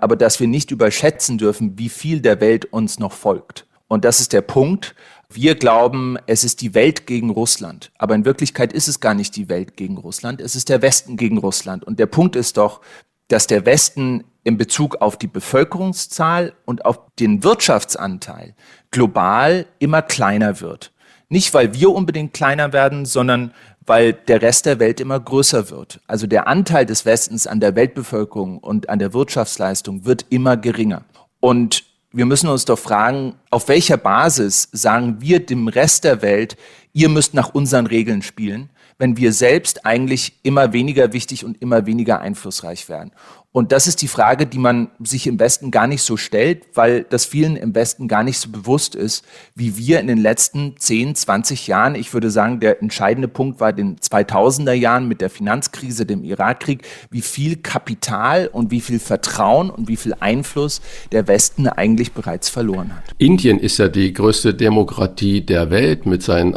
aber 0.00 0.16
dass 0.16 0.40
wir 0.40 0.48
nicht 0.48 0.70
überschätzen 0.70 1.38
dürfen, 1.38 1.78
wie 1.78 1.88
viel 1.88 2.20
der 2.20 2.40
Welt 2.40 2.66
uns 2.66 2.98
noch 2.98 3.12
folgt. 3.12 3.66
Und 3.88 4.04
das 4.04 4.20
ist 4.20 4.32
der 4.32 4.42
Punkt. 4.42 4.94
Wir 5.28 5.54
glauben, 5.54 6.16
es 6.26 6.44
ist 6.44 6.60
die 6.60 6.74
Welt 6.74 7.06
gegen 7.06 7.30
Russland. 7.30 7.92
Aber 7.98 8.14
in 8.14 8.24
Wirklichkeit 8.24 8.72
ist 8.72 8.88
es 8.88 9.00
gar 9.00 9.14
nicht 9.14 9.36
die 9.36 9.48
Welt 9.48 9.76
gegen 9.76 9.96
Russland. 9.98 10.40
Es 10.40 10.56
ist 10.56 10.68
der 10.68 10.82
Westen 10.82 11.16
gegen 11.16 11.38
Russland. 11.38 11.84
Und 11.84 11.98
der 11.98 12.06
Punkt 12.06 12.36
ist 12.36 12.56
doch, 12.56 12.80
dass 13.28 13.46
der 13.46 13.66
Westen 13.66 14.24
in 14.42 14.56
Bezug 14.56 14.96
auf 14.96 15.16
die 15.16 15.26
Bevölkerungszahl 15.26 16.54
und 16.64 16.84
auf 16.84 16.98
den 17.18 17.44
Wirtschaftsanteil 17.44 18.54
global 18.90 19.66
immer 19.78 20.02
kleiner 20.02 20.60
wird. 20.60 20.92
Nicht, 21.28 21.54
weil 21.54 21.74
wir 21.74 21.90
unbedingt 21.90 22.32
kleiner 22.32 22.72
werden, 22.72 23.06
sondern 23.06 23.52
weil 23.90 24.12
der 24.12 24.40
Rest 24.40 24.66
der 24.66 24.78
Welt 24.78 25.00
immer 25.00 25.18
größer 25.18 25.68
wird. 25.68 25.98
Also 26.06 26.28
der 26.28 26.46
Anteil 26.46 26.86
des 26.86 27.06
Westens 27.06 27.48
an 27.48 27.58
der 27.58 27.74
Weltbevölkerung 27.74 28.58
und 28.58 28.88
an 28.88 29.00
der 29.00 29.12
Wirtschaftsleistung 29.12 30.04
wird 30.04 30.26
immer 30.28 30.56
geringer. 30.56 31.02
Und 31.40 31.82
wir 32.12 32.24
müssen 32.24 32.48
uns 32.48 32.64
doch 32.64 32.78
fragen, 32.78 33.34
auf 33.50 33.66
welcher 33.66 33.96
Basis 33.96 34.68
sagen 34.70 35.16
wir 35.18 35.44
dem 35.44 35.66
Rest 35.66 36.04
der 36.04 36.22
Welt, 36.22 36.56
ihr 36.92 37.08
müsst 37.08 37.34
nach 37.34 37.52
unseren 37.52 37.88
Regeln 37.88 38.22
spielen, 38.22 38.70
wenn 39.00 39.16
wir 39.16 39.32
selbst 39.32 39.86
eigentlich 39.86 40.34
immer 40.42 40.74
weniger 40.74 41.14
wichtig 41.14 41.44
und 41.44 41.60
immer 41.62 41.86
weniger 41.86 42.20
einflussreich 42.20 42.88
werden. 42.90 43.12
Und 43.52 43.72
das 43.72 43.88
ist 43.88 44.00
die 44.02 44.08
Frage, 44.08 44.46
die 44.46 44.58
man 44.58 44.90
sich 45.02 45.26
im 45.26 45.40
Westen 45.40 45.72
gar 45.72 45.88
nicht 45.88 46.02
so 46.02 46.16
stellt, 46.16 46.66
weil 46.74 47.02
das 47.02 47.24
vielen 47.24 47.56
im 47.56 47.74
Westen 47.74 48.06
gar 48.06 48.22
nicht 48.22 48.38
so 48.38 48.48
bewusst 48.48 48.94
ist, 48.94 49.24
wie 49.56 49.76
wir 49.76 49.98
in 49.98 50.06
den 50.06 50.18
letzten 50.18 50.76
10, 50.76 51.16
20 51.16 51.66
Jahren, 51.66 51.96
ich 51.96 52.14
würde 52.14 52.30
sagen, 52.30 52.60
der 52.60 52.80
entscheidende 52.80 53.26
Punkt 53.26 53.58
war 53.58 53.72
den 53.72 53.96
2000er 53.96 54.72
Jahren 54.72 55.08
mit 55.08 55.20
der 55.20 55.30
Finanzkrise, 55.30 56.06
dem 56.06 56.22
Irakkrieg, 56.22 56.86
wie 57.10 57.22
viel 57.22 57.56
Kapital 57.56 58.48
und 58.52 58.70
wie 58.70 58.80
viel 58.80 59.00
Vertrauen 59.00 59.70
und 59.70 59.88
wie 59.88 59.96
viel 59.96 60.14
Einfluss 60.20 60.80
der 61.10 61.26
Westen 61.26 61.66
eigentlich 61.66 62.12
bereits 62.12 62.50
verloren 62.50 62.94
hat. 62.94 63.02
Indien 63.18 63.58
ist 63.58 63.78
ja 63.78 63.88
die 63.88 64.12
größte 64.12 64.54
Demokratie 64.54 65.40
der 65.40 65.70
Welt 65.70 66.06
mit 66.06 66.22
seinen 66.22 66.54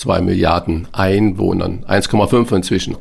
1,2 0.00 0.20
Milliarden 0.22 0.88
Einwohnern, 0.92 1.84
1,5 1.88 2.54
inzwischen. 2.56 2.96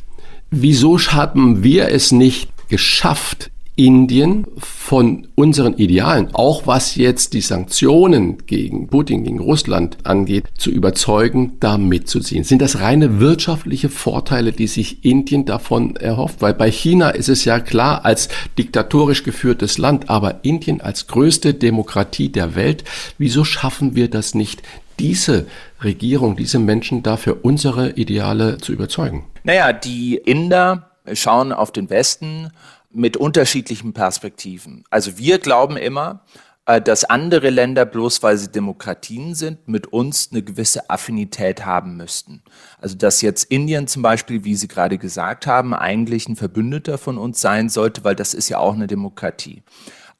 Wieso 0.52 0.98
haben 0.98 1.64
wir 1.64 1.90
es 1.90 2.12
nicht 2.12 2.50
geschafft, 2.70 3.52
Indien 3.76 4.46
von 4.58 5.30
unseren 5.36 5.76
Idealen, 5.78 6.36
auch 6.36 6.68
was 6.68 6.96
jetzt 6.96 7.32
die 7.34 7.40
Sanktionen 7.40 8.46
gegen 8.46 8.88
Putin, 8.90 9.24
gegen 9.24 9.40
Russland 9.40 9.98
angeht, 10.04 10.44
zu 10.58 10.70
überzeugen, 10.70 11.54
da 11.62 11.78
mitzuziehen? 11.78 12.44
Sind 12.44 12.62
das 12.62 12.82
reine 12.82 13.22
wirtschaftliche 13.22 13.88
Vorteile, 13.88 14.52
die 14.52 14.68
sich 14.68 15.06
Indien 15.06 15.46
davon 15.46 15.96
erhofft? 15.96 16.42
Weil 16.42 16.56
bei 16.56 16.70
China 16.70 17.12
ist 17.12 17.30
es 17.30 17.46
ja 17.46 17.62
klar 17.62 18.04
als 18.04 18.28
diktatorisch 18.58 19.24
geführtes 19.24 19.78
Land, 19.78 20.10
aber 20.10 20.44
Indien 20.44 20.82
als 20.82 21.08
größte 21.08 21.54
Demokratie 21.54 22.28
der 22.28 22.56
Welt, 22.56 22.84
wieso 23.18 23.46
schaffen 23.46 23.96
wir 23.96 24.10
das 24.10 24.36
nicht, 24.36 24.62
diese 25.00 25.48
Regierung, 25.84 26.36
diese 26.36 26.60
Menschen 26.60 27.02
dafür 27.02 27.40
unsere 27.44 27.92
Ideale 27.92 28.58
zu 28.58 28.74
überzeugen? 28.74 29.26
Naja, 29.44 29.74
die 29.74 30.16
Inder 30.16 30.92
schauen 31.14 31.52
auf 31.52 31.72
den 31.72 31.90
Westen 31.90 32.52
mit 32.92 33.18
unterschiedlichen 33.18 33.94
Perspektiven. 33.94 34.84
Also 34.90 35.18
wir 35.18 35.40
glauben 35.40 35.78
immer, 35.78 36.24
äh, 36.66 36.82
dass 36.82 37.04
andere 37.04 37.50
Länder, 37.50 37.86
bloß 37.86 38.22
weil 38.24 38.38
sie 38.38 38.52
Demokratien 38.52 39.36
sind, 39.36 39.68
mit 39.68 39.88
uns 39.88 40.30
eine 40.32 40.44
gewisse 40.44 40.90
Affinität 40.90 41.66
haben 41.66 41.98
müssten. 41.98 42.44
Also 42.80 42.96
dass 42.96 43.22
jetzt 43.22 43.46
Indien 43.46 43.88
zum 43.88 44.02
Beispiel, 44.02 44.44
wie 44.44 44.56
Sie 44.56 44.68
gerade 44.68 44.98
gesagt 44.98 45.48
haben, 45.48 45.74
eigentlich 45.74 46.28
ein 46.30 46.36
Verbündeter 46.36 46.98
von 46.98 47.18
uns 47.18 47.42
sein 47.42 47.70
sollte, 47.70 48.04
weil 48.04 48.16
das 48.16 48.34
ist 48.34 48.50
ja 48.50 48.60
auch 48.60 48.74
eine 48.74 48.88
Demokratie. 48.88 49.64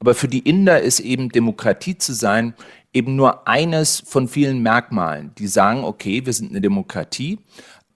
Aber 0.00 0.14
für 0.14 0.28
die 0.28 0.40
Inder 0.40 0.80
ist 0.80 0.98
eben 0.98 1.28
Demokratie 1.28 1.98
zu 1.98 2.14
sein 2.14 2.54
eben 2.92 3.16
nur 3.16 3.46
eines 3.46 4.02
von 4.06 4.28
vielen 4.28 4.62
Merkmalen, 4.62 5.32
die 5.38 5.46
sagen, 5.46 5.84
okay, 5.84 6.24
wir 6.26 6.32
sind 6.32 6.50
eine 6.50 6.60
Demokratie, 6.60 7.38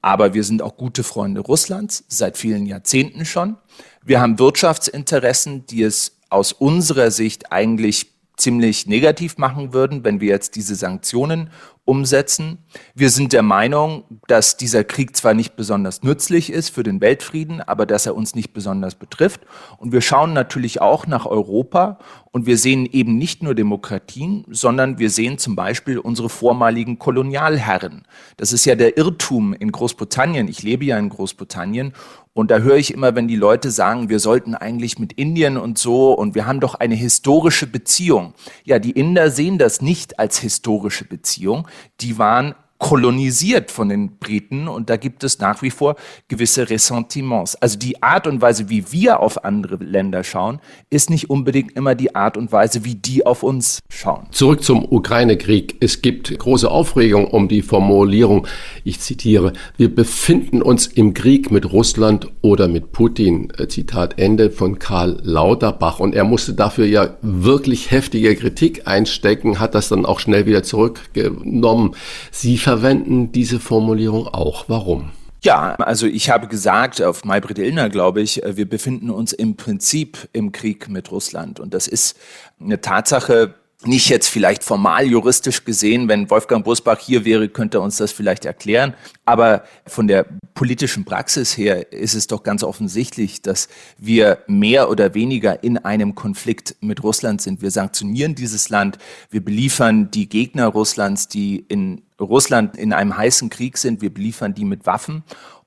Aber 0.04 0.34
wir 0.34 0.44
sind 0.44 0.60
auch 0.60 0.76
gute 0.76 1.02
Freunde 1.02 1.40
Russlands, 1.40 2.04
seit 2.08 2.36
vielen 2.36 2.66
Jahrzehnten 2.66 3.24
schon. 3.24 3.56
Wir 4.04 4.20
haben 4.20 4.38
Wirtschaftsinteressen, 4.38 5.64
die 5.64 5.82
es 5.82 6.18
aus 6.28 6.52
unserer 6.52 7.10
Sicht 7.10 7.52
eigentlich 7.52 8.12
ziemlich 8.36 8.86
negativ 8.86 9.38
machen 9.38 9.72
würden, 9.72 10.04
wenn 10.04 10.20
wir 10.20 10.28
jetzt 10.28 10.56
diese 10.56 10.74
Sanktionen 10.74 11.48
umsetzen. 11.84 12.58
Wir 12.94 13.10
sind 13.10 13.32
der 13.32 13.42
Meinung, 13.42 14.04
dass 14.26 14.56
dieser 14.56 14.84
Krieg 14.84 15.14
zwar 15.16 15.34
nicht 15.34 15.54
besonders 15.54 16.02
nützlich 16.02 16.50
ist 16.50 16.70
für 16.70 16.82
den 16.82 17.00
Weltfrieden, 17.00 17.60
aber 17.60 17.84
dass 17.84 18.06
er 18.06 18.16
uns 18.16 18.34
nicht 18.34 18.52
besonders 18.54 18.94
betrifft. 18.94 19.42
Und 19.76 19.92
wir 19.92 20.00
schauen 20.00 20.32
natürlich 20.32 20.80
auch 20.80 21.06
nach 21.06 21.26
Europa 21.26 21.98
und 22.30 22.46
wir 22.46 22.56
sehen 22.56 22.86
eben 22.86 23.18
nicht 23.18 23.42
nur 23.42 23.54
Demokratien, 23.54 24.44
sondern 24.50 24.98
wir 24.98 25.10
sehen 25.10 25.38
zum 25.38 25.56
Beispiel 25.56 25.98
unsere 25.98 26.30
vormaligen 26.30 26.98
Kolonialherren. 26.98 28.06
Das 28.38 28.52
ist 28.52 28.64
ja 28.64 28.74
der 28.76 28.96
Irrtum 28.96 29.52
in 29.52 29.70
Großbritannien. 29.70 30.48
Ich 30.48 30.62
lebe 30.62 30.86
ja 30.86 30.98
in 30.98 31.10
Großbritannien 31.10 31.92
und 32.34 32.50
da 32.50 32.58
höre 32.58 32.76
ich 32.76 32.92
immer, 32.92 33.14
wenn 33.14 33.28
die 33.28 33.36
Leute 33.36 33.70
sagen, 33.70 34.08
wir 34.08 34.18
sollten 34.18 34.56
eigentlich 34.56 34.98
mit 34.98 35.12
Indien 35.12 35.56
und 35.56 35.78
so 35.78 36.12
und 36.12 36.34
wir 36.34 36.46
haben 36.46 36.58
doch 36.58 36.74
eine 36.74 36.96
historische 36.96 37.68
Beziehung. 37.68 38.34
Ja, 38.64 38.80
die 38.80 38.90
Inder 38.90 39.30
sehen 39.30 39.56
das 39.56 39.80
nicht 39.80 40.18
als 40.18 40.38
historische 40.38 41.04
Beziehung. 41.04 41.68
Die 42.00 42.18
waren 42.18 42.56
kolonisiert 42.84 43.70
von 43.70 43.88
den 43.88 44.18
Briten 44.18 44.68
und 44.68 44.90
da 44.90 44.98
gibt 44.98 45.24
es 45.24 45.38
nach 45.38 45.62
wie 45.62 45.70
vor 45.70 45.96
gewisse 46.28 46.68
Ressentiments. 46.68 47.56
Also 47.56 47.78
die 47.78 48.02
Art 48.02 48.26
und 48.26 48.42
Weise, 48.42 48.68
wie 48.68 48.92
wir 48.92 49.20
auf 49.20 49.42
andere 49.42 49.76
Länder 49.76 50.22
schauen, 50.22 50.60
ist 50.90 51.08
nicht 51.08 51.30
unbedingt 51.30 51.72
immer 51.72 51.94
die 51.94 52.14
Art 52.14 52.36
und 52.36 52.52
Weise, 52.52 52.84
wie 52.84 52.94
die 52.94 53.24
auf 53.24 53.42
uns 53.42 53.80
schauen. 53.88 54.26
Zurück 54.32 54.62
zum 54.62 54.84
Ukraine-Krieg. 54.84 55.78
Es 55.80 56.02
gibt 56.02 56.38
große 56.38 56.70
Aufregung 56.70 57.26
um 57.28 57.48
die 57.48 57.62
Formulierung, 57.62 58.46
ich 58.84 59.00
zitiere, 59.00 59.54
wir 59.78 59.94
befinden 59.94 60.60
uns 60.60 60.86
im 60.86 61.14
Krieg 61.14 61.50
mit 61.50 61.72
Russland 61.72 62.28
oder 62.42 62.68
mit 62.68 62.92
Putin. 62.92 63.50
Äh, 63.56 63.66
Zitat 63.68 64.18
Ende 64.18 64.50
von 64.50 64.78
Karl 64.78 65.18
Lauterbach. 65.22 66.00
Und 66.00 66.14
er 66.14 66.24
musste 66.24 66.52
dafür 66.52 66.84
ja 66.84 67.16
wirklich 67.22 67.90
heftige 67.90 68.36
Kritik 68.36 68.86
einstecken, 68.86 69.58
hat 69.58 69.74
das 69.74 69.88
dann 69.88 70.04
auch 70.04 70.20
schnell 70.20 70.44
wieder 70.44 70.62
zurückgenommen. 70.62 71.96
Sie 72.30 72.58
verwenden 72.74 73.30
diese 73.30 73.60
Formulierung 73.60 74.26
auch. 74.26 74.64
Warum? 74.68 75.12
Ja, 75.42 75.76
also 75.76 76.08
ich 76.08 76.28
habe 76.28 76.48
gesagt 76.48 77.00
auf 77.00 77.24
Maybrit 77.24 77.58
Illner, 77.58 77.88
glaube 77.88 78.20
ich, 78.20 78.42
äh, 78.42 78.56
wir 78.56 78.68
befinden 78.68 79.10
uns 79.10 79.32
im 79.32 79.56
Prinzip 79.56 80.28
im 80.32 80.50
Krieg 80.50 80.88
mit 80.88 81.12
Russland. 81.12 81.60
Und 81.60 81.72
das 81.72 81.86
ist 81.86 82.16
eine 82.58 82.80
Tatsache, 82.80 83.54
nicht 83.84 84.08
jetzt 84.08 84.28
vielleicht 84.28 84.64
formal 84.64 85.06
juristisch 85.06 85.64
gesehen, 85.64 86.08
wenn 86.08 86.30
Wolfgang 86.30 86.64
Busbach 86.64 86.98
hier 86.98 87.24
wäre, 87.24 87.48
könnte 87.48 87.78
er 87.78 87.82
uns 87.82 87.98
das 87.98 88.10
vielleicht 88.10 88.44
erklären. 88.44 88.94
Aber 89.24 89.64
von 89.86 90.08
der 90.08 90.26
politischen 90.54 91.04
Praxis 91.04 91.56
her 91.56 91.92
ist 91.92 92.14
es 92.14 92.26
doch 92.26 92.42
ganz 92.42 92.64
offensichtlich, 92.64 93.42
dass 93.42 93.68
wir 93.98 94.38
mehr 94.46 94.90
oder 94.90 95.14
weniger 95.14 95.62
in 95.62 95.78
einem 95.78 96.14
Konflikt 96.14 96.76
mit 96.80 97.02
Russland 97.02 97.40
sind. 97.40 97.62
Wir 97.62 97.70
sanktionieren 97.70 98.34
dieses 98.34 98.68
Land, 98.68 98.98
wir 99.30 99.44
beliefern 99.44 100.10
die 100.10 100.28
Gegner 100.28 100.66
Russlands, 100.66 101.28
die 101.28 101.58
in 101.68 102.02
Russland 102.24 102.76
in 102.76 102.92
einem 102.92 103.16
heißen 103.16 103.50
Krieg 103.50 103.78
sind, 103.78 104.02
wir 104.02 104.12
beliefern 104.12 104.54
die 104.54 104.64
mit 104.64 104.86
Waffen 104.86 105.22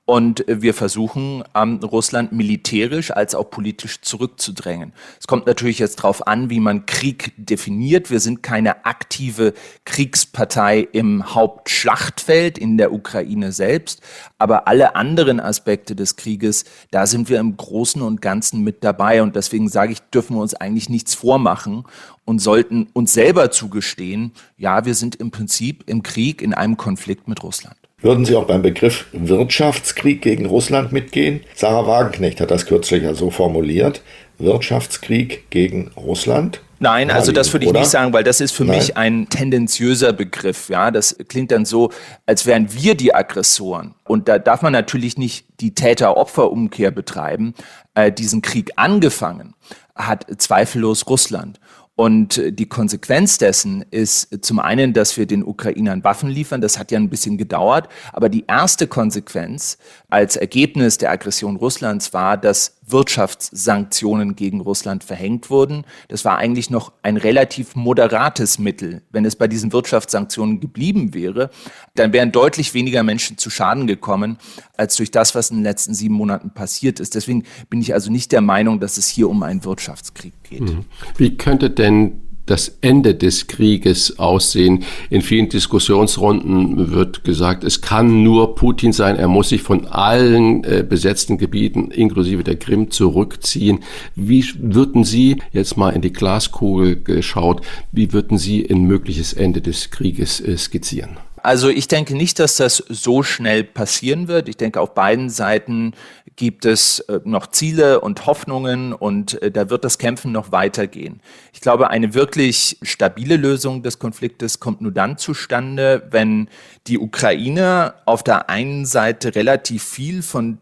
und 0.08 0.42
wir 0.48 0.72
versuchen, 0.72 1.44
ähm, 1.54 1.80
Russland 1.84 2.32
militärisch 2.32 3.10
als 3.10 3.34
auch 3.34 3.50
politisch 3.50 4.00
zurückzudrängen. 4.00 4.94
Es 5.20 5.26
kommt 5.26 5.46
natürlich 5.46 5.78
jetzt 5.80 5.98
darauf 5.98 6.26
an, 6.26 6.48
wie 6.48 6.60
man 6.60 6.86
Krieg 6.86 7.34
definiert. 7.36 8.10
Wir 8.10 8.18
sind 8.18 8.42
keine 8.42 8.86
aktive 8.86 9.52
Kriegspartei 9.84 10.88
im 10.92 11.34
Hauptschlachtfeld 11.34 12.56
in 12.56 12.78
der 12.78 12.94
Ukraine 12.94 13.52
selbst. 13.52 14.00
Aber 14.38 14.66
alle 14.66 14.96
anderen 14.96 15.40
Aspekte 15.40 15.94
des 15.94 16.16
Krieges, 16.16 16.64
da 16.90 17.06
sind 17.06 17.28
wir 17.28 17.38
im 17.38 17.58
Großen 17.58 18.00
und 18.00 18.22
Ganzen 18.22 18.64
mit 18.64 18.84
dabei. 18.84 19.20
Und 19.20 19.36
deswegen 19.36 19.68
sage 19.68 19.92
ich, 19.92 20.00
dürfen 20.00 20.36
wir 20.36 20.40
uns 20.40 20.54
eigentlich 20.54 20.88
nichts 20.88 21.14
vormachen 21.14 21.84
und 22.24 22.38
sollten 22.38 22.88
uns 22.94 23.12
selber 23.12 23.50
zugestehen, 23.50 24.32
ja, 24.56 24.86
wir 24.86 24.94
sind 24.94 25.16
im 25.16 25.30
Prinzip 25.30 25.84
im 25.86 26.02
Krieg, 26.02 26.40
in 26.40 26.54
einem 26.54 26.78
Konflikt 26.78 27.28
mit 27.28 27.42
Russland. 27.42 27.77
Würden 28.00 28.24
Sie 28.24 28.36
auch 28.36 28.46
beim 28.46 28.62
Begriff 28.62 29.06
Wirtschaftskrieg 29.12 30.22
gegen 30.22 30.46
Russland 30.46 30.92
mitgehen? 30.92 31.40
Sarah 31.56 31.88
Wagenknecht 31.88 32.40
hat 32.40 32.52
das 32.52 32.66
kürzlich 32.66 33.02
ja 33.02 33.12
so 33.12 33.30
formuliert. 33.30 34.02
Wirtschaftskrieg 34.38 35.50
gegen 35.50 35.90
Russland? 35.96 36.60
Nein, 36.78 37.10
also 37.10 37.32
das 37.32 37.52
würde 37.52 37.64
ich 37.64 37.70
oder? 37.70 37.80
nicht 37.80 37.90
sagen, 37.90 38.12
weil 38.12 38.22
das 38.22 38.40
ist 38.40 38.52
für 38.52 38.64
Nein. 38.64 38.78
mich 38.78 38.96
ein 38.96 39.28
tendenziöser 39.28 40.12
Begriff. 40.12 40.68
Ja, 40.68 40.92
das 40.92 41.16
klingt 41.26 41.50
dann 41.50 41.64
so, 41.64 41.90
als 42.24 42.46
wären 42.46 42.72
wir 42.72 42.94
die 42.94 43.12
Aggressoren. 43.12 43.96
Und 44.04 44.28
da 44.28 44.38
darf 44.38 44.62
man 44.62 44.72
natürlich 44.72 45.18
nicht 45.18 45.46
die 45.60 45.74
Täter-Opfer-Umkehr 45.74 46.92
betreiben. 46.92 47.54
Äh, 47.94 48.12
diesen 48.12 48.42
Krieg 48.42 48.70
angefangen 48.76 49.54
hat 49.96 50.24
zweifellos 50.38 51.08
Russland. 51.08 51.58
Und 51.98 52.40
die 52.46 52.68
Konsequenz 52.68 53.38
dessen 53.38 53.84
ist 53.90 54.44
zum 54.44 54.60
einen, 54.60 54.92
dass 54.92 55.16
wir 55.16 55.26
den 55.26 55.42
Ukrainern 55.42 56.04
Waffen 56.04 56.30
liefern. 56.30 56.60
Das 56.60 56.78
hat 56.78 56.92
ja 56.92 56.98
ein 57.00 57.10
bisschen 57.10 57.38
gedauert. 57.38 57.88
Aber 58.12 58.28
die 58.28 58.44
erste 58.46 58.86
Konsequenz 58.86 59.78
als 60.08 60.36
Ergebnis 60.36 60.98
der 60.98 61.10
Aggression 61.10 61.56
Russlands 61.56 62.14
war, 62.14 62.36
dass 62.36 62.77
Wirtschaftssanktionen 62.90 64.36
gegen 64.36 64.60
Russland 64.60 65.04
verhängt 65.04 65.50
wurden. 65.50 65.84
Das 66.08 66.24
war 66.24 66.38
eigentlich 66.38 66.70
noch 66.70 66.92
ein 67.02 67.16
relativ 67.16 67.76
moderates 67.76 68.58
Mittel. 68.58 69.02
Wenn 69.10 69.24
es 69.24 69.36
bei 69.36 69.48
diesen 69.48 69.72
Wirtschaftssanktionen 69.72 70.60
geblieben 70.60 71.14
wäre, 71.14 71.50
dann 71.94 72.12
wären 72.12 72.32
deutlich 72.32 72.74
weniger 72.74 73.02
Menschen 73.02 73.38
zu 73.38 73.50
Schaden 73.50 73.86
gekommen, 73.86 74.38
als 74.76 74.96
durch 74.96 75.10
das, 75.10 75.34
was 75.34 75.50
in 75.50 75.58
den 75.58 75.64
letzten 75.64 75.94
sieben 75.94 76.14
Monaten 76.14 76.50
passiert 76.50 77.00
ist. 77.00 77.14
Deswegen 77.14 77.44
bin 77.70 77.80
ich 77.80 77.94
also 77.94 78.10
nicht 78.10 78.32
der 78.32 78.40
Meinung, 78.40 78.80
dass 78.80 78.98
es 78.98 79.08
hier 79.08 79.28
um 79.28 79.42
einen 79.42 79.64
Wirtschaftskrieg 79.64 80.34
geht. 80.44 80.60
Mhm. 80.60 80.84
Wie 81.16 81.36
könnte 81.36 81.70
denn 81.70 82.27
das 82.50 82.78
Ende 82.80 83.14
des 83.14 83.46
Krieges 83.46 84.18
aussehen. 84.18 84.84
In 85.10 85.22
vielen 85.22 85.48
Diskussionsrunden 85.48 86.90
wird 86.92 87.24
gesagt, 87.24 87.64
es 87.64 87.80
kann 87.80 88.22
nur 88.22 88.54
Putin 88.54 88.92
sein, 88.92 89.16
er 89.16 89.28
muss 89.28 89.50
sich 89.50 89.62
von 89.62 89.86
allen 89.86 90.64
äh, 90.64 90.84
besetzten 90.88 91.38
Gebieten 91.38 91.90
inklusive 91.90 92.44
der 92.44 92.56
Krim 92.56 92.90
zurückziehen. 92.90 93.80
Wie 94.14 94.44
würden 94.58 95.04
Sie 95.04 95.42
jetzt 95.52 95.76
mal 95.76 95.90
in 95.90 96.02
die 96.02 96.12
Glaskugel 96.12 97.02
geschaut, 97.02 97.62
wie 97.92 98.12
würden 98.12 98.38
Sie 98.38 98.68
ein 98.68 98.82
mögliches 98.82 99.32
Ende 99.32 99.60
des 99.60 99.90
Krieges 99.90 100.40
äh, 100.40 100.56
skizzieren? 100.56 101.18
Also 101.42 101.68
ich 101.68 101.88
denke 101.88 102.16
nicht, 102.16 102.38
dass 102.38 102.56
das 102.56 102.82
so 102.88 103.22
schnell 103.22 103.64
passieren 103.64 104.28
wird. 104.28 104.48
Ich 104.48 104.56
denke, 104.56 104.80
auf 104.80 104.94
beiden 104.94 105.30
Seiten 105.30 105.94
gibt 106.38 106.64
es 106.64 107.00
äh, 107.00 107.20
noch 107.24 107.48
Ziele 107.48 108.00
und 108.00 108.24
Hoffnungen 108.26 108.92
und 108.92 109.42
äh, 109.42 109.50
da 109.50 109.68
wird 109.70 109.84
das 109.84 109.98
Kämpfen 109.98 110.30
noch 110.32 110.52
weitergehen. 110.52 111.20
Ich 111.52 111.60
glaube, 111.60 111.90
eine 111.90 112.14
wirklich 112.14 112.78
stabile 112.80 113.36
Lösung 113.36 113.82
des 113.82 113.98
Konfliktes 113.98 114.60
kommt 114.60 114.80
nur 114.80 114.92
dann 114.92 115.18
zustande, 115.18 116.06
wenn 116.12 116.48
die 116.86 116.98
Ukraine 116.98 117.94
auf 118.06 118.22
der 118.22 118.48
einen 118.48 118.86
Seite 118.86 119.34
relativ 119.34 119.82
viel 119.82 120.22
von 120.22 120.58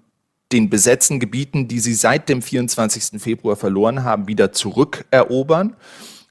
den 0.51 0.70
besetzten 0.70 1.20
Gebieten, 1.20 1.69
die 1.69 1.78
sie 1.78 1.94
seit 1.94 2.31
dem 2.31 2.40
24. 2.40 3.20
Februar 3.20 3.57
verloren 3.57 4.03
haben, 4.03 4.28
wieder 4.28 4.53
zurückerobern. 4.53 5.77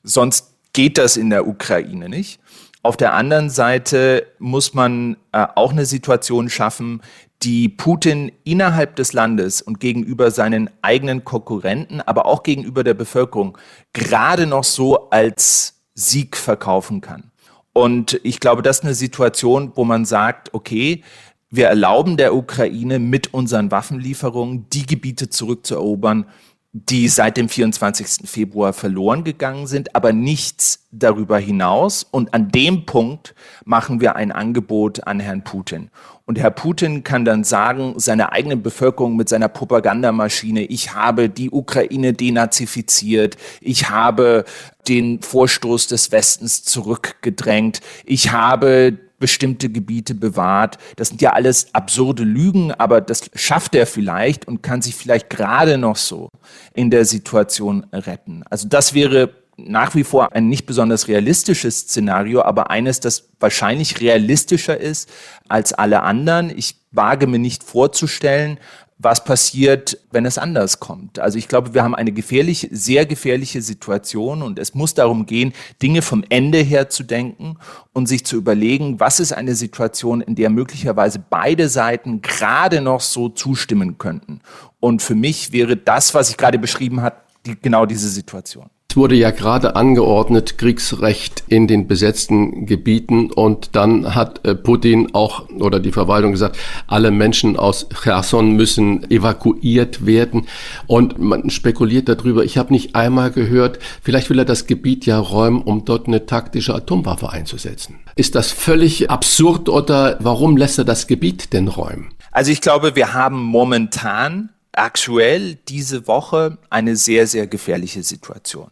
Sonst 0.03 0.55
geht 0.73 0.97
das 0.97 1.17
in 1.17 1.29
der 1.29 1.47
Ukraine 1.47 2.09
nicht. 2.09 2.39
Auf 2.81 2.97
der 2.97 3.13
anderen 3.13 3.49
Seite 3.49 4.27
muss 4.37 4.75
man 4.75 5.17
äh, 5.31 5.47
auch 5.55 5.71
eine 5.71 5.87
Situation 5.87 6.49
schaffen, 6.49 7.01
die 7.43 7.69
Putin 7.69 8.31
innerhalb 8.43 8.95
des 8.95 9.13
Landes 9.13 9.61
und 9.61 9.79
gegenüber 9.79 10.31
seinen 10.31 10.69
eigenen 10.81 11.23
Konkurrenten, 11.23 12.01
aber 12.01 12.25
auch 12.25 12.43
gegenüber 12.43 12.83
der 12.83 12.93
Bevölkerung 12.93 13.57
gerade 13.93 14.47
noch 14.47 14.63
so 14.63 15.09
als 15.09 15.81
Sieg 15.93 16.37
verkaufen 16.37 17.01
kann. 17.01 17.31
Und 17.73 18.19
ich 18.23 18.39
glaube, 18.39 18.61
das 18.61 18.79
ist 18.79 18.83
eine 18.85 18.93
Situation, 18.93 19.73
wo 19.75 19.83
man 19.83 20.05
sagt, 20.05 20.53
okay, 20.53 21.03
wir 21.49 21.67
erlauben 21.67 22.17
der 22.17 22.35
Ukraine 22.35 22.99
mit 22.99 23.33
unseren 23.33 23.71
Waffenlieferungen 23.71 24.67
die 24.71 24.85
Gebiete 24.85 25.29
zurückzuerobern, 25.29 26.25
die 26.73 27.07
seit 27.07 27.37
dem 27.37 27.47
24. 27.47 28.29
Februar 28.29 28.73
verloren 28.73 29.23
gegangen 29.23 29.65
sind, 29.65 29.95
aber 29.95 30.11
nichts 30.11 30.87
darüber 30.91 31.37
hinaus. 31.37 32.03
Und 32.03 32.33
an 32.33 32.49
dem 32.49 32.85
Punkt 32.85 33.33
machen 33.63 34.01
wir 34.01 34.17
ein 34.17 34.33
Angebot 34.33 35.07
an 35.07 35.21
Herrn 35.21 35.45
Putin. 35.45 35.89
Und 36.27 36.39
Herr 36.39 36.49
Putin 36.49 37.03
kann 37.03 37.23
dann 37.23 37.43
sagen, 37.43 37.93
seiner 37.97 38.31
eigenen 38.31 38.63
Bevölkerung 38.63 39.15
mit 39.15 39.29
seiner 39.29 39.47
Propagandamaschine, 39.47 40.63
ich 40.63 40.95
habe 40.95 41.29
die 41.29 41.51
Ukraine 41.51 42.13
denazifiziert, 42.13 43.37
ich 43.61 43.89
habe 43.91 44.45
den 44.87 45.21
Vorstoß 45.21 45.85
des 45.87 46.11
Westens 46.11 46.63
zurückgedrängt, 46.63 47.81
ich 48.05 48.31
habe 48.31 48.97
bestimmte 49.19 49.69
Gebiete 49.69 50.13
bewahrt. 50.15 50.77
Das 50.95 51.09
sind 51.09 51.21
ja 51.21 51.33
alles 51.33 51.73
absurde 51.73 52.23
Lügen, 52.23 52.71
aber 52.71 53.01
das 53.01 53.29
schafft 53.35 53.75
er 53.75 53.85
vielleicht 53.85 54.47
und 54.47 54.61
kann 54.61 54.81
sich 54.81 54.95
vielleicht 54.95 55.29
gerade 55.29 55.77
noch 55.77 55.95
so 55.95 56.29
in 56.73 56.89
der 56.89 57.05
Situation 57.05 57.85
retten. 57.93 58.43
Also 58.49 58.67
das 58.67 58.93
wäre 58.93 59.44
nach 59.57 59.95
wie 59.95 60.03
vor 60.03 60.33
ein 60.33 60.49
nicht 60.49 60.65
besonders 60.65 61.07
realistisches 61.07 61.79
Szenario, 61.79 62.41
aber 62.41 62.69
eines, 62.69 62.99
das 62.99 63.29
wahrscheinlich 63.39 64.01
realistischer 64.01 64.77
ist 64.77 65.09
als 65.47 65.73
alle 65.73 66.03
anderen. 66.03 66.51
Ich 66.55 66.77
wage 66.91 67.27
mir 67.27 67.39
nicht 67.39 67.63
vorzustellen, 67.63 68.59
was 68.97 69.25
passiert, 69.25 69.97
wenn 70.11 70.25
es 70.25 70.37
anders 70.37 70.79
kommt. 70.79 71.19
Also 71.19 71.37
ich 71.37 71.49
glaube, 71.49 71.73
wir 71.73 71.83
haben 71.83 71.95
eine 71.95 72.13
gefährliche, 72.13 72.69
sehr 72.71 73.05
gefährliche 73.05 73.61
Situation 73.61 74.41
und 74.41 74.57
es 74.57 74.73
muss 74.73 74.93
darum 74.93 75.25
gehen, 75.25 75.53
Dinge 75.81 76.01
vom 76.01 76.23
Ende 76.29 76.59
her 76.59 76.89
zu 76.89 77.03
denken 77.03 77.57
und 77.91 78.07
sich 78.07 78.25
zu 78.25 78.37
überlegen, 78.37 78.99
was 78.99 79.19
ist 79.19 79.33
eine 79.33 79.55
Situation, 79.55 80.21
in 80.21 80.35
der 80.35 80.49
möglicherweise 80.49 81.19
beide 81.19 81.67
Seiten 81.67 82.21
gerade 82.21 82.79
noch 82.79 83.01
so 83.01 83.27
zustimmen 83.27 83.97
könnten. 83.97 84.39
Und 84.79 85.01
für 85.01 85.15
mich 85.15 85.51
wäre 85.51 85.75
das, 85.75 86.13
was 86.13 86.29
ich 86.29 86.37
gerade 86.37 86.57
beschrieben 86.57 87.01
habe, 87.01 87.17
die, 87.45 87.59
genau 87.59 87.85
diese 87.85 88.07
Situation. 88.07 88.69
Es 88.95 88.97
wurde 88.97 89.15
ja 89.15 89.31
gerade 89.31 89.75
angeordnet, 89.75 90.57
Kriegsrecht 90.57 91.43
in 91.49 91.67
den 91.67 91.85
besetzten 91.85 92.65
Gebieten 92.65 93.29
und 93.29 93.75
dann 93.75 94.15
hat 94.15 94.47
äh, 94.47 94.55
Putin 94.55 95.13
auch 95.13 95.49
oder 95.49 95.81
die 95.81 95.91
Verwaltung 95.91 96.31
gesagt, 96.31 96.57
alle 96.87 97.11
Menschen 97.11 97.57
aus 97.57 97.89
Cherson 97.89 98.53
müssen 98.53 99.11
evakuiert 99.11 100.05
werden 100.05 100.47
und 100.87 101.19
man 101.19 101.49
spekuliert 101.49 102.07
darüber. 102.07 102.45
Ich 102.45 102.57
habe 102.57 102.71
nicht 102.71 102.95
einmal 102.95 103.31
gehört, 103.31 103.79
vielleicht 104.01 104.29
will 104.29 104.39
er 104.39 104.45
das 104.45 104.65
Gebiet 104.65 105.05
ja 105.05 105.19
räumen, 105.19 105.61
um 105.61 105.83
dort 105.83 106.07
eine 106.07 106.25
taktische 106.25 106.73
Atomwaffe 106.73 107.29
einzusetzen. 107.29 107.99
Ist 108.15 108.33
das 108.33 108.53
völlig 108.53 109.09
absurd 109.09 109.67
oder 109.67 110.17
warum 110.21 110.55
lässt 110.55 110.77
er 110.77 110.85
das 110.85 111.07
Gebiet 111.07 111.51
denn 111.51 111.67
räumen? 111.67 112.13
Also 112.31 112.49
ich 112.49 112.61
glaube, 112.61 112.95
wir 112.95 113.13
haben 113.13 113.43
momentan 113.43 114.51
aktuell 114.71 115.55
diese 115.67 116.07
Woche 116.07 116.57
eine 116.69 116.95
sehr, 116.95 117.27
sehr 117.27 117.45
gefährliche 117.45 118.01
Situation. 118.01 118.69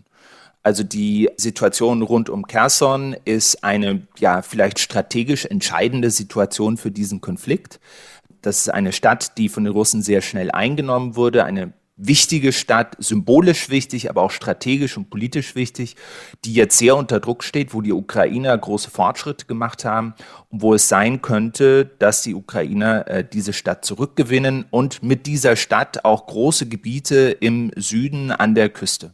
Also 0.64 0.84
die 0.84 1.30
Situation 1.36 2.02
rund 2.02 2.30
um 2.30 2.48
Kherson 2.48 3.16
ist 3.26 3.64
eine 3.66 4.08
ja 4.18 4.42
vielleicht 4.42 4.80
strategisch 4.80 5.46
entscheidende 5.46 6.10
Situation 6.10 6.78
für 6.78 6.90
diesen 6.90 7.20
Konflikt. 7.20 7.82
Das 8.42 8.62
ist 8.62 8.70
eine 8.70 8.94
Stadt, 8.94 9.38
die 9.38 9.50
von 9.50 9.66
den 9.66 9.74
Russen 9.74 10.02
sehr 10.02 10.22
schnell 10.22 10.52
eingenommen 10.52 11.18
wurde, 11.18 11.44
eine 11.44 11.74
wichtige 11.96 12.52
Stadt, 12.52 12.96
symbolisch 12.98 13.70
wichtig, 13.70 14.10
aber 14.10 14.22
auch 14.24 14.32
strategisch 14.32 14.98
und 14.98 15.10
politisch 15.10 15.54
wichtig, 15.56 15.96
die 16.44 16.54
jetzt 16.54 16.78
sehr 16.78 16.96
unter 16.96 17.20
Druck 17.20 17.44
steht, 17.44 17.74
wo 17.74 17.82
die 17.82 17.94
Ukrainer 17.94 18.58
große 18.58 18.90
Fortschritte 18.90 19.46
gemacht 19.46 19.86
haben 19.86 20.16
und 20.50 20.62
wo 20.62 20.74
es 20.74 20.88
sein 20.88 21.22
könnte, 21.22 21.92
dass 22.00 22.24
die 22.24 22.36
Ukrainer 22.36 23.08
äh, 23.08 23.24
diese 23.24 23.54
Stadt 23.54 23.86
zurückgewinnen 23.86 24.66
und 24.72 25.04
mit 25.04 25.28
dieser 25.28 25.56
Stadt 25.56 26.04
auch 26.04 26.26
große 26.26 26.68
Gebiete 26.68 27.38
im 27.40 27.72
Süden 27.76 28.32
an 28.32 28.56
der 28.56 28.70
Küste. 28.70 29.14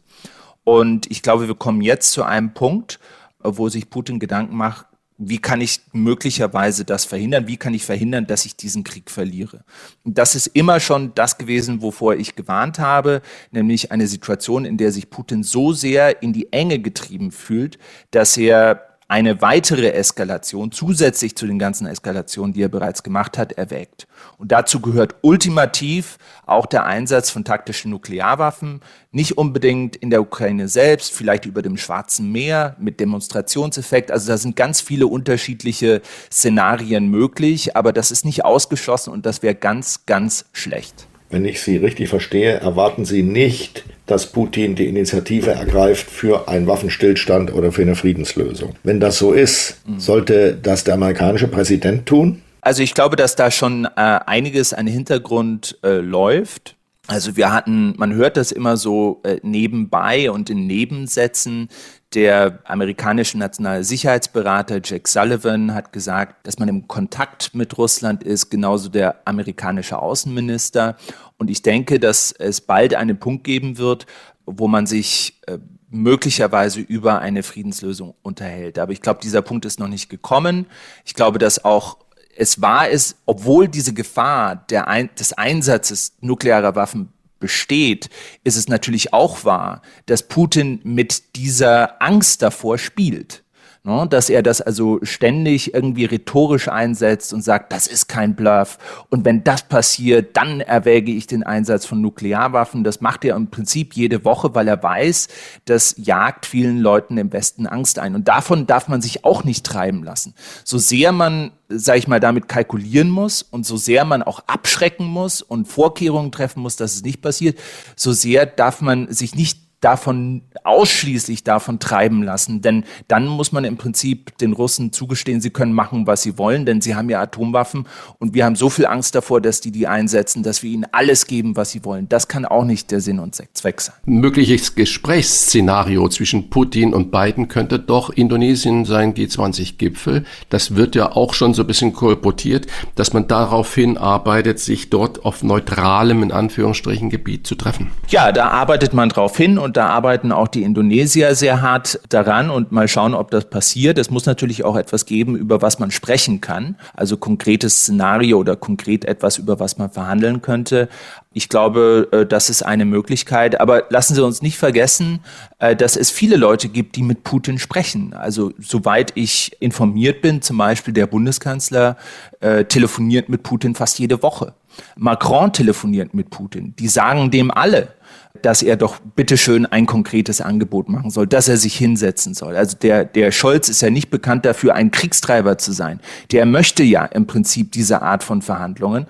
Und 0.64 1.10
ich 1.10 1.22
glaube, 1.22 1.48
wir 1.48 1.54
kommen 1.54 1.80
jetzt 1.80 2.12
zu 2.12 2.22
einem 2.22 2.54
Punkt, 2.54 3.00
wo 3.42 3.68
sich 3.68 3.90
Putin 3.90 4.18
Gedanken 4.18 4.56
macht, 4.56 4.86
wie 5.22 5.38
kann 5.38 5.60
ich 5.60 5.80
möglicherweise 5.92 6.86
das 6.86 7.04
verhindern? 7.04 7.46
Wie 7.46 7.58
kann 7.58 7.74
ich 7.74 7.84
verhindern, 7.84 8.26
dass 8.26 8.46
ich 8.46 8.56
diesen 8.56 8.84
Krieg 8.84 9.10
verliere? 9.10 9.64
Und 10.02 10.16
das 10.16 10.34
ist 10.34 10.46
immer 10.46 10.80
schon 10.80 11.14
das 11.14 11.36
gewesen, 11.36 11.82
wovor 11.82 12.14
ich 12.14 12.36
gewarnt 12.36 12.78
habe, 12.78 13.20
nämlich 13.50 13.92
eine 13.92 14.06
Situation, 14.06 14.64
in 14.64 14.78
der 14.78 14.92
sich 14.92 15.10
Putin 15.10 15.42
so 15.42 15.74
sehr 15.74 16.22
in 16.22 16.32
die 16.32 16.50
Enge 16.54 16.78
getrieben 16.78 17.32
fühlt, 17.32 17.78
dass 18.10 18.38
er 18.38 18.89
eine 19.10 19.42
weitere 19.42 19.90
Eskalation 19.90 20.70
zusätzlich 20.70 21.34
zu 21.34 21.48
den 21.48 21.58
ganzen 21.58 21.84
Eskalationen, 21.88 22.52
die 22.52 22.62
er 22.62 22.68
bereits 22.68 23.02
gemacht 23.02 23.38
hat, 23.38 23.50
erwägt. 23.50 24.06
Und 24.38 24.52
dazu 24.52 24.78
gehört 24.78 25.16
ultimativ 25.22 26.16
auch 26.46 26.64
der 26.64 26.86
Einsatz 26.86 27.28
von 27.28 27.44
taktischen 27.44 27.90
Nuklearwaffen, 27.90 28.80
nicht 29.10 29.36
unbedingt 29.36 29.96
in 29.96 30.10
der 30.10 30.22
Ukraine 30.22 30.68
selbst, 30.68 31.12
vielleicht 31.12 31.44
über 31.44 31.60
dem 31.60 31.76
Schwarzen 31.76 32.30
Meer 32.30 32.76
mit 32.78 33.00
Demonstrationseffekt. 33.00 34.12
Also 34.12 34.28
da 34.28 34.38
sind 34.38 34.54
ganz 34.54 34.80
viele 34.80 35.08
unterschiedliche 35.08 36.02
Szenarien 36.32 37.08
möglich, 37.08 37.76
aber 37.76 37.92
das 37.92 38.12
ist 38.12 38.24
nicht 38.24 38.44
ausgeschlossen 38.44 39.12
und 39.12 39.26
das 39.26 39.42
wäre 39.42 39.56
ganz, 39.56 40.06
ganz 40.06 40.44
schlecht. 40.52 41.09
Wenn 41.30 41.44
ich 41.44 41.62
Sie 41.62 41.76
richtig 41.76 42.08
verstehe, 42.08 42.54
erwarten 42.54 43.04
Sie 43.04 43.22
nicht, 43.22 43.84
dass 44.06 44.26
Putin 44.26 44.74
die 44.74 44.88
Initiative 44.88 45.52
ergreift 45.52 46.10
für 46.10 46.48
einen 46.48 46.66
Waffenstillstand 46.66 47.54
oder 47.54 47.70
für 47.70 47.82
eine 47.82 47.94
Friedenslösung. 47.94 48.74
Wenn 48.82 48.98
das 48.98 49.18
so 49.18 49.32
ist, 49.32 49.80
sollte 49.96 50.58
das 50.60 50.82
der 50.82 50.94
amerikanische 50.94 51.46
Präsident 51.46 52.06
tun? 52.06 52.42
Also 52.62 52.82
ich 52.82 52.94
glaube, 52.94 53.14
dass 53.14 53.36
da 53.36 53.50
schon 53.50 53.84
äh, 53.84 53.88
einiges 53.96 54.74
an 54.74 54.88
Hintergrund 54.88 55.78
äh, 55.84 55.98
läuft. 55.98 56.76
Also 57.06 57.36
wir 57.36 57.52
hatten, 57.52 57.94
man 57.96 58.14
hört 58.14 58.36
das 58.36 58.52
immer 58.52 58.76
so 58.76 59.20
äh, 59.22 59.38
nebenbei 59.42 60.30
und 60.30 60.50
in 60.50 60.66
Nebensätzen. 60.66 61.68
Der 62.14 62.58
amerikanische 62.64 63.38
nationale 63.38 63.84
Sicherheitsberater 63.84 64.80
Jack 64.82 65.06
Sullivan 65.06 65.72
hat 65.72 65.92
gesagt, 65.92 66.44
dass 66.44 66.58
man 66.58 66.68
im 66.68 66.88
Kontakt 66.88 67.54
mit 67.54 67.78
Russland 67.78 68.24
ist, 68.24 68.50
genauso 68.50 68.88
der 68.88 69.20
amerikanische 69.26 69.96
Außenminister. 69.96 70.96
Und 71.38 71.50
ich 71.50 71.62
denke, 71.62 72.00
dass 72.00 72.32
es 72.32 72.62
bald 72.62 72.94
einen 72.94 73.20
Punkt 73.20 73.44
geben 73.44 73.78
wird, 73.78 74.06
wo 74.44 74.66
man 74.66 74.86
sich 74.86 75.40
äh, 75.46 75.58
möglicherweise 75.88 76.80
über 76.80 77.20
eine 77.20 77.44
Friedenslösung 77.44 78.14
unterhält. 78.22 78.80
Aber 78.80 78.90
ich 78.90 79.02
glaube, 79.02 79.20
dieser 79.22 79.42
Punkt 79.42 79.64
ist 79.64 79.78
noch 79.78 79.88
nicht 79.88 80.08
gekommen. 80.08 80.66
Ich 81.04 81.14
glaube, 81.14 81.38
dass 81.38 81.64
auch 81.64 81.98
es 82.36 82.60
wahr 82.60 82.88
ist, 82.88 83.18
obwohl 83.26 83.68
diese 83.68 83.94
Gefahr 83.94 84.66
Ein 84.72 85.10
des 85.16 85.32
Einsatzes 85.34 86.14
nuklearer 86.20 86.74
Waffen 86.74 87.12
besteht, 87.40 88.08
ist 88.44 88.56
es 88.56 88.68
natürlich 88.68 89.12
auch 89.12 89.44
wahr, 89.44 89.82
dass 90.06 90.28
Putin 90.28 90.80
mit 90.84 91.36
dieser 91.36 92.00
Angst 92.00 92.42
davor 92.42 92.78
spielt. 92.78 93.42
Ne, 93.82 94.06
dass 94.10 94.28
er 94.28 94.42
das 94.42 94.60
also 94.60 94.98
ständig 95.02 95.72
irgendwie 95.72 96.04
rhetorisch 96.04 96.68
einsetzt 96.68 97.32
und 97.32 97.40
sagt, 97.40 97.72
das 97.72 97.86
ist 97.86 98.08
kein 98.08 98.36
Bluff. 98.36 98.76
Und 99.08 99.24
wenn 99.24 99.42
das 99.42 99.62
passiert, 99.62 100.36
dann 100.36 100.60
erwäge 100.60 101.12
ich 101.12 101.26
den 101.26 101.44
Einsatz 101.44 101.86
von 101.86 102.02
Nuklearwaffen. 102.02 102.84
Das 102.84 103.00
macht 103.00 103.24
er 103.24 103.36
im 103.36 103.48
Prinzip 103.48 103.94
jede 103.94 104.22
Woche, 104.26 104.54
weil 104.54 104.68
er 104.68 104.82
weiß, 104.82 105.28
das 105.64 105.94
jagt 105.96 106.44
vielen 106.44 106.78
Leuten 106.78 107.16
im 107.16 107.32
Westen 107.32 107.66
Angst 107.66 107.98
ein. 107.98 108.14
Und 108.14 108.28
davon 108.28 108.66
darf 108.66 108.88
man 108.88 109.00
sich 109.00 109.24
auch 109.24 109.44
nicht 109.44 109.64
treiben 109.64 110.04
lassen. 110.04 110.34
So 110.62 110.76
sehr 110.76 111.12
man 111.12 111.52
sag 111.70 111.96
ich 111.96 112.08
mal, 112.08 112.20
damit 112.20 112.48
kalkulieren 112.48 113.08
muss 113.08 113.42
und 113.42 113.64
so 113.64 113.76
sehr 113.76 114.04
man 114.04 114.24
auch 114.24 114.40
abschrecken 114.48 115.06
muss 115.06 115.40
und 115.40 115.68
Vorkehrungen 115.68 116.32
treffen 116.32 116.60
muss, 116.60 116.74
dass 116.74 116.96
es 116.96 117.04
nicht 117.04 117.22
passiert, 117.22 117.58
so 117.94 118.12
sehr 118.12 118.44
darf 118.44 118.80
man 118.80 119.10
sich 119.12 119.36
nicht 119.36 119.69
davon 119.80 120.42
ausschließlich 120.64 121.42
davon 121.44 121.78
treiben 121.78 122.22
lassen, 122.22 122.60
denn 122.60 122.84
dann 123.08 123.26
muss 123.26 123.52
man 123.52 123.64
im 123.64 123.76
Prinzip 123.76 124.36
den 124.38 124.52
Russen 124.52 124.92
zugestehen, 124.92 125.40
sie 125.40 125.50
können 125.50 125.72
machen, 125.72 126.06
was 126.06 126.22
sie 126.22 126.36
wollen, 126.38 126.66
denn 126.66 126.80
sie 126.80 126.94
haben 126.94 127.08
ja 127.08 127.20
Atomwaffen 127.20 127.86
und 128.18 128.34
wir 128.34 128.44
haben 128.44 128.56
so 128.56 128.68
viel 128.68 128.86
Angst 128.86 129.14
davor, 129.14 129.40
dass 129.40 129.60
die 129.60 129.70
die 129.70 129.86
einsetzen, 129.86 130.42
dass 130.42 130.62
wir 130.62 130.70
ihnen 130.70 130.86
alles 130.92 131.26
geben, 131.26 131.56
was 131.56 131.70
sie 131.70 131.84
wollen. 131.84 132.08
Das 132.08 132.28
kann 132.28 132.44
auch 132.44 132.64
nicht 132.64 132.90
der 132.90 133.00
Sinn 133.00 133.18
und 133.18 133.34
Zweck 133.34 133.80
sein. 133.80 133.94
Mögliches 134.04 134.74
Gesprächsszenario 134.74 136.08
zwischen 136.08 136.50
Putin 136.50 136.92
und 136.92 137.10
Biden 137.10 137.48
könnte 137.48 137.78
doch 137.78 138.10
Indonesien 138.10 138.84
sein 138.84 139.14
G20-Gipfel. 139.14 140.24
Das 140.48 140.76
wird 140.76 140.94
ja 140.94 141.12
auch 141.12 141.32
schon 141.32 141.54
so 141.54 141.62
ein 141.62 141.66
bisschen 141.66 141.92
kolportiert, 141.92 142.66
dass 142.96 143.12
man 143.12 143.28
darauf 143.28 143.74
hinarbeitet, 143.74 144.58
sich 144.58 144.90
dort 144.90 145.24
auf 145.24 145.42
neutralem, 145.42 146.22
in 146.22 146.32
Anführungsstrichen, 146.32 147.08
Gebiet 147.08 147.46
zu 147.46 147.54
treffen. 147.54 147.90
Ja, 148.08 148.32
da 148.32 148.48
arbeitet 148.48 148.92
man 148.92 149.08
drauf 149.08 149.36
hin 149.36 149.58
und 149.58 149.69
und 149.70 149.76
da 149.76 149.86
arbeiten 149.86 150.32
auch 150.32 150.48
die 150.48 150.64
Indonesier 150.64 151.36
sehr 151.36 151.62
hart 151.62 152.00
daran 152.08 152.50
und 152.50 152.72
mal 152.72 152.88
schauen, 152.88 153.14
ob 153.14 153.30
das 153.30 153.44
passiert. 153.44 153.98
Es 153.98 154.10
muss 154.10 154.26
natürlich 154.26 154.64
auch 154.64 154.74
etwas 154.74 155.06
geben, 155.06 155.36
über 155.36 155.62
was 155.62 155.78
man 155.78 155.92
sprechen 155.92 156.40
kann, 156.40 156.74
also 156.92 157.16
konkretes 157.16 157.82
Szenario 157.82 158.38
oder 158.38 158.56
konkret 158.56 159.04
etwas, 159.04 159.38
über 159.38 159.60
was 159.60 159.78
man 159.78 159.88
verhandeln 159.88 160.42
könnte. 160.42 160.88
Ich 161.32 161.48
glaube, 161.48 162.08
äh, 162.10 162.26
das 162.26 162.50
ist 162.50 162.62
eine 162.62 162.84
Möglichkeit. 162.84 163.60
Aber 163.60 163.84
lassen 163.90 164.16
Sie 164.16 164.24
uns 164.24 164.42
nicht 164.42 164.58
vergessen, 164.58 165.20
äh, 165.60 165.76
dass 165.76 165.94
es 165.94 166.10
viele 166.10 166.34
Leute 166.34 166.68
gibt, 166.68 166.96
die 166.96 167.04
mit 167.04 167.22
Putin 167.22 167.60
sprechen. 167.60 168.12
Also 168.12 168.52
soweit 168.58 169.12
ich 169.14 169.56
informiert 169.60 170.20
bin, 170.20 170.42
zum 170.42 170.58
Beispiel 170.58 170.92
der 170.92 171.06
Bundeskanzler 171.06 171.96
äh, 172.40 172.64
telefoniert 172.64 173.28
mit 173.28 173.44
Putin 173.44 173.76
fast 173.76 174.00
jede 174.00 174.20
Woche. 174.24 174.52
Macron 174.96 175.52
telefoniert 175.52 176.14
mit 176.14 176.30
Putin. 176.30 176.74
Die 176.78 176.88
sagen 176.88 177.30
dem 177.30 177.50
alle, 177.50 177.94
dass 178.42 178.62
er 178.62 178.76
doch 178.76 178.98
bitteschön 179.16 179.66
ein 179.66 179.86
konkretes 179.86 180.40
Angebot 180.40 180.88
machen 180.88 181.10
soll, 181.10 181.26
dass 181.26 181.48
er 181.48 181.56
sich 181.56 181.76
hinsetzen 181.76 182.34
soll. 182.34 182.56
Also 182.56 182.76
der, 182.76 183.04
der 183.04 183.32
Scholz 183.32 183.68
ist 183.68 183.82
ja 183.82 183.90
nicht 183.90 184.10
bekannt 184.10 184.44
dafür, 184.44 184.74
ein 184.74 184.90
Kriegstreiber 184.90 185.58
zu 185.58 185.72
sein. 185.72 186.00
Der 186.30 186.46
möchte 186.46 186.82
ja 186.82 187.04
im 187.04 187.26
Prinzip 187.26 187.72
diese 187.72 188.02
Art 188.02 188.22
von 188.22 188.40
Verhandlungen. 188.42 189.06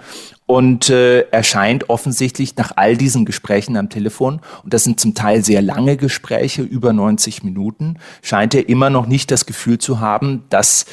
Und 0.47 0.91
äh, 0.91 1.21
er 1.31 1.45
scheint 1.45 1.91
offensichtlich 1.91 2.57
nach 2.57 2.73
all 2.75 2.97
diesen 2.97 3.25
Gesprächen 3.25 3.77
am 3.77 3.89
Telefon, 3.89 4.41
und 4.65 4.75
das 4.75 4.83
sind 4.83 4.99
zum 4.99 5.15
Teil 5.15 5.45
sehr 5.45 5.63
lange 5.63 5.97
Gespräche, 5.97 6.63
über 6.63 6.93
90 6.93 7.45
Minuten, 7.45 7.99
scheint 8.21 8.55
er 8.57 8.69
immer 8.69 8.91
noch 8.91 9.07
nicht 9.07 9.31
das 9.31 9.47
Gefühl 9.47 9.79
zu 9.79 10.01
haben, 10.01 10.43
dass 10.49 10.87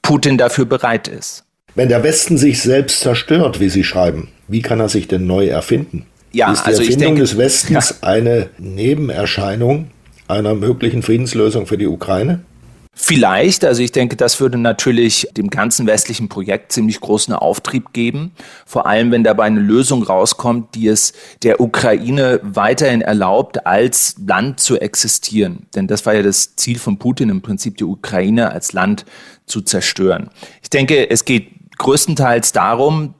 Putin 0.00 0.38
dafür 0.38 0.64
bereit 0.64 1.08
ist. 1.08 1.44
Wenn 1.74 1.88
der 1.88 2.02
Westen 2.02 2.36
sich 2.36 2.60
selbst 2.60 3.00
zerstört, 3.00 3.58
wie 3.58 3.70
Sie 3.70 3.84
schreiben, 3.84 4.28
wie 4.46 4.60
kann 4.60 4.80
er 4.80 4.88
sich 4.88 5.08
denn 5.08 5.26
neu 5.26 5.46
erfinden? 5.46 6.06
Ja, 6.32 6.52
ist 6.52 6.62
die 6.62 6.66
also 6.66 6.82
Erfindung 6.82 7.06
denke, 7.06 7.20
des 7.22 7.38
Westens 7.38 7.94
ja. 8.00 8.08
eine 8.08 8.50
Nebenerscheinung 8.58 9.90
einer 10.28 10.54
möglichen 10.54 11.02
Friedenslösung 11.02 11.66
für 11.66 11.78
die 11.78 11.86
Ukraine? 11.86 12.40
Vielleicht, 12.94 13.64
also 13.64 13.82
ich 13.82 13.90
denke, 13.90 14.16
das 14.16 14.38
würde 14.38 14.58
natürlich 14.58 15.26
dem 15.34 15.48
ganzen 15.48 15.86
westlichen 15.86 16.28
Projekt 16.28 16.72
ziemlich 16.72 17.00
großen 17.00 17.32
Auftrieb 17.32 17.94
geben. 17.94 18.32
Vor 18.66 18.86
allem, 18.86 19.10
wenn 19.10 19.24
dabei 19.24 19.44
eine 19.44 19.60
Lösung 19.60 20.02
rauskommt, 20.02 20.74
die 20.74 20.88
es 20.88 21.14
der 21.42 21.60
Ukraine 21.60 22.38
weiterhin 22.42 23.00
erlaubt, 23.00 23.66
als 23.66 24.16
Land 24.26 24.60
zu 24.60 24.78
existieren. 24.78 25.66
Denn 25.74 25.86
das 25.86 26.04
war 26.04 26.14
ja 26.14 26.22
das 26.22 26.54
Ziel 26.56 26.78
von 26.78 26.98
Putin, 26.98 27.30
im 27.30 27.40
Prinzip 27.40 27.78
die 27.78 27.84
Ukraine 27.84 28.50
als 28.50 28.74
Land 28.74 29.06
zu 29.46 29.62
zerstören. 29.62 30.28
Ich 30.62 30.68
denke, 30.68 31.08
es 31.08 31.24
geht 31.24 31.61
größtenteils 31.78 32.52
darum, 32.52 33.14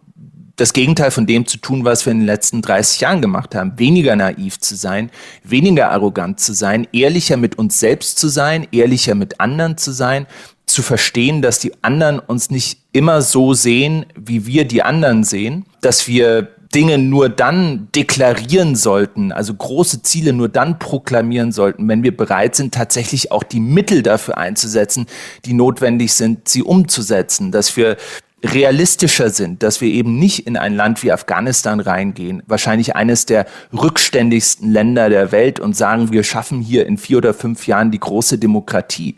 das 0.57 0.73
Gegenteil 0.73 1.11
von 1.11 1.27
dem 1.27 1.47
zu 1.47 1.59
tun, 1.59 1.85
was 1.85 2.07
wir 2.07 2.13
in 2.13 2.21
den 2.21 2.27
letzten 2.27 2.63
30 2.63 3.01
Jahren 3.01 3.23
gemacht 3.23 3.55
haben. 3.55 3.79
Weniger 3.79 4.15
naiv 4.17 4.61
zu 4.61 4.77
sein, 4.77 5.11
weniger 5.43 5.91
arrogant 5.91 6.41
zu 6.41 6.53
sein, 6.53 6.87
ehrlicher 6.93 7.37
mit 7.37 7.59
uns 7.59 7.81
selbst 7.81 8.19
zu 8.19 8.29
sein, 8.29 8.69
ehrlicher 8.71 9.15
mit 9.15 9.41
anderen 9.41 9.77
zu 9.79 9.93
sein, 9.93 10.27
zu 10.67 10.83
verstehen, 10.83 11.43
dass 11.43 11.59
die 11.59 11.73
anderen 11.83 12.19
uns 12.19 12.51
nicht 12.51 12.81
immer 12.93 13.23
so 13.23 13.55
sehen, 13.55 14.07
wie 14.15 14.47
wir 14.47 14.65
die 14.67 14.83
anderen 14.83 15.25
sehen, 15.25 15.65
dass 15.81 16.07
wir 16.07 16.49
Dinge 16.75 16.97
nur 16.97 17.29
dann 17.29 17.89
deklarieren 17.95 18.77
sollten, 18.77 19.31
also 19.31 19.53
große 19.53 20.03
Ziele 20.03 20.33
nur 20.33 20.49
dann 20.49 20.79
proklamieren 20.79 21.53
sollten, 21.53 21.87
wenn 21.89 22.03
wir 22.03 22.17
bereit 22.17 22.57
sind, 22.57 22.73
tatsächlich 22.73 23.31
auch 23.31 23.43
die 23.43 23.61
Mittel 23.61 24.03
dafür 24.03 24.39
einzusetzen, 24.39 25.07
die 25.45 25.53
notwendig 25.53 26.15
sind, 26.15 26.49
sie 26.49 26.63
umzusetzen, 26.63 27.53
dass 27.53 27.77
wir 27.77 27.97
realistischer 28.45 29.31
sind, 29.31 29.63
dass 29.63 29.81
wir 29.81 29.89
eben 29.89 30.19
nicht 30.19 30.47
in 30.47 30.57
ein 30.57 30.75
Land 30.75 31.03
wie 31.03 31.13
Afghanistan 31.13 31.81
reingehen, 31.81 32.43
wahrscheinlich 32.47 32.97
eines 32.97 33.27
der 33.27 33.47
rückständigsten 33.73 34.71
Länder 34.71 35.09
der 35.09 35.33
Welt 35.33 35.61
und 35.61 35.77
sagen, 35.77 36.13
wir 36.13 36.25
schaffen 36.25 36.61
hier 36.61 36.87
in 36.87 36.99
vier 36.99 37.19
oder 37.19 37.35
fünf 37.35 37.67
Jahren 37.67 37.91
die 37.91 38.01
große 38.01 38.39
Demokratie. 38.39 39.17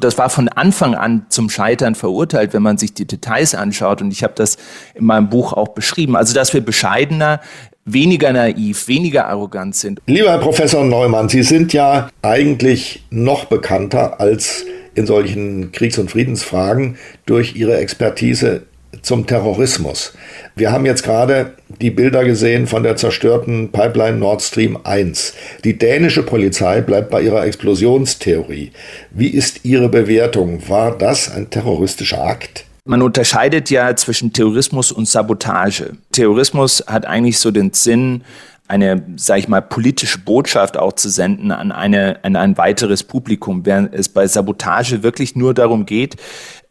Das 0.00 0.18
war 0.18 0.28
von 0.28 0.48
Anfang 0.48 0.94
an 0.94 1.26
zum 1.28 1.48
Scheitern 1.48 1.94
verurteilt, 1.94 2.52
wenn 2.52 2.62
man 2.62 2.78
sich 2.78 2.94
die 2.94 3.06
Details 3.06 3.54
anschaut. 3.54 4.02
Und 4.02 4.10
ich 4.10 4.24
habe 4.24 4.34
das 4.34 4.56
in 4.94 5.04
meinem 5.04 5.30
Buch 5.30 5.52
auch 5.52 5.68
beschrieben. 5.68 6.16
Also, 6.16 6.34
dass 6.34 6.52
wir 6.52 6.62
bescheidener, 6.62 7.40
weniger 7.84 8.32
naiv, 8.32 8.88
weniger 8.88 9.28
arrogant 9.28 9.76
sind. 9.76 10.00
Lieber 10.06 10.30
Herr 10.30 10.38
Professor 10.38 10.84
Neumann, 10.84 11.28
Sie 11.28 11.42
sind 11.42 11.72
ja 11.72 12.08
eigentlich 12.22 13.04
noch 13.10 13.44
bekannter 13.44 14.20
als 14.20 14.64
in 14.94 15.06
solchen 15.06 15.72
Kriegs- 15.72 15.98
und 15.98 16.10
Friedensfragen 16.10 16.96
durch 17.26 17.56
ihre 17.56 17.76
Expertise 17.76 18.62
zum 19.02 19.26
Terrorismus. 19.26 20.12
Wir 20.56 20.72
haben 20.72 20.86
jetzt 20.86 21.02
gerade 21.02 21.54
die 21.80 21.90
Bilder 21.90 22.24
gesehen 22.24 22.66
von 22.66 22.82
der 22.82 22.96
zerstörten 22.96 23.70
Pipeline 23.70 24.18
Nord 24.18 24.42
Stream 24.42 24.78
1. 24.82 25.34
Die 25.64 25.76
dänische 25.76 26.22
Polizei 26.22 26.80
bleibt 26.80 27.10
bei 27.10 27.22
ihrer 27.22 27.44
Explosionstheorie. 27.44 28.72
Wie 29.10 29.28
ist 29.28 29.64
Ihre 29.64 29.88
Bewertung? 29.88 30.68
War 30.68 30.96
das 30.96 31.30
ein 31.30 31.50
terroristischer 31.50 32.22
Akt? 32.22 32.64
Man 32.86 33.00
unterscheidet 33.00 33.70
ja 33.70 33.96
zwischen 33.96 34.32
Terrorismus 34.32 34.92
und 34.92 35.08
Sabotage. 35.08 35.92
Terrorismus 36.12 36.84
hat 36.86 37.06
eigentlich 37.06 37.38
so 37.38 37.50
den 37.50 37.72
Sinn, 37.72 38.22
eine, 38.66 39.02
sage 39.16 39.40
ich 39.40 39.48
mal, 39.48 39.60
politische 39.60 40.18
Botschaft 40.18 40.76
auch 40.76 40.94
zu 40.94 41.08
senden 41.08 41.50
an, 41.50 41.70
eine, 41.70 42.18
an 42.22 42.36
ein 42.36 42.56
weiteres 42.56 43.02
Publikum, 43.02 43.66
während 43.66 43.94
es 43.94 44.08
bei 44.08 44.26
Sabotage 44.26 45.02
wirklich 45.02 45.36
nur 45.36 45.52
darum 45.54 45.84
geht, 45.86 46.16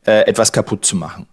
äh, 0.05 0.21
etwas 0.21 0.51
kaputt 0.51 0.85
zu 0.85 0.95
machen. 0.95 1.27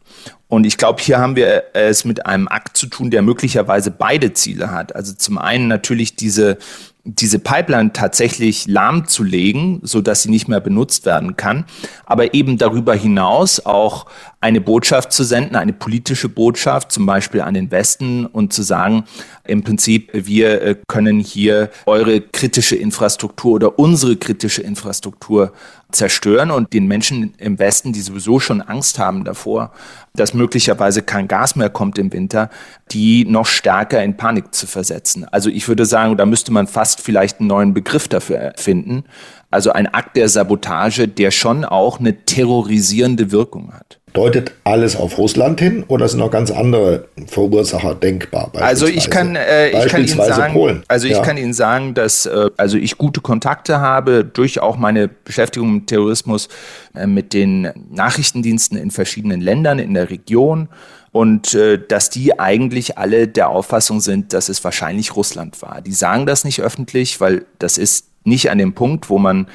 Und 0.48 0.64
ich 0.64 0.76
glaube, 0.76 1.00
hier 1.00 1.18
haben 1.18 1.36
wir 1.36 1.64
es 1.74 2.04
mit 2.04 2.26
einem 2.26 2.48
Akt 2.48 2.76
zu 2.76 2.88
tun, 2.88 3.10
der 3.10 3.22
möglicherweise 3.22 3.90
beide 3.90 4.32
Ziele 4.32 4.70
hat. 4.70 4.94
Also 4.94 5.14
zum 5.14 5.38
einen 5.38 5.68
natürlich 5.68 6.16
diese 6.16 6.58
diese 7.04 7.38
Pipeline 7.38 7.92
tatsächlich 7.92 8.66
lahmzulegen, 8.66 9.80
so 9.82 10.00
dass 10.00 10.22
sie 10.22 10.30
nicht 10.30 10.48
mehr 10.48 10.60
benutzt 10.60 11.06
werden 11.06 11.36
kann, 11.36 11.64
aber 12.04 12.34
eben 12.34 12.58
darüber 12.58 12.94
hinaus 12.94 13.64
auch 13.64 14.06
eine 14.40 14.60
Botschaft 14.60 15.12
zu 15.12 15.24
senden, 15.24 15.56
eine 15.56 15.72
politische 15.72 16.28
Botschaft, 16.28 16.92
zum 16.92 17.06
Beispiel 17.06 17.40
an 17.40 17.54
den 17.54 17.70
Westen 17.70 18.26
und 18.26 18.52
zu 18.52 18.62
sagen, 18.62 19.04
im 19.50 19.62
Prinzip, 19.64 20.10
wir 20.12 20.62
äh, 20.62 20.76
können 20.86 21.18
hier 21.18 21.70
eure 21.86 22.20
kritische 22.20 22.76
Infrastruktur 22.76 23.54
oder 23.54 23.78
unsere 23.78 24.16
kritische 24.16 24.62
Infrastruktur 24.62 25.52
zerstören 25.90 26.50
und 26.50 26.72
den 26.72 26.86
Menschen 26.86 27.34
im 27.38 27.58
Westen, 27.58 27.92
die 27.92 28.00
sowieso 28.00 28.38
schon 28.38 28.62
Angst 28.62 28.98
haben 28.98 29.24
davor, 29.24 29.72
dass 30.14 30.34
möglicherweise 30.34 31.02
kein 31.02 31.28
Gas 31.28 31.56
mehr 31.56 31.70
kommt 31.70 31.98
im 31.98 32.12
Winter, 32.12 32.50
die 32.92 33.24
noch 33.24 33.46
stärker 33.46 34.02
in 34.02 34.16
Panik 34.16 34.54
zu 34.54 34.66
versetzen. 34.66 35.26
Also 35.30 35.50
ich 35.50 35.66
würde 35.68 35.86
sagen, 35.86 36.16
da 36.16 36.26
müsste 36.26 36.52
man 36.52 36.66
fast 36.66 37.00
vielleicht 37.00 37.40
einen 37.40 37.48
neuen 37.48 37.74
Begriff 37.74 38.08
dafür 38.08 38.36
erfinden. 38.36 39.04
Also 39.50 39.72
ein 39.72 39.92
Akt 39.92 40.16
der 40.16 40.28
Sabotage, 40.28 41.08
der 41.08 41.32
schon 41.32 41.64
auch 41.64 41.98
eine 41.98 42.24
terrorisierende 42.24 43.32
Wirkung 43.32 43.72
hat. 43.72 43.99
Deutet 44.12 44.52
alles 44.64 44.96
auf 44.96 45.18
Russland 45.18 45.60
hin 45.60 45.84
oder 45.88 46.08
sind 46.08 46.20
noch 46.20 46.30
ganz 46.30 46.50
andere 46.50 47.06
Verursacher 47.26 47.94
denkbar? 47.94 48.50
Also 48.54 48.86
ich 48.86 49.10
kann, 49.10 49.36
äh, 49.36 49.70
ich 49.70 49.86
kann 49.86 50.04
Ihnen 50.04 50.16
sagen, 50.16 50.52
Polen. 50.54 50.82
also 50.88 51.06
ich 51.06 51.14
ja. 51.14 51.22
kann 51.22 51.36
Ihnen 51.36 51.52
sagen, 51.52 51.94
dass 51.94 52.26
äh, 52.26 52.50
also 52.56 52.76
ich 52.76 52.98
gute 52.98 53.20
Kontakte 53.20 53.80
habe 53.80 54.24
durch 54.24 54.60
auch 54.60 54.76
meine 54.76 55.08
Beschäftigung 55.08 55.74
mit 55.74 55.86
Terrorismus 55.86 56.48
äh, 56.94 57.06
mit 57.06 57.32
den 57.32 57.70
Nachrichtendiensten 57.90 58.78
in 58.78 58.90
verschiedenen 58.90 59.40
Ländern 59.40 59.78
in 59.78 59.94
der 59.94 60.10
Region 60.10 60.68
und 61.12 61.54
äh, 61.54 61.78
dass 61.78 62.10
die 62.10 62.38
eigentlich 62.38 62.98
alle 62.98 63.28
der 63.28 63.48
Auffassung 63.48 64.00
sind, 64.00 64.32
dass 64.32 64.48
es 64.48 64.62
wahrscheinlich 64.62 65.16
Russland 65.16 65.60
war. 65.62 65.80
Die 65.80 65.92
sagen 65.92 66.26
das 66.26 66.44
nicht 66.44 66.60
öffentlich, 66.60 67.20
weil 67.20 67.44
das 67.58 67.78
ist 67.78 68.06
nicht 68.24 68.50
an 68.50 68.58
dem 68.58 68.74
Punkt, 68.74 69.08
wo 69.10 69.18
man 69.18 69.46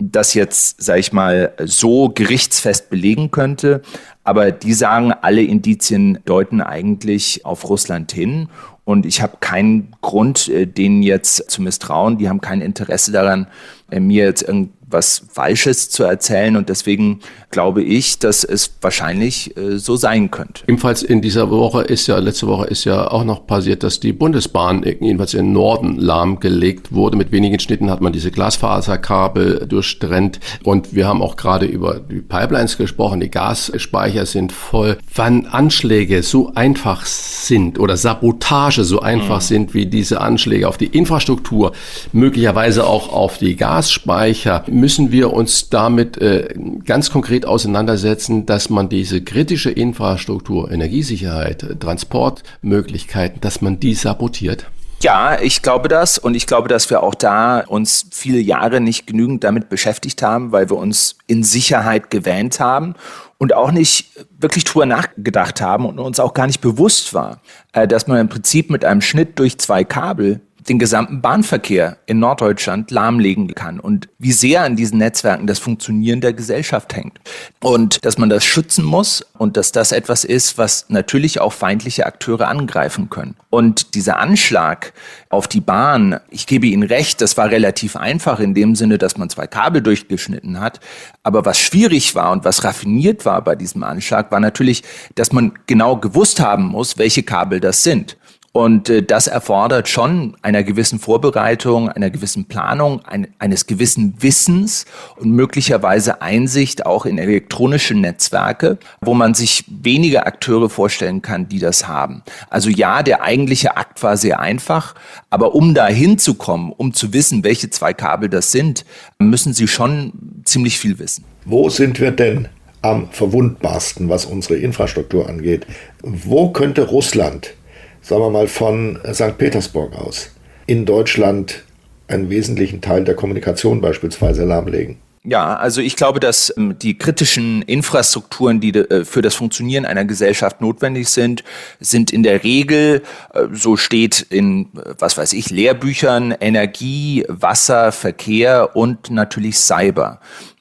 das 0.00 0.34
jetzt, 0.34 0.82
sag 0.82 0.98
ich 0.98 1.12
mal, 1.12 1.52
so 1.64 2.08
gerichtsfest 2.08 2.90
belegen 2.90 3.30
könnte. 3.30 3.82
Aber 4.24 4.50
die 4.50 4.72
sagen, 4.72 5.12
alle 5.12 5.42
Indizien 5.42 6.18
deuten 6.24 6.60
eigentlich 6.60 7.44
auf 7.44 7.68
Russland 7.68 8.12
hin. 8.12 8.48
Und 8.84 9.06
ich 9.06 9.22
habe 9.22 9.36
keinen 9.40 9.92
Grund, 10.00 10.48
äh, 10.48 10.66
denen 10.66 11.02
jetzt 11.02 11.50
zu 11.50 11.62
misstrauen. 11.62 12.18
Die 12.18 12.28
haben 12.28 12.40
kein 12.40 12.60
Interesse 12.60 13.12
daran, 13.12 13.46
äh, 13.90 14.00
mir 14.00 14.24
jetzt 14.24 14.42
irgendwie 14.42 14.72
was 14.90 15.22
Falsches 15.32 15.90
zu 15.90 16.04
erzählen. 16.04 16.56
Und 16.56 16.68
deswegen 16.68 17.20
glaube 17.50 17.82
ich, 17.82 18.18
dass 18.18 18.44
es 18.44 18.72
wahrscheinlich 18.80 19.56
äh, 19.56 19.78
so 19.78 19.96
sein 19.96 20.30
könnte. 20.30 20.62
Ebenfalls 20.66 21.02
in 21.02 21.20
dieser 21.20 21.50
Woche 21.50 21.82
ist 21.82 22.06
ja, 22.06 22.18
letzte 22.18 22.46
Woche 22.46 22.66
ist 22.66 22.84
ja 22.84 23.10
auch 23.10 23.24
noch 23.24 23.46
passiert, 23.46 23.82
dass 23.82 24.00
die 24.00 24.12
Bundesbahn 24.12 24.82
jedenfalls 24.84 25.34
im 25.34 25.52
Norden 25.52 25.98
lahmgelegt 25.98 26.92
wurde. 26.92 27.16
Mit 27.16 27.32
wenigen 27.32 27.58
Schnitten 27.58 27.90
hat 27.90 28.00
man 28.00 28.12
diese 28.12 28.30
Glasfaserkabel 28.30 29.66
durchtrennt. 29.66 30.40
Und 30.62 30.94
wir 30.94 31.06
haben 31.06 31.22
auch 31.22 31.36
gerade 31.36 31.66
über 31.66 32.00
die 32.00 32.20
Pipelines 32.20 32.76
gesprochen. 32.76 33.20
Die 33.20 33.30
Gasspeicher 33.30 34.26
sind 34.26 34.52
voll. 34.52 34.98
Wann 35.14 35.46
Anschläge 35.46 36.22
so 36.22 36.52
einfach 36.54 37.04
sind 37.06 37.78
oder 37.78 37.96
Sabotage 37.96 38.84
so 38.84 39.00
einfach 39.00 39.40
mhm. 39.40 39.44
sind 39.44 39.74
wie 39.74 39.86
diese 39.86 40.20
Anschläge 40.20 40.68
auf 40.68 40.78
die 40.78 40.86
Infrastruktur, 40.86 41.72
möglicherweise 42.12 42.86
auch 42.86 43.12
auf 43.12 43.38
die 43.38 43.56
Gasspeicher, 43.56 44.64
müssen 44.80 45.12
wir 45.12 45.32
uns 45.32 45.68
damit 45.68 46.16
äh, 46.18 46.54
ganz 46.84 47.10
konkret 47.10 47.46
auseinandersetzen, 47.46 48.46
dass 48.46 48.70
man 48.70 48.88
diese 48.88 49.22
kritische 49.22 49.70
Infrastruktur, 49.70 50.70
Energiesicherheit, 50.70 51.76
Transportmöglichkeiten, 51.78 53.40
dass 53.40 53.60
man 53.60 53.78
die 53.78 53.94
sabotiert? 53.94 54.66
Ja, 55.02 55.40
ich 55.40 55.62
glaube 55.62 55.88
das 55.88 56.18
und 56.18 56.34
ich 56.34 56.46
glaube, 56.46 56.68
dass 56.68 56.90
wir 56.90 57.02
auch 57.02 57.14
da 57.14 57.60
uns 57.60 58.06
viele 58.10 58.38
Jahre 58.38 58.82
nicht 58.82 59.06
genügend 59.06 59.44
damit 59.44 59.70
beschäftigt 59.70 60.22
haben, 60.22 60.52
weil 60.52 60.68
wir 60.68 60.76
uns 60.76 61.16
in 61.26 61.42
Sicherheit 61.42 62.10
gewähnt 62.10 62.60
haben 62.60 62.94
und 63.38 63.54
auch 63.54 63.70
nicht 63.70 64.10
wirklich 64.38 64.64
drüber 64.64 64.84
nachgedacht 64.84 65.62
haben 65.62 65.86
und 65.86 65.98
uns 65.98 66.20
auch 66.20 66.34
gar 66.34 66.46
nicht 66.46 66.60
bewusst 66.60 67.14
war, 67.14 67.40
äh, 67.72 67.88
dass 67.88 68.08
man 68.08 68.18
im 68.18 68.28
Prinzip 68.28 68.68
mit 68.68 68.84
einem 68.84 69.00
Schnitt 69.00 69.38
durch 69.38 69.58
zwei 69.58 69.84
Kabel 69.84 70.42
den 70.68 70.78
gesamten 70.78 71.20
Bahnverkehr 71.20 71.98
in 72.06 72.18
Norddeutschland 72.18 72.90
lahmlegen 72.90 73.54
kann 73.54 73.80
und 73.80 74.08
wie 74.18 74.32
sehr 74.32 74.62
an 74.62 74.76
diesen 74.76 74.98
Netzwerken 74.98 75.46
das 75.46 75.58
Funktionieren 75.58 76.20
der 76.20 76.32
Gesellschaft 76.32 76.94
hängt. 76.94 77.18
Und 77.60 78.04
dass 78.04 78.18
man 78.18 78.28
das 78.28 78.44
schützen 78.44 78.84
muss 78.84 79.24
und 79.38 79.56
dass 79.56 79.72
das 79.72 79.92
etwas 79.92 80.24
ist, 80.24 80.58
was 80.58 80.86
natürlich 80.88 81.40
auch 81.40 81.52
feindliche 81.52 82.06
Akteure 82.06 82.48
angreifen 82.48 83.10
können. 83.10 83.36
Und 83.48 83.94
dieser 83.94 84.18
Anschlag 84.18 84.92
auf 85.28 85.48
die 85.48 85.60
Bahn, 85.60 86.20
ich 86.30 86.46
gebe 86.46 86.66
Ihnen 86.66 86.82
recht, 86.82 87.20
das 87.20 87.36
war 87.36 87.50
relativ 87.50 87.96
einfach 87.96 88.40
in 88.40 88.54
dem 88.54 88.76
Sinne, 88.76 88.98
dass 88.98 89.16
man 89.16 89.30
zwei 89.30 89.46
Kabel 89.46 89.82
durchgeschnitten 89.82 90.60
hat. 90.60 90.80
Aber 91.22 91.44
was 91.44 91.58
schwierig 91.58 92.14
war 92.14 92.32
und 92.32 92.44
was 92.44 92.64
raffiniert 92.64 93.24
war 93.24 93.42
bei 93.42 93.56
diesem 93.56 93.82
Anschlag, 93.82 94.30
war 94.30 94.40
natürlich, 94.40 94.82
dass 95.14 95.32
man 95.32 95.52
genau 95.66 95.96
gewusst 95.96 96.40
haben 96.40 96.64
muss, 96.64 96.98
welche 96.98 97.22
Kabel 97.22 97.60
das 97.60 97.82
sind. 97.82 98.16
Und 98.52 98.88
äh, 98.88 99.02
das 99.02 99.28
erfordert 99.28 99.88
schon 99.88 100.36
einer 100.42 100.64
gewissen 100.64 100.98
Vorbereitung, 100.98 101.88
einer 101.88 102.10
gewissen 102.10 102.46
Planung, 102.46 103.04
ein, 103.04 103.28
eines 103.38 103.66
gewissen 103.66 104.14
Wissens 104.18 104.86
und 105.16 105.30
möglicherweise 105.30 106.20
Einsicht 106.20 106.84
auch 106.84 107.06
in 107.06 107.18
elektronische 107.18 107.94
Netzwerke, 107.94 108.78
wo 109.00 109.14
man 109.14 109.34
sich 109.34 109.64
wenige 109.68 110.26
Akteure 110.26 110.68
vorstellen 110.68 111.22
kann, 111.22 111.48
die 111.48 111.60
das 111.60 111.86
haben. 111.86 112.22
Also 112.48 112.70
ja, 112.70 113.04
der 113.04 113.22
eigentliche 113.22 113.76
Akt 113.76 114.02
war 114.02 114.16
sehr 114.16 114.40
einfach, 114.40 114.96
aber 115.30 115.54
um 115.54 115.72
da 115.74 115.86
hinzukommen, 115.86 116.72
um 116.76 116.92
zu 116.92 117.12
wissen, 117.12 117.44
welche 117.44 117.70
zwei 117.70 117.94
Kabel 117.94 118.28
das 118.28 118.50
sind, 118.50 118.84
müssen 119.20 119.54
Sie 119.54 119.68
schon 119.68 120.12
ziemlich 120.44 120.78
viel 120.80 120.98
wissen. 120.98 121.24
Wo 121.44 121.68
sind 121.68 122.00
wir 122.00 122.10
denn 122.10 122.48
am 122.82 123.10
verwundbarsten, 123.12 124.08
was 124.08 124.26
unsere 124.26 124.56
Infrastruktur 124.56 125.28
angeht? 125.28 125.66
Wo 126.02 126.50
könnte 126.50 126.88
Russland 126.88 127.54
sagen 128.02 128.22
wir 128.22 128.30
mal, 128.30 128.48
von 128.48 128.98
St. 129.12 129.38
Petersburg 129.38 129.94
aus 129.94 130.30
in 130.66 130.86
Deutschland 130.86 131.64
einen 132.08 132.30
wesentlichen 132.30 132.80
Teil 132.80 133.04
der 133.04 133.14
Kommunikation 133.14 133.80
beispielsweise 133.80 134.44
lahmlegen. 134.44 134.98
Ja, 135.22 135.56
also 135.56 135.82
ich 135.82 135.96
glaube, 135.96 136.18
dass 136.18 136.52
ähm, 136.56 136.78
die 136.78 136.96
kritischen 136.96 137.60
Infrastrukturen, 137.60 138.58
die 138.58 138.70
äh, 138.70 139.04
für 139.04 139.20
das 139.20 139.34
Funktionieren 139.34 139.84
einer 139.84 140.06
Gesellschaft 140.06 140.62
notwendig 140.62 141.10
sind, 141.10 141.44
sind 141.78 142.10
in 142.10 142.22
der 142.22 142.42
Regel, 142.42 143.02
äh, 143.34 143.42
so 143.52 143.76
steht 143.76 144.22
in, 144.30 144.70
äh, 144.76 144.94
was 144.98 145.18
weiß 145.18 145.34
ich, 145.34 145.50
Lehrbüchern, 145.50 146.34
Energie, 146.40 147.26
Wasser, 147.28 147.92
Verkehr 147.92 148.74
und 148.74 149.10
natürlich 149.10 149.58
Cyber. 149.58 150.20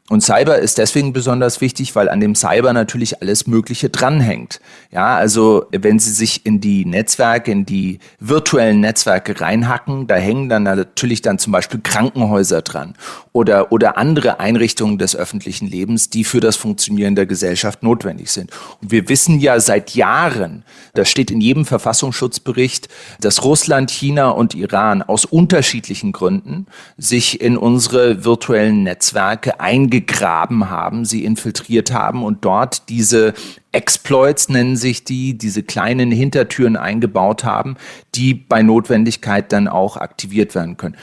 Und 0.10 0.22
Cyber 0.22 0.58
ist 0.58 0.80
deswegen 0.80 1.14
besonders 1.14 1.62
wichtig, 1.62 1.96
weil 1.96 2.10
an 2.10 2.20
dem 2.20 2.34
Cyber 2.34 2.74
natürlich 2.74 3.22
alles 3.22 3.46
Mögliche 3.46 3.90
dranhängt. 3.90 4.60
Ja, 4.92 5.16
also 5.16 5.68
wenn 5.72 6.00
Sie 6.00 6.12
sich 6.12 6.48
in 6.48 6.60
die 6.60 6.84
Netzwerke, 6.84 7.52
in 7.52 7.64
die 7.64 8.00
virtuellen 8.20 8.80
Netzwerke 8.80 9.40
reinhacken, 9.40 10.08
da 10.08 10.16
hängen 10.16 10.50
dann 10.50 10.64
natürlich 10.64 11.22
dann 11.22 11.38
zum 11.38 11.54
Beispiel 11.54 11.80
Krankenhäuser 11.82 12.64
dran 12.64 12.96
oder, 13.34 13.72
oder 13.72 14.00
andere 14.00 14.40
Einrichtungen 14.40 14.98
des 14.98 15.16
öffentlichen 15.16 15.68
Lebens, 15.68 16.10
die 16.10 16.24
für 16.24 16.40
das 16.40 16.56
Funktionieren 16.56 17.14
der 17.14 17.28
Gesellschaft 17.28 17.84
notwendig 17.84 18.32
sind. 18.32 18.50
Und 18.82 18.92
wir 18.92 19.10
wissen 19.10 19.40
ja 19.40 19.60
seit 19.60 19.94
Jahren, 19.94 20.64
das 20.96 21.12
steht 21.12 21.30
in 21.30 21.40
jedem 21.40 21.66
Verfassungsschutzbericht, 21.66 22.88
dass 23.22 23.44
Russland, 23.44 23.92
China 23.92 24.30
und 24.30 24.56
Iran 24.56 25.04
aus 25.04 25.26
unterschiedlichen 25.26 26.14
Gründen 26.14 26.66
sich 26.98 27.42
in 27.42 27.58
unsere 27.58 28.26
virtuellen 28.26 28.82
Netzwerke 28.82 29.60
eingegangen 29.60 29.99
eingegraben 30.00 30.70
haben, 30.70 31.06
sie 31.06 31.26
infiltriert 31.26 31.92
haben 31.92 32.24
und 32.24 32.46
dort 32.46 32.90
diese 32.90 33.34
Exploits 33.72 34.50
nennen 34.50 34.76
sich 34.76 35.04
die, 35.04 35.38
diese 35.38 35.64
kleinen 35.64 36.12
Hintertüren 36.12 36.78
eingebaut 36.78 37.44
haben, 37.44 37.76
die 38.16 38.34
bei 38.34 38.62
Notwendigkeit 38.62 39.52
dann 39.52 39.68
auch 39.68 39.98
aktiviert 39.98 40.56
werden 40.56 40.78
können. 40.78 40.96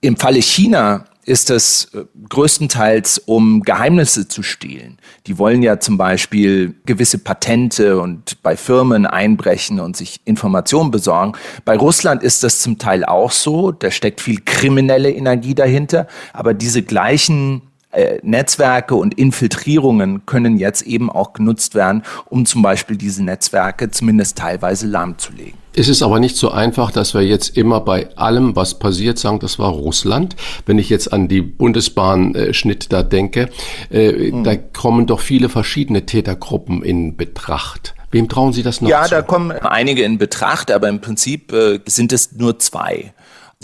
Im 0.00 0.16
Falle 0.16 0.40
China 0.40 1.04
ist 1.24 1.50
es 1.50 1.92
äh, 1.92 2.04
größtenteils, 2.28 3.18
um 3.18 3.60
Geheimnisse 3.62 4.28
zu 4.28 4.42
stehlen. 4.42 4.98
Die 5.26 5.36
wollen 5.36 5.62
ja 5.62 5.78
zum 5.78 5.98
Beispiel 5.98 6.74
gewisse 6.86 7.18
Patente 7.18 8.00
und 8.00 8.42
bei 8.42 8.56
Firmen 8.56 9.04
einbrechen 9.04 9.78
und 9.78 9.94
sich 9.94 10.20
Informationen 10.24 10.90
besorgen. 10.90 11.32
Bei 11.66 11.76
Russland 11.76 12.22
ist 12.22 12.44
das 12.44 12.60
zum 12.60 12.78
Teil 12.78 13.04
auch 13.04 13.30
so. 13.30 13.72
Da 13.72 13.90
steckt 13.90 14.22
viel 14.22 14.40
kriminelle 14.40 15.10
Energie 15.10 15.54
dahinter. 15.54 16.06
Aber 16.32 16.54
diese 16.54 16.82
gleichen 16.82 17.67
äh, 17.90 18.18
Netzwerke 18.22 18.94
und 18.94 19.14
Infiltrierungen 19.14 20.26
können 20.26 20.58
jetzt 20.58 20.82
eben 20.82 21.10
auch 21.10 21.32
genutzt 21.32 21.74
werden, 21.74 22.02
um 22.26 22.44
zum 22.44 22.62
Beispiel 22.62 22.96
diese 22.96 23.24
Netzwerke 23.24 23.90
zumindest 23.90 24.38
teilweise 24.38 24.86
lahmzulegen. 24.86 25.54
Es 25.74 25.88
ist 25.88 26.02
aber 26.02 26.18
nicht 26.18 26.36
so 26.36 26.50
einfach, 26.50 26.90
dass 26.90 27.14
wir 27.14 27.22
jetzt 27.22 27.56
immer 27.56 27.80
bei 27.80 28.14
allem, 28.16 28.56
was 28.56 28.78
passiert, 28.78 29.18
sagen, 29.18 29.38
das 29.38 29.58
war 29.58 29.70
Russland. 29.70 30.34
Wenn 30.66 30.78
ich 30.78 30.90
jetzt 30.90 31.12
an 31.12 31.28
die 31.28 31.40
Bundesbahnschnitt 31.40 32.92
da 32.92 33.02
denke, 33.02 33.48
äh, 33.90 34.32
mhm. 34.32 34.44
da 34.44 34.56
kommen 34.56 35.06
doch 35.06 35.20
viele 35.20 35.48
verschiedene 35.48 36.04
Tätergruppen 36.04 36.82
in 36.82 37.16
Betracht. 37.16 37.94
Wem 38.10 38.28
trauen 38.28 38.52
Sie 38.52 38.62
das 38.62 38.80
noch? 38.80 38.88
Ja, 38.88 39.04
zu? 39.04 39.10
da 39.10 39.22
kommen 39.22 39.52
einige 39.52 40.02
in 40.02 40.18
Betracht, 40.18 40.70
aber 40.70 40.88
im 40.88 41.00
Prinzip 41.00 41.52
äh, 41.52 41.80
sind 41.86 42.12
es 42.12 42.32
nur 42.32 42.58
zwei. 42.58 43.12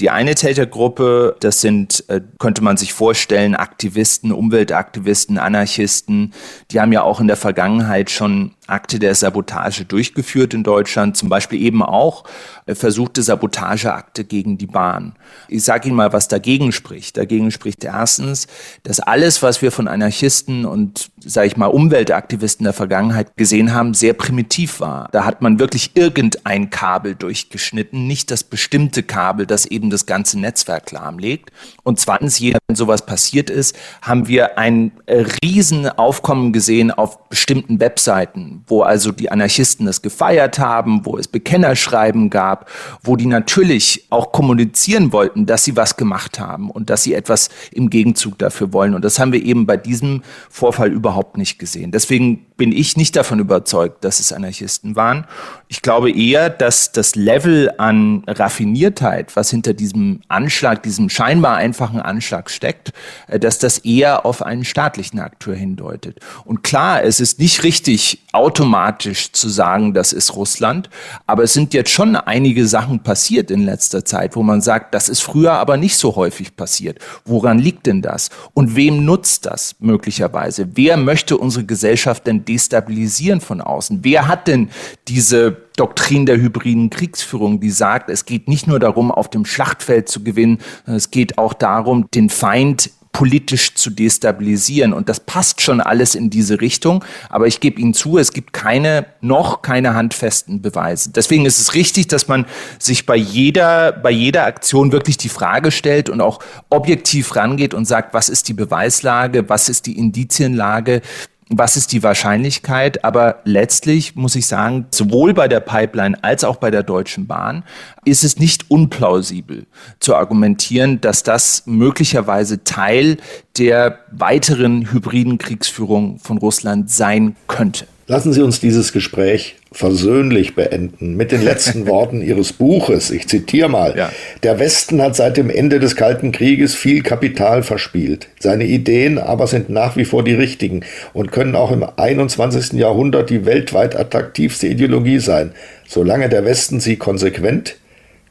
Die 0.00 0.10
eine 0.10 0.34
Tätergruppe, 0.34 1.36
das 1.38 1.60
sind, 1.60 2.04
äh, 2.08 2.20
könnte 2.40 2.64
man 2.64 2.76
sich 2.76 2.92
vorstellen, 2.92 3.54
Aktivisten, 3.54 4.32
Umweltaktivisten, 4.32 5.38
Anarchisten. 5.38 6.32
Die 6.72 6.80
haben 6.80 6.92
ja 6.92 7.02
auch 7.02 7.20
in 7.20 7.28
der 7.28 7.36
Vergangenheit 7.36 8.10
schon 8.10 8.54
Akte 8.66 8.98
der 8.98 9.14
Sabotage 9.14 9.84
durchgeführt 9.84 10.54
in 10.54 10.62
Deutschland, 10.62 11.16
zum 11.16 11.28
Beispiel 11.28 11.60
eben 11.60 11.82
auch 11.82 12.24
äh, 12.66 12.74
versuchte 12.74 13.22
Sabotageakte 13.22 14.24
gegen 14.24 14.58
die 14.58 14.66
Bahn. 14.66 15.14
Ich 15.48 15.64
sage 15.64 15.88
Ihnen 15.88 15.96
mal, 15.96 16.12
was 16.12 16.28
dagegen 16.28 16.72
spricht. 16.72 17.16
Dagegen 17.16 17.50
spricht 17.50 17.84
erstens, 17.84 18.46
dass 18.82 19.00
alles, 19.00 19.42
was 19.42 19.60
wir 19.62 19.72
von 19.72 19.88
Anarchisten 19.88 20.64
und, 20.64 21.10
sage 21.24 21.48
ich 21.48 21.56
mal, 21.56 21.66
Umweltaktivisten 21.66 22.64
der 22.64 22.72
Vergangenheit 22.72 23.36
gesehen 23.36 23.74
haben, 23.74 23.94
sehr 23.94 24.14
primitiv 24.14 24.80
war. 24.80 25.08
Da 25.12 25.24
hat 25.24 25.42
man 25.42 25.58
wirklich 25.58 25.92
irgendein 25.94 26.70
Kabel 26.70 27.14
durchgeschnitten, 27.14 28.06
nicht 28.06 28.30
das 28.30 28.44
bestimmte 28.44 29.02
Kabel, 29.02 29.46
das 29.46 29.66
eben 29.66 29.90
das 29.90 30.06
ganze 30.06 30.38
Netzwerk 30.38 30.90
lahmlegt. 30.90 31.50
Und 31.82 32.00
zweitens, 32.00 32.40
wenn 32.40 32.76
sowas 32.76 33.04
passiert 33.04 33.50
ist, 33.50 33.76
haben 34.00 34.28
wir 34.28 34.58
ein 34.58 34.92
äh, 35.06 35.24
Riesenaufkommen 35.42 36.52
gesehen 36.52 36.90
auf 36.90 37.28
bestimmten 37.28 37.80
Webseiten 37.80 38.53
wo 38.66 38.82
also 38.82 39.12
die 39.12 39.30
Anarchisten 39.30 39.86
es 39.88 40.02
gefeiert 40.02 40.58
haben, 40.58 41.04
wo 41.04 41.16
es 41.16 41.28
Bekennerschreiben 41.28 42.30
gab, 42.30 42.70
wo 43.02 43.16
die 43.16 43.26
natürlich 43.26 44.06
auch 44.10 44.32
kommunizieren 44.32 45.12
wollten, 45.12 45.46
dass 45.46 45.64
sie 45.64 45.76
was 45.76 45.96
gemacht 45.96 46.40
haben 46.40 46.70
und 46.70 46.90
dass 46.90 47.02
sie 47.02 47.14
etwas 47.14 47.50
im 47.72 47.90
Gegenzug 47.90 48.38
dafür 48.38 48.72
wollen. 48.72 48.94
Und 48.94 49.04
das 49.04 49.18
haben 49.18 49.32
wir 49.32 49.42
eben 49.44 49.66
bei 49.66 49.76
diesem 49.76 50.22
Vorfall 50.50 50.92
überhaupt 50.92 51.36
nicht 51.36 51.58
gesehen. 51.58 51.90
Deswegen 51.90 52.46
bin 52.56 52.70
ich 52.70 52.96
nicht 52.96 53.16
davon 53.16 53.40
überzeugt, 53.40 54.04
dass 54.04 54.20
es 54.20 54.32
Anarchisten 54.32 54.94
waren. 54.94 55.26
Ich 55.68 55.82
glaube 55.82 56.12
eher, 56.12 56.50
dass 56.50 56.92
das 56.92 57.16
Level 57.16 57.72
an 57.78 58.22
Raffiniertheit, 58.28 59.34
was 59.34 59.50
hinter 59.50 59.74
diesem 59.74 60.20
Anschlag, 60.28 60.82
diesem 60.84 61.10
scheinbar 61.10 61.56
einfachen 61.56 62.00
Anschlag 62.00 62.50
steckt, 62.50 62.92
äh, 63.26 63.40
dass 63.40 63.58
das 63.58 63.78
eher 63.78 64.24
auf 64.24 64.42
einen 64.42 64.64
staatlichen 64.64 65.18
Akteur 65.18 65.54
hindeutet. 65.56 66.20
Und 66.44 66.62
klar, 66.62 67.02
es 67.02 67.18
ist 67.18 67.40
nicht 67.40 67.64
richtig, 67.64 68.20
automatisch 68.32 69.32
zu 69.32 69.48
sagen, 69.48 69.94
das 69.94 70.12
ist 70.12 70.34
Russland. 70.34 70.90
Aber 71.26 71.44
es 71.44 71.52
sind 71.52 71.74
jetzt 71.74 71.90
schon 71.90 72.16
einige 72.16 72.66
Sachen 72.66 73.02
passiert 73.02 73.50
in 73.50 73.64
letzter 73.64 74.04
Zeit, 74.04 74.36
wo 74.36 74.42
man 74.42 74.60
sagt, 74.60 74.94
das 74.94 75.08
ist 75.08 75.22
früher 75.22 75.52
aber 75.52 75.76
nicht 75.76 75.96
so 75.96 76.16
häufig 76.16 76.56
passiert. 76.56 76.98
Woran 77.24 77.58
liegt 77.58 77.86
denn 77.86 78.02
das? 78.02 78.30
Und 78.52 78.76
wem 78.76 79.04
nutzt 79.04 79.46
das 79.46 79.76
möglicherweise? 79.78 80.68
Wer 80.74 80.96
möchte 80.96 81.36
unsere 81.38 81.64
Gesellschaft 81.64 82.26
denn 82.26 82.43
destabilisieren 82.48 83.40
von 83.40 83.60
außen? 83.60 84.00
Wer 84.02 84.28
hat 84.28 84.48
denn 84.48 84.70
diese 85.08 85.56
Doktrin 85.76 86.26
der 86.26 86.36
hybriden 86.36 86.90
Kriegsführung, 86.90 87.60
die 87.60 87.70
sagt, 87.70 88.10
es 88.10 88.26
geht 88.26 88.48
nicht 88.48 88.66
nur 88.66 88.78
darum, 88.78 89.10
auf 89.10 89.28
dem 89.28 89.44
Schlachtfeld 89.44 90.08
zu 90.08 90.22
gewinnen, 90.22 90.58
es 90.86 91.10
geht 91.10 91.38
auch 91.38 91.52
darum, 91.52 92.08
den 92.12 92.30
Feind 92.30 92.90
politisch 93.14 93.74
zu 93.76 93.90
destabilisieren. 93.90 94.92
Und 94.92 95.08
das 95.08 95.20
passt 95.20 95.62
schon 95.62 95.80
alles 95.80 96.16
in 96.16 96.30
diese 96.30 96.60
Richtung. 96.60 97.02
Aber 97.30 97.46
ich 97.46 97.60
gebe 97.60 97.80
Ihnen 97.80 97.94
zu, 97.94 98.18
es 98.18 98.32
gibt 98.32 98.52
keine, 98.52 99.06
noch 99.20 99.62
keine 99.62 99.94
handfesten 99.94 100.60
Beweise. 100.60 101.10
Deswegen 101.12 101.46
ist 101.46 101.60
es 101.60 101.74
richtig, 101.74 102.08
dass 102.08 102.26
man 102.26 102.44
sich 102.78 103.06
bei 103.06 103.16
jeder, 103.16 103.92
bei 103.92 104.10
jeder 104.10 104.44
Aktion 104.44 104.90
wirklich 104.90 105.16
die 105.16 105.28
Frage 105.28 105.70
stellt 105.70 106.10
und 106.10 106.20
auch 106.20 106.40
objektiv 106.70 107.36
rangeht 107.36 107.72
und 107.72 107.86
sagt, 107.86 108.14
was 108.14 108.28
ist 108.28 108.48
die 108.48 108.52
Beweislage, 108.52 109.48
was 109.48 109.68
ist 109.68 109.86
die 109.86 109.96
Indizienlage, 109.96 111.00
was 111.48 111.76
ist 111.76 111.92
die 111.92 112.02
Wahrscheinlichkeit? 112.02 113.04
Aber 113.04 113.40
letztlich 113.44 114.16
muss 114.16 114.34
ich 114.34 114.46
sagen, 114.46 114.86
sowohl 114.90 115.34
bei 115.34 115.48
der 115.48 115.60
Pipeline 115.60 116.22
als 116.22 116.44
auch 116.44 116.56
bei 116.56 116.70
der 116.70 116.82
Deutschen 116.82 117.26
Bahn 117.26 117.64
ist 118.04 118.24
es 118.24 118.38
nicht 118.38 118.70
unplausibel 118.70 119.66
zu 120.00 120.14
argumentieren, 120.14 121.00
dass 121.00 121.22
das 121.22 121.64
möglicherweise 121.66 122.64
Teil 122.64 123.18
der 123.58 124.00
weiteren 124.10 124.90
hybriden 124.90 125.38
Kriegsführung 125.38 126.18
von 126.18 126.38
Russland 126.38 126.90
sein 126.90 127.36
könnte. 127.46 127.86
Lassen 128.06 128.34
Sie 128.34 128.42
uns 128.42 128.60
dieses 128.60 128.92
Gespräch 128.92 129.56
versöhnlich 129.72 130.54
beenden 130.54 131.16
mit 131.16 131.32
den 131.32 131.42
letzten 131.42 131.86
Worten 131.88 132.20
Ihres 132.20 132.52
Buches. 132.52 133.10
Ich 133.10 133.28
zitiere 133.28 133.70
mal. 133.70 133.96
Ja. 133.96 134.12
Der 134.42 134.58
Westen 134.58 135.00
hat 135.00 135.16
seit 135.16 135.38
dem 135.38 135.48
Ende 135.48 135.80
des 135.80 135.96
Kalten 135.96 136.30
Krieges 136.30 136.74
viel 136.74 137.02
Kapital 137.02 137.62
verspielt. 137.62 138.28
Seine 138.38 138.64
Ideen 138.64 139.18
aber 139.18 139.46
sind 139.46 139.70
nach 139.70 139.96
wie 139.96 140.04
vor 140.04 140.22
die 140.22 140.34
richtigen 140.34 140.82
und 141.14 141.32
können 141.32 141.56
auch 141.56 141.72
im 141.72 141.82
21. 141.96 142.74
Jahrhundert 142.74 143.30
die 143.30 143.46
weltweit 143.46 143.96
attraktivste 143.96 144.66
Ideologie 144.68 145.18
sein, 145.18 145.52
solange 145.88 146.28
der 146.28 146.44
Westen 146.44 146.80
sie 146.80 146.96
konsequent, 146.96 147.76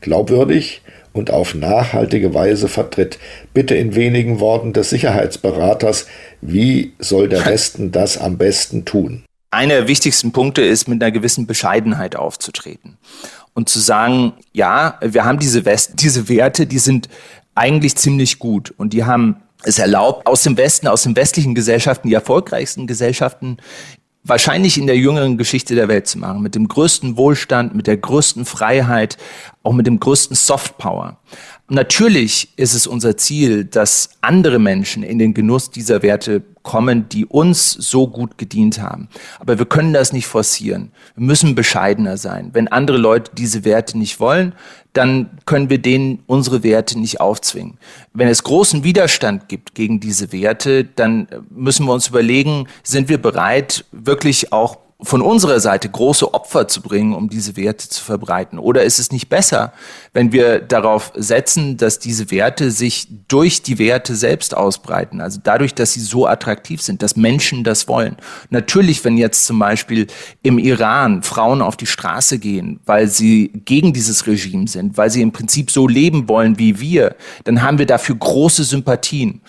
glaubwürdig 0.02 0.84
und 1.14 1.32
auf 1.32 1.56
nachhaltige 1.56 2.36
Weise 2.36 2.68
vertritt. 2.68 3.18
Bitte 3.56 3.74
in 3.74 3.96
wenigen 3.96 4.40
Worten 4.40 4.72
des 4.74 4.92
Sicherheitsberaters, 4.92 6.06
wie 6.42 6.94
soll 7.00 7.28
der 7.28 7.44
Westen 7.48 7.92
das 7.92 8.20
am 8.20 8.38
besten 8.38 8.86
tun? 8.86 9.24
Einer 9.54 9.76
der 9.76 9.88
wichtigsten 9.88 10.32
Punkte 10.32 10.62
ist, 10.62 10.88
mit 10.88 11.02
einer 11.02 11.12
gewissen 11.12 11.48
Bescheidenheit 11.48 12.16
aufzutreten. 12.16 12.98
und 13.56 13.70
zu 13.70 13.80
sagen, 13.80 14.34
ja, 14.52 14.98
wir 15.02 15.26
haben 15.26 15.38
diese, 15.38 15.64
West 15.64 15.94
diese 15.98 16.28
Werte, 16.28 16.66
die 16.66 16.80
sind 16.80 17.08
eigentlich 17.54 17.96
ziemlich 17.96 18.40
gut 18.40 18.74
und 18.78 18.94
die 18.94 19.04
haben 19.04 19.44
es 19.64 19.78
erlaubt, 19.80 20.28
aus 20.28 20.42
dem 20.42 20.58
Westen, 20.58 20.88
aus 20.88 21.04
den 21.04 21.16
westlichen 21.16 21.54
Gesellschaften, 21.54 22.08
die 22.08 22.16
erfolgreichsten 22.16 22.88
Gesellschaften 22.88 23.58
wahrscheinlich 24.24 24.78
in 24.78 24.88
der 24.88 24.98
jüngeren 24.98 25.38
Geschichte 25.38 25.76
der 25.76 25.88
Welt 25.88 26.08
zu 26.08 26.18
machen, 26.18 26.42
mit 26.42 26.56
dem 26.56 26.68
größten 26.68 27.18
Wohlstand, 27.18 27.76
mit 27.76 27.88
der 27.88 27.98
größten 27.98 28.46
Freiheit, 28.46 29.18
auch 29.64 29.74
mit 29.74 29.86
dem 29.86 30.00
größten 30.00 30.36
Softpower. 30.36 31.18
Natürlich 31.74 32.50
ist 32.56 32.76
es 32.76 32.86
unser 32.86 33.18
Ziel, 33.18 33.66
dass 33.66 34.12
andere 34.22 34.60
Menschen 34.60 35.02
in 35.02 35.18
den 35.18 35.34
Genuss 35.34 35.72
dieser 35.72 36.04
Werte 36.04 36.44
kommen, 36.62 37.10
die 37.10 37.26
uns 37.26 37.72
so 37.72 38.08
gut 38.08 38.38
gedient 38.38 38.80
haben. 38.80 39.10
Aber 39.40 39.58
wir 39.58 39.66
können 39.66 39.92
das 39.92 40.14
nicht 40.14 40.28
forcieren. 40.28 40.92
Wir 41.16 41.26
müssen 41.26 41.56
bescheidener 41.56 42.18
sein. 42.18 42.52
Wenn 42.54 42.68
andere 42.68 42.98
Leute 42.98 43.32
diese 43.36 43.66
Werte 43.66 43.98
nicht 43.98 44.20
wollen, 44.20 44.54
dann 44.94 45.32
können 45.48 45.72
wir 45.72 45.80
denen 45.80 46.22
unsere 46.28 46.62
Werte 46.62 47.00
nicht 47.00 47.20
aufzwingen. 47.20 47.80
Wenn 48.14 48.28
es 48.28 48.44
großen 48.44 48.84
Widerstand 48.84 49.50
gibt 49.50 49.74
gegen 49.74 50.00
diese 50.00 50.32
Werte, 50.32 50.84
dann 50.84 51.28
müssen 51.50 51.88
wir 51.88 51.94
uns 51.94 52.10
überlegen, 52.10 52.68
sind 52.84 53.10
wir 53.10 53.18
bereit, 53.18 53.84
wirklich 53.92 54.54
auch 54.54 54.78
von 55.04 55.22
unserer 55.22 55.60
Seite 55.60 55.90
große 55.90 56.34
Opfer 56.34 56.68
zu 56.68 56.82
bringen, 56.82 57.14
um 57.14 57.30
diese 57.30 57.56
Werte 57.56 57.90
zu 57.90 58.04
verbreiten? 58.04 58.58
Oder 58.58 58.84
ist 58.84 59.00
es 59.00 59.12
nicht 59.12 59.30
besser, 59.30 59.74
wenn 60.14 60.32
wir 60.32 60.60
darauf 60.60 61.12
setzen, 61.16 61.78
dass 61.78 62.00
diese 62.00 62.32
Werte 62.32 62.72
sich 62.72 63.08
durch 63.28 63.62
die 63.62 63.80
Werte 63.80 64.16
selbst 64.16 64.56
ausbreiten? 64.56 65.22
Also 65.22 65.40
dadurch, 65.44 65.76
dass 65.76 65.94
sie 65.94 66.00
so 66.00 66.26
attraktiv 66.28 66.82
sind, 66.82 67.02
dass 67.02 67.16
Menschen 67.16 67.64
das 67.64 67.88
wollen. 67.88 68.18
Natürlich, 68.50 69.04
wenn 69.04 69.18
jetzt 69.18 69.46
zum 69.46 69.60
Beispiel 69.60 70.08
im 70.42 70.58
Iran 70.58 71.24
Frauen 71.24 71.62
auf 71.62 71.78
die 71.78 71.86
Straße 71.86 72.40
gehen, 72.40 72.80
weil 72.86 73.08
sie 73.08 73.52
gegen 73.66 73.94
dieses 73.94 74.26
Regime 74.26 74.68
sind, 74.68 74.98
weil 74.98 75.10
sie 75.10 75.22
im 75.22 75.32
Prinzip 75.32 75.72
so 75.72 75.88
leben 75.88 76.28
wollen 76.30 76.58
wie 76.58 76.80
wir, 76.80 77.16
dann 77.44 77.62
haben 77.62 77.78
wir 77.78 77.86
dafür 77.86 78.16
große 78.16 78.64
Sympathien. 78.64 79.42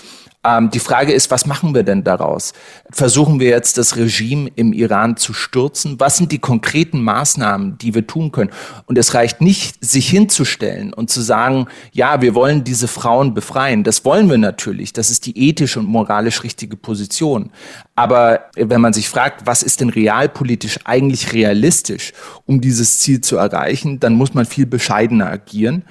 Ähm, 0.45 0.71
die 0.71 0.79
Frage 0.79 1.13
ist, 1.13 1.31
was 1.31 1.47
machen 1.47 1.75
wir 1.75 1.83
denn 1.83 2.05
daraus? 2.05 2.53
Versuchen 2.91 3.41
wir 3.41 3.49
jetzt 3.49 3.79
das 3.79 3.97
Regime 3.97 4.51
im 4.55 4.73
Iran 4.73 5.17
zu 5.17 5.33
stürzen? 5.33 5.99
Was 5.99 6.19
sind 6.19 6.33
die 6.33 6.39
konkreten 6.39 7.03
Maßnahmen, 7.03 7.79
die 7.79 7.95
wir 7.95 8.07
tun 8.07 8.31
können? 8.31 8.51
Und 8.87 8.99
es 8.99 9.15
reicht 9.15 9.41
nicht, 9.41 9.83
sich 9.83 10.09
hinzustellen 10.09 10.93
und 10.93 11.11
zu 11.11 11.23
sagen, 11.23 11.67
ja, 11.93 12.21
wir 12.21 12.35
wollen 12.35 12.65
diese 12.65 12.89
Frauen 12.89 13.33
befreien. 13.33 13.85
Das 13.85 14.05
wollen 14.05 14.29
wir 14.29 14.39
natürlich. 14.39 14.93
Das 14.93 15.11
ist 15.11 15.27
die 15.27 15.49
ethisch 15.49 15.77
und 15.77 15.87
moralisch 15.87 16.43
richtige 16.43 16.77
Position. 16.77 17.51
Aber 17.97 18.47
wenn 18.57 18.81
man 18.81 18.93
sich 18.93 19.09
fragt, 19.09 19.47
was 19.47 19.63
ist 19.63 19.81
denn 19.81 19.89
realpolitisch 19.89 20.81
eigentlich 20.85 21.33
realistisch, 21.33 22.13
um 22.45 22.61
dieses 22.61 22.99
Ziel 22.99 23.21
zu 23.21 23.37
erreichen, 23.37 24.01
dann 24.01 24.15
muss 24.15 24.35
man 24.35 24.47
viel 24.47 24.67
bescheidener 24.67 25.31
agieren. 25.31 25.85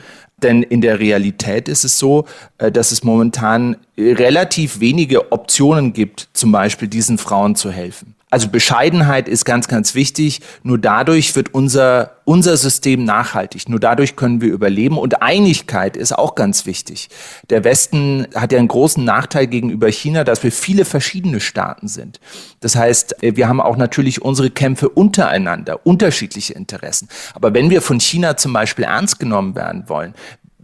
Denn 0.44 0.62
in 0.64 0.82
der 0.82 1.00
Realität 1.00 1.68
ist 1.68 1.84
es 1.84 1.98
so, 1.98 2.26
äh, 2.58 2.72
dass 2.72 2.92
es 2.92 3.04
momentan 3.04 3.78
relativ 3.98 4.80
wenige 4.80 5.32
Optionen 5.32 5.94
gibt, 5.94 6.30
zum 6.34 6.52
Beispiel 6.52 6.88
diesen 6.88 7.18
Frauen 7.18 7.56
zu 7.56 7.72
helfen. 7.72 8.16
Also 8.34 8.48
Bescheidenheit 8.48 9.30
ist 9.30 9.46
ganz, 9.46 9.68
ganz 9.68 9.94
wichtig. 9.94 10.42
Nur 10.64 10.80
dadurch 10.80 11.36
wird 11.36 11.54
unser, 11.54 12.14
unser 12.26 12.58
System 12.58 13.04
nachhaltig. 13.04 13.70
Nur 13.70 13.80
dadurch 13.80 14.16
können 14.16 14.42
wir 14.42 14.52
überleben. 14.52 14.98
Und 14.98 15.22
Einigkeit 15.22 15.96
ist 15.96 16.18
auch 16.18 16.34
ganz 16.34 16.66
wichtig. 16.66 17.10
Der 17.52 17.64
Westen 17.64 18.26
hat 18.34 18.52
ja 18.52 18.58
einen 18.58 18.70
großen 18.70 19.06
Nachteil 19.06 19.46
gegenüber 19.46 19.88
China, 19.88 20.24
dass 20.24 20.44
wir 20.44 20.52
viele 20.52 20.84
verschiedene 20.84 21.40
Staaten 21.42 21.88
sind. 21.88 22.20
Das 22.60 22.76
heißt, 22.76 23.18
wir 23.22 23.48
haben 23.48 23.62
auch 23.62 23.78
natürlich 23.78 24.24
unsere 24.24 24.50
Kämpfe 24.50 24.90
untereinander, 24.90 25.86
unterschiedliche 25.86 26.54
Interessen. 26.54 27.10
Aber 27.36 27.54
wenn 27.54 27.70
wir 27.70 27.84
von 27.84 28.00
China 28.00 28.36
zum 28.36 28.52
Beispiel 28.52 28.86
ernst 28.86 29.20
genommen 29.20 29.54
werden 29.54 29.84
wollen, 29.90 30.16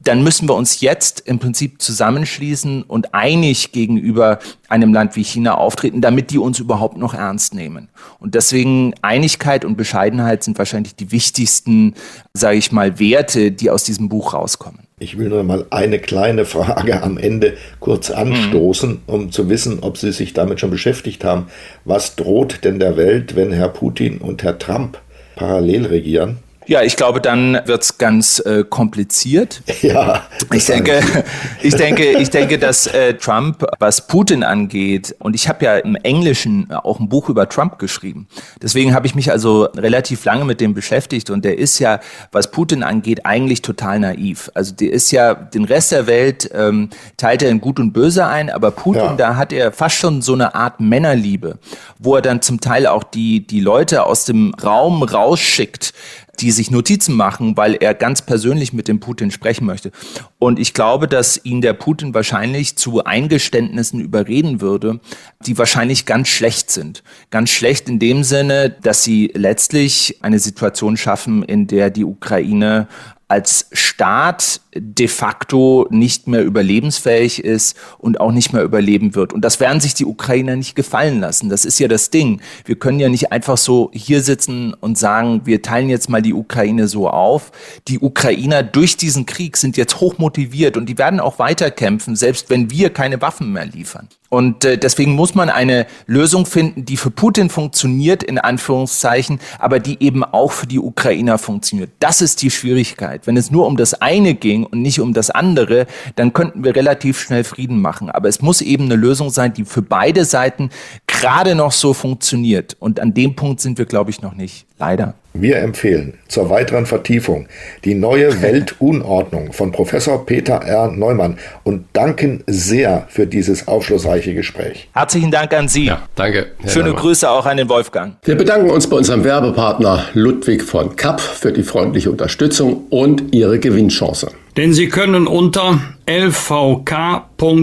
dann 0.03 0.23
müssen 0.23 0.47
wir 0.47 0.55
uns 0.55 0.81
jetzt 0.81 1.21
im 1.21 1.39
Prinzip 1.39 1.81
zusammenschließen 1.81 2.83
und 2.83 3.13
einig 3.13 3.71
gegenüber 3.71 4.39
einem 4.67 4.93
Land 4.93 5.15
wie 5.15 5.23
China 5.23 5.55
auftreten, 5.55 6.01
damit 6.01 6.31
die 6.31 6.37
uns 6.37 6.59
überhaupt 6.59 6.97
noch 6.97 7.13
ernst 7.13 7.53
nehmen. 7.53 7.89
Und 8.19 8.35
deswegen 8.35 8.93
Einigkeit 9.01 9.65
und 9.65 9.75
Bescheidenheit 9.75 10.43
sind 10.43 10.57
wahrscheinlich 10.57 10.95
die 10.95 11.11
wichtigsten, 11.11 11.95
sage 12.33 12.57
ich 12.57 12.71
mal, 12.71 12.99
Werte, 12.99 13.51
die 13.51 13.69
aus 13.69 13.83
diesem 13.83 14.09
Buch 14.09 14.33
rauskommen. 14.33 14.81
Ich 14.99 15.17
will 15.17 15.29
nur 15.29 15.43
mal 15.43 15.65
eine 15.69 15.99
kleine 15.99 16.45
Frage 16.45 17.01
am 17.01 17.17
Ende 17.17 17.55
kurz 17.79 18.11
anstoßen, 18.11 19.01
um 19.07 19.31
zu 19.31 19.49
wissen, 19.49 19.79
ob 19.81 19.97
Sie 19.97 20.11
sich 20.11 20.33
damit 20.33 20.59
schon 20.59 20.71
beschäftigt 20.71 21.23
haben. 21.23 21.47
Was 21.85 22.15
droht 22.15 22.63
denn 22.63 22.79
der 22.79 22.97
Welt, 22.97 23.35
wenn 23.35 23.51
Herr 23.51 23.69
Putin 23.69 24.17
und 24.17 24.43
Herr 24.43 24.59
Trump 24.59 24.99
parallel 25.35 25.85
regieren? 25.85 26.39
Ja, 26.69 26.83
ich 26.83 26.97
glaube, 26.97 27.19
dann 27.19 27.59
wird's 27.65 27.97
ganz 27.97 28.37
äh, 28.45 28.63
kompliziert. 28.63 29.63
Ja. 29.81 30.23
Ich 30.51 30.65
denke, 30.65 30.99
ich 31.61 31.73
denke, 31.73 32.19
ich 32.19 32.29
denke, 32.29 32.59
dass 32.59 32.85
äh, 32.85 33.13
Trump, 33.13 33.65
was 33.79 34.07
Putin 34.07 34.43
angeht, 34.43 35.15
und 35.19 35.35
ich 35.35 35.47
habe 35.47 35.63
ja 35.63 35.77
im 35.77 35.95
Englischen 35.95 36.69
auch 36.71 36.99
ein 36.99 37.07
Buch 37.07 37.29
über 37.29 37.47
Trump 37.47 37.79
geschrieben. 37.79 38.27
Deswegen 38.61 38.93
habe 38.93 39.07
ich 39.07 39.15
mich 39.15 39.31
also 39.31 39.63
relativ 39.63 40.25
lange 40.25 40.43
mit 40.43 40.59
dem 40.59 40.73
beschäftigt 40.73 41.29
und 41.29 41.45
der 41.45 41.57
ist 41.57 41.79
ja, 41.79 42.01
was 42.33 42.51
Putin 42.51 42.83
angeht, 42.83 43.25
eigentlich 43.25 43.61
total 43.61 43.99
naiv. 43.99 44.51
Also 44.53 44.75
der 44.75 44.91
ist 44.91 45.11
ja 45.11 45.33
den 45.33 45.63
Rest 45.63 45.93
der 45.93 46.07
Welt 46.07 46.51
ähm, 46.53 46.89
teilt 47.15 47.41
er 47.41 47.49
in 47.49 47.61
Gut 47.61 47.79
und 47.79 47.93
Böse 47.93 48.27
ein, 48.27 48.49
aber 48.49 48.71
Putin, 48.71 49.01
ja. 49.01 49.15
da 49.15 49.35
hat 49.37 49.53
er 49.53 49.71
fast 49.71 49.95
schon 49.95 50.21
so 50.21 50.33
eine 50.33 50.53
Art 50.55 50.81
Männerliebe, 50.81 51.57
wo 51.97 52.15
er 52.15 52.21
dann 52.21 52.41
zum 52.41 52.59
Teil 52.59 52.85
auch 52.85 53.03
die 53.03 53.47
die 53.47 53.61
Leute 53.61 54.05
aus 54.05 54.25
dem 54.25 54.53
Raum 54.61 55.03
rausschickt, 55.03 55.93
die 56.39 56.51
sich 56.51 56.71
Notizen 56.71 57.15
machen, 57.15 57.57
weil 57.57 57.75
er 57.75 57.93
ganz 57.93 58.21
persönlich 58.21 58.73
mit 58.73 58.87
dem 58.87 58.99
Putin 58.99 59.31
sprechen 59.31 59.65
möchte. 59.65 59.91
Und 60.37 60.59
ich 60.59 60.73
glaube, 60.73 61.07
dass 61.07 61.43
ihn 61.43 61.61
der 61.61 61.73
Putin 61.73 62.13
wahrscheinlich 62.13 62.75
zu 62.75 63.03
Eingeständnissen 63.03 63.99
überreden 63.99 64.61
würde, 64.61 64.99
die 65.45 65.57
wahrscheinlich 65.57 66.05
ganz 66.05 66.29
schlecht 66.29 66.71
sind. 66.71 67.03
Ganz 67.29 67.49
schlecht 67.49 67.89
in 67.89 67.99
dem 67.99 68.23
Sinne, 68.23 68.69
dass 68.69 69.03
sie 69.03 69.31
letztlich 69.33 70.17
eine 70.21 70.39
Situation 70.39 70.97
schaffen, 70.97 71.43
in 71.43 71.67
der 71.67 71.89
die 71.89 72.05
Ukraine 72.05 72.87
als 73.29 73.67
Staat 73.71 74.59
de 74.75 75.07
facto 75.07 75.87
nicht 75.91 76.27
mehr 76.27 76.43
überlebensfähig 76.43 77.43
ist 77.43 77.77
und 77.99 78.19
auch 78.19 78.31
nicht 78.31 78.53
mehr 78.53 78.63
überleben 78.63 79.13
wird. 79.13 79.33
Und 79.33 79.41
das 79.41 79.59
werden 79.59 79.79
sich 79.79 79.93
die 79.93 80.05
Ukrainer 80.05 80.55
nicht 80.55 80.75
gefallen 80.75 81.19
lassen. 81.19 81.47
Das 81.47 81.63
ist 81.63 81.79
ja 81.79 81.87
das 81.87 82.09
Ding. 82.09 82.41
Wir 82.65 82.75
können 82.77 82.99
ja 82.99 83.07
nicht 83.07 83.31
einfach 83.31 83.57
so 83.57 83.91
hier 83.93 84.23
sitzen 84.23 84.73
und 84.73 84.97
sagen, 84.97 85.41
wir 85.45 85.61
teilen 85.61 85.89
jetzt 85.89 86.09
mal 86.09 86.23
die 86.23 86.33
Ukraine 86.33 86.87
so 86.87 87.07
auf. 87.07 87.51
Die 87.87 87.99
Ukrainer 87.99 88.63
durch 88.63 88.97
diesen 88.97 89.27
Krieg 89.27 89.57
sind 89.57 89.77
jetzt 89.77 89.99
hochmotiviert 89.99 90.75
und 90.75 90.87
die 90.87 90.97
werden 90.97 91.19
auch 91.19 91.37
weiterkämpfen, 91.37 92.15
selbst 92.15 92.49
wenn 92.49 92.71
wir 92.71 92.89
keine 92.89 93.21
Waffen 93.21 93.53
mehr 93.53 93.67
liefern. 93.67 94.09
Und 94.29 94.63
äh, 94.63 94.77
deswegen 94.77 95.13
muss 95.13 95.33
man 95.33 95.49
eine 95.49 95.87
Lösung 96.05 96.45
finden, 96.45 96.85
die 96.85 96.97
für 96.97 97.09
Putin 97.09 97.49
funktioniert, 97.49 98.21
in 98.23 98.37
Anführungszeichen, 98.37 99.39
aber 99.57 99.79
die 99.79 100.01
eben 100.03 100.23
auch 100.23 100.51
für 100.51 100.67
die 100.67 100.79
Ukrainer 100.79 101.39
funktioniert. 101.39 101.89
Das 101.99 102.21
ist 102.21 102.41
die 102.43 102.51
Schwierigkeit. 102.51 103.25
Wenn 103.25 103.37
es 103.37 103.49
nur 103.49 103.65
um 103.65 103.75
das 103.75 103.95
eine 103.95 104.35
ging 104.35 104.65
und 104.65 104.81
nicht 104.81 104.99
um 104.99 105.13
das 105.13 105.31
andere, 105.31 105.87
dann 106.15 106.31
könnten 106.33 106.63
wir 106.63 106.75
relativ 106.75 107.19
schnell 107.19 107.43
Frieden 107.43 107.81
machen. 107.81 108.11
Aber 108.11 108.29
es 108.29 108.41
muss 108.41 108.61
eben 108.61 108.85
eine 108.85 108.95
Lösung 108.95 109.31
sein, 109.31 109.53
die 109.53 109.65
für 109.65 109.81
beide 109.81 110.25
Seiten 110.25 110.69
gerade 111.07 111.55
noch 111.55 111.71
so 111.71 111.93
funktioniert. 111.93 112.77
Und 112.79 112.99
an 112.99 113.13
dem 113.13 113.35
Punkt 113.35 113.61
sind 113.61 113.79
wir, 113.79 113.85
glaube 113.85 114.11
ich, 114.11 114.21
noch 114.21 114.35
nicht. 114.35 114.68
Leider. 114.79 115.13
Wir 115.33 115.57
empfehlen 115.57 116.15
zur 116.27 116.49
weiteren 116.49 116.85
Vertiefung 116.85 117.47
die 117.85 117.93
neue 117.93 118.41
Weltunordnung 118.41 119.53
von 119.53 119.71
Professor 119.71 120.25
Peter 120.25 120.55
R. 120.55 120.87
Neumann 120.87 121.37
und 121.63 121.85
danken 121.93 122.43
sehr 122.47 123.05
für 123.09 123.27
dieses 123.27 123.67
aufschlussreiche 123.67 124.33
Gespräch. 124.33 124.89
Herzlichen 124.93 125.31
Dank 125.31 125.53
an 125.53 125.67
Sie. 125.67 125.85
Ja, 125.85 126.01
danke. 126.15 126.47
Herr 126.59 126.69
Schöne 126.69 126.85
Neumann. 126.85 127.01
Grüße 127.01 127.29
auch 127.29 127.45
an 127.45 127.57
den 127.57 127.69
Wolfgang. 127.69 128.15
Wir 128.23 128.35
bedanken 128.35 128.69
uns 128.69 128.89
bei 128.89 128.97
unserem 128.97 129.23
Werbepartner 129.23 130.05
Ludwig 130.13 130.63
von 130.63 130.95
Kapp 130.95 131.21
für 131.21 131.51
die 131.51 131.63
freundliche 131.63 132.09
Unterstützung 132.09 132.85
und 132.89 133.33
Ihre 133.33 133.59
Gewinnchance. 133.59 134.31
Denn 134.57 134.73
Sie 134.73 134.89
können 134.89 135.27
unter 135.27 135.79
lvk.de 136.05 137.59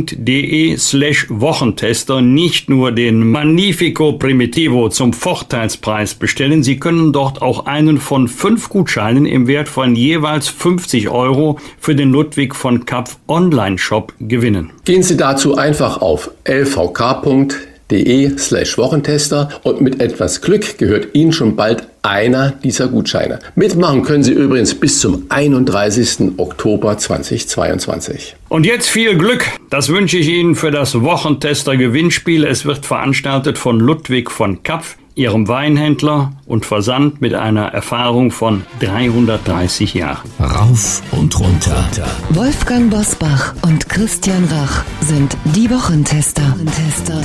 slash 0.77 1.27
Wochentester 1.29 2.21
nicht 2.21 2.69
nur 2.71 2.93
den 2.93 3.29
Magnifico 3.31 4.13
Primitivo 4.13 4.89
zum 4.89 5.13
Vorteilspreis 5.13 6.15
bestellen, 6.15 6.63
Sie 6.63 6.79
können 6.79 7.13
dort 7.13 7.43
auch 7.43 7.67
einen 7.67 7.99
von 7.99 8.29
fünf 8.29 8.69
Gutscheinen 8.69 9.27
im 9.27 9.47
Wert 9.47 9.69
von 9.69 9.97
jeweils 9.97 10.49
50 10.49 11.09
Euro 11.09 11.59
für 11.79 11.95
den 11.95 12.13
Ludwig 12.13 12.55
von 12.55 12.87
Kapf 12.87 13.19
Online-Shop 13.29 14.13
gewinnen. 14.21 14.71
Gehen 14.85 15.03
Sie 15.03 15.17
dazu 15.17 15.57
einfach 15.57 16.01
auf 16.01 16.31
lvk.de 16.45 17.76
de 17.91 18.37
slash 18.39 18.79
Wochentester 18.79 19.49
und 19.63 19.81
mit 19.81 20.01
etwas 20.01 20.41
Glück 20.41 20.79
gehört 20.79 21.09
Ihnen 21.15 21.33
schon 21.33 21.57
bald 21.57 21.85
einer 22.03 22.53
dieser 22.63 22.89
Gutscheine. 22.89 23.39
Mitmachen 23.55 24.03
können 24.03 24.23
Sie 24.23 24.33
übrigens 24.33 24.75
bis 24.75 25.01
zum 25.01 25.27
31. 25.29 26.33
Oktober 26.37 26.97
2022. 26.97 28.37
Und 28.49 28.65
jetzt 28.65 28.89
viel 28.89 29.17
Glück. 29.17 29.45
Das 29.71 29.89
wünsche 29.89 30.19
ich 30.19 30.29
Ihnen 30.29 30.55
für 30.55 30.71
das 30.71 31.01
Wochentester 31.03 31.77
Gewinnspiel. 31.77 32.45
Es 32.45 32.65
wird 32.65 32.87
veranstaltet 32.87 33.59
von 33.59 33.81
Ludwig 33.81 34.31
von 34.31 34.63
Kapf 34.63 34.97
Ihrem 35.16 35.48
Weinhändler 35.48 36.32
und 36.44 36.66
Versand 36.66 37.22
mit 37.22 37.32
einer 37.32 37.68
Erfahrung 37.68 38.30
von 38.30 38.64
330 38.80 39.94
Jahren. 39.94 40.28
Rauf 40.38 41.01
und 41.10 41.40
runter. 41.40 41.88
Wolfgang 42.28 42.90
Bosbach 42.90 43.55
und 43.62 43.88
Christian 43.88 44.44
Rach 44.44 44.84
sind 45.01 45.34
die 45.55 45.70
Wochentester. 45.70 46.55
Tester. 46.66 47.22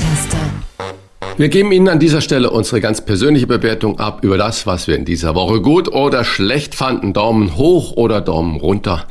Wir 1.36 1.50
geben 1.50 1.74
Ihnen 1.74 1.90
an 1.90 2.00
dieser 2.00 2.22
Stelle 2.22 2.52
unsere 2.52 2.80
ganz 2.80 3.02
persönliche 3.02 3.48
Bewertung 3.48 4.00
ab 4.00 4.24
über 4.24 4.38
das, 4.38 4.66
was 4.66 4.88
wir 4.88 4.96
in 4.96 5.04
dieser 5.04 5.36
Woche 5.36 5.60
gut 5.60 5.92
oder 5.92 6.24
schlecht 6.24 6.76
fanden. 6.76 7.12
Daumen 7.12 7.58
hoch 7.58 7.92
oder 7.94 8.22
Daumen 8.22 8.56
runter. 8.56 9.06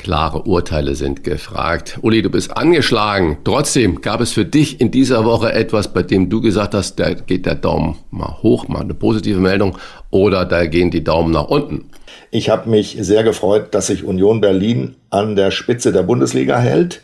Klare 0.00 0.44
Urteile 0.44 0.94
sind 0.94 1.24
gefragt. 1.24 1.98
Uli, 2.00 2.22
du 2.22 2.30
bist 2.30 2.56
angeschlagen. 2.56 3.36
Trotzdem 3.44 4.00
gab 4.00 4.22
es 4.22 4.32
für 4.32 4.46
dich 4.46 4.80
in 4.80 4.90
dieser 4.90 5.26
Woche 5.26 5.52
etwas, 5.52 5.92
bei 5.92 6.02
dem 6.02 6.30
du 6.30 6.40
gesagt 6.40 6.72
hast, 6.72 6.98
da 6.98 7.12
geht 7.12 7.44
der 7.44 7.54
Daumen 7.54 7.98
mal 8.10 8.38
hoch, 8.42 8.66
mal 8.66 8.80
eine 8.80 8.94
positive 8.94 9.40
Meldung, 9.40 9.76
oder 10.08 10.46
da 10.46 10.64
gehen 10.64 10.90
die 10.90 11.04
Daumen 11.04 11.32
nach 11.32 11.48
unten. 11.48 11.90
Ich 12.30 12.48
habe 12.48 12.70
mich 12.70 12.96
sehr 12.98 13.24
gefreut, 13.24 13.74
dass 13.74 13.88
sich 13.88 14.02
Union 14.02 14.40
Berlin 14.40 14.94
an 15.10 15.36
der 15.36 15.50
Spitze 15.50 15.92
der 15.92 16.02
Bundesliga 16.02 16.58
hält. 16.58 17.02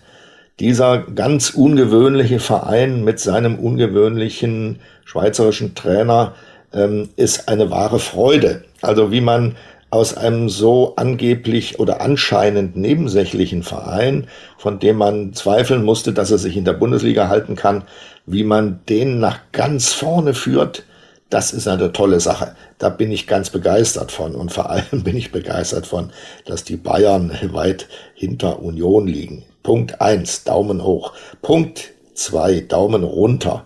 Dieser 0.59 1.01
ganz 1.01 1.51
ungewöhnliche 1.51 2.39
Verein 2.39 3.05
mit 3.05 3.21
seinem 3.21 3.59
ungewöhnlichen 3.59 4.79
schweizerischen 5.05 5.75
Trainer 5.75 6.35
ähm, 6.73 7.11
ist 7.17 7.51
eine 7.51 7.71
wahre 7.71 7.99
Freude. 7.99 8.65
Also 8.81 9.13
wie 9.13 9.21
man 9.21 9.55
aus 9.97 10.15
einem 10.15 10.51
so 10.51 10.95
angeblich 10.97 11.81
oder 11.81 12.03
anscheinend 12.03 12.77
nebensächlichen 12.77 13.63
Verein, 13.63 14.29
von 14.59 14.79
dem 14.79 14.97
man 14.97 15.33
zweifeln 15.33 15.85
musste, 15.85 16.13
dass 16.13 16.31
er 16.31 16.37
sich 16.37 16.55
in 16.55 16.67
der 16.67 16.75
Bundesliga 16.75 17.29
halten 17.29 17.57
kann, 17.57 17.85
wie 18.27 18.45
man 18.45 18.81
den 18.91 19.21
nach 19.21 19.39
ganz 19.53 19.95
vorne 19.95 20.35
führt, 20.35 20.85
das 21.31 21.53
ist 21.53 21.67
eine 21.67 21.93
tolle 21.93 22.21
Sache. 22.21 22.55
Da 22.79 22.91
bin 22.91 23.11
ich 23.11 23.27
ganz 23.27 23.49
begeistert 23.49 24.13
von. 24.13 24.35
Und 24.35 24.53
vor 24.53 24.69
allem 24.69 24.85
bin 25.03 25.17
ich 25.17 25.33
begeistert 25.33 25.87
von, 25.87 26.13
dass 26.45 26.63
die 26.63 26.77
Bayern 26.77 27.33
weit 27.53 27.89
hinter 28.15 28.63
Union 28.63 29.07
liegen. 29.07 29.45
Punkt 29.63 30.01
eins 30.03 30.45
Daumen 30.45 30.85
hoch. 30.85 31.15
Punkt 31.41 31.93
zwei 32.13 32.61
Daumen 32.61 33.03
runter. 33.03 33.65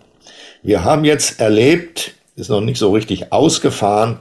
Wir 0.63 0.85
haben 0.85 1.03
jetzt 1.03 1.41
erlebt, 1.41 2.13
ist 2.37 2.49
noch 2.49 2.61
nicht 2.61 2.77
so 2.77 2.91
richtig 2.91 3.33
ausgefahren, 3.33 4.19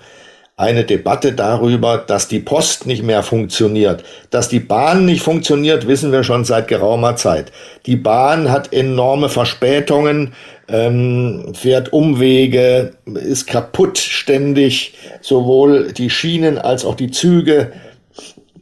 eine 0.60 0.84
Debatte 0.84 1.32
darüber, 1.32 1.96
dass 1.96 2.28
die 2.28 2.38
Post 2.38 2.84
nicht 2.84 3.02
mehr 3.02 3.22
funktioniert. 3.22 4.04
Dass 4.28 4.50
die 4.50 4.60
Bahn 4.60 5.06
nicht 5.06 5.22
funktioniert, 5.22 5.88
wissen 5.88 6.12
wir 6.12 6.22
schon 6.22 6.44
seit 6.44 6.68
geraumer 6.68 7.16
Zeit. 7.16 7.50
Die 7.86 7.96
Bahn 7.96 8.50
hat 8.50 8.70
enorme 8.74 9.30
Verspätungen, 9.30 10.34
ähm, 10.68 11.54
fährt 11.54 11.94
Umwege, 11.94 12.92
ist 13.06 13.46
kaputt 13.46 13.96
ständig, 13.96 14.98
sowohl 15.22 15.92
die 15.94 16.10
Schienen 16.10 16.58
als 16.58 16.84
auch 16.84 16.94
die 16.94 17.10
Züge. 17.10 17.72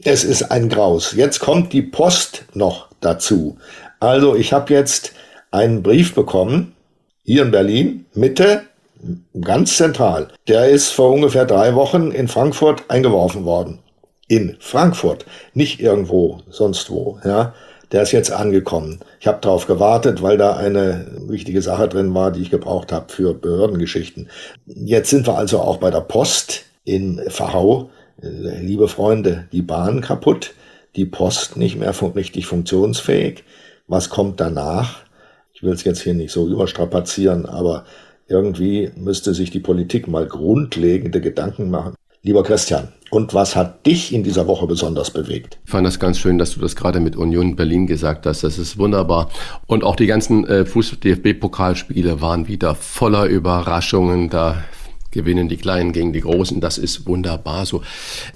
Es 0.04 0.22
ist 0.22 0.52
ein 0.52 0.68
Graus. 0.68 1.14
Jetzt 1.16 1.40
kommt 1.40 1.72
die 1.72 1.82
Post 1.82 2.44
noch 2.54 2.90
dazu. 3.00 3.58
Also 3.98 4.36
ich 4.36 4.52
habe 4.52 4.72
jetzt 4.72 5.14
einen 5.50 5.82
Brief 5.82 6.14
bekommen, 6.14 6.74
hier 7.24 7.42
in 7.42 7.50
Berlin, 7.50 8.06
Mitte, 8.14 8.67
ganz 9.40 9.76
zentral. 9.76 10.28
Der 10.48 10.68
ist 10.68 10.90
vor 10.90 11.12
ungefähr 11.12 11.44
drei 11.44 11.74
Wochen 11.74 12.10
in 12.10 12.28
Frankfurt 12.28 12.84
eingeworfen 12.88 13.44
worden. 13.44 13.80
In 14.26 14.56
Frankfurt, 14.60 15.24
nicht 15.54 15.80
irgendwo 15.80 16.40
sonst 16.50 16.90
wo. 16.90 17.18
Ja, 17.24 17.54
der 17.92 18.02
ist 18.02 18.12
jetzt 18.12 18.30
angekommen. 18.30 19.00
Ich 19.20 19.26
habe 19.26 19.38
darauf 19.40 19.66
gewartet, 19.66 20.20
weil 20.22 20.36
da 20.36 20.56
eine 20.56 21.06
wichtige 21.26 21.62
Sache 21.62 21.88
drin 21.88 22.14
war, 22.14 22.30
die 22.30 22.42
ich 22.42 22.50
gebraucht 22.50 22.92
habe 22.92 23.10
für 23.10 23.32
Behördengeschichten. 23.32 24.28
Jetzt 24.66 25.10
sind 25.10 25.26
wir 25.26 25.38
also 25.38 25.60
auch 25.60 25.78
bei 25.78 25.90
der 25.90 26.02
Post 26.02 26.64
in 26.84 27.22
Verhau. 27.28 27.90
Liebe 28.20 28.88
Freunde, 28.88 29.48
die 29.52 29.62
Bahn 29.62 30.00
kaputt, 30.00 30.52
die 30.96 31.06
Post 31.06 31.56
nicht 31.56 31.76
mehr 31.76 31.94
richtig 32.14 32.46
funktionsfähig. 32.46 33.44
Was 33.86 34.10
kommt 34.10 34.40
danach? 34.40 35.02
Ich 35.54 35.62
will 35.62 35.72
es 35.72 35.84
jetzt 35.84 36.02
hier 36.02 36.14
nicht 36.14 36.32
so 36.32 36.46
überstrapazieren, 36.46 37.46
aber 37.46 37.84
irgendwie 38.28 38.90
müsste 38.96 39.34
sich 39.34 39.50
die 39.50 39.60
Politik 39.60 40.06
mal 40.06 40.26
grundlegende 40.26 41.20
Gedanken 41.20 41.70
machen. 41.70 41.94
Lieber 42.22 42.42
Christian, 42.42 42.88
und 43.10 43.32
was 43.32 43.56
hat 43.56 43.86
dich 43.86 44.12
in 44.12 44.22
dieser 44.22 44.46
Woche 44.46 44.66
besonders 44.66 45.10
bewegt? 45.10 45.58
Ich 45.64 45.70
fand 45.70 45.86
das 45.86 45.98
ganz 45.98 46.18
schön, 46.18 46.36
dass 46.36 46.52
du 46.52 46.60
das 46.60 46.76
gerade 46.76 47.00
mit 47.00 47.16
Union 47.16 47.56
Berlin 47.56 47.86
gesagt 47.86 48.26
hast. 48.26 48.42
Das 48.42 48.58
ist 48.58 48.76
wunderbar. 48.76 49.30
Und 49.66 49.84
auch 49.84 49.96
die 49.96 50.06
ganzen 50.06 50.46
äh, 50.46 50.66
Fuß-DFB-Pokalspiele 50.66 52.20
waren 52.20 52.48
wieder 52.48 52.74
voller 52.74 53.24
Überraschungen. 53.24 54.28
Da 54.28 54.64
gewinnen 55.10 55.48
die 55.48 55.56
Kleinen 55.56 55.92
gegen 55.92 56.12
die 56.12 56.20
Großen. 56.20 56.60
Das 56.60 56.76
ist 56.76 57.06
wunderbar 57.06 57.64
so. 57.64 57.82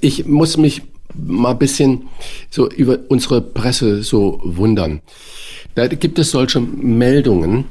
Ich 0.01 0.27
muss 0.27 0.57
mich 0.57 0.83
mal 1.15 1.51
ein 1.51 1.59
bisschen 1.59 2.09
so 2.49 2.71
über 2.71 2.99
unsere 3.09 3.43
Presse 3.43 4.03
so 4.03 4.41
wundern. 4.43 5.03
Da 5.75 5.87
gibt 5.89 6.19
es 6.19 6.31
solche 6.31 6.61
Meldungen, 6.61 7.65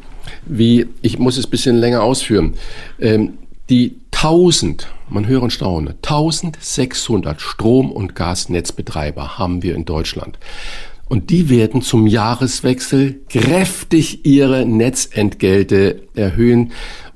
wie, 0.46 0.88
ich 1.02 1.20
muss 1.20 1.38
es 1.38 1.48
bisschen 1.48 1.78
länger 1.78 2.04
ausführen, 2.04 2.54
ähm, 3.00 3.34
die 3.70 3.96
1000, 4.12 4.88
man 5.10 5.28
höre 5.28 5.44
und 5.44 5.54
staune, 5.54 5.96
1600 6.02 7.42
Strom- 7.42 7.92
und 7.92 8.16
Gasnetzbetreiber 8.16 9.38
haben 9.38 9.64
wir 9.64 9.76
in 9.76 9.86
Deutschland. 9.86 10.38
Und 11.08 11.30
die 11.30 11.50
werden 11.50 11.82
zum 11.82 12.08
Jahreswechsel 12.08 13.20
kräftig 13.30 14.26
ihre 14.26 14.66
Netzentgelte 14.66 16.04
erhöhen 16.16 16.72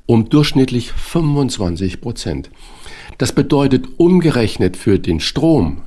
um 0.06 0.30
durchschnittlich 0.30 0.92
25 0.92 2.02
Prozent. 2.02 2.50
Das 3.18 3.32
bedeutet 3.32 3.86
umgerechnet 3.98 4.78
für 4.78 5.00
den 5.00 5.20
Strom 5.20 5.82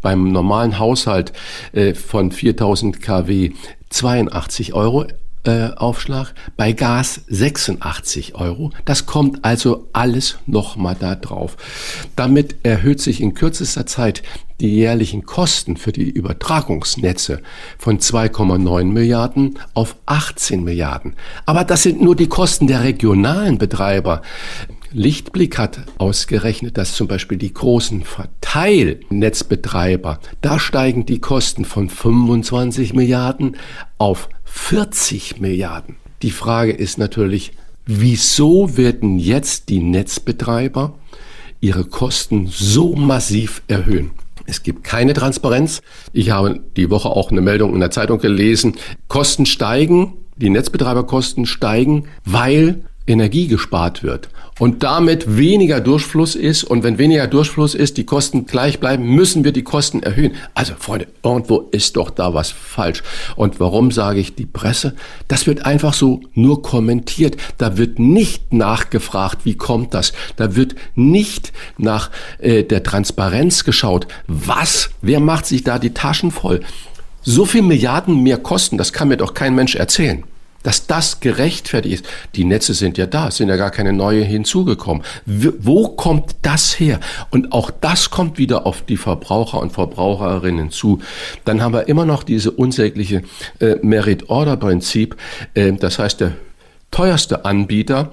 beim 0.00 0.32
normalen 0.32 0.78
Haushalt 0.78 1.32
äh, 1.72 1.94
von 1.94 2.32
4000 2.32 3.00
kW 3.00 3.52
82 3.90 4.74
Euro 4.74 5.06
äh, 5.44 5.70
Aufschlag, 5.76 6.34
bei 6.56 6.72
Gas 6.72 7.22
86 7.28 8.34
Euro. 8.34 8.70
Das 8.84 9.06
kommt 9.06 9.44
also 9.44 9.88
alles 9.92 10.38
nochmal 10.46 10.96
da 10.98 11.14
drauf. 11.14 11.56
Damit 12.16 12.56
erhöht 12.62 13.00
sich 13.00 13.20
in 13.20 13.34
kürzester 13.34 13.86
Zeit 13.86 14.22
die 14.60 14.74
jährlichen 14.74 15.26
Kosten 15.26 15.76
für 15.76 15.90
die 15.90 16.08
Übertragungsnetze 16.08 17.42
von 17.78 17.98
2,9 17.98 18.84
Milliarden 18.84 19.58
auf 19.74 19.96
18 20.06 20.62
Milliarden. 20.62 21.16
Aber 21.46 21.64
das 21.64 21.82
sind 21.82 22.00
nur 22.00 22.14
die 22.14 22.28
Kosten 22.28 22.68
der 22.68 22.84
regionalen 22.84 23.58
Betreiber. 23.58 24.22
Lichtblick 24.94 25.58
hat 25.58 25.80
ausgerechnet, 25.98 26.76
dass 26.76 26.94
zum 26.94 27.08
Beispiel 27.08 27.38
die 27.38 27.54
großen 27.54 28.04
Verteilnetzbetreiber, 28.04 30.20
da 30.40 30.58
steigen 30.58 31.06
die 31.06 31.18
Kosten 31.18 31.64
von 31.64 31.88
25 31.88 32.92
Milliarden 32.92 33.56
auf 33.98 34.28
40 34.44 35.40
Milliarden. 35.40 35.96
Die 36.22 36.30
Frage 36.30 36.72
ist 36.72 36.98
natürlich, 36.98 37.52
wieso 37.86 38.76
werden 38.76 39.18
jetzt 39.18 39.70
die 39.70 39.80
Netzbetreiber 39.80 40.94
ihre 41.60 41.84
Kosten 41.84 42.46
so 42.48 42.94
massiv 42.94 43.62
erhöhen? 43.68 44.10
Es 44.46 44.62
gibt 44.62 44.84
keine 44.84 45.14
Transparenz. 45.14 45.82
Ich 46.12 46.30
habe 46.30 46.60
die 46.76 46.90
Woche 46.90 47.08
auch 47.08 47.30
eine 47.30 47.40
Meldung 47.40 47.72
in 47.74 47.80
der 47.80 47.90
Zeitung 47.90 48.18
gelesen. 48.18 48.74
Kosten 49.08 49.46
steigen, 49.46 50.12
die 50.36 50.50
Netzbetreiberkosten 50.50 51.46
steigen, 51.46 52.04
weil 52.24 52.84
Energie 53.06 53.48
gespart 53.48 54.02
wird 54.02 54.28
und 54.62 54.84
damit 54.84 55.36
weniger 55.36 55.80
Durchfluss 55.80 56.36
ist 56.36 56.62
und 56.62 56.84
wenn 56.84 56.96
weniger 56.96 57.26
Durchfluss 57.26 57.74
ist, 57.74 57.96
die 57.96 58.06
Kosten 58.06 58.46
gleich 58.46 58.78
bleiben, 58.78 59.02
müssen 59.04 59.42
wir 59.42 59.50
die 59.50 59.64
Kosten 59.64 60.04
erhöhen. 60.04 60.36
Also 60.54 60.74
Freunde, 60.78 61.08
irgendwo 61.24 61.62
ist 61.72 61.96
doch 61.96 62.10
da 62.10 62.32
was 62.32 62.52
falsch. 62.52 63.02
Und 63.34 63.58
warum 63.58 63.90
sage 63.90 64.20
ich 64.20 64.36
die 64.36 64.46
Presse? 64.46 64.94
Das 65.26 65.48
wird 65.48 65.66
einfach 65.66 65.94
so 65.94 66.20
nur 66.34 66.62
kommentiert. 66.62 67.38
Da 67.58 67.76
wird 67.76 67.98
nicht 67.98 68.52
nachgefragt, 68.52 69.38
wie 69.42 69.56
kommt 69.56 69.94
das? 69.94 70.12
Da 70.36 70.54
wird 70.54 70.76
nicht 70.94 71.52
nach 71.76 72.12
äh, 72.38 72.62
der 72.62 72.84
Transparenz 72.84 73.64
geschaut. 73.64 74.06
Was? 74.28 74.90
Wer 75.00 75.18
macht 75.18 75.46
sich 75.46 75.64
da 75.64 75.80
die 75.80 75.92
Taschen 75.92 76.30
voll? 76.30 76.60
So 77.22 77.46
viel 77.46 77.62
Milliarden 77.62 78.22
mehr 78.22 78.38
Kosten, 78.38 78.78
das 78.78 78.92
kann 78.92 79.08
mir 79.08 79.16
doch 79.16 79.34
kein 79.34 79.56
Mensch 79.56 79.74
erzählen 79.74 80.22
dass 80.62 80.86
das 80.86 81.20
gerechtfertigt 81.20 81.94
ist. 81.94 82.06
Die 82.34 82.44
Netze 82.44 82.74
sind 82.74 82.98
ja 82.98 83.06
da, 83.06 83.28
es 83.28 83.36
sind 83.36 83.48
ja 83.48 83.56
gar 83.56 83.70
keine 83.70 83.92
neue 83.92 84.22
hinzugekommen. 84.22 85.02
Wo 85.26 85.88
kommt 85.88 86.36
das 86.42 86.78
her? 86.78 87.00
Und 87.30 87.52
auch 87.52 87.70
das 87.70 88.10
kommt 88.10 88.38
wieder 88.38 88.66
auf 88.66 88.82
die 88.82 88.96
Verbraucher 88.96 89.60
und 89.60 89.72
Verbraucherinnen 89.72 90.70
zu. 90.70 91.00
Dann 91.44 91.62
haben 91.62 91.74
wir 91.74 91.88
immer 91.88 92.04
noch 92.04 92.22
diese 92.22 92.50
unsägliche 92.50 93.22
äh, 93.60 93.76
Merit-Order-Prinzip. 93.82 95.16
Äh, 95.54 95.72
das 95.72 95.98
heißt, 95.98 96.20
der 96.20 96.32
teuerste 96.90 97.44
Anbieter 97.44 98.10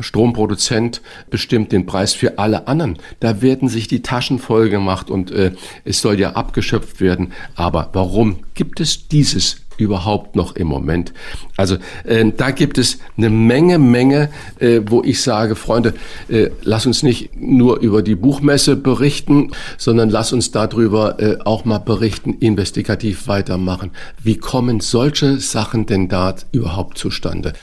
Stromproduzent 0.00 1.02
bestimmt 1.28 1.72
den 1.72 1.86
Preis 1.86 2.14
für 2.14 2.38
alle 2.38 2.68
anderen. 2.68 2.98
Da 3.20 3.42
werden 3.42 3.68
sich 3.68 3.88
die 3.88 4.02
Taschen 4.02 4.38
voll 4.38 4.68
gemacht 4.68 5.10
und 5.10 5.30
äh, 5.30 5.52
es 5.84 6.00
soll 6.00 6.20
ja 6.20 6.32
abgeschöpft 6.32 7.00
werden. 7.00 7.32
Aber 7.56 7.90
warum 7.92 8.44
gibt 8.54 8.80
es 8.80 9.08
dieses 9.08 9.62
überhaupt 9.78 10.36
noch 10.36 10.54
im 10.54 10.66
Moment? 10.66 11.14
Also 11.56 11.76
äh, 12.04 12.30
da 12.36 12.50
gibt 12.50 12.76
es 12.76 12.98
eine 13.16 13.30
Menge, 13.30 13.78
Menge, 13.78 14.28
äh, 14.58 14.80
wo 14.86 15.02
ich 15.02 15.22
sage, 15.22 15.56
Freunde, 15.56 15.94
äh, 16.28 16.50
lass 16.62 16.84
uns 16.84 17.02
nicht 17.02 17.30
nur 17.34 17.78
über 17.80 18.02
die 18.02 18.14
Buchmesse 18.14 18.76
berichten, 18.76 19.52
sondern 19.78 20.10
lass 20.10 20.32
uns 20.32 20.50
darüber 20.50 21.20
äh, 21.20 21.38
auch 21.44 21.64
mal 21.64 21.78
berichten, 21.78 22.34
investigativ 22.34 23.28
weitermachen. 23.28 23.92
Wie 24.22 24.36
kommen 24.36 24.80
solche 24.80 25.38
Sachen 25.38 25.86
denn 25.86 26.08
da 26.08 26.34
überhaupt 26.52 26.98
zustande? 26.98 27.54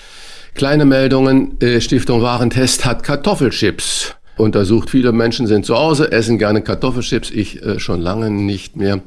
Kleine 0.55 0.85
Meldungen, 0.85 1.59
äh, 1.59 1.81
Stiftung 1.81 2.21
Warentest 2.21 2.85
hat 2.85 3.03
Kartoffelchips 3.03 4.15
untersucht. 4.37 4.89
Viele 4.89 5.11
Menschen 5.11 5.47
sind 5.47 5.65
zu 5.65 5.75
Hause, 5.75 6.11
essen 6.11 6.37
gerne 6.37 6.61
Kartoffelchips, 6.61 7.31
ich 7.31 7.63
äh, 7.63 7.79
schon 7.79 8.01
lange 8.01 8.29
nicht 8.29 8.75
mehr. 8.75 9.01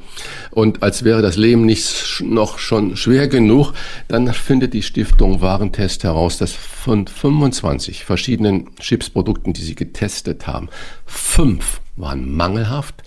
Und 0.50 0.82
als 0.82 1.04
wäre 1.04 1.22
das 1.22 1.36
Leben 1.36 1.66
nicht 1.66 2.22
noch 2.24 2.58
schon 2.58 2.96
schwer 2.96 3.28
genug, 3.28 3.72
dann 4.08 4.32
findet 4.32 4.74
die 4.74 4.82
Stiftung 4.82 5.40
Warentest 5.40 6.04
heraus, 6.04 6.38
dass 6.38 6.52
von 6.52 7.06
25 7.06 8.04
verschiedenen 8.04 8.74
Chipsprodukten, 8.76 9.52
die 9.52 9.62
sie 9.62 9.74
getestet 9.74 10.46
haben, 10.46 10.68
fünf 11.06 11.80
waren 11.96 12.34
mangelhaft, 12.34 13.02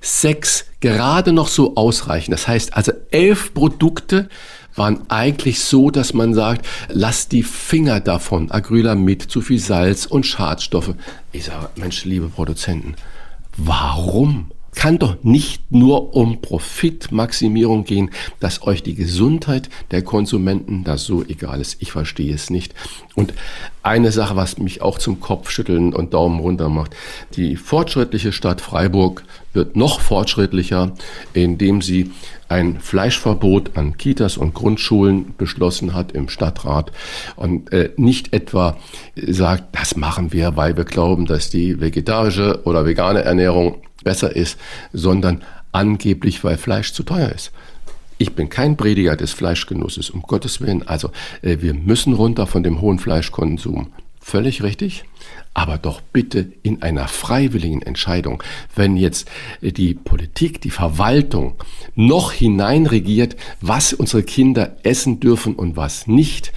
sechs 0.00 0.66
gerade 0.80 1.32
noch 1.32 1.48
so 1.48 1.74
ausreichend. 1.76 2.32
Das 2.32 2.46
heißt 2.46 2.76
also 2.76 2.92
elf 3.10 3.54
Produkte 3.54 4.28
waren 4.76 5.00
eigentlich 5.08 5.60
so, 5.60 5.90
dass 5.90 6.14
man 6.14 6.34
sagt, 6.34 6.66
lass 6.88 7.28
die 7.28 7.42
Finger 7.42 8.00
davon, 8.00 8.50
Acrylamid, 8.50 9.22
zu 9.22 9.40
viel 9.40 9.58
Salz 9.58 10.06
und 10.06 10.26
Schadstoffe. 10.26 10.94
Ich 11.32 11.44
sage, 11.44 11.68
Mensch, 11.76 12.04
liebe 12.04 12.28
Produzenten, 12.28 12.94
warum? 13.56 14.50
Kann 14.76 14.98
doch 14.98 15.16
nicht 15.24 15.72
nur 15.72 16.14
um 16.14 16.42
Profitmaximierung 16.42 17.84
gehen, 17.84 18.10
dass 18.40 18.62
euch 18.62 18.82
die 18.82 18.94
Gesundheit 18.94 19.70
der 19.90 20.02
Konsumenten 20.02 20.84
da 20.84 20.98
so 20.98 21.24
egal 21.24 21.62
ist. 21.62 21.78
Ich 21.80 21.92
verstehe 21.92 22.34
es 22.34 22.50
nicht. 22.50 22.74
Und 23.14 23.32
eine 23.82 24.12
Sache, 24.12 24.36
was 24.36 24.58
mich 24.58 24.82
auch 24.82 24.98
zum 24.98 25.18
Kopfschütteln 25.18 25.94
und 25.94 26.12
Daumen 26.12 26.40
runter 26.40 26.68
macht. 26.68 26.94
Die 27.36 27.56
fortschrittliche 27.56 28.32
Stadt 28.32 28.60
Freiburg 28.60 29.24
wird 29.54 29.76
noch 29.76 30.00
fortschrittlicher, 30.00 30.92
indem 31.32 31.80
sie 31.80 32.10
ein 32.48 32.78
Fleischverbot 32.78 33.78
an 33.78 33.96
Kitas 33.96 34.36
und 34.36 34.52
Grundschulen 34.52 35.34
beschlossen 35.38 35.94
hat 35.94 36.12
im 36.12 36.28
Stadtrat 36.28 36.92
und 37.36 37.72
äh, 37.72 37.92
nicht 37.96 38.34
etwa 38.34 38.76
sagt, 39.16 39.74
das 39.74 39.96
machen 39.96 40.34
wir, 40.34 40.56
weil 40.56 40.76
wir 40.76 40.84
glauben, 40.84 41.24
dass 41.24 41.48
die 41.48 41.80
vegetarische 41.80 42.60
oder 42.64 42.84
vegane 42.84 43.22
Ernährung 43.22 43.80
besser 44.06 44.34
ist, 44.36 44.56
sondern 44.92 45.42
angeblich, 45.72 46.44
weil 46.44 46.56
Fleisch 46.56 46.92
zu 46.92 47.02
teuer 47.02 47.30
ist. 47.30 47.50
Ich 48.18 48.34
bin 48.34 48.48
kein 48.48 48.76
Prediger 48.76 49.16
des 49.16 49.32
Fleischgenusses, 49.32 50.10
um 50.10 50.22
Gottes 50.22 50.60
Willen. 50.60 50.86
Also 50.86 51.10
äh, 51.42 51.58
wir 51.60 51.74
müssen 51.74 52.14
runter 52.14 52.46
von 52.46 52.62
dem 52.62 52.80
hohen 52.80 53.00
Fleischkonsum. 53.00 53.88
Völlig 54.20 54.62
richtig 54.62 55.04
aber 55.56 55.78
doch 55.78 56.02
bitte 56.02 56.52
in 56.62 56.82
einer 56.82 57.08
freiwilligen 57.08 57.80
Entscheidung. 57.80 58.42
Wenn 58.74 58.98
jetzt 58.98 59.26
die 59.62 59.94
Politik, 59.94 60.60
die 60.60 60.70
Verwaltung 60.70 61.54
noch 61.94 62.30
hineinregiert, 62.30 63.36
was 63.62 63.94
unsere 63.94 64.22
Kinder 64.22 64.76
essen 64.82 65.18
dürfen 65.18 65.54
und 65.54 65.74
was 65.74 66.06
nicht, 66.06 66.52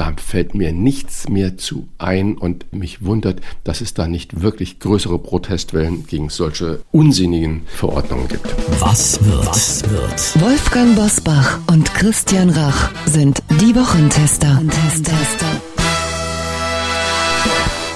da 0.00 0.14
fällt 0.16 0.54
mir 0.54 0.72
nichts 0.72 1.28
mehr 1.28 1.58
zu 1.58 1.86
ein 1.98 2.38
und 2.38 2.72
mich 2.72 3.04
wundert, 3.04 3.42
dass 3.64 3.82
es 3.82 3.92
da 3.92 4.08
nicht 4.08 4.40
wirklich 4.40 4.78
größere 4.78 5.18
Protestwellen 5.18 6.06
gegen 6.06 6.30
solche 6.30 6.80
unsinnigen 6.90 7.66
Verordnungen 7.66 8.26
gibt. 8.26 8.46
Was 8.80 9.22
wird? 9.22 9.46
Was 9.46 9.82
wird? 9.90 10.40
Wolfgang 10.40 10.96
Bosbach 10.96 11.58
und 11.70 11.92
Christian 11.92 12.48
Rach 12.48 12.90
sind 13.04 13.42
die 13.60 13.76
Wochentester. 13.76 14.58
Wochentester. 14.64 15.46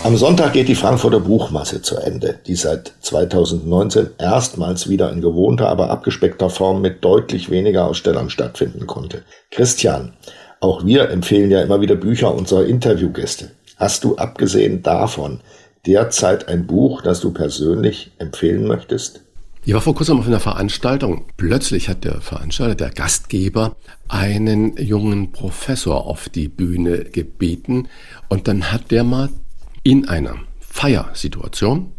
Am 0.03 0.19
Sonntag 0.19 0.53
geht 0.53 0.69
die 0.69 0.75
Frankfurter 0.75 1.21
Buchmasse 1.21 1.81
zu 1.81 1.97
Ende, 1.97 2.39
die 2.47 2.57
seit 2.57 2.93
2019 3.01 4.11
erstmals 4.19 4.91
wieder 4.91 5.11
in 5.11 5.23
gewohnter, 5.23 5.71
aber 5.71 5.89
abgespeckter 5.89 6.51
Form 6.51 6.83
mit 6.83 7.03
deutlich 7.03 7.49
weniger 7.49 7.87
Ausstellern 7.87 8.29
stattfinden 8.29 8.87
konnte. 8.87 9.23
Christian, 9.51 10.13
auch 10.65 10.87
wir 10.87 11.11
empfehlen 11.11 11.51
ja 11.51 11.61
immer 11.61 11.83
wieder 11.83 11.95
Bücher 11.95 12.35
unserer 12.35 12.65
Interviewgäste. 12.65 13.51
Hast 13.77 14.03
du 14.03 14.17
abgesehen 14.17 14.83
davon 14.83 15.41
derzeit 15.85 16.49
ein 16.49 16.67
Buch, 16.67 17.03
das 17.03 17.21
du 17.21 17.33
persönlich 17.33 18.13
empfehlen 18.19 18.67
möchtest? 18.67 19.21
Ich 19.67 19.75
war 19.75 19.83
vor 19.83 19.95
kurzem 19.95 20.19
auf 20.19 20.27
einer 20.27 20.41
Veranstaltung. 20.41 21.27
Plötzlich 21.37 21.91
hat 21.91 22.05
der 22.05 22.23
Veranstalter, 22.23 22.75
der 22.75 22.91
Gastgeber, 22.91 23.77
einen 24.09 24.79
jungen 24.79 25.33
Professor 25.33 26.07
auf 26.07 26.31
die 26.31 26.49
Bühne 26.49 27.05
gebeten. 27.05 27.89
Und 28.29 28.49
dann 28.49 28.73
hat 28.73 28.91
der 28.91 29.05
mal 29.05 29.29
in 29.83 30.09
einer 30.09 30.37
Feiersituation 30.61 31.93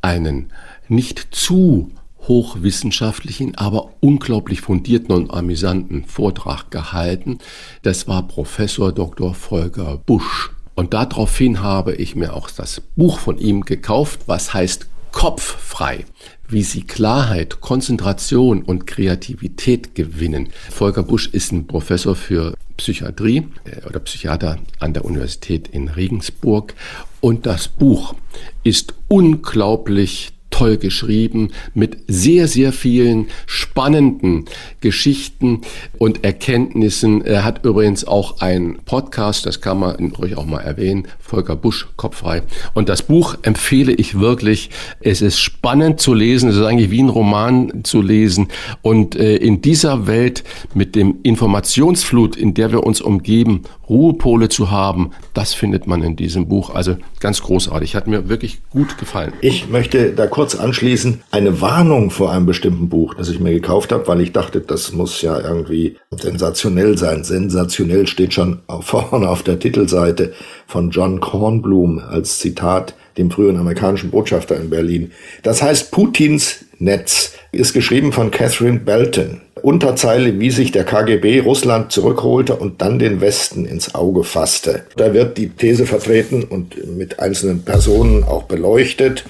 einen 0.00 0.50
nicht 0.88 1.28
zu 1.30 1.90
hochwissenschaftlichen, 2.28 3.56
aber 3.56 3.90
unglaublich 4.00 4.60
fundierten 4.60 5.14
und 5.14 5.32
amüsanten 5.32 6.04
Vortrag 6.04 6.70
gehalten. 6.70 7.38
Das 7.82 8.06
war 8.06 8.28
Professor 8.28 8.92
Dr. 8.92 9.34
Volker 9.34 9.98
Busch. 10.04 10.50
Und 10.74 10.94
daraufhin 10.94 11.62
habe 11.62 11.94
ich 11.94 12.14
mir 12.14 12.34
auch 12.34 12.50
das 12.50 12.80
Buch 12.94 13.18
von 13.18 13.38
ihm 13.38 13.62
gekauft, 13.62 14.20
was 14.26 14.54
heißt 14.54 14.86
Kopffrei 15.10 16.04
wie 16.48 16.62
sie 16.62 16.82
Klarheit, 16.82 17.60
Konzentration 17.60 18.62
und 18.62 18.86
Kreativität 18.86 19.94
gewinnen. 19.94 20.48
Volker 20.70 21.02
Busch 21.02 21.28
ist 21.28 21.52
ein 21.52 21.66
Professor 21.66 22.16
für 22.16 22.54
Psychiatrie 22.76 23.48
äh, 23.64 23.86
oder 23.86 24.00
Psychiater 24.00 24.58
an 24.78 24.94
der 24.94 25.04
Universität 25.04 25.68
in 25.68 25.88
Regensburg 25.88 26.74
und 27.20 27.46
das 27.46 27.68
Buch 27.68 28.14
ist 28.62 28.94
unglaublich 29.08 30.32
toll 30.50 30.76
geschrieben 30.76 31.50
mit 31.74 31.98
sehr, 32.08 32.48
sehr 32.48 32.72
vielen 32.72 33.26
spannenden 33.46 34.46
Geschichten 34.80 35.60
und 35.98 36.24
Erkenntnissen. 36.24 37.24
Er 37.24 37.44
hat 37.44 37.64
übrigens 37.64 38.06
auch 38.06 38.40
einen 38.40 38.78
Podcast, 38.84 39.46
das 39.46 39.60
kann 39.60 39.78
man 39.78 40.12
ruhig 40.18 40.36
auch 40.36 40.46
mal 40.46 40.60
erwähnen, 40.60 41.06
Volker 41.20 41.56
Busch, 41.56 41.86
Kopffrei. 41.96 42.42
Und 42.74 42.88
das 42.88 43.02
Buch 43.02 43.36
empfehle 43.42 43.92
ich 43.92 44.18
wirklich. 44.18 44.70
Es 45.00 45.22
ist 45.22 45.38
spannend 45.38 46.00
zu 46.00 46.14
lesen, 46.14 46.48
es 46.48 46.56
ist 46.56 46.64
eigentlich 46.64 46.90
wie 46.90 47.02
ein 47.02 47.08
Roman 47.08 47.84
zu 47.84 48.02
lesen. 48.02 48.48
Und 48.82 49.16
äh, 49.16 49.36
in 49.36 49.62
dieser 49.62 50.06
Welt 50.06 50.44
mit 50.74 50.96
dem 50.96 51.16
Informationsflut, 51.22 52.36
in 52.36 52.54
der 52.54 52.72
wir 52.72 52.84
uns 52.84 53.00
umgeben, 53.00 53.62
Ruhepole 53.88 54.48
zu 54.48 54.70
haben, 54.70 55.12
das 55.34 55.54
findet 55.54 55.86
man 55.86 56.02
in 56.02 56.16
diesem 56.16 56.48
Buch. 56.48 56.74
Also 56.74 56.96
ganz 57.20 57.42
großartig. 57.42 57.94
Hat 57.94 58.06
mir 58.06 58.28
wirklich 58.28 58.60
gut 58.70 58.98
gefallen. 58.98 59.32
Ich 59.40 59.68
möchte 59.68 60.12
da 60.12 60.26
kurz 60.26 60.37
anschließen. 60.38 61.22
Eine 61.30 61.60
Warnung 61.60 62.10
vor 62.10 62.32
einem 62.32 62.46
bestimmten 62.46 62.88
Buch, 62.88 63.14
das 63.14 63.28
ich 63.28 63.40
mir 63.40 63.52
gekauft 63.52 63.92
habe, 63.92 64.06
weil 64.06 64.20
ich 64.20 64.32
dachte, 64.32 64.60
das 64.60 64.92
muss 64.92 65.22
ja 65.22 65.40
irgendwie 65.40 65.96
sensationell 66.10 66.96
sein. 66.96 67.24
Sensationell 67.24 68.06
steht 68.06 68.34
schon 68.34 68.60
vorne 68.80 69.28
auf 69.28 69.42
der 69.42 69.58
Titelseite 69.58 70.32
von 70.66 70.90
John 70.90 71.20
Kornblum 71.20 71.98
als 71.98 72.38
Zitat 72.38 72.94
dem 73.18 73.30
früheren 73.30 73.56
amerikanischen 73.56 74.10
Botschafter 74.10 74.56
in 74.56 74.70
Berlin. 74.70 75.12
Das 75.42 75.60
heißt 75.60 75.90
Putins 75.90 76.64
Netz, 76.78 77.32
ist 77.50 77.72
geschrieben 77.72 78.12
von 78.12 78.30
Catherine 78.30 78.78
Belton. 78.78 79.40
Unterzeile, 79.62 80.38
wie 80.38 80.50
sich 80.50 80.70
der 80.70 80.84
KGB 80.84 81.40
Russland 81.40 81.90
zurückholte 81.90 82.54
und 82.54 82.80
dann 82.80 83.00
den 83.00 83.20
Westen 83.20 83.64
ins 83.64 83.96
Auge 83.96 84.22
fasste. 84.22 84.84
Da 84.96 85.12
wird 85.12 85.36
die 85.36 85.48
These 85.48 85.86
vertreten 85.86 86.44
und 86.44 86.96
mit 86.96 87.18
einzelnen 87.18 87.64
Personen 87.64 88.22
auch 88.22 88.44
beleuchtet 88.44 89.24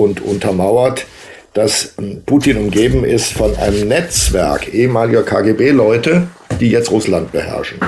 und 0.00 0.20
untermauert, 0.20 1.06
dass 1.54 1.94
Putin 2.26 2.56
umgeben 2.56 3.04
ist 3.04 3.32
von 3.32 3.56
einem 3.56 3.88
Netzwerk 3.88 4.72
ehemaliger 4.72 5.22
KGB-Leute, 5.22 6.28
die 6.60 6.70
jetzt 6.70 6.90
Russland 6.90 7.32
beherrschen. 7.32 7.78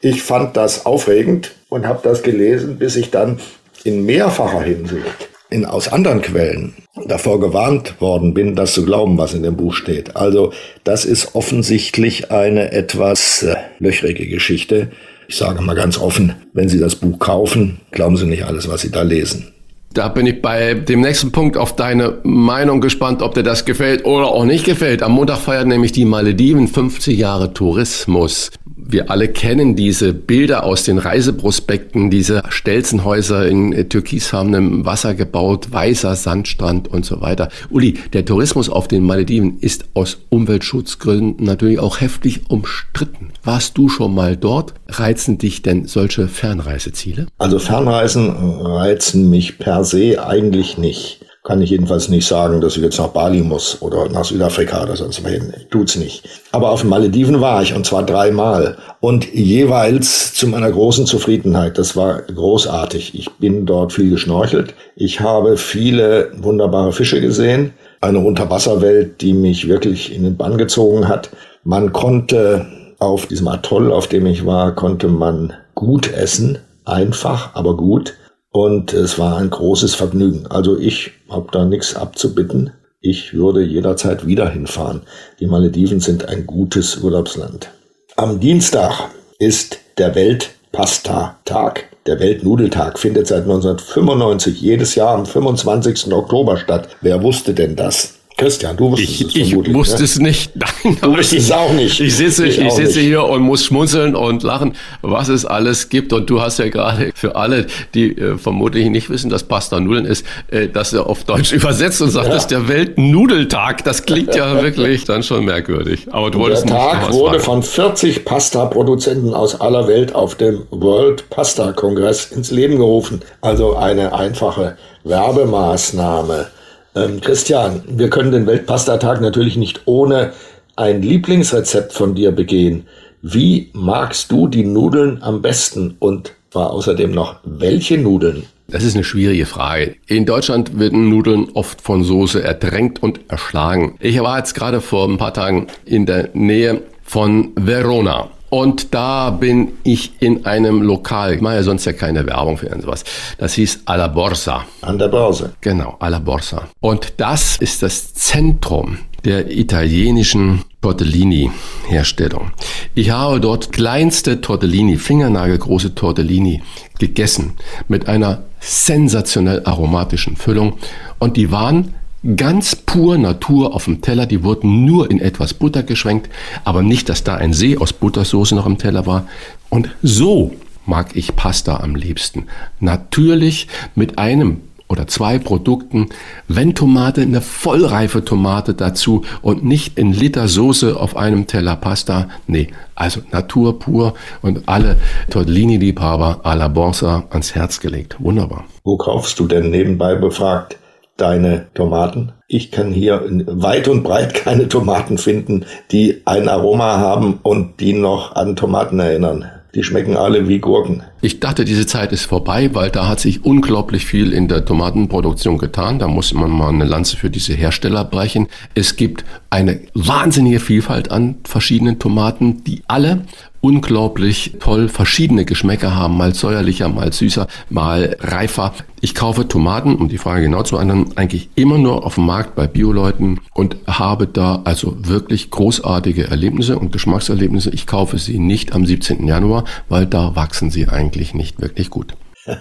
Ich 0.00 0.22
fand 0.22 0.56
das 0.56 0.86
aufregend 0.86 1.52
und 1.68 1.86
habe 1.86 2.00
das 2.02 2.22
gelesen, 2.22 2.78
bis 2.78 2.96
ich 2.96 3.10
dann 3.10 3.38
in 3.84 4.04
mehrfacher 4.04 4.62
Hinsicht 4.62 5.30
in, 5.50 5.64
aus 5.66 5.92
anderen 5.92 6.22
Quellen 6.22 6.74
davor 7.06 7.40
gewarnt 7.40 8.00
worden 8.00 8.34
bin, 8.34 8.54
das 8.54 8.72
zu 8.72 8.84
glauben, 8.84 9.18
was 9.18 9.34
in 9.34 9.42
dem 9.42 9.56
Buch 9.56 9.74
steht. 9.74 10.16
Also 10.16 10.52
das 10.84 11.04
ist 11.04 11.34
offensichtlich 11.34 12.30
eine 12.30 12.72
etwas 12.72 13.42
äh, 13.42 13.56
löchrige 13.78 14.26
Geschichte. 14.28 14.90
Ich 15.28 15.36
sage 15.36 15.60
mal 15.62 15.74
ganz 15.74 15.98
offen, 15.98 16.34
wenn 16.52 16.68
Sie 16.68 16.78
das 16.78 16.96
Buch 16.96 17.18
kaufen, 17.18 17.80
glauben 17.90 18.16
Sie 18.16 18.26
nicht 18.26 18.44
alles, 18.44 18.68
was 18.68 18.80
Sie 18.80 18.90
da 18.90 19.02
lesen. 19.02 19.52
Da 19.92 20.06
bin 20.06 20.24
ich 20.26 20.40
bei 20.40 20.74
dem 20.74 21.00
nächsten 21.00 21.32
Punkt 21.32 21.56
auf 21.56 21.74
deine 21.74 22.18
Meinung 22.22 22.80
gespannt, 22.80 23.22
ob 23.22 23.34
dir 23.34 23.42
das 23.42 23.64
gefällt 23.64 24.04
oder 24.04 24.28
auch 24.28 24.44
nicht 24.44 24.64
gefällt. 24.64 25.02
Am 25.02 25.12
Montag 25.12 25.38
feiert 25.38 25.66
nämlich 25.66 25.90
die 25.90 26.04
Malediven 26.04 26.68
50 26.68 27.18
Jahre 27.18 27.52
Tourismus. 27.52 28.52
Wir 28.86 29.10
alle 29.10 29.28
kennen 29.28 29.76
diese 29.76 30.12
Bilder 30.12 30.64
aus 30.64 30.84
den 30.84 30.98
Reiseprospekten, 30.98 32.10
diese 32.10 32.42
Stelzenhäuser 32.48 33.46
in 33.46 33.72
äh, 33.72 33.84
türkisfarbenem 33.84 34.84
Wasser 34.86 35.14
gebaut, 35.14 35.72
weißer 35.72 36.16
Sandstrand 36.16 36.88
und 36.88 37.04
so 37.04 37.20
weiter. 37.20 37.48
Uli, 37.70 37.98
der 38.12 38.24
Tourismus 38.24 38.68
auf 38.68 38.88
den 38.88 39.04
Malediven 39.04 39.58
ist 39.60 39.86
aus 39.94 40.18
Umweltschutzgründen 40.28 41.44
natürlich 41.44 41.78
auch 41.78 42.00
heftig 42.00 42.50
umstritten. 42.50 43.32
Warst 43.44 43.78
du 43.78 43.88
schon 43.88 44.14
mal 44.14 44.36
dort? 44.36 44.74
Reizen 44.88 45.38
dich 45.38 45.62
denn 45.62 45.86
solche 45.86 46.28
Fernreiseziele? 46.28 47.26
Also 47.38 47.58
Fernreisen 47.58 48.30
reizen 48.30 49.30
mich 49.30 49.58
per 49.58 49.84
se 49.84 50.24
eigentlich 50.24 50.78
nicht 50.78 51.20
kann 51.42 51.62
ich 51.62 51.70
jedenfalls 51.70 52.08
nicht 52.08 52.26
sagen, 52.26 52.60
dass 52.60 52.76
ich 52.76 52.82
jetzt 52.82 52.98
nach 52.98 53.08
Bali 53.08 53.40
muss 53.40 53.80
oder 53.80 54.08
nach 54.10 54.24
Südafrika 54.26 54.82
oder 54.82 54.94
sonst 54.96 55.24
wohin. 55.24 55.54
Tut's 55.70 55.96
nicht. 55.96 56.22
Aber 56.52 56.70
auf 56.70 56.82
den 56.82 56.90
Malediven 56.90 57.40
war 57.40 57.62
ich 57.62 57.74
und 57.74 57.86
zwar 57.86 58.04
dreimal 58.04 58.76
und 59.00 59.32
jeweils 59.32 60.34
zu 60.34 60.48
meiner 60.48 60.70
großen 60.70 61.06
Zufriedenheit. 61.06 61.78
Das 61.78 61.96
war 61.96 62.20
großartig. 62.20 63.14
Ich 63.18 63.30
bin 63.38 63.64
dort 63.64 63.94
viel 63.94 64.10
geschnorchelt. 64.10 64.74
Ich 64.96 65.20
habe 65.20 65.56
viele 65.56 66.30
wunderbare 66.36 66.92
Fische 66.92 67.22
gesehen. 67.22 67.72
Eine 68.02 68.18
Unterwasserwelt, 68.18 69.22
die 69.22 69.32
mich 69.32 69.66
wirklich 69.66 70.14
in 70.14 70.24
den 70.24 70.36
Bann 70.36 70.58
gezogen 70.58 71.08
hat. 71.08 71.30
Man 71.64 71.92
konnte 71.92 72.66
auf 72.98 73.26
diesem 73.26 73.48
Atoll, 73.48 73.92
auf 73.92 74.08
dem 74.08 74.26
ich 74.26 74.44
war, 74.44 74.74
konnte 74.74 75.08
man 75.08 75.54
gut 75.74 76.12
essen. 76.12 76.58
Einfach, 76.84 77.54
aber 77.54 77.76
gut. 77.76 78.14
Und 78.52 78.92
es 78.92 79.18
war 79.18 79.36
ein 79.36 79.50
großes 79.50 79.94
Vergnügen. 79.94 80.46
Also 80.48 80.78
ich 80.78 81.12
habe 81.28 81.48
da 81.52 81.64
nichts 81.64 81.94
abzubitten. 81.94 82.72
Ich 83.00 83.32
würde 83.32 83.62
jederzeit 83.62 84.26
wieder 84.26 84.48
hinfahren. 84.48 85.02
Die 85.38 85.46
Malediven 85.46 86.00
sind 86.00 86.28
ein 86.28 86.46
gutes 86.46 86.96
Urlaubsland. 86.98 87.70
Am 88.16 88.40
Dienstag 88.40 89.10
ist 89.38 89.78
der 89.98 90.14
Weltpasta-Tag. 90.14 91.86
Der 92.06 92.18
Weltnudeltag 92.18 92.98
findet 92.98 93.28
seit 93.28 93.42
1995 93.42 94.60
jedes 94.60 94.94
Jahr 94.96 95.14
am 95.14 95.26
25. 95.26 96.12
Oktober 96.12 96.56
statt. 96.56 96.88
Wer 97.00 97.22
wusste 97.22 97.54
denn 97.54 97.76
das? 97.76 98.19
Christian, 98.40 98.74
du 98.74 98.90
wusstest 98.92 99.20
ich, 99.20 99.36
es 99.36 99.48
Ich 99.48 99.74
wusste 99.74 99.98
ne? 99.98 100.04
es 100.04 100.18
nicht. 100.18 100.52
Nein, 100.84 100.96
du 101.02 101.10
wusstest 101.10 101.46
es 101.46 101.52
auch 101.52 101.72
nicht. 101.74 102.00
Ich 102.00 102.16
sitze, 102.16 102.46
ich, 102.46 102.58
ich 102.58 102.72
sitze 102.72 103.00
hier 103.00 103.24
und 103.24 103.42
muss 103.42 103.66
schmunzeln 103.66 104.16
und 104.16 104.42
lachen, 104.42 104.74
was 105.02 105.28
es 105.28 105.44
alles 105.44 105.90
gibt. 105.90 106.14
Und 106.14 106.30
du 106.30 106.40
hast 106.40 106.58
ja 106.58 106.70
gerade 106.70 107.10
für 107.14 107.36
alle, 107.36 107.66
die 107.92 108.16
äh, 108.16 108.38
vermutlich 108.38 108.88
nicht 108.88 109.10
wissen, 109.10 109.28
dass 109.28 109.42
Pasta 109.42 109.78
Nudeln 109.78 110.06
ist, 110.06 110.24
äh, 110.50 110.68
das 110.68 110.92
ja 110.92 111.02
auf 111.02 111.24
Deutsch 111.24 111.52
übersetzt 111.60 112.00
und 112.00 112.10
sagt, 112.10 112.28
ja. 112.28 112.32
das 112.32 112.44
ist 112.44 112.50
der 112.50 112.66
Weltnudeltag. 112.66 113.84
Das 113.84 114.06
klingt 114.06 114.34
ja 114.34 114.62
wirklich 114.62 115.04
dann 115.04 115.22
schon 115.22 115.44
merkwürdig. 115.44 116.06
Aber 116.10 116.30
du 116.30 116.38
wolltest 116.38 116.66
der 116.66 116.76
Tag 116.76 117.12
wurde 117.12 117.40
von 117.40 117.62
40 117.62 118.24
Pasta-Produzenten 118.24 119.34
aus 119.34 119.60
aller 119.60 119.86
Welt 119.86 120.14
auf 120.14 120.34
dem 120.34 120.62
World 120.70 121.28
Pasta 121.28 121.72
Kongress 121.72 122.32
ins 122.32 122.50
Leben 122.50 122.76
gerufen. 122.78 123.20
Also 123.42 123.76
eine 123.76 124.14
einfache 124.14 124.78
Werbemaßnahme. 125.04 126.46
Ähm, 126.94 127.20
Christian, 127.20 127.82
wir 127.86 128.10
können 128.10 128.32
den 128.32 128.46
Weltpastatag 128.46 129.20
natürlich 129.20 129.56
nicht 129.56 129.82
ohne 129.84 130.32
ein 130.76 131.02
Lieblingsrezept 131.02 131.92
von 131.92 132.14
dir 132.14 132.32
begehen. 132.32 132.86
Wie 133.22 133.70
magst 133.74 134.32
du 134.32 134.48
die 134.48 134.64
Nudeln 134.64 135.22
am 135.22 135.42
besten 135.42 135.96
und 135.98 136.32
war 136.52 136.70
außerdem 136.70 137.10
noch 137.12 137.36
welche 137.44 137.98
Nudeln? 137.98 138.44
Das 138.68 138.84
ist 138.84 138.94
eine 138.94 139.04
schwierige 139.04 139.46
Frage. 139.46 139.96
In 140.06 140.26
Deutschland 140.26 140.78
werden 140.78 141.08
Nudeln 141.08 141.48
oft 141.54 141.80
von 141.80 142.04
Soße 142.04 142.42
erdrängt 142.42 143.02
und 143.02 143.20
erschlagen. 143.28 143.96
Ich 144.00 144.20
war 144.20 144.38
jetzt 144.38 144.54
gerade 144.54 144.80
vor 144.80 145.08
ein 145.08 145.18
paar 145.18 145.34
Tagen 145.34 145.66
in 145.84 146.06
der 146.06 146.30
Nähe 146.34 146.82
von 147.02 147.52
Verona. 147.56 148.30
Und 148.50 148.94
da 148.94 149.30
bin 149.30 149.72
ich 149.84 150.20
in 150.20 150.44
einem 150.44 150.82
Lokal, 150.82 151.34
ich 151.34 151.40
mache 151.40 151.54
ja 151.54 151.62
sonst 151.62 151.84
ja 151.84 151.92
keine 151.92 152.26
Werbung 152.26 152.58
für 152.58 152.66
irgendwas. 152.66 153.04
Das 153.38 153.54
hieß 153.54 153.82
Alla 153.84 154.08
Borsa. 154.08 154.64
An 154.82 154.98
der 154.98 155.08
Börse. 155.08 155.54
Genau, 155.60 155.96
Alla 156.00 156.18
Borsa. 156.18 156.64
Und 156.80 157.14
das 157.18 157.56
ist 157.56 157.82
das 157.82 158.12
Zentrum 158.12 158.98
der 159.24 159.50
italienischen 159.50 160.62
Tortellini-Herstellung. 160.80 162.52
Ich 162.94 163.10
habe 163.10 163.40
dort 163.40 163.70
kleinste 163.70 164.40
Tortellini, 164.40 164.96
fingernagelgroße 164.96 165.94
Tortellini 165.94 166.62
gegessen 166.98 167.52
mit 167.86 168.08
einer 168.08 168.42
sensationell 168.60 169.62
aromatischen 169.64 170.36
Füllung 170.36 170.78
und 171.18 171.36
die 171.36 171.52
waren 171.52 171.94
ganz 172.36 172.76
pur 172.76 173.18
Natur 173.18 173.74
auf 173.74 173.84
dem 173.84 174.00
Teller. 174.00 174.26
Die 174.26 174.42
wurden 174.44 174.84
nur 174.84 175.10
in 175.10 175.20
etwas 175.20 175.54
Butter 175.54 175.82
geschwenkt, 175.82 176.30
aber 176.64 176.82
nicht, 176.82 177.08
dass 177.08 177.24
da 177.24 177.36
ein 177.36 177.52
See 177.52 177.76
aus 177.76 177.92
Buttersoße 177.92 178.54
noch 178.54 178.66
im 178.66 178.78
Teller 178.78 179.06
war. 179.06 179.26
Und 179.68 179.90
so 180.02 180.52
mag 180.86 181.14
ich 181.14 181.36
Pasta 181.36 181.78
am 181.78 181.94
liebsten. 181.94 182.46
Natürlich 182.80 183.68
mit 183.94 184.18
einem 184.18 184.62
oder 184.88 185.06
zwei 185.06 185.38
Produkten, 185.38 186.08
wenn 186.48 186.74
Tomate, 186.74 187.22
eine 187.22 187.40
vollreife 187.40 188.24
Tomate 188.24 188.74
dazu 188.74 189.22
und 189.40 189.64
nicht 189.64 189.96
in 189.96 190.12
Liter 190.12 190.48
Soße 190.48 190.98
auf 190.98 191.16
einem 191.16 191.46
Teller 191.46 191.76
Pasta. 191.76 192.28
Nee, 192.48 192.70
also 192.96 193.20
Natur 193.30 193.78
pur 193.78 194.14
und 194.42 194.68
alle 194.68 194.96
Tortellini-Liebhaber 195.30 196.40
à 196.42 196.56
la 196.56 196.66
Borsa 196.66 197.24
ans 197.30 197.54
Herz 197.54 197.78
gelegt. 197.78 198.16
Wunderbar. 198.18 198.64
Wo 198.82 198.96
kaufst 198.96 199.38
du 199.38 199.46
denn 199.46 199.70
nebenbei 199.70 200.16
befragt 200.16 200.76
deine 201.20 201.66
Tomaten. 201.74 202.32
Ich 202.48 202.70
kann 202.70 202.92
hier 202.92 203.22
weit 203.46 203.88
und 203.88 204.02
breit 204.02 204.34
keine 204.34 204.68
Tomaten 204.68 205.18
finden, 205.18 205.66
die 205.92 206.22
ein 206.24 206.48
Aroma 206.48 206.98
haben 206.98 207.38
und 207.42 207.80
die 207.80 207.92
noch 207.92 208.34
an 208.34 208.56
Tomaten 208.56 208.98
erinnern. 208.98 209.46
Die 209.74 209.84
schmecken 209.84 210.16
alle 210.16 210.48
wie 210.48 210.58
Gurken. 210.58 211.04
Ich 211.20 211.38
dachte, 211.38 211.64
diese 211.64 211.86
Zeit 211.86 212.10
ist 212.10 212.24
vorbei, 212.24 212.70
weil 212.72 212.90
da 212.90 213.06
hat 213.06 213.20
sich 213.20 213.44
unglaublich 213.44 214.04
viel 214.04 214.32
in 214.32 214.48
der 214.48 214.64
Tomatenproduktion 214.64 215.58
getan. 215.58 216.00
Da 216.00 216.08
muss 216.08 216.34
man 216.34 216.50
mal 216.50 216.70
eine 216.70 216.84
Lanze 216.84 217.16
für 217.16 217.30
diese 217.30 217.52
Hersteller 217.52 218.04
brechen. 218.04 218.48
Es 218.74 218.96
gibt 218.96 219.24
eine 219.48 219.80
wahnsinnige 219.94 220.58
Vielfalt 220.58 221.12
an 221.12 221.36
verschiedenen 221.44 222.00
Tomaten, 222.00 222.64
die 222.64 222.82
alle 222.88 223.22
unglaublich 223.60 224.56
toll 224.60 224.88
verschiedene 224.88 225.44
Geschmäcker 225.44 225.94
haben, 225.94 226.16
mal 226.16 226.34
säuerlicher, 226.34 226.88
mal 226.88 227.12
süßer, 227.12 227.46
mal 227.68 228.16
reifer. 228.20 228.72
Ich 229.00 229.14
kaufe 229.14 229.48
Tomaten, 229.48 229.96
um 229.96 230.08
die 230.08 230.18
Frage 230.18 230.42
genau 230.42 230.62
zu 230.62 230.76
beantworten, 230.76 231.12
eigentlich 231.16 231.50
immer 231.54 231.78
nur 231.78 232.04
auf 232.04 232.14
dem 232.14 232.26
Markt 232.26 232.54
bei 232.54 232.66
Bioleuten 232.66 233.40
und 233.54 233.76
habe 233.86 234.26
da 234.26 234.62
also 234.64 234.96
wirklich 235.00 235.50
großartige 235.50 236.28
Erlebnisse 236.28 236.78
und 236.78 236.92
Geschmackserlebnisse. 236.92 237.70
Ich 237.70 237.86
kaufe 237.86 238.18
sie 238.18 238.38
nicht 238.38 238.72
am 238.72 238.86
17. 238.86 239.26
Januar, 239.26 239.64
weil 239.88 240.06
da 240.06 240.36
wachsen 240.36 240.70
sie 240.70 240.88
eigentlich 240.88 241.34
nicht 241.34 241.60
wirklich 241.60 241.90
gut. 241.90 242.14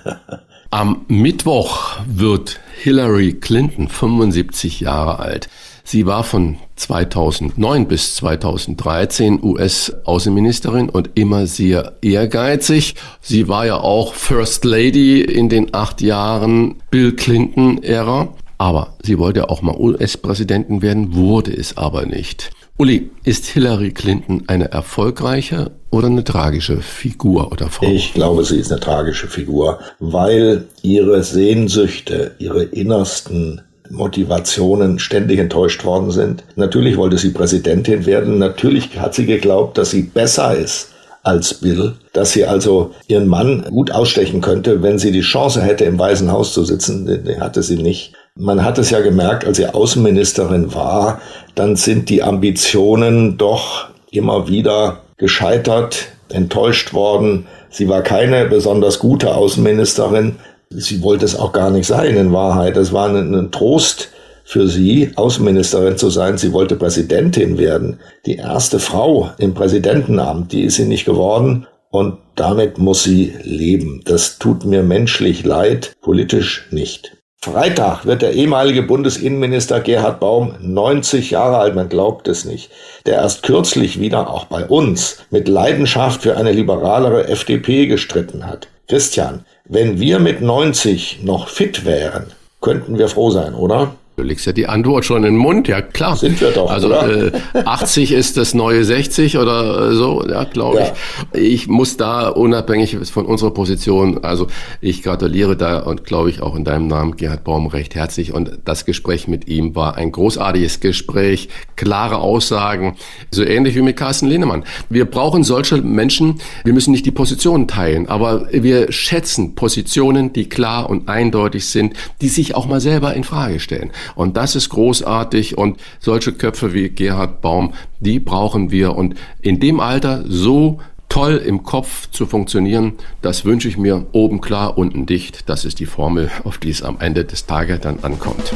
Am 0.71 1.05
Mittwoch 1.07 1.97
wird 2.05 2.59
Hillary 2.79 3.33
Clinton 3.33 3.87
75 3.87 4.81
Jahre 4.81 5.17
alt. 5.17 5.49
Sie 5.91 6.05
war 6.05 6.23
von 6.23 6.57
2009 6.75 7.87
bis 7.87 8.13
2013 8.13 9.41
US-Außenministerin 9.41 10.87
und 10.87 11.09
immer 11.15 11.47
sehr 11.47 11.93
ehrgeizig. 12.03 12.93
Sie 13.21 13.47
war 13.47 13.65
ja 13.65 13.77
auch 13.77 14.13
First 14.13 14.65
Lady 14.65 15.21
in 15.21 15.49
den 15.49 15.73
acht 15.73 16.01
Jahren 16.01 16.75
Bill 16.91 17.15
Clinton-Ära. 17.15 18.35
Aber 18.59 18.97
sie 19.01 19.17
wollte 19.17 19.49
auch 19.49 19.63
mal 19.63 19.77
US-Präsidentin 19.79 20.83
werden, 20.83 21.15
wurde 21.15 21.57
es 21.57 21.75
aber 21.75 22.05
nicht. 22.05 22.51
Uli, 22.77 23.09
ist 23.23 23.47
Hillary 23.47 23.89
Clinton 23.89 24.43
eine 24.45 24.71
erfolgreiche 24.71 25.71
oder 25.89 26.05
eine 26.05 26.23
tragische 26.23 26.81
Figur 26.81 27.51
oder 27.51 27.71
Frau? 27.71 27.87
Ich 27.87 28.13
glaube, 28.13 28.45
sie 28.45 28.59
ist 28.59 28.71
eine 28.71 28.79
tragische 28.79 29.27
Figur, 29.27 29.79
weil 29.97 30.67
ihre 30.83 31.23
Sehnsüchte, 31.23 32.35
ihre 32.37 32.61
innersten 32.61 33.63
Motivationen 33.89 34.99
ständig 34.99 35.39
enttäuscht 35.39 35.83
worden 35.83 36.11
sind. 36.11 36.43
Natürlich 36.55 36.97
wollte 36.97 37.17
sie 37.17 37.31
Präsidentin 37.31 38.05
werden. 38.05 38.37
Natürlich 38.37 38.99
hat 38.99 39.15
sie 39.15 39.25
geglaubt, 39.25 39.77
dass 39.77 39.91
sie 39.91 40.03
besser 40.03 40.55
ist 40.55 40.89
als 41.23 41.55
Bill, 41.55 41.95
dass 42.13 42.31
sie 42.31 42.45
also 42.45 42.91
ihren 43.07 43.27
Mann 43.27 43.65
gut 43.69 43.91
ausstechen 43.91 44.41
könnte, 44.41 44.81
wenn 44.81 44.99
sie 44.99 45.11
die 45.11 45.21
Chance 45.21 45.61
hätte, 45.61 45.83
im 45.85 45.99
Weißen 45.99 46.31
Haus 46.31 46.53
zu 46.53 46.63
sitzen. 46.63 47.23
Die 47.25 47.39
hatte 47.39 47.61
sie 47.61 47.75
nicht. 47.75 48.13
Man 48.35 48.63
hat 48.63 48.77
es 48.77 48.89
ja 48.89 49.01
gemerkt, 49.01 49.45
als 49.45 49.57
sie 49.57 49.65
Außenministerin 49.67 50.73
war, 50.73 51.19
dann 51.55 51.75
sind 51.75 52.09
die 52.09 52.23
Ambitionen 52.23 53.37
doch 53.37 53.89
immer 54.11 54.47
wieder 54.47 55.01
gescheitert, 55.17 56.07
enttäuscht 56.29 56.93
worden. 56.93 57.47
Sie 57.69 57.89
war 57.89 58.01
keine 58.01 58.45
besonders 58.45 58.99
gute 58.99 59.35
Außenministerin. 59.35 60.37
Sie 60.71 61.01
wollte 61.01 61.25
es 61.25 61.35
auch 61.35 61.51
gar 61.51 61.71
nicht 61.71 61.87
sein, 61.87 62.15
in 62.15 62.31
Wahrheit. 62.31 62.77
Es 62.77 62.93
war 62.93 63.09
ein, 63.09 63.33
ein 63.33 63.51
Trost 63.51 64.09
für 64.43 64.67
sie, 64.67 65.11
Außenministerin 65.15 65.97
zu 65.97 66.11
sein. 66.11 66.37
Sie 66.37 66.53
wollte 66.53 66.75
Präsidentin 66.75 67.57
werden. 67.57 67.99
Die 68.27 68.35
erste 68.35 68.77
Frau 68.77 69.31
im 69.39 69.55
Präsidentenamt, 69.55 70.51
die 70.51 70.61
ist 70.61 70.75
sie 70.75 70.85
nicht 70.85 71.05
geworden. 71.05 71.65
Und 71.89 72.19
damit 72.35 72.77
muss 72.77 73.03
sie 73.03 73.33
leben. 73.41 74.03
Das 74.05 74.37
tut 74.37 74.63
mir 74.63 74.83
menschlich 74.83 75.43
leid, 75.43 75.93
politisch 76.01 76.67
nicht. 76.69 77.17
Freitag 77.41 78.05
wird 78.05 78.21
der 78.21 78.33
ehemalige 78.33 78.83
Bundesinnenminister 78.83 79.79
Gerhard 79.79 80.19
Baum 80.19 80.53
90 80.61 81.31
Jahre 81.31 81.57
alt, 81.57 81.73
man 81.73 81.87
glaubt 81.87 82.27
es 82.27 82.43
nicht, 82.43 82.69
der 83.05 83.15
erst 83.15 83.43
kürzlich 83.43 83.99
wieder 83.99 84.29
auch 84.29 84.45
bei 84.45 84.65
uns 84.65 85.19
mit 85.31 85.47
Leidenschaft 85.47 86.21
für 86.21 86.35
eine 86.35 86.51
liberalere 86.51 87.27
FDP 87.27 87.87
gestritten 87.87 88.45
hat. 88.45 88.67
Christian, 88.89 89.45
wenn 89.65 89.99
wir 89.99 90.17
mit 90.17 90.41
90 90.41 91.19
noch 91.23 91.47
fit 91.47 91.85
wären, 91.85 92.31
könnten 92.59 92.97
wir 92.97 93.07
froh 93.07 93.29
sein, 93.29 93.53
oder? 93.53 93.93
Du 94.19 94.25
legst 94.25 94.45
ja 94.45 94.51
die 94.51 94.67
Antwort 94.67 95.05
schon 95.05 95.23
in 95.23 95.35
den 95.35 95.37
Mund, 95.37 95.69
ja 95.69 95.81
klar. 95.81 96.17
Sind 96.17 96.41
wir 96.41 96.51
doch. 96.51 96.69
Also 96.69 96.91
äh, 96.91 97.31
80 97.53 98.11
ist 98.11 98.35
das 98.35 98.53
neue 98.53 98.83
60 98.83 99.37
oder 99.37 99.93
so, 99.93 100.25
ja, 100.29 100.43
glaube 100.43 100.79
ja. 100.79 100.91
ich. 101.33 101.41
Ich 101.41 101.67
muss 101.69 101.95
da 101.95 102.27
unabhängig 102.27 102.97
von 103.13 103.25
unserer 103.25 103.51
Position, 103.51 104.21
also 104.21 104.47
ich 104.81 105.03
gratuliere 105.03 105.55
da 105.55 105.79
und 105.79 106.03
glaube 106.03 106.29
ich 106.29 106.41
auch 106.41 106.57
in 106.57 106.65
deinem 106.65 106.87
Namen 106.87 107.15
Gerhard 107.15 107.45
Baum 107.45 107.67
recht 107.67 107.95
herzlich. 107.95 108.33
Und 108.33 108.59
das 108.65 108.83
Gespräch 108.83 109.29
mit 109.29 109.47
ihm 109.47 109.73
war 109.73 109.95
ein 109.95 110.11
großartiges 110.11 110.81
Gespräch, 110.81 111.47
klare 111.77 112.17
Aussagen, 112.17 112.97
so 113.31 113.45
ähnlich 113.45 113.75
wie 113.75 113.81
mit 113.81 113.95
Carsten 113.95 114.27
Lehnemann. 114.27 114.65
Wir 114.89 115.05
brauchen 115.05 115.45
solche 115.45 115.77
Menschen, 115.77 116.41
wir 116.65 116.73
müssen 116.73 116.91
nicht 116.91 117.05
die 117.05 117.11
Positionen 117.11 117.69
teilen, 117.69 118.09
aber 118.09 118.49
wir 118.51 118.91
schätzen 118.91 119.55
Positionen, 119.55 120.33
die 120.33 120.49
klar 120.49 120.89
und 120.89 121.07
eindeutig 121.07 121.67
sind, 121.67 121.93
die 122.19 122.27
sich 122.27 122.53
auch 122.53 122.67
mal 122.67 122.81
selber 122.81 123.13
in 123.13 123.23
Frage 123.23 123.61
stellen. 123.61 123.91
Und 124.15 124.37
das 124.37 124.55
ist 124.55 124.69
großartig 124.69 125.57
und 125.57 125.79
solche 125.99 126.33
Köpfe 126.33 126.73
wie 126.73 126.89
Gerhard 126.89 127.41
Baum, 127.41 127.73
die 127.99 128.19
brauchen 128.19 128.71
wir. 128.71 128.95
Und 128.95 129.15
in 129.41 129.59
dem 129.59 129.79
Alter 129.79 130.23
so 130.27 130.79
toll 131.09 131.37
im 131.37 131.63
Kopf 131.63 132.09
zu 132.11 132.25
funktionieren, 132.25 132.93
das 133.21 133.43
wünsche 133.43 133.67
ich 133.67 133.77
mir 133.77 134.05
oben 134.11 134.41
klar, 134.41 134.77
unten 134.77 135.05
dicht. 135.05 135.49
Das 135.49 135.65
ist 135.65 135.79
die 135.79 135.85
Formel, 135.85 136.29
auf 136.43 136.57
die 136.57 136.69
es 136.69 136.83
am 136.83 136.99
Ende 136.99 137.25
des 137.25 137.45
Tages 137.45 137.81
dann 137.81 137.99
ankommt. 138.03 138.53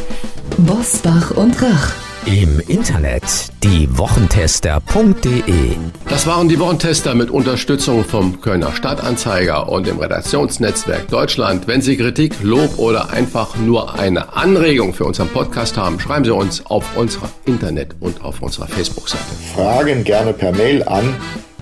Bosbach 0.57 1.31
und 1.31 1.61
Rach. 1.61 1.93
Im 2.25 2.61
Internet 2.67 3.23
diewochentester.de 3.65 5.75
Das 6.07 6.25
waren 6.25 6.47
die 6.47 6.57
Wochentester 6.57 7.15
mit 7.15 7.29
Unterstützung 7.29 8.05
vom 8.05 8.39
Kölner 8.39 8.71
Stadtanzeiger 8.71 9.67
und 9.67 9.87
dem 9.87 9.99
Redaktionsnetzwerk 9.99 11.09
Deutschland. 11.09 11.67
Wenn 11.67 11.81
Sie 11.81 11.97
Kritik, 11.97 12.41
Lob 12.41 12.79
oder 12.79 13.09
einfach 13.09 13.57
nur 13.57 13.99
eine 13.99 14.37
Anregung 14.37 14.93
für 14.93 15.03
unseren 15.03 15.27
Podcast 15.27 15.75
haben, 15.75 15.99
schreiben 15.99 16.23
Sie 16.23 16.33
uns 16.33 16.65
auf 16.65 16.95
unserer 16.95 17.29
Internet- 17.43 17.97
und 17.99 18.23
auf 18.23 18.41
unserer 18.41 18.69
Facebook-Seite. 18.69 19.25
Fragen 19.53 20.05
gerne 20.05 20.31
per 20.31 20.53
Mail 20.53 20.81
an 20.83 21.03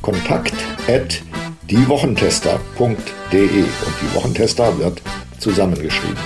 kontakt 0.03 0.53
at 0.88 1.22
diewochentester.de 1.70 2.90
und 2.90 3.95
die 4.02 4.16
Wochentester 4.16 4.78
wird 4.80 5.02
zusammengeschrieben. 5.40 6.18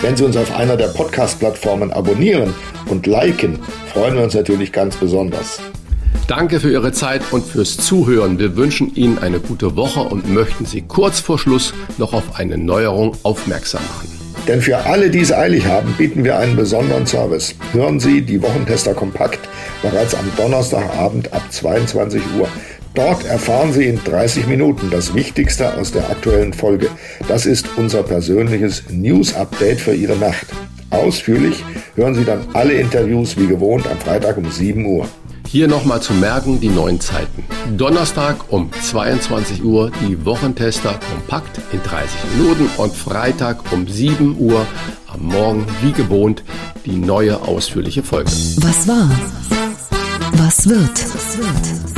Wenn 0.00 0.16
Sie 0.16 0.24
uns 0.24 0.36
auf 0.36 0.54
einer 0.54 0.76
der 0.76 0.88
Podcast-Plattformen 0.88 1.92
abonnieren 1.92 2.54
und 2.86 3.06
liken, 3.06 3.58
freuen 3.92 4.14
wir 4.14 4.22
uns 4.22 4.34
natürlich 4.34 4.72
ganz 4.72 4.96
besonders. 4.96 5.60
Danke 6.28 6.60
für 6.60 6.70
Ihre 6.70 6.92
Zeit 6.92 7.22
und 7.30 7.44
fürs 7.44 7.78
Zuhören. 7.78 8.38
Wir 8.38 8.54
wünschen 8.56 8.94
Ihnen 8.94 9.18
eine 9.18 9.40
gute 9.40 9.76
Woche 9.76 10.00
und 10.00 10.28
möchten 10.32 10.66
Sie 10.66 10.82
kurz 10.82 11.20
vor 11.20 11.38
Schluss 11.38 11.72
noch 11.96 12.12
auf 12.12 12.38
eine 12.38 12.58
Neuerung 12.58 13.16
aufmerksam 13.22 13.82
machen. 13.82 14.18
Denn 14.46 14.62
für 14.62 14.78
alle, 14.78 15.10
die 15.10 15.20
es 15.20 15.32
eilig 15.32 15.66
haben, 15.66 15.92
bieten 15.98 16.24
wir 16.24 16.38
einen 16.38 16.56
besonderen 16.56 17.06
Service. 17.06 17.54
Hören 17.72 18.00
Sie 18.00 18.22
die 18.22 18.40
Wochentester 18.40 18.94
kompakt 18.94 19.40
bereits 19.82 20.14
am 20.14 20.24
Donnerstagabend 20.36 21.32
ab 21.32 21.42
22 21.50 22.22
Uhr. 22.38 22.48
Dort 22.94 23.24
erfahren 23.24 23.72
Sie 23.72 23.86
in 23.86 24.02
30 24.02 24.46
Minuten 24.46 24.90
das 24.90 25.14
Wichtigste 25.14 25.74
aus 25.74 25.92
der 25.92 26.10
aktuellen 26.10 26.52
Folge. 26.52 26.88
Das 27.28 27.46
ist 27.46 27.66
unser 27.76 28.02
persönliches 28.02 28.84
News-Update 28.90 29.80
für 29.80 29.94
Ihre 29.94 30.16
Nacht. 30.16 30.46
Ausführlich 30.90 31.64
hören 31.94 32.14
Sie 32.14 32.24
dann 32.24 32.46
alle 32.54 32.72
Interviews 32.74 33.36
wie 33.36 33.46
gewohnt 33.46 33.86
am 33.86 33.98
Freitag 33.98 34.36
um 34.38 34.50
7 34.50 34.84
Uhr. 34.86 35.06
Hier 35.46 35.66
nochmal 35.66 36.02
zu 36.02 36.12
merken 36.12 36.60
die 36.60 36.68
neuen 36.68 37.00
Zeiten. 37.00 37.42
Donnerstag 37.76 38.52
um 38.52 38.70
22 38.82 39.64
Uhr 39.64 39.90
die 40.06 40.24
Wochentester 40.26 40.98
kompakt 41.10 41.58
in 41.72 41.82
30 41.82 42.10
Minuten 42.36 42.68
und 42.76 42.94
Freitag 42.94 43.72
um 43.72 43.88
7 43.88 44.36
Uhr 44.38 44.66
am 45.06 45.22
Morgen 45.22 45.66
wie 45.80 45.92
gewohnt 45.92 46.44
die 46.84 46.96
neue 46.96 47.40
ausführliche 47.40 48.02
Folge. 48.02 48.30
Was 48.58 48.86
war? 48.86 49.10
Was 50.32 50.68
wird? 50.68 51.97